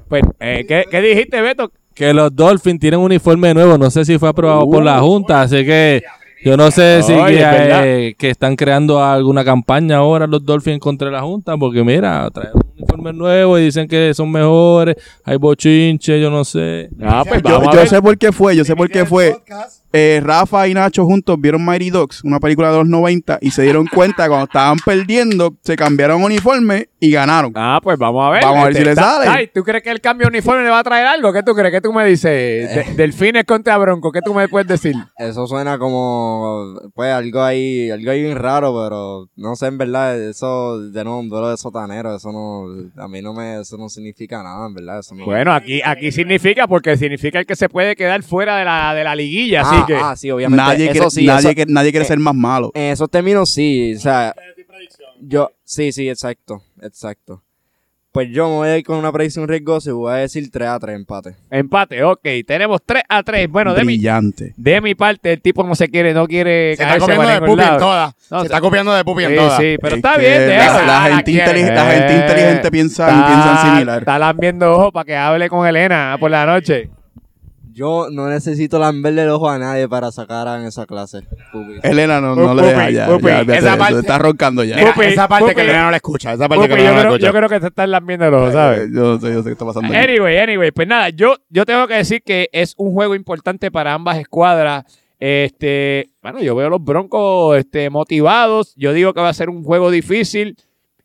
Pues, 0.08 0.22
eh, 0.40 0.64
¿qué, 0.66 0.84
qué 0.90 1.00
dijiste, 1.00 1.40
Beto? 1.40 1.70
Que 1.94 2.12
los 2.12 2.34
Dolphins 2.34 2.80
tienen 2.80 3.00
un 3.00 3.06
uniforme 3.06 3.54
nuevo. 3.54 3.78
No 3.78 3.90
sé 3.90 4.04
si 4.04 4.18
fue 4.18 4.28
aprobado 4.28 4.68
por 4.68 4.82
la 4.82 5.00
Junta. 5.00 5.42
Así 5.42 5.64
que 5.64 6.02
yo 6.42 6.56
no 6.56 6.70
sé 6.70 7.02
si 7.02 7.12
Oye, 7.12 7.36
que, 7.36 8.08
eh, 8.08 8.14
que 8.18 8.30
están 8.30 8.56
creando 8.56 9.02
alguna 9.02 9.44
campaña 9.44 9.98
ahora 9.98 10.26
los 10.26 10.44
Dolphins 10.44 10.80
contra 10.80 11.10
la 11.10 11.22
Junta. 11.22 11.56
Porque 11.56 11.84
mira, 11.84 12.28
traen 12.30 12.50
un 12.54 12.62
uniforme 12.76 13.12
nuevo 13.12 13.58
y 13.58 13.64
dicen 13.64 13.88
que 13.88 14.12
son 14.14 14.30
mejores. 14.30 14.96
Hay 15.24 15.36
bochinche, 15.36 16.20
yo 16.20 16.30
no 16.30 16.44
sé. 16.44 16.90
Ah, 17.02 17.24
pues 17.26 17.42
Yo, 17.42 17.86
sé 17.86 18.00
por 18.02 18.16
qué 18.18 18.32
fue, 18.32 18.56
yo 18.56 18.64
sé 18.64 18.76
por 18.76 18.90
qué 18.90 19.06
fue. 19.06 19.36
Eh, 19.92 20.20
Rafa 20.22 20.68
y 20.68 20.74
Nacho 20.74 21.04
juntos 21.04 21.36
vieron 21.40 21.64
Mighty 21.64 21.90
Dogs, 21.90 22.22
una 22.22 22.38
película 22.38 22.70
de 22.70 22.78
los 22.78 22.86
90, 22.88 23.38
y 23.40 23.50
se 23.50 23.62
dieron 23.62 23.86
cuenta 23.86 24.22
que 24.24 24.28
cuando 24.28 24.44
estaban 24.44 24.78
perdiendo, 24.84 25.54
se 25.62 25.74
cambiaron 25.76 26.22
uniforme 26.22 26.88
y 27.00 27.10
ganaron. 27.10 27.52
Ah, 27.56 27.80
pues 27.82 27.98
vamos 27.98 28.24
a 28.24 28.30
ver. 28.30 28.42
Vamos 28.44 28.58
a 28.60 28.64
ver 28.66 28.74
si 28.76 28.84
le 28.84 28.94
sale. 28.94 29.26
Ay, 29.28 29.50
¿tú 29.52 29.62
crees 29.64 29.82
que 29.82 29.90
el 29.90 30.00
cambio 30.00 30.26
de 30.26 30.30
uniforme 30.38 30.62
le 30.62 30.70
va 30.70 30.78
a 30.78 30.84
traer 30.84 31.06
algo? 31.06 31.32
¿Qué 31.32 31.42
tú 31.42 31.54
crees? 31.54 31.72
¿Qué 31.72 31.80
tú 31.80 31.92
me 31.92 32.04
dices? 32.04 32.22
De- 32.74 32.94
Delfines 32.94 33.44
contra 33.44 33.76
Bronco. 33.78 34.12
¿Qué 34.12 34.20
tú 34.24 34.32
me 34.34 34.46
puedes 34.48 34.68
decir? 34.68 34.94
Eso 35.18 35.46
suena 35.46 35.78
como, 35.78 36.74
pues, 36.94 37.12
algo 37.12 37.42
ahí, 37.42 37.90
algo 37.90 38.10
ahí 38.10 38.22
bien 38.22 38.36
raro, 38.36 38.74
pero 38.84 39.28
no 39.36 39.56
sé, 39.56 39.66
en 39.66 39.78
verdad, 39.78 40.20
eso, 40.20 40.78
de 40.80 41.04
nuevo, 41.04 41.20
un 41.20 41.28
duelo 41.28 41.50
de 41.50 41.56
sotanero, 41.56 42.14
eso 42.14 42.30
no, 42.32 42.66
a 43.02 43.08
mí 43.08 43.22
no 43.22 43.32
me, 43.32 43.60
eso 43.60 43.76
no 43.76 43.88
significa 43.88 44.42
nada, 44.42 44.66
en 44.66 44.74
verdad, 44.74 45.00
eso 45.00 45.14
no. 45.14 45.24
Bueno, 45.24 45.52
aquí, 45.52 45.80
aquí 45.84 46.12
significa 46.12 46.66
porque 46.68 46.96
significa 46.96 47.38
el 47.40 47.46
que 47.46 47.56
se 47.56 47.68
puede 47.68 47.96
quedar 47.96 48.22
fuera 48.22 48.56
de 48.58 48.64
la, 48.64 48.94
de 48.94 49.04
la 49.04 49.14
liguilla, 49.14 49.62
así 49.62 49.79
ah, 49.82 49.86
que... 49.86 49.96
ah, 49.96 50.16
sí, 50.16 50.30
obviamente, 50.30 50.62
nadie 50.62 50.84
eso 50.86 50.92
quiere, 50.92 51.10
sí, 51.10 51.26
nadie, 51.26 51.38
eso- 51.48 51.54
quiere, 51.54 51.72
nadie 51.72 51.90
quiere 51.90 52.04
eh, 52.04 52.08
ser 52.08 52.18
más 52.18 52.34
malo. 52.34 52.70
En 52.74 52.92
esos 52.92 53.10
términos 53.10 53.50
sí, 53.50 53.94
o 53.96 54.00
sea, 54.00 54.34
yo, 55.20 55.50
sí, 55.64 55.92
sí, 55.92 56.08
exacto, 56.08 56.62
exacto. 56.82 57.42
Pues 58.12 58.26
yo 58.32 58.48
me 58.48 58.54
voy 58.56 58.68
a 58.70 58.76
ir 58.78 58.84
con 58.84 58.96
una 58.98 59.12
predicción 59.12 59.46
riesgosa 59.46 59.90
y 59.90 59.92
voy 59.92 60.10
a 60.12 60.16
decir 60.16 60.50
3 60.50 60.68
a 60.68 60.80
3 60.80 60.96
empate. 60.96 61.36
Empate, 61.48 62.02
ok. 62.02 62.26
Tenemos 62.44 62.80
3 62.84 63.04
a 63.08 63.22
3. 63.22 63.48
Bueno, 63.48 63.72
de 63.72 63.82
mi, 63.84 63.98
Brillante. 63.98 64.52
de 64.56 64.80
mi 64.80 64.96
parte, 64.96 65.32
el 65.34 65.40
tipo 65.40 65.62
no 65.62 65.76
se 65.76 65.88
quiere, 65.88 66.12
no 66.12 66.26
quiere 66.26 66.74
Se 66.76 66.82
está 66.82 66.98
copiando 66.98 67.28
de 67.28 67.40
Pupi 67.40 67.62
en 67.62 67.78
todas. 67.78 68.14
No, 68.28 68.38
se 68.38 68.40
se- 68.40 68.46
está 68.46 68.60
copiando 68.60 68.92
de 68.94 69.04
Pupi 69.04 69.22
en 69.22 69.30
Sí, 69.30 69.36
todas. 69.36 69.56
sí, 69.60 69.76
pero 69.80 69.94
Es 69.94 69.98
está 69.98 70.14
que 70.16 70.20
bien. 70.22 70.48
la- 70.48 71.02
gente 71.02 71.22
quiere. 71.30 71.46
intelig- 71.62 71.72
la 71.74 71.84
gente 71.92 72.16
inteligente 72.16 72.70
piensa- 72.72 73.08
está- 73.10 73.26
piensan 73.28 73.70
similar. 73.74 73.98
Está 74.00 74.18
lambiendo 74.18 74.72
ojo 74.72 74.90
para 74.90 75.04
que 75.04 75.16
hable 75.16 75.48
con 75.48 75.64
Elena 75.64 76.16
por 76.18 76.32
la 76.32 76.44
noche. 76.46 76.90
Yo 77.72 78.08
no 78.10 78.28
necesito 78.28 78.78
lamberle 78.78 79.22
el 79.22 79.28
ojo 79.30 79.48
a 79.48 79.58
nadie 79.58 79.88
para 79.88 80.10
sacar 80.10 80.58
en 80.60 80.66
esa 80.66 80.86
clase. 80.86 81.22
Pupi. 81.52 81.80
Elena 81.82 82.20
no, 82.20 82.34
no 82.34 82.48
Pupi, 82.50 82.56
le 82.60 82.66
deja 82.68 82.90
ya. 82.90 83.06
Pupi, 83.06 83.26
ya, 83.28 83.38
olvídate 83.40 83.58
esa 83.58 83.76
parte- 83.76 83.98
está 84.00 84.18
roncando 84.18 84.64
ya. 84.64 84.76
Mira, 84.76 84.94
esa 85.02 85.28
parte 85.28 85.44
Pupi. 85.44 85.54
que 85.54 85.60
Elena 85.62 85.84
no 85.84 85.90
la 85.90 85.96
escucha. 85.96 86.32
Esa 86.32 86.48
parte 86.48 86.66
Pupi, 86.68 86.76
que 86.76 86.82
yo, 86.84 86.88
no 86.90 86.94
la 86.96 87.00
creo, 87.00 87.12
escucha. 87.14 87.26
yo 87.26 87.32
creo 87.36 87.48
que 87.48 87.60
te 87.60 87.66
están 87.68 87.90
lambiendo 87.90 88.26
el 88.26 88.34
ojo, 88.34 88.52
¿sabes? 88.52 88.88
Yo 88.92 89.00
no 89.00 89.20
sé, 89.20 89.32
yo 89.32 89.38
sé 89.42 89.44
qué 89.44 89.52
está 89.52 89.64
pasando. 89.64 89.88
aquí. 89.88 89.96
Anyway, 89.96 90.38
anyway, 90.38 90.70
pues 90.72 90.88
nada, 90.88 91.08
yo, 91.10 91.34
yo 91.48 91.64
tengo 91.64 91.86
que 91.86 91.94
decir 91.94 92.22
que 92.24 92.48
es 92.52 92.74
un 92.76 92.92
juego 92.92 93.14
importante 93.14 93.70
para 93.70 93.94
ambas 93.94 94.18
escuadras. 94.18 94.84
Este, 95.20 96.08
bueno, 96.22 96.40
yo 96.40 96.54
veo 96.56 96.66
a 96.66 96.70
los 96.70 96.82
Broncos 96.82 97.56
este, 97.58 97.90
motivados. 97.90 98.74
Yo 98.76 98.92
digo 98.92 99.12
que 99.14 99.20
va 99.20 99.28
a 99.28 99.34
ser 99.34 99.50
un 99.50 99.62
juego 99.62 99.90
difícil. 99.90 100.56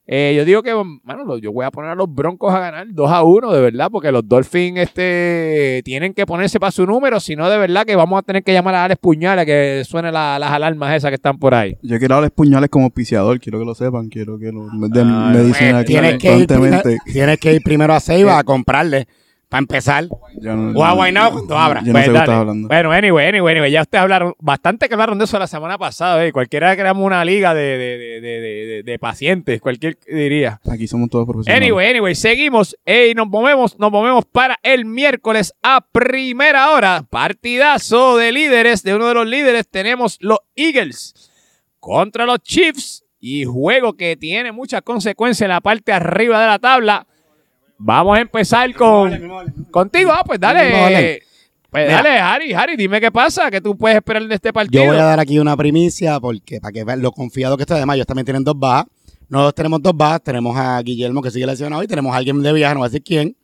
Eh, 0.08 0.36
yo 0.38 0.46
digo 0.46 0.62
que, 0.62 0.72
bueno, 0.74 1.38
yo 1.40 1.52
voy 1.52 1.66
a 1.66 1.72
poner 1.72 1.90
a 1.90 1.96
los 1.96 2.14
Broncos 2.14 2.54
a 2.54 2.60
ganar 2.60 2.86
2 2.92 3.12
a 3.12 3.24
1, 3.24 3.52
de 3.52 3.60
verdad, 3.62 3.90
porque 3.92 4.12
los 4.12 4.28
Dolphins 4.28 4.78
este, 4.78 5.82
tienen 5.84 6.14
que 6.14 6.28
ponerse 6.28 6.60
para 6.60 6.72
su 6.72 6.86
número, 6.86 7.20
si 7.20 7.36
no, 7.36 7.50
de 7.50 7.58
verdad 7.58 7.86
que 7.86 7.96
vamos 7.96 8.20
a 8.20 8.22
tener 8.22 8.44
que 8.44 8.54
llamar 8.54 8.76
a 8.76 8.84
Alex 8.84 9.00
Puñal 9.02 9.40
a 9.40 9.46
que 9.46 9.82
suene 9.84 10.12
la- 10.12 10.38
las 10.38 10.52
alarmas 10.52 10.96
esas 10.96 11.10
que 11.10 11.16
están 11.16 11.40
por 11.40 11.56
ahí. 11.56 11.76
Yo 11.82 11.98
quiero 11.98 12.16
darles 12.16 12.32
puñales 12.32 12.70
como 12.70 12.86
auspiciador, 12.86 13.40
quiero 13.40 13.58
que 13.58 13.66
lo 13.66 13.74
sepan, 13.74 14.10
quiero 14.10 14.38
que 14.38 14.52
lo, 14.52 14.66
me, 14.74 15.44
dicen 15.44 15.76
aquí 15.76 15.94
Tienes 15.94 16.18
que, 16.20 16.38
ir 16.38 16.48
tienes 17.12 17.40
que 17.40 17.54
ir 17.56 17.62
primero 17.64 17.94
a 17.94 18.00
Seiba 18.00 18.38
a 18.38 18.44
comprarle 18.44 19.08
para 19.50 19.60
empezar. 19.60 20.06
No- 20.42 20.72
O 20.80 20.84
a 20.84 20.94
Guaynabo 20.94 21.34
cuando 21.34 21.58
abra. 21.58 21.82
Yo 21.82 21.88
no 21.88 21.92
Pues 21.94 22.06
sé 22.06 22.12
dale. 22.12 22.32
hablando. 22.34 22.68
Bueno, 22.68 22.92
anyway, 22.92 23.28
anyway, 23.28 23.52
anyway, 23.54 23.72
ya 23.72 23.82
ustedes 23.84 24.02
hablaron, 24.02 24.34
bastante 24.40 24.88
que 24.88 24.94
hablaron 24.96 25.18
de 25.18 25.26
eso 25.26 25.38
la 25.40 25.48
semana 25.48 25.78
pasada, 25.78 26.26
eh. 26.26 26.32
cualquiera 26.32 26.76
creamos 26.76 27.06
una 27.06 27.24
liga 27.24 27.54
de, 27.54 27.62
de, 27.78 27.98
de, 27.98 28.22
de, 28.22 28.40
de- 28.42 28.84
de 28.84 29.00
pacientes, 29.00 29.62
cualquier 29.62 29.98
diría. 30.08 30.60
Aquí 30.70 30.88
somos 30.88 31.10
todos 31.10 31.26
profesionales. 31.28 31.64
Anyway, 31.64 31.90
anyway, 31.90 32.16
seguimos 32.16 32.76
eh, 32.86 33.10
y 33.12 33.14
nos 33.16 33.28
movemos, 33.28 33.78
nos 33.80 33.92
movemos 33.92 34.26
para 34.26 34.58
el 34.64 34.86
miércoles 34.86 35.54
a 35.64 35.82
primera 35.92 36.72
hora. 36.72 37.06
Partidazo 37.10 38.18
de 38.18 38.32
líderes, 38.32 38.84
de 38.84 38.96
uno 38.96 39.08
de 39.08 39.14
los 39.14 39.28
líderes 39.28 39.68
tenemos 39.70 40.18
los 40.22 40.40
Eagles 40.56 41.14
contra 41.80 42.26
los 42.26 42.40
Chiefs 42.40 43.04
y 43.20 43.46
juego 43.46 43.94
que 43.94 44.18
tiene 44.18 44.52
muchas 44.52 44.82
consecuencias 44.82 45.44
en 45.46 45.50
la 45.50 45.62
parte 45.62 45.92
arriba 45.94 46.42
de 46.42 46.48
la 46.48 46.60
tabla. 46.60 47.08
Vamos 47.78 48.18
a 48.18 48.22
empezar 48.22 48.74
con 48.74 49.12
contigo, 49.72 50.12
ah, 50.14 50.24
pues 50.26 50.40
dale. 50.40 51.22
Pues 51.70 51.88
Mira. 51.88 52.02
dale, 52.02 52.20
Harry, 52.20 52.54
Harry, 52.54 52.78
dime 52.78 53.02
qué 53.02 53.12
pasa, 53.12 53.52
qué 53.52 53.60
tú 53.60 53.76
puedes 53.78 53.98
esperar 53.98 54.26
de 54.26 54.36
este 54.36 54.54
partido. 54.54 54.84
Yo 54.84 54.90
voy 54.92 54.98
a 54.98 55.04
dar 55.04 55.20
aquí 55.20 55.40
una 55.40 55.58
primicia 55.58 56.20
porque 56.22 56.62
para 56.62 56.72
que 56.72 56.86
vean 56.86 57.02
lo 57.02 57.12
confiado 57.12 57.58
que 57.58 57.64
estoy. 57.64 57.76
Además, 57.78 57.96
ellos 57.96 58.08
también 58.08 58.26
tienen 58.26 58.46
dos 58.46 58.58
bajas. 58.58 58.86
Nosotros 59.28 59.56
tenemos 59.56 59.82
dos 59.82 59.96
bajas. 59.98 60.24
Tenemos 60.24 60.56
a 60.58 60.82
Guillermo 60.82 61.22
que 61.22 61.32
sigue 61.32 61.46
lesionado 61.46 61.84
y 61.84 61.88
tenemos 61.88 62.14
a 62.14 62.18
alguien 62.18 62.42
de 62.42 62.54
viaje, 62.54 62.74
no 62.76 62.80
voy 62.80 62.86
a 62.88 62.90
decir 62.90 63.04
quién. 63.04 63.36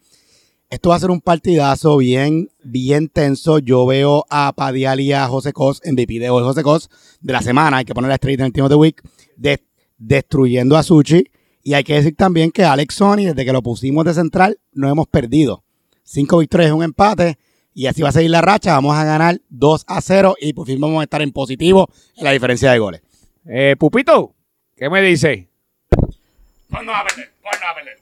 Esto 0.70 0.90
va 0.92 0.96
a 0.96 1.00
ser 1.00 1.12
un 1.12 1.20
partidazo 1.20 1.98
bien, 1.98 2.50
bien 2.64 3.10
tenso. 3.10 3.60
Yo 3.60 3.86
veo 3.86 4.26
a 4.30 4.54
Padial 4.54 5.02
y 5.02 5.12
a 5.12 5.28
José 5.28 5.52
Cos, 5.52 5.82
MVP 5.84 6.18
de 6.20 6.30
hoy, 6.30 6.44
José 6.44 6.64
Cos, 6.64 6.90
de 7.20 7.34
la 7.34 7.42
semana. 7.42 7.78
Hay 7.78 7.86
que 7.86 7.94
poner 7.94 8.08
la 8.08 8.16
estrella 8.16 8.36
en 8.44 8.46
el 8.46 8.54
Team 8.54 8.64
of 8.68 8.70
the 8.70 8.76
Week, 8.78 9.02
de- 9.36 9.62
destruyendo 9.98 10.78
a 10.78 10.84
Suchi. 10.84 11.26
Y 11.64 11.74
hay 11.74 11.84
que 11.84 11.96
decir 11.96 12.16
también 12.16 12.52
que 12.52 12.64
Alex 12.64 12.96
Sony, 12.96 13.18
desde 13.18 13.46
que 13.46 13.54
lo 13.54 13.62
pusimos 13.62 14.06
de 14.06 14.14
central, 14.14 14.60
no 14.74 14.90
hemos 14.90 15.08
perdido. 15.08 15.64
Cinco 16.04 16.40
victorias, 16.40 16.72
un 16.72 16.84
empate. 16.84 17.38
Y 17.74 17.86
así 17.86 18.02
va 18.02 18.10
a 18.10 18.14
seguir 18.14 18.32
la 18.32 18.42
racha. 18.42 18.74
Vamos 18.74 18.96
a 18.96 19.04
ganar 19.04 19.40
2 19.50 19.86
a 19.88 20.02
0 20.02 20.36
y 20.42 20.54
por 20.54 20.68
fin 20.68 20.80
vamos 20.82 21.00
a 21.00 21.04
estar 21.04 21.22
en 21.22 21.32
positivo 21.32 21.88
en 22.18 22.26
la 22.26 22.32
diferencia 22.32 22.72
de 22.72 22.80
goles. 22.80 23.02
Eh, 23.46 23.76
Pupito, 23.78 24.36
¿qué 24.76 24.90
me 24.90 25.02
dice? 25.02 25.50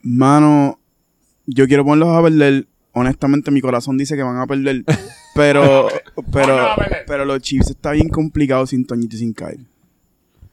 Mano, 0.01 0.79
yo 1.45 1.67
quiero 1.67 1.83
ponerlos 1.83 2.15
a 2.15 2.23
perder. 2.23 2.67
Honestamente, 2.93 3.51
mi 3.51 3.61
corazón 3.61 3.97
dice 3.97 4.15
que 4.15 4.23
van 4.23 4.37
a 4.37 4.47
perder. 4.47 4.83
Pero, 5.35 5.87
pero, 6.31 6.69
pero 7.05 7.25
los 7.25 7.41
Chiefs 7.41 7.69
está 7.71 7.91
bien 7.91 8.09
complicado 8.09 8.65
sin 8.65 8.85
Toñito 8.85 9.15
y 9.15 9.19
sin 9.19 9.33
Kyle. 9.33 9.67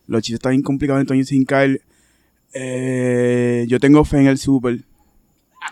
Los 0.06 0.22
Chiefs 0.22 0.36
está 0.36 0.50
bien 0.50 0.62
complicado 0.62 0.98
sin 0.98 1.06
Toñito 1.06 1.24
y 1.24 1.36
sin 1.36 1.46
Kyle. 1.46 1.80
Eh, 2.52 3.66
yo 3.68 3.80
tengo 3.80 4.04
fe 4.04 4.18
en 4.18 4.26
el 4.26 4.38
Super. 4.38 4.80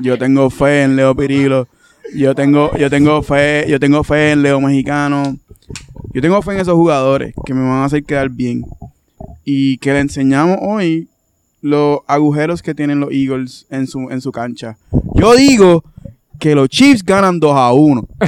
Yo 0.01 0.19
tengo 0.19 0.51
fe 0.51 0.83
en 0.83 0.97
Leo 0.97 1.15
Pirilo. 1.15 1.69
Yo 2.15 2.35
tengo, 2.35 2.77
yo 2.77 2.91
tengo 2.91 3.23
fe, 3.23 3.67
yo 3.69 3.81
tengo 3.81 4.05
fe 4.05 4.33
en 4.33 4.43
Leo 4.43 4.61
Mexicano. 4.61 5.39
Yo 6.13 6.21
tengo 6.21 6.43
fe 6.43 6.53
en 6.53 6.61
esos 6.61 6.75
jugadores 6.75 7.35
que 7.45 7.55
me 7.55 7.63
van 7.63 7.79
a 7.79 7.85
hacer 7.87 8.05
quedar 8.05 8.29
bien. 8.29 8.65
Y 9.45 9.79
que 9.79 9.93
le 9.93 10.01
enseñamos 10.01 10.59
hoy 10.61 11.09
los 11.61 12.01
agujeros 12.07 12.63
que 12.63 12.75
tienen 12.75 13.01
los 13.01 13.11
Eagles 13.11 13.67
en 13.71 13.87
su, 13.87 14.11
en 14.11 14.21
su 14.21 14.31
cancha. 14.31 14.77
Yo 15.15 15.35
digo 15.35 15.83
que 16.39 16.55
los 16.55 16.69
Chiefs 16.69 17.03
ganan 17.03 17.41
2 17.41 17.57
a 17.57 17.73
1. 17.73 18.09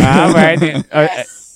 Ah, 0.00 0.30
pues, 0.32 0.62
eh, 0.62 0.82
eh, 0.92 1.08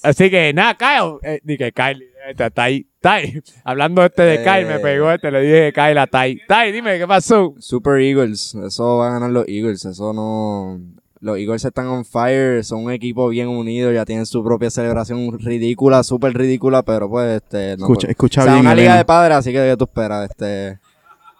así 0.02 0.28
que 0.28 0.52
nada, 0.52 0.76
Kyle, 0.76 1.40
di 1.42 1.56
que 1.56 1.72
Kyle, 1.72 2.04
está 2.36 2.64
ahí, 2.64 2.86
ahí. 3.06 3.40
Hablando 3.64 4.04
este 4.04 4.22
de 4.22 4.38
Kyle, 4.42 4.66
me 4.66 4.74
Eh. 4.76 4.78
pegó 4.80 5.10
este, 5.10 5.30
le 5.30 5.40
dije 5.42 5.72
Kyle 5.72 5.98
a 5.98 6.06
Tai. 6.06 6.40
Tai, 6.46 6.72
dime, 6.72 6.98
¿qué 6.98 7.06
pasó? 7.06 7.54
Super 7.58 8.00
Eagles, 8.00 8.54
eso 8.54 8.98
va 8.98 9.08
a 9.08 9.12
ganar 9.12 9.30
los 9.30 9.46
Eagles, 9.48 9.84
eso 9.84 10.12
no... 10.12 10.80
Los 11.18 11.38
Eagles 11.38 11.64
están 11.64 11.86
on 11.86 12.04
fire, 12.04 12.62
son 12.62 12.84
un 12.84 12.92
equipo 12.92 13.28
bien 13.30 13.48
unido, 13.48 13.90
ya 13.90 14.04
tienen 14.04 14.26
su 14.26 14.44
propia 14.44 14.70
celebración 14.70 15.38
ridícula, 15.38 16.02
súper 16.02 16.34
ridícula, 16.34 16.82
pero 16.82 17.08
pues, 17.08 17.42
este... 17.42 17.76
No, 17.78 17.84
Escucha, 17.86 18.06
pues, 18.06 18.10
escucha 18.10 18.40
o 18.42 18.44
sea, 18.44 18.52
bien, 18.54 18.66
una 18.66 18.74
liga 18.74 18.96
de 18.96 19.04
padres, 19.06 19.38
así 19.38 19.50
que 19.50 19.58
¿qué 19.58 19.76
tú 19.78 19.84
esperas? 19.84 20.28
Este... 20.30 20.78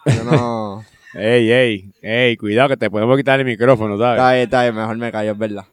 Yo 0.07 0.25
no... 0.25 0.83
Ey, 1.15 1.51
ey, 1.51 1.91
ey, 2.03 2.37
cuidado 2.37 2.69
que 2.71 2.77
te 2.77 2.91
podemos 2.91 3.17
quitar 3.17 3.39
el 3.41 3.47
micrófono, 3.47 3.97
¿sabes? 3.97 4.19
está 4.19 4.33
bien, 4.33 4.43
está 4.45 4.63
bien, 4.65 4.75
mejor 4.75 4.97
me 4.99 5.11
callo, 5.13 5.33
es 5.33 5.39
verdad. 5.39 5.65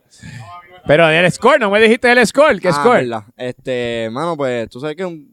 Pero 0.85 1.09
el 1.09 1.31
score, 1.31 1.59
no 1.59 1.69
me 1.69 1.81
dijiste 1.81 2.11
el 2.11 2.25
score, 2.27 2.59
¿qué 2.61 2.69
Ah, 2.69 2.73
score? 2.73 3.01
verdad. 3.01 3.23
Este, 3.35 4.09
mano, 4.11 4.37
pues, 4.37 4.69
tú 4.69 4.79
sabes 4.79 4.95
que 4.95 5.05
un 5.05 5.32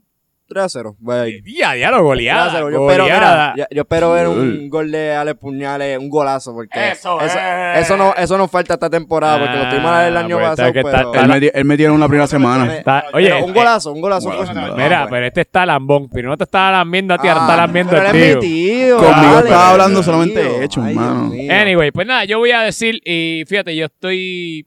3 0.51 0.65
a 0.65 0.69
0. 0.69 0.97
Pues, 1.03 1.43
Día, 1.45 1.73
diablo, 1.73 2.03
goleada, 2.03 2.43
3 2.51 2.55
a 2.55 2.57
0. 2.59 2.71
Yo 2.71 2.89
espero, 2.91 3.05
mira, 3.05 3.55
yo, 3.57 3.65
yo 3.71 3.81
espero 3.83 4.11
ver 4.13 4.29
un 4.29 4.69
gol 4.69 4.91
de 4.91 5.15
Ale 5.15 5.35
Puñales, 5.37 5.97
un 5.99 6.11
golazo, 6.11 6.53
porque 6.53 6.91
Eso 6.91 7.21
eso, 7.21 7.39
es. 7.39 7.79
eso 7.85 7.97
no, 7.97 8.13
eso 8.17 8.37
nos 8.37 8.51
falta 8.51 8.75
esta 8.75 8.91
temporada, 8.91 9.39
porque 9.39 9.57
lo 9.57 9.69
tuvimos 9.71 10.01
el 10.03 10.17
Ah, 10.17 10.21
año 10.21 10.37
pues, 10.39 10.49
pasado, 10.51 10.69
está 10.69 10.73
que 10.73 10.83
pero... 10.85 11.13
está- 11.15 11.37
Él, 11.37 11.51
él 11.55 11.65
metieron 11.65 11.95
una 11.97 12.09
primera 12.09 12.27
semana. 12.27 12.77
Está- 12.77 13.05
Pero 13.07 13.17
oye, 13.17 13.43
un 13.43 13.51
eh, 13.51 13.53
golazo, 13.55 13.93
un 13.93 14.01
golazo. 14.01 14.29
golazo, 14.31 14.53
Mira, 14.77 15.03
Ah, 15.05 15.07
pero 15.09 15.27
este 15.27 15.43
está 15.43 15.65
lambón. 15.65 16.09
Primero 16.09 16.37
te 16.37 16.45
estaba 16.45 16.73
lambiendo 16.73 17.15
a 17.15 17.19
ti, 17.19 17.29
ahora 17.29 17.41
Ah, 17.41 17.45
está 17.45 17.57
lambiendo 17.57 17.91
pero 17.93 18.03
el 18.11 18.17
él 18.17 18.23
es 18.23 18.29
tío. 18.31 18.41
mi 18.41 18.47
tío. 18.47 18.97
Conmigo 18.97 19.35
dale, 19.35 19.49
estaba 19.49 19.71
hablando 19.71 20.03
solamente 20.03 20.65
hecho, 20.65 20.83
Ay, 20.83 20.91
hermano. 20.91 21.25
Mío. 21.27 21.53
Anyway, 21.53 21.91
pues 21.93 22.07
nada, 22.07 22.25
yo 22.25 22.39
voy 22.39 22.51
a 22.51 22.63
decir, 22.63 23.01
y 23.05 23.45
fíjate, 23.47 23.77
yo 23.77 23.87
estoy. 23.87 24.67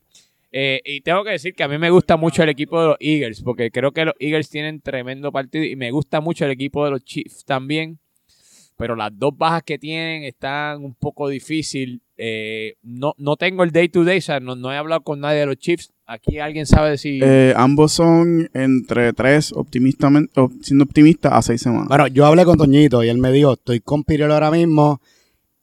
Eh, 0.54 0.80
y 0.86 1.02
tengo 1.02 1.24
que 1.26 1.32
decir 1.32 1.54
que 1.54 1.64
a 1.64 1.68
mí 1.68 1.78
me 1.78 1.90
gusta 1.90 2.16
mucho 2.16 2.44
el 2.44 2.50
equipo 2.50 2.80
de 2.80 2.88
los 2.88 2.98
Eagles, 3.02 3.42
porque 3.42 3.72
creo 3.72 3.92
que 3.92 4.06
los 4.06 4.14
Eagles 4.20 4.50
tienen 4.50 4.80
tremendo 4.80 5.32
partido 5.32 5.66
y 5.66 5.76
me 5.76 5.92
gusta 5.92 6.22
mucho 6.22 6.46
el 6.46 6.52
equipo 6.52 6.86
de 6.86 6.92
los 6.92 7.04
Chiefs 7.04 7.44
también. 7.44 8.00
Pero 8.76 8.96
las 8.96 9.12
dos 9.18 9.38
bajas 9.38 9.62
que 9.64 9.78
tienen 9.78 10.24
están 10.24 10.84
un 10.84 10.96
poco 10.96 11.30
difícil. 11.30 12.02
Eh, 12.18 12.76
no, 12.82 13.14
no 13.20 13.36
tengo 13.36 13.64
el 13.64 13.72
day 13.72 13.88
to 13.88 14.04
day, 14.04 14.18
o 14.18 14.22
sea, 14.22 14.40
no, 14.40 14.56
no 14.56 14.74
he 14.74 14.78
hablado 14.78 15.02
con 15.04 15.20
nadie 15.20 15.42
de 15.42 15.46
los 15.46 15.58
Chiefs. 15.58 15.94
Aquí 16.08 16.40
alguien 16.40 16.66
sabe 16.66 16.98
si. 16.98 17.20
Eh, 17.22 17.54
ambos 17.56 17.92
son 17.94 18.50
entre 18.56 19.14
3, 19.14 19.54
optimistamente, 19.54 20.40
op- 20.40 20.54
siendo 20.62 20.86
optimista, 20.86 21.38
a 21.38 21.42
6 21.44 21.62
semanas. 21.62 21.88
Bueno, 21.88 22.08
yo 22.08 22.26
hablé 22.26 22.46
con 22.46 22.58
Toñito 22.58 23.04
y 23.04 23.10
él 23.10 23.20
me 23.20 23.32
dijo, 23.32 23.54
estoy 23.54 23.80
con 23.80 24.04
Pirelo 24.04 24.34
ahora 24.34 24.50
mismo 24.50 25.02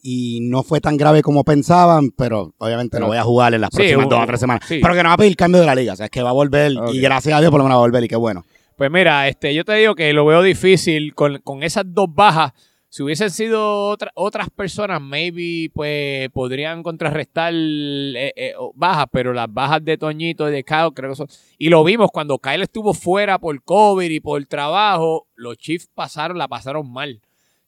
y 0.02 0.40
no 0.42 0.62
fue 0.62 0.80
tan 0.80 0.96
grave 0.96 1.22
como 1.22 1.44
pensaban, 1.44 2.10
pero 2.10 2.54
obviamente 2.58 2.92
Pero- 2.92 3.02
lo 3.02 3.08
voy 3.08 3.18
a 3.18 3.22
jugar 3.22 3.54
en 3.54 3.60
las 3.60 3.70
Sí, 3.70 3.76
próximas 3.76 4.04
un- 4.04 4.10
dos 4.10 4.20
o 4.22 4.26
tres 4.26 4.40
semanas. 4.40 4.64
sí. 4.66 4.78
Pero 4.82 4.94
que 4.94 5.02
no 5.02 5.08
va 5.10 5.14
a 5.14 5.18
pedir 5.18 5.36
cambio 5.36 5.60
de 5.60 5.66
la 5.66 5.74
liga, 5.74 5.92
o 5.92 5.96
sea, 5.96 6.06
es 6.06 6.10
que 6.10 6.22
va 6.22 6.30
a 6.30 6.34
volver 6.34 6.72
y 6.92 7.00
gracias 7.00 7.34
a 7.36 7.40
Dios 7.40 7.50
por 7.50 7.58
lo 7.58 7.64
menos 7.64 7.76
va 7.76 7.80
a 7.80 7.86
volver 7.86 8.04
y 8.04 8.08
qué 8.08 8.16
bueno. 8.16 8.44
Pues 8.76 8.90
mira, 8.90 9.28
este, 9.28 9.54
yo 9.54 9.64
te 9.64 9.74
digo 9.74 9.94
que 9.94 10.12
lo 10.12 10.24
veo 10.24 10.42
difícil 10.42 11.14
con, 11.14 11.38
con 11.44 11.62
esas 11.62 11.84
dos 11.86 12.06
bajas. 12.14 12.52
Si 12.92 13.04
hubiesen 13.04 13.30
sido 13.30 13.86
otra- 13.88 14.10
otras 14.14 14.50
personas, 14.50 15.00
maybe 15.00 15.70
pues 15.72 16.28
podrían 16.30 16.82
contrarrestar 16.82 17.52
eh, 17.54 18.32
eh, 18.34 18.54
bajas, 18.74 19.06
pero 19.12 19.32
las 19.32 19.46
bajas 19.52 19.84
de 19.84 19.96
Toñito 19.96 20.48
y 20.48 20.52
de 20.52 20.64
Kyle 20.64 20.90
creo 20.92 21.10
que 21.10 21.16
son... 21.16 21.28
Y 21.56 21.68
lo 21.68 21.84
vimos 21.84 22.08
cuando 22.12 22.38
Kyle 22.38 22.62
estuvo 22.62 22.92
fuera 22.92 23.38
por 23.38 23.62
COVID 23.62 24.10
y 24.10 24.18
por 24.18 24.44
trabajo, 24.46 25.28
los 25.36 25.56
Chiefs 25.58 25.88
pasaron, 25.94 26.36
la 26.36 26.48
pasaron 26.48 26.90
mal. 26.90 27.20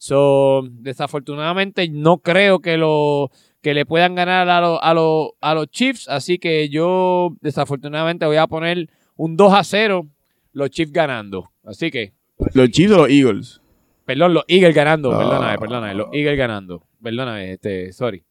So, 0.02 0.62
desafortunadamente 0.68 1.88
no 1.88 2.18
creo 2.18 2.58
que 2.58 2.76
lo 2.76 3.30
que 3.60 3.72
le 3.72 3.86
puedan 3.86 4.16
ganar 4.16 4.48
a, 4.48 4.60
los 4.60 4.80
a, 4.82 4.94
los 4.94 5.28
a 5.40 5.54
los 5.54 5.70
Chiefs, 5.70 6.08
así 6.08 6.38
que 6.38 6.68
yo 6.68 7.36
desafortunadamente 7.40 8.26
voy 8.26 8.38
a 8.38 8.48
poner 8.48 8.90
un 9.14 9.36
2 9.36 9.54
a 9.54 9.62
0 9.62 10.08
los 10.54 10.70
Chiefs 10.70 10.90
ganando. 10.90 11.52
Así 11.62 11.92
que, 11.92 12.14
¿Los 12.52 12.70
Chiefs 12.70 12.94
o 12.94 12.96
los 12.96 13.10
Eagles? 13.10 13.60
perdón, 14.04 14.34
los 14.34 14.42
Eagles 14.48 14.74
ganando. 14.74 15.12
Ah. 15.12 15.18
Perdóname, 15.18 15.58
perdóname. 15.58 15.94
Los 15.94 16.08
Eagles 16.12 16.36
ganando. 16.36 16.84
Perdóname, 17.00 17.52
este, 17.52 17.92
sorry. 17.92 18.24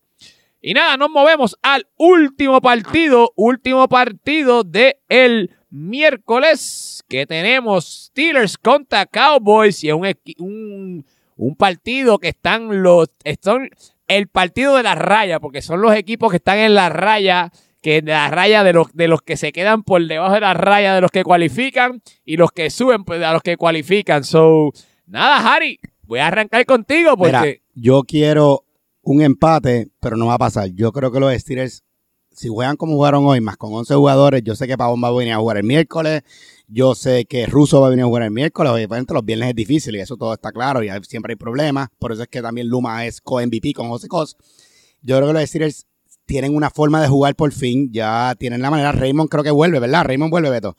Y 0.59 0.73
nada, 0.73 0.97
nos 0.97 1.09
movemos 1.09 1.57
al 1.61 1.87
último 1.95 2.59
partido. 2.59 3.31
Último 3.37 3.87
partido 3.87 4.65
de 4.65 4.97
el 5.07 5.51
miércoles. 5.69 7.01
Que 7.07 7.25
tenemos 7.25 8.09
Steelers 8.09 8.57
contra 8.57 9.05
Cowboys. 9.05 9.81
Y 9.85 9.87
es 9.87 9.93
un, 9.93 10.05
un, 10.39 11.05
un 11.41 11.55
partido 11.55 12.19
que 12.19 12.29
están 12.29 12.83
los. 12.83 13.09
Son 13.41 13.69
el 14.07 14.27
partido 14.27 14.75
de 14.75 14.83
la 14.83 14.93
raya. 14.93 15.39
Porque 15.39 15.61
son 15.63 15.81
los 15.81 15.95
equipos 15.95 16.29
que 16.29 16.37
están 16.37 16.59
en 16.59 16.75
la 16.75 16.89
raya 16.89 17.51
que 17.81 18.03
de 18.03 18.11
la 18.11 18.29
raya 18.29 18.63
de 18.63 18.73
los, 18.73 18.93
de 18.93 19.07
los 19.07 19.23
que 19.23 19.37
se 19.37 19.51
quedan 19.51 19.81
por 19.81 20.05
debajo 20.05 20.35
de 20.35 20.41
la 20.41 20.53
raya 20.53 20.93
de 20.93 21.01
los 21.01 21.09
que 21.09 21.23
cualifican 21.23 22.03
y 22.23 22.37
los 22.37 22.51
que 22.51 22.69
suben 22.69 23.03
pues, 23.03 23.23
a 23.23 23.33
los 23.33 23.41
que 23.41 23.57
cualifican. 23.57 24.23
So, 24.23 24.71
nada, 25.07 25.55
Harry, 25.55 25.79
voy 26.03 26.19
a 26.19 26.27
arrancar 26.27 26.63
contigo 26.67 27.17
porque 27.17 27.31
Mira, 27.31 27.45
yo 27.73 28.03
quiero 28.03 28.65
un 29.01 29.23
empate, 29.23 29.89
pero 29.99 30.17
no 30.17 30.27
va 30.27 30.35
a 30.35 30.39
pasar. 30.39 30.69
Yo 30.75 30.91
creo 30.91 31.11
que 31.11 31.19
los 31.19 31.33
Steelers 31.33 31.83
si 32.31 32.47
juegan 32.49 32.75
como 32.77 32.93
jugaron 32.93 33.25
hoy, 33.25 33.41
más 33.41 33.57
con 33.57 33.73
11 33.73 33.93
jugadores, 33.95 34.41
yo 34.43 34.55
sé 34.55 34.67
que 34.67 34.77
Pavón 34.77 35.03
va 35.03 35.09
a 35.09 35.11
venir 35.11 35.33
a 35.33 35.37
jugar 35.37 35.57
el 35.57 35.63
miércoles, 35.63 36.21
yo 36.67 36.95
sé 36.95 37.25
que 37.25 37.45
Russo 37.45 37.81
va 37.81 37.87
a 37.87 37.89
venir 37.89 38.03
a 38.03 38.07
jugar 38.07 38.23
el 38.23 38.31
miércoles, 38.31 38.71
obviamente 38.71 39.13
los 39.13 39.25
viernes 39.25 39.49
es 39.49 39.55
difícil 39.55 39.95
y 39.95 39.99
eso 39.99 40.15
todo 40.17 40.33
está 40.33 40.51
claro 40.51 40.81
y 40.83 40.89
hay- 40.89 41.03
siempre 41.03 41.33
hay 41.33 41.35
problemas, 41.35 41.89
por 41.99 42.11
eso 42.13 42.23
es 42.23 42.29
que 42.29 42.41
también 42.41 42.67
Luma 42.67 43.05
es 43.05 43.19
co-MVP 43.21 43.73
con 43.73 43.89
José 43.89 44.07
Cos. 44.07 44.37
Yo 45.01 45.17
creo 45.17 45.27
que 45.27 45.33
los 45.33 45.43
Steelers 45.43 45.85
tienen 46.25 46.55
una 46.55 46.69
forma 46.69 47.01
de 47.01 47.07
jugar 47.09 47.35
por 47.35 47.51
fin, 47.51 47.89
ya 47.91 48.33
tienen 48.39 48.61
la 48.61 48.71
manera, 48.71 48.91
Raymond 48.93 49.29
creo 49.29 49.43
que 49.43 49.51
vuelve, 49.51 49.79
¿verdad? 49.79 50.05
Raymond 50.05 50.31
vuelve, 50.31 50.49
Beto. 50.49 50.75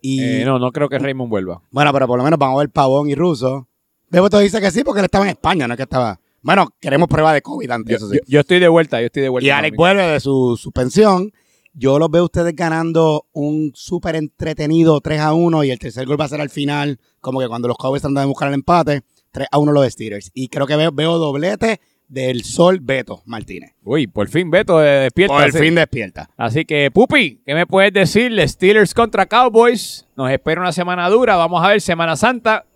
Y, 0.00 0.20
Eh, 0.22 0.44
no, 0.44 0.58
no 0.58 0.70
creo 0.72 0.88
que 0.88 0.98
Raymond 0.98 1.28
vuelva. 1.30 1.62
Bueno, 1.70 1.92
pero 1.92 2.06
por 2.06 2.16
lo 2.18 2.24
menos 2.24 2.38
vamos 2.38 2.56
a 2.56 2.60
ver 2.60 2.70
Pavón 2.70 3.08
y 3.10 3.14
Russo. 3.14 3.68
Beto 4.08 4.38
dice 4.38 4.60
que 4.60 4.70
sí 4.70 4.84
porque 4.84 5.00
él 5.00 5.06
estaba 5.06 5.24
en 5.24 5.30
España, 5.32 5.66
no 5.68 5.74
es 5.74 5.76
que 5.76 5.82
estaba... 5.82 6.18
Bueno, 6.44 6.68
queremos 6.80 7.08
prueba 7.08 7.32
de 7.32 7.42
COVID 7.42 7.70
antes, 7.70 7.90
Yo, 7.90 7.96
eso 7.96 8.08
sí. 8.10 8.16
yo- 8.18 8.22
yo 8.26 8.40
estoy 8.40 8.60
de 8.60 8.68
vuelta, 8.68 9.00
yo 9.00 9.06
estoy 9.06 9.22
de 9.22 9.28
vuelta. 9.30 9.46
Y 9.46 9.50
Alex 9.50 9.76
vuelve 9.76 10.02
de 10.06 10.20
su 10.20 10.56
suspensión. 10.60 11.32
Yo 11.72 11.98
los 11.98 12.08
veo 12.10 12.22
a 12.22 12.24
ustedes 12.26 12.54
ganando 12.54 13.26
un 13.32 13.72
súper 13.74 14.14
entretenido 14.14 15.00
3 15.00 15.20
a 15.20 15.32
1 15.32 15.64
y 15.64 15.70
el 15.72 15.78
tercer 15.80 16.06
gol 16.06 16.20
va 16.20 16.26
a 16.26 16.28
ser 16.28 16.40
al 16.40 16.50
final, 16.50 17.00
como 17.20 17.40
que 17.40 17.48
cuando 17.48 17.66
los 17.66 17.76
Cowboys 17.76 18.02
tratan 18.02 18.14
de 18.22 18.26
buscar 18.26 18.48
el 18.48 18.54
empate, 18.54 19.02
3 19.32 19.48
a 19.50 19.58
1 19.58 19.72
los 19.72 19.84
Steelers. 19.90 20.30
Y 20.34 20.48
creo 20.48 20.66
que 20.68 20.76
veo, 20.76 20.92
veo 20.92 21.18
doblete 21.18 21.80
del 22.06 22.44
Sol 22.44 22.78
Beto 22.80 23.22
Martínez. 23.24 23.72
Uy, 23.82 24.06
por 24.06 24.28
fin 24.28 24.50
Beto 24.50 24.84
eh, 24.84 25.04
despierta. 25.04 25.34
Por 25.34 25.50
sí. 25.50 25.58
fin 25.58 25.74
despierta. 25.74 26.30
Así 26.36 26.64
que, 26.66 26.90
Pupi, 26.92 27.40
¿qué 27.44 27.54
me 27.54 27.66
puedes 27.66 27.92
decir? 27.92 28.30
Steelers 28.46 28.92
contra 28.94 29.26
Cowboys. 29.26 30.06
Nos 30.14 30.30
espera 30.30 30.60
una 30.60 30.70
semana 30.72 31.08
dura. 31.08 31.34
Vamos 31.36 31.64
a 31.64 31.68
ver 31.70 31.80
Semana 31.80 32.14
Santa. 32.14 32.66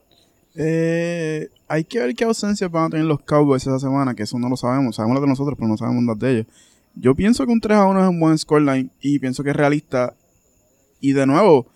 Eh, 0.61 1.48
hay 1.68 1.84
que 1.84 2.00
ver 2.00 2.14
qué 2.16 2.24
ausencias 2.24 2.68
van 2.68 2.86
a 2.86 2.90
tener 2.90 3.06
los 3.06 3.20
Cowboys 3.22 3.62
esa 3.62 3.78
semana, 3.78 4.14
que 4.14 4.24
eso 4.24 4.40
no 4.40 4.48
lo 4.48 4.56
sabemos. 4.56 4.96
Sabemos 4.96 5.14
lo 5.14 5.20
de 5.20 5.28
nosotros, 5.28 5.56
pero 5.56 5.68
no 5.68 5.76
sabemos 5.76 6.02
las 6.02 6.18
de 6.18 6.30
ellos. 6.32 6.46
Yo 6.96 7.14
pienso 7.14 7.46
que 7.46 7.52
un 7.52 7.61
3 7.61 7.78
a 7.78 7.86
1 7.86 8.02
es 8.02 8.09
un 8.09 8.18
buen 8.18 8.36
scoreline 8.36 8.90
y 9.00 9.20
pienso 9.20 9.44
que 9.44 9.50
es 9.50 9.56
realista. 9.56 10.14
Y 11.00 11.12
de 11.12 11.26
nuevo, 11.26 11.68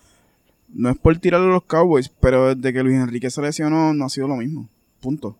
no 0.67 0.89
es 0.89 0.97
por 0.97 1.17
tirarle 1.17 1.47
a 1.47 1.51
los 1.51 1.63
Cowboys, 1.63 2.09
pero 2.09 2.55
desde 2.55 2.73
que 2.73 2.83
Luis 2.83 2.97
Enrique 2.97 3.29
se 3.29 3.41
lesionó 3.41 3.93
no 3.93 4.03
ha 4.03 4.09
sido 4.09 4.27
lo 4.27 4.35
mismo. 4.35 4.67
Punto. 4.99 5.37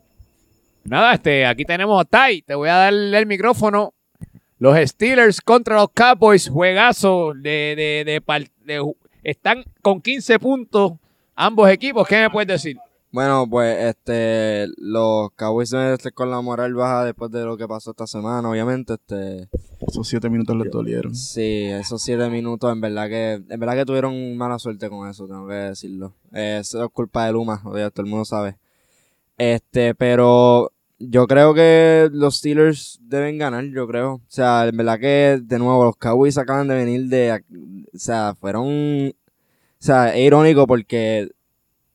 Nada, 0.86 1.14
este, 1.14 1.46
aquí 1.46 1.66
tenemos 1.66 2.00
a 2.00 2.06
Tai. 2.06 2.44
Te 2.44 2.56
voy 2.56 2.70
a 2.70 2.76
darle 2.76 3.18
el 3.18 3.26
micrófono. 3.26 3.94
Los 4.58 4.78
Steelers 4.90 5.42
contra 5.42 5.76
los 5.76 5.90
Cowboys. 5.94 6.48
Juegazo 6.48 7.34
de, 7.36 8.06
de, 8.06 8.22
de 8.24 8.94
están 9.22 9.66
con 9.82 10.00
15 10.00 10.40
puntos 10.40 10.94
ambos 11.36 11.70
equipos. 11.70 12.08
¿Qué 12.08 12.22
me 12.22 12.30
puedes 12.30 12.48
decir? 12.48 12.78
Bueno, 13.14 13.48
pues 13.48 13.78
este 13.96 14.66
los 14.78 15.30
Cowboys 15.36 15.70
deben 15.70 15.94
estar 15.94 16.12
con 16.14 16.32
la 16.32 16.42
moral 16.42 16.74
baja 16.74 17.06
después 17.06 17.30
de 17.30 17.46
lo 17.46 17.56
que 17.58 17.68
pasó 17.68 17.92
esta 17.92 18.08
semana, 18.08 18.50
obviamente. 18.50 18.96
Este, 18.96 19.50
Esos 19.88 20.08
7 20.08 20.32
minutos 20.32 20.58
les 20.58 20.72
dolieron. 20.72 21.14
sí, 21.16 21.66
esos 21.66 22.02
siete 22.02 22.28
minutos 22.32 22.72
en 22.74 22.82
verdad 22.82 23.08
que 23.10 23.34
en 23.34 23.60
verdad 23.60 23.76
que 23.76 23.86
tuvieron 23.86 24.36
mala 24.36 24.58
suerte 24.58 24.90
con 24.90 25.08
eso, 25.08 25.28
tengo 25.28 25.48
que 25.48 25.54
decirlo. 25.54 26.16
Eh, 26.32 26.58
Eso 26.62 26.84
es 26.84 26.90
culpa 26.92 27.28
de 27.28 27.34
Luma, 27.34 27.62
obviamente 27.64 27.92
todo 27.92 28.04
el 28.06 28.10
mundo 28.10 28.26
sabe. 28.26 28.58
Este, 29.38 29.94
pero 29.94 30.72
yo 30.98 31.28
creo 31.28 31.54
que 31.54 32.10
los 32.12 32.38
Steelers 32.38 33.00
deben 33.04 33.38
ganar, 33.38 33.64
yo 33.66 33.88
creo. 33.88 34.14
O 34.16 34.22
sea, 34.28 34.66
en 34.68 34.76
verdad 34.78 35.00
que 35.00 35.40
de 35.44 35.60
nuevo 35.60 35.84
los 35.84 35.98
Cowboys 35.98 36.40
acaban 36.40 36.68
de 36.68 36.76
venir 36.76 37.08
de, 37.10 37.44
o 37.94 37.98
sea, 38.00 38.34
fueron, 38.40 39.10
o 39.10 39.14
sea, 39.78 40.16
es 40.16 40.22
irónico 40.26 40.66
porque 40.66 41.30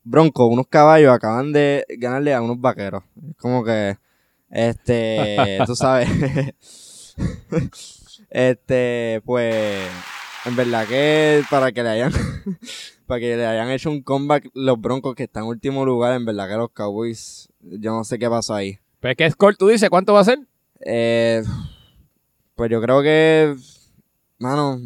Bronco, 0.08 0.46
unos 0.46 0.66
caballos 0.66 1.12
acaban 1.12 1.52
de 1.52 1.84
ganarle 1.98 2.32
a 2.32 2.40
unos 2.40 2.58
vaqueros. 2.58 3.04
Es 3.30 3.36
como 3.36 3.62
que, 3.62 3.98
este, 4.50 5.58
tú 5.66 5.76
sabes. 5.76 6.08
este, 8.30 9.20
pues, 9.26 9.86
en 10.46 10.56
verdad 10.56 10.86
que 10.86 11.42
para 11.50 11.72
que 11.72 11.82
le 11.82 11.90
hayan, 11.90 12.12
para 13.06 13.20
que 13.20 13.36
le 13.36 13.46
hayan 13.46 13.70
hecho 13.70 13.90
un 13.90 14.02
comeback 14.02 14.48
los 14.54 14.80
Broncos 14.80 15.14
que 15.14 15.24
están 15.24 15.42
en 15.42 15.50
último 15.50 15.84
lugar, 15.84 16.14
en 16.14 16.24
verdad 16.24 16.48
que 16.48 16.54
los 16.54 16.70
Cowboys, 16.70 17.50
yo 17.60 17.92
no 17.92 18.02
sé 18.02 18.18
qué 18.18 18.30
pasó 18.30 18.54
ahí. 18.54 18.78
Pues, 19.00 19.14
¿qué 19.14 19.30
score 19.30 19.56
tú 19.56 19.68
dices? 19.68 19.90
¿Cuánto 19.90 20.14
va 20.14 20.20
a 20.20 20.24
ser? 20.24 20.38
Eh, 20.80 21.42
pues 22.54 22.70
yo 22.70 22.80
creo 22.80 23.02
que, 23.02 23.54
mano, 24.38 24.80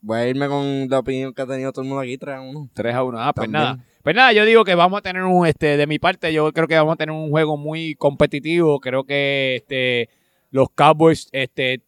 voy 0.00 0.18
a 0.18 0.28
irme 0.28 0.48
con 0.48 0.88
la 0.88 0.98
opinión 0.98 1.32
que 1.32 1.42
ha 1.42 1.46
tenido 1.46 1.70
todo 1.72 1.82
el 1.82 1.88
mundo 1.88 2.02
aquí, 2.02 2.18
3 2.18 2.34
a 2.34 2.40
1. 2.40 2.70
3 2.74 2.94
a 2.94 3.04
1. 3.04 3.20
Ah, 3.20 3.32
pues 3.32 3.44
También. 3.44 3.62
nada. 3.62 3.84
Pues 4.06 4.14
nada, 4.14 4.32
yo 4.32 4.44
digo 4.44 4.62
que 4.64 4.76
vamos 4.76 5.00
a 5.00 5.02
tener 5.02 5.24
un, 5.24 5.48
este, 5.48 5.76
de 5.76 5.84
mi 5.88 5.98
parte, 5.98 6.32
yo 6.32 6.52
creo 6.52 6.68
que 6.68 6.76
vamos 6.76 6.92
a 6.92 6.96
tener 6.96 7.12
un 7.12 7.28
juego 7.28 7.56
muy 7.56 7.96
competitivo. 7.96 8.78
Creo 8.78 9.02
que 9.02 9.56
este, 9.56 10.10
los 10.52 10.68
Cowboys 10.70 11.28
este, 11.32 11.82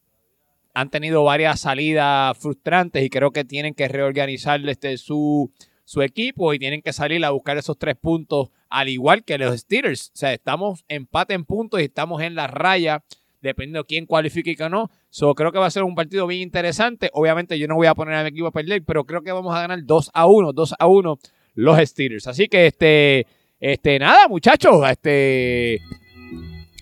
han 0.74 0.90
tenido 0.90 1.22
varias 1.22 1.60
salidas 1.60 2.36
frustrantes 2.36 3.04
y 3.04 3.08
creo 3.08 3.30
que 3.30 3.44
tienen 3.44 3.72
que 3.72 3.86
reorganizar 3.86 4.68
este, 4.68 4.96
su, 4.96 5.52
su 5.84 6.02
equipo 6.02 6.52
y 6.52 6.58
tienen 6.58 6.82
que 6.82 6.92
salir 6.92 7.24
a 7.24 7.30
buscar 7.30 7.56
esos 7.56 7.78
tres 7.78 7.94
puntos, 7.94 8.50
al 8.68 8.88
igual 8.88 9.22
que 9.22 9.38
los 9.38 9.56
Steelers. 9.56 10.10
O 10.12 10.16
sea, 10.16 10.32
estamos 10.32 10.84
empate 10.88 11.34
en 11.34 11.44
puntos 11.44 11.80
y 11.80 11.84
estamos 11.84 12.20
en 12.20 12.34
la 12.34 12.48
raya, 12.48 13.04
dependiendo 13.42 13.84
quién 13.84 14.06
cualifique 14.06 14.50
y 14.50 14.56
quién 14.56 14.72
no. 14.72 14.90
So, 15.10 15.36
creo 15.36 15.52
que 15.52 15.60
va 15.60 15.66
a 15.66 15.70
ser 15.70 15.84
un 15.84 15.94
partido 15.94 16.26
bien 16.26 16.42
interesante. 16.42 17.10
Obviamente, 17.12 17.56
yo 17.60 17.68
no 17.68 17.76
voy 17.76 17.86
a 17.86 17.94
poner 17.94 18.16
a 18.16 18.24
mi 18.24 18.30
equipo 18.30 18.48
a 18.48 18.50
perder, 18.50 18.82
pero 18.84 19.04
creo 19.04 19.22
que 19.22 19.30
vamos 19.30 19.54
a 19.54 19.60
ganar 19.60 19.78
2 19.84 20.10
a 20.12 20.26
1, 20.26 20.52
2 20.52 20.74
a 20.80 20.86
1 20.88 21.18
los 21.58 21.76
Steelers. 21.80 22.26
Así 22.28 22.48
que, 22.48 22.68
este, 22.68 23.26
este, 23.58 23.98
nada, 23.98 24.28
muchachos, 24.28 24.80
este. 24.88 25.80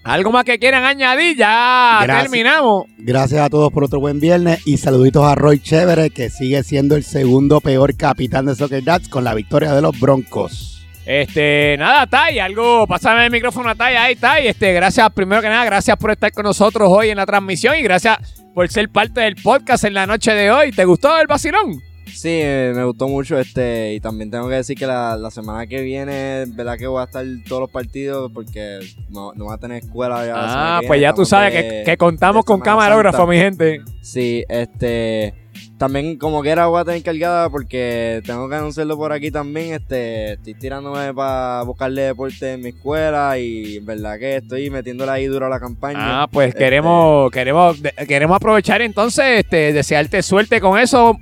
Algo 0.05 0.31
más 0.31 0.45
que 0.45 0.59
quieran 0.59 0.85
añadir, 0.85 1.37
ya 1.37 2.01
Gracias. 2.03 2.25
terminamos. 2.25 2.85
Gracias 2.99 3.41
a 3.41 3.49
todos 3.49 3.73
por 3.73 3.83
otro 3.83 3.99
buen 3.99 4.21
viernes 4.21 4.65
y 4.65 4.77
saluditos 4.77 5.25
a 5.25 5.35
Roy 5.35 5.59
Chévere, 5.61 6.11
que 6.11 6.31
sigue 6.31 6.63
siendo 6.63 6.95
el 6.95 7.03
segundo 7.03 7.61
peor 7.61 7.97
capitán 7.97 8.47
de 8.47 8.55
Soccer 8.55 8.85
Dats 8.85 9.09
con 9.09 9.25
la 9.25 9.35
victoria 9.35 9.73
de 9.73 9.83
los 9.83 9.99
Broncos. 9.99 10.87
Este, 11.07 11.77
nada, 11.79 12.07
Tai, 12.07 12.39
algo, 12.39 12.87
pásame 12.87 13.25
el 13.25 13.31
micrófono 13.33 13.71
a 13.71 13.75
Tai, 13.75 13.97
ahí, 13.97 14.15
Tai. 14.15 14.47
Este, 14.47 14.73
gracias, 14.75 15.11
primero 15.13 15.41
que 15.43 15.49
nada, 15.49 15.65
gracias 15.65 15.97
por 15.97 16.11
estar 16.13 16.31
con 16.33 16.45
nosotros 16.45 16.89
hoy 16.93 17.09
en 17.09 17.17
la 17.17 17.27
transmisión 17.27 17.77
y 17.77 17.83
gracias 17.83 18.19
por 18.55 18.69
ser 18.69 18.91
parte 18.91 19.23
del 19.23 19.37
podcast 19.37 19.85
en 19.85 19.95
la 19.95 20.07
noche 20.07 20.33
de 20.35 20.51
hoy. 20.51 20.71
¿Te 20.71 20.85
gustó 20.85 21.19
el 21.19 21.27
vacilón? 21.27 21.81
Sí, 22.07 22.29
eh, 22.33 22.73
me 22.75 22.85
gustó 22.85 23.09
mucho 23.09 23.39
este 23.39 23.95
y 23.95 24.01
también 24.01 24.31
tengo 24.31 24.49
que 24.49 24.55
decir 24.57 24.77
que 24.77 24.87
la, 24.87 25.17
la 25.17 25.31
semana 25.31 25.67
que 25.67 25.83
viene, 25.83 26.45
verdad 26.49 26.79
que 26.79 26.87
voy 26.87 27.01
a 27.03 27.05
estar 27.05 27.25
todos 27.49 27.63
los 27.63 27.71
partidos 27.71 28.31
porque 28.33 28.79
no, 29.11 29.33
no 29.35 29.45
voy 29.47 29.55
a 29.55 29.59
tener 29.59 29.83
escuela 29.85 30.25
ya. 30.25 30.33
Ah, 30.37 30.79
que 30.81 30.87
pues 30.87 31.01
ya 31.01 31.13
tú 31.13 31.25
sabes 31.27 31.53
de- 31.53 31.61
que, 31.61 31.83
que 31.85 31.97
contamos 31.97 32.45
con 32.45 32.61
camarógrafo, 32.61 33.19
Santa. 33.19 33.31
mi 33.31 33.37
gente. 33.39 33.83
Sí, 34.01 34.45
este 34.49 35.35
también 35.79 36.17
como 36.17 36.41
quiera 36.43 36.67
voy 36.67 36.81
a 36.81 36.85
tener 36.85 37.03
cargada 37.03 37.51
porque 37.51 38.23
tengo 38.25 38.49
que 38.49 38.55
anunciarlo 38.55 38.97
por 38.97 39.13
aquí 39.13 39.31
también, 39.31 39.75
este 39.75 40.35
estoy 40.35 40.55
tirándome 40.55 41.13
para 41.13 41.63
buscarle 41.65 42.03
deporte 42.03 42.53
en 42.55 42.63
mi 42.63 42.69
escuela 42.71 43.39
y 43.39 43.77
en 43.77 43.85
verdad 43.87 44.19
que 44.19 44.37
estoy 44.37 44.71
metiéndole 44.71 45.11
ahí 45.13 45.27
duro 45.27 45.47
a 45.47 45.49
la 45.51 45.61
campaña. 45.61 45.99
Ah, 46.23 46.29
pues 46.31 46.49
Este, 46.49 46.61
queremos, 46.61 47.31
queremos, 47.31 47.79
queremos 48.09 48.37
aprovechar 48.37 48.81
entonces, 48.81 49.41
este, 49.41 49.73
desearte 49.75 50.23
suerte 50.23 50.61
con 50.63 50.79
eso 50.79 51.19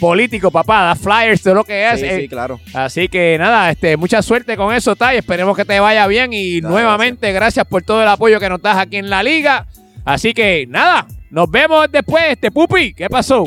político, 0.00 0.50
papá, 0.50 0.82
da 0.82 0.94
flyers, 0.96 1.42
todo 1.42 1.54
lo 1.54 1.64
que 1.64 1.90
es. 1.90 2.00
Sí, 2.00 2.06
eh, 2.06 2.20
sí, 2.22 2.28
claro. 2.28 2.58
Así 2.74 3.08
que 3.08 3.36
nada, 3.38 3.70
este, 3.70 3.96
mucha 3.96 4.22
suerte 4.22 4.56
con 4.56 4.74
eso, 4.74 4.96
Tai. 4.96 5.16
Esperemos 5.16 5.56
que 5.56 5.64
te 5.64 5.78
vaya 5.78 6.06
bien 6.06 6.32
y 6.32 6.60
nuevamente 6.60 7.32
gracias. 7.32 7.66
por 7.66 7.82
todo 7.82 8.02
el 8.02 8.08
apoyo 8.08 8.40
que 8.40 8.48
nos 8.48 8.60
das 8.60 8.78
aquí 8.78 8.96
en 8.96 9.10
la 9.10 9.22
liga. 9.22 9.66
Así 10.04 10.32
que 10.32 10.66
nada, 10.66 11.06
nos 11.30 11.50
vemos 11.50 11.86
después, 11.92 12.24
este 12.30 12.50
Pupi. 12.50 12.94
¿Qué 12.94 13.08
pasó? 13.08 13.44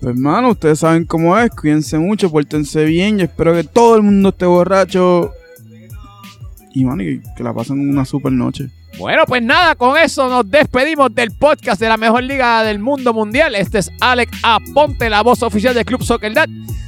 Pues 0.00 0.14
hermano, 0.14 0.50
ustedes 0.50 0.80
saben 0.80 1.06
cómo 1.06 1.36
es. 1.38 1.50
Cuídense 1.50 1.98
mucho, 1.98 2.30
pórtense 2.30 2.84
bien. 2.84 3.18
Yo 3.18 3.24
espero 3.24 3.54
que 3.54 3.64
todo 3.64 3.96
el 3.96 4.02
mundo 4.02 4.28
esté 4.28 4.44
borracho. 4.44 5.32
Y 6.74 6.84
mano, 6.84 7.02
y 7.02 7.22
que 7.36 7.42
la 7.42 7.54
pasen 7.54 7.88
una 7.88 8.04
super 8.04 8.30
noche. 8.30 8.68
Bueno, 8.98 9.24
pues 9.26 9.42
nada, 9.42 9.74
con 9.74 9.96
eso 9.96 10.28
nos 10.28 10.48
despedimos 10.48 11.12
del 11.14 11.32
podcast 11.32 11.80
de 11.80 11.88
la 11.88 11.96
mejor 11.96 12.22
liga 12.22 12.62
del 12.62 12.78
mundo 12.78 13.12
mundial. 13.12 13.54
Este 13.54 13.78
es 13.78 13.90
Alex 14.00 14.38
Aponte, 14.42 15.10
la 15.10 15.22
voz 15.22 15.42
oficial 15.42 15.74
del 15.74 15.84
Club 15.84 16.02
Soccer. 16.02 16.32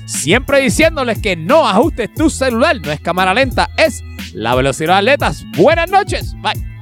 Siempre 0.06 0.60
diciéndoles 0.60 1.20
que 1.20 1.34
no 1.34 1.66
ajustes 1.66 2.14
tu 2.14 2.30
celular, 2.30 2.76
no 2.80 2.92
es 2.92 3.00
cámara 3.00 3.34
lenta, 3.34 3.70
es 3.76 4.04
la 4.32 4.54
velocidad 4.54 4.94
de 4.94 4.98
atletas. 4.98 5.44
Buenas 5.56 5.90
noches, 5.90 6.34
bye. 6.40 6.75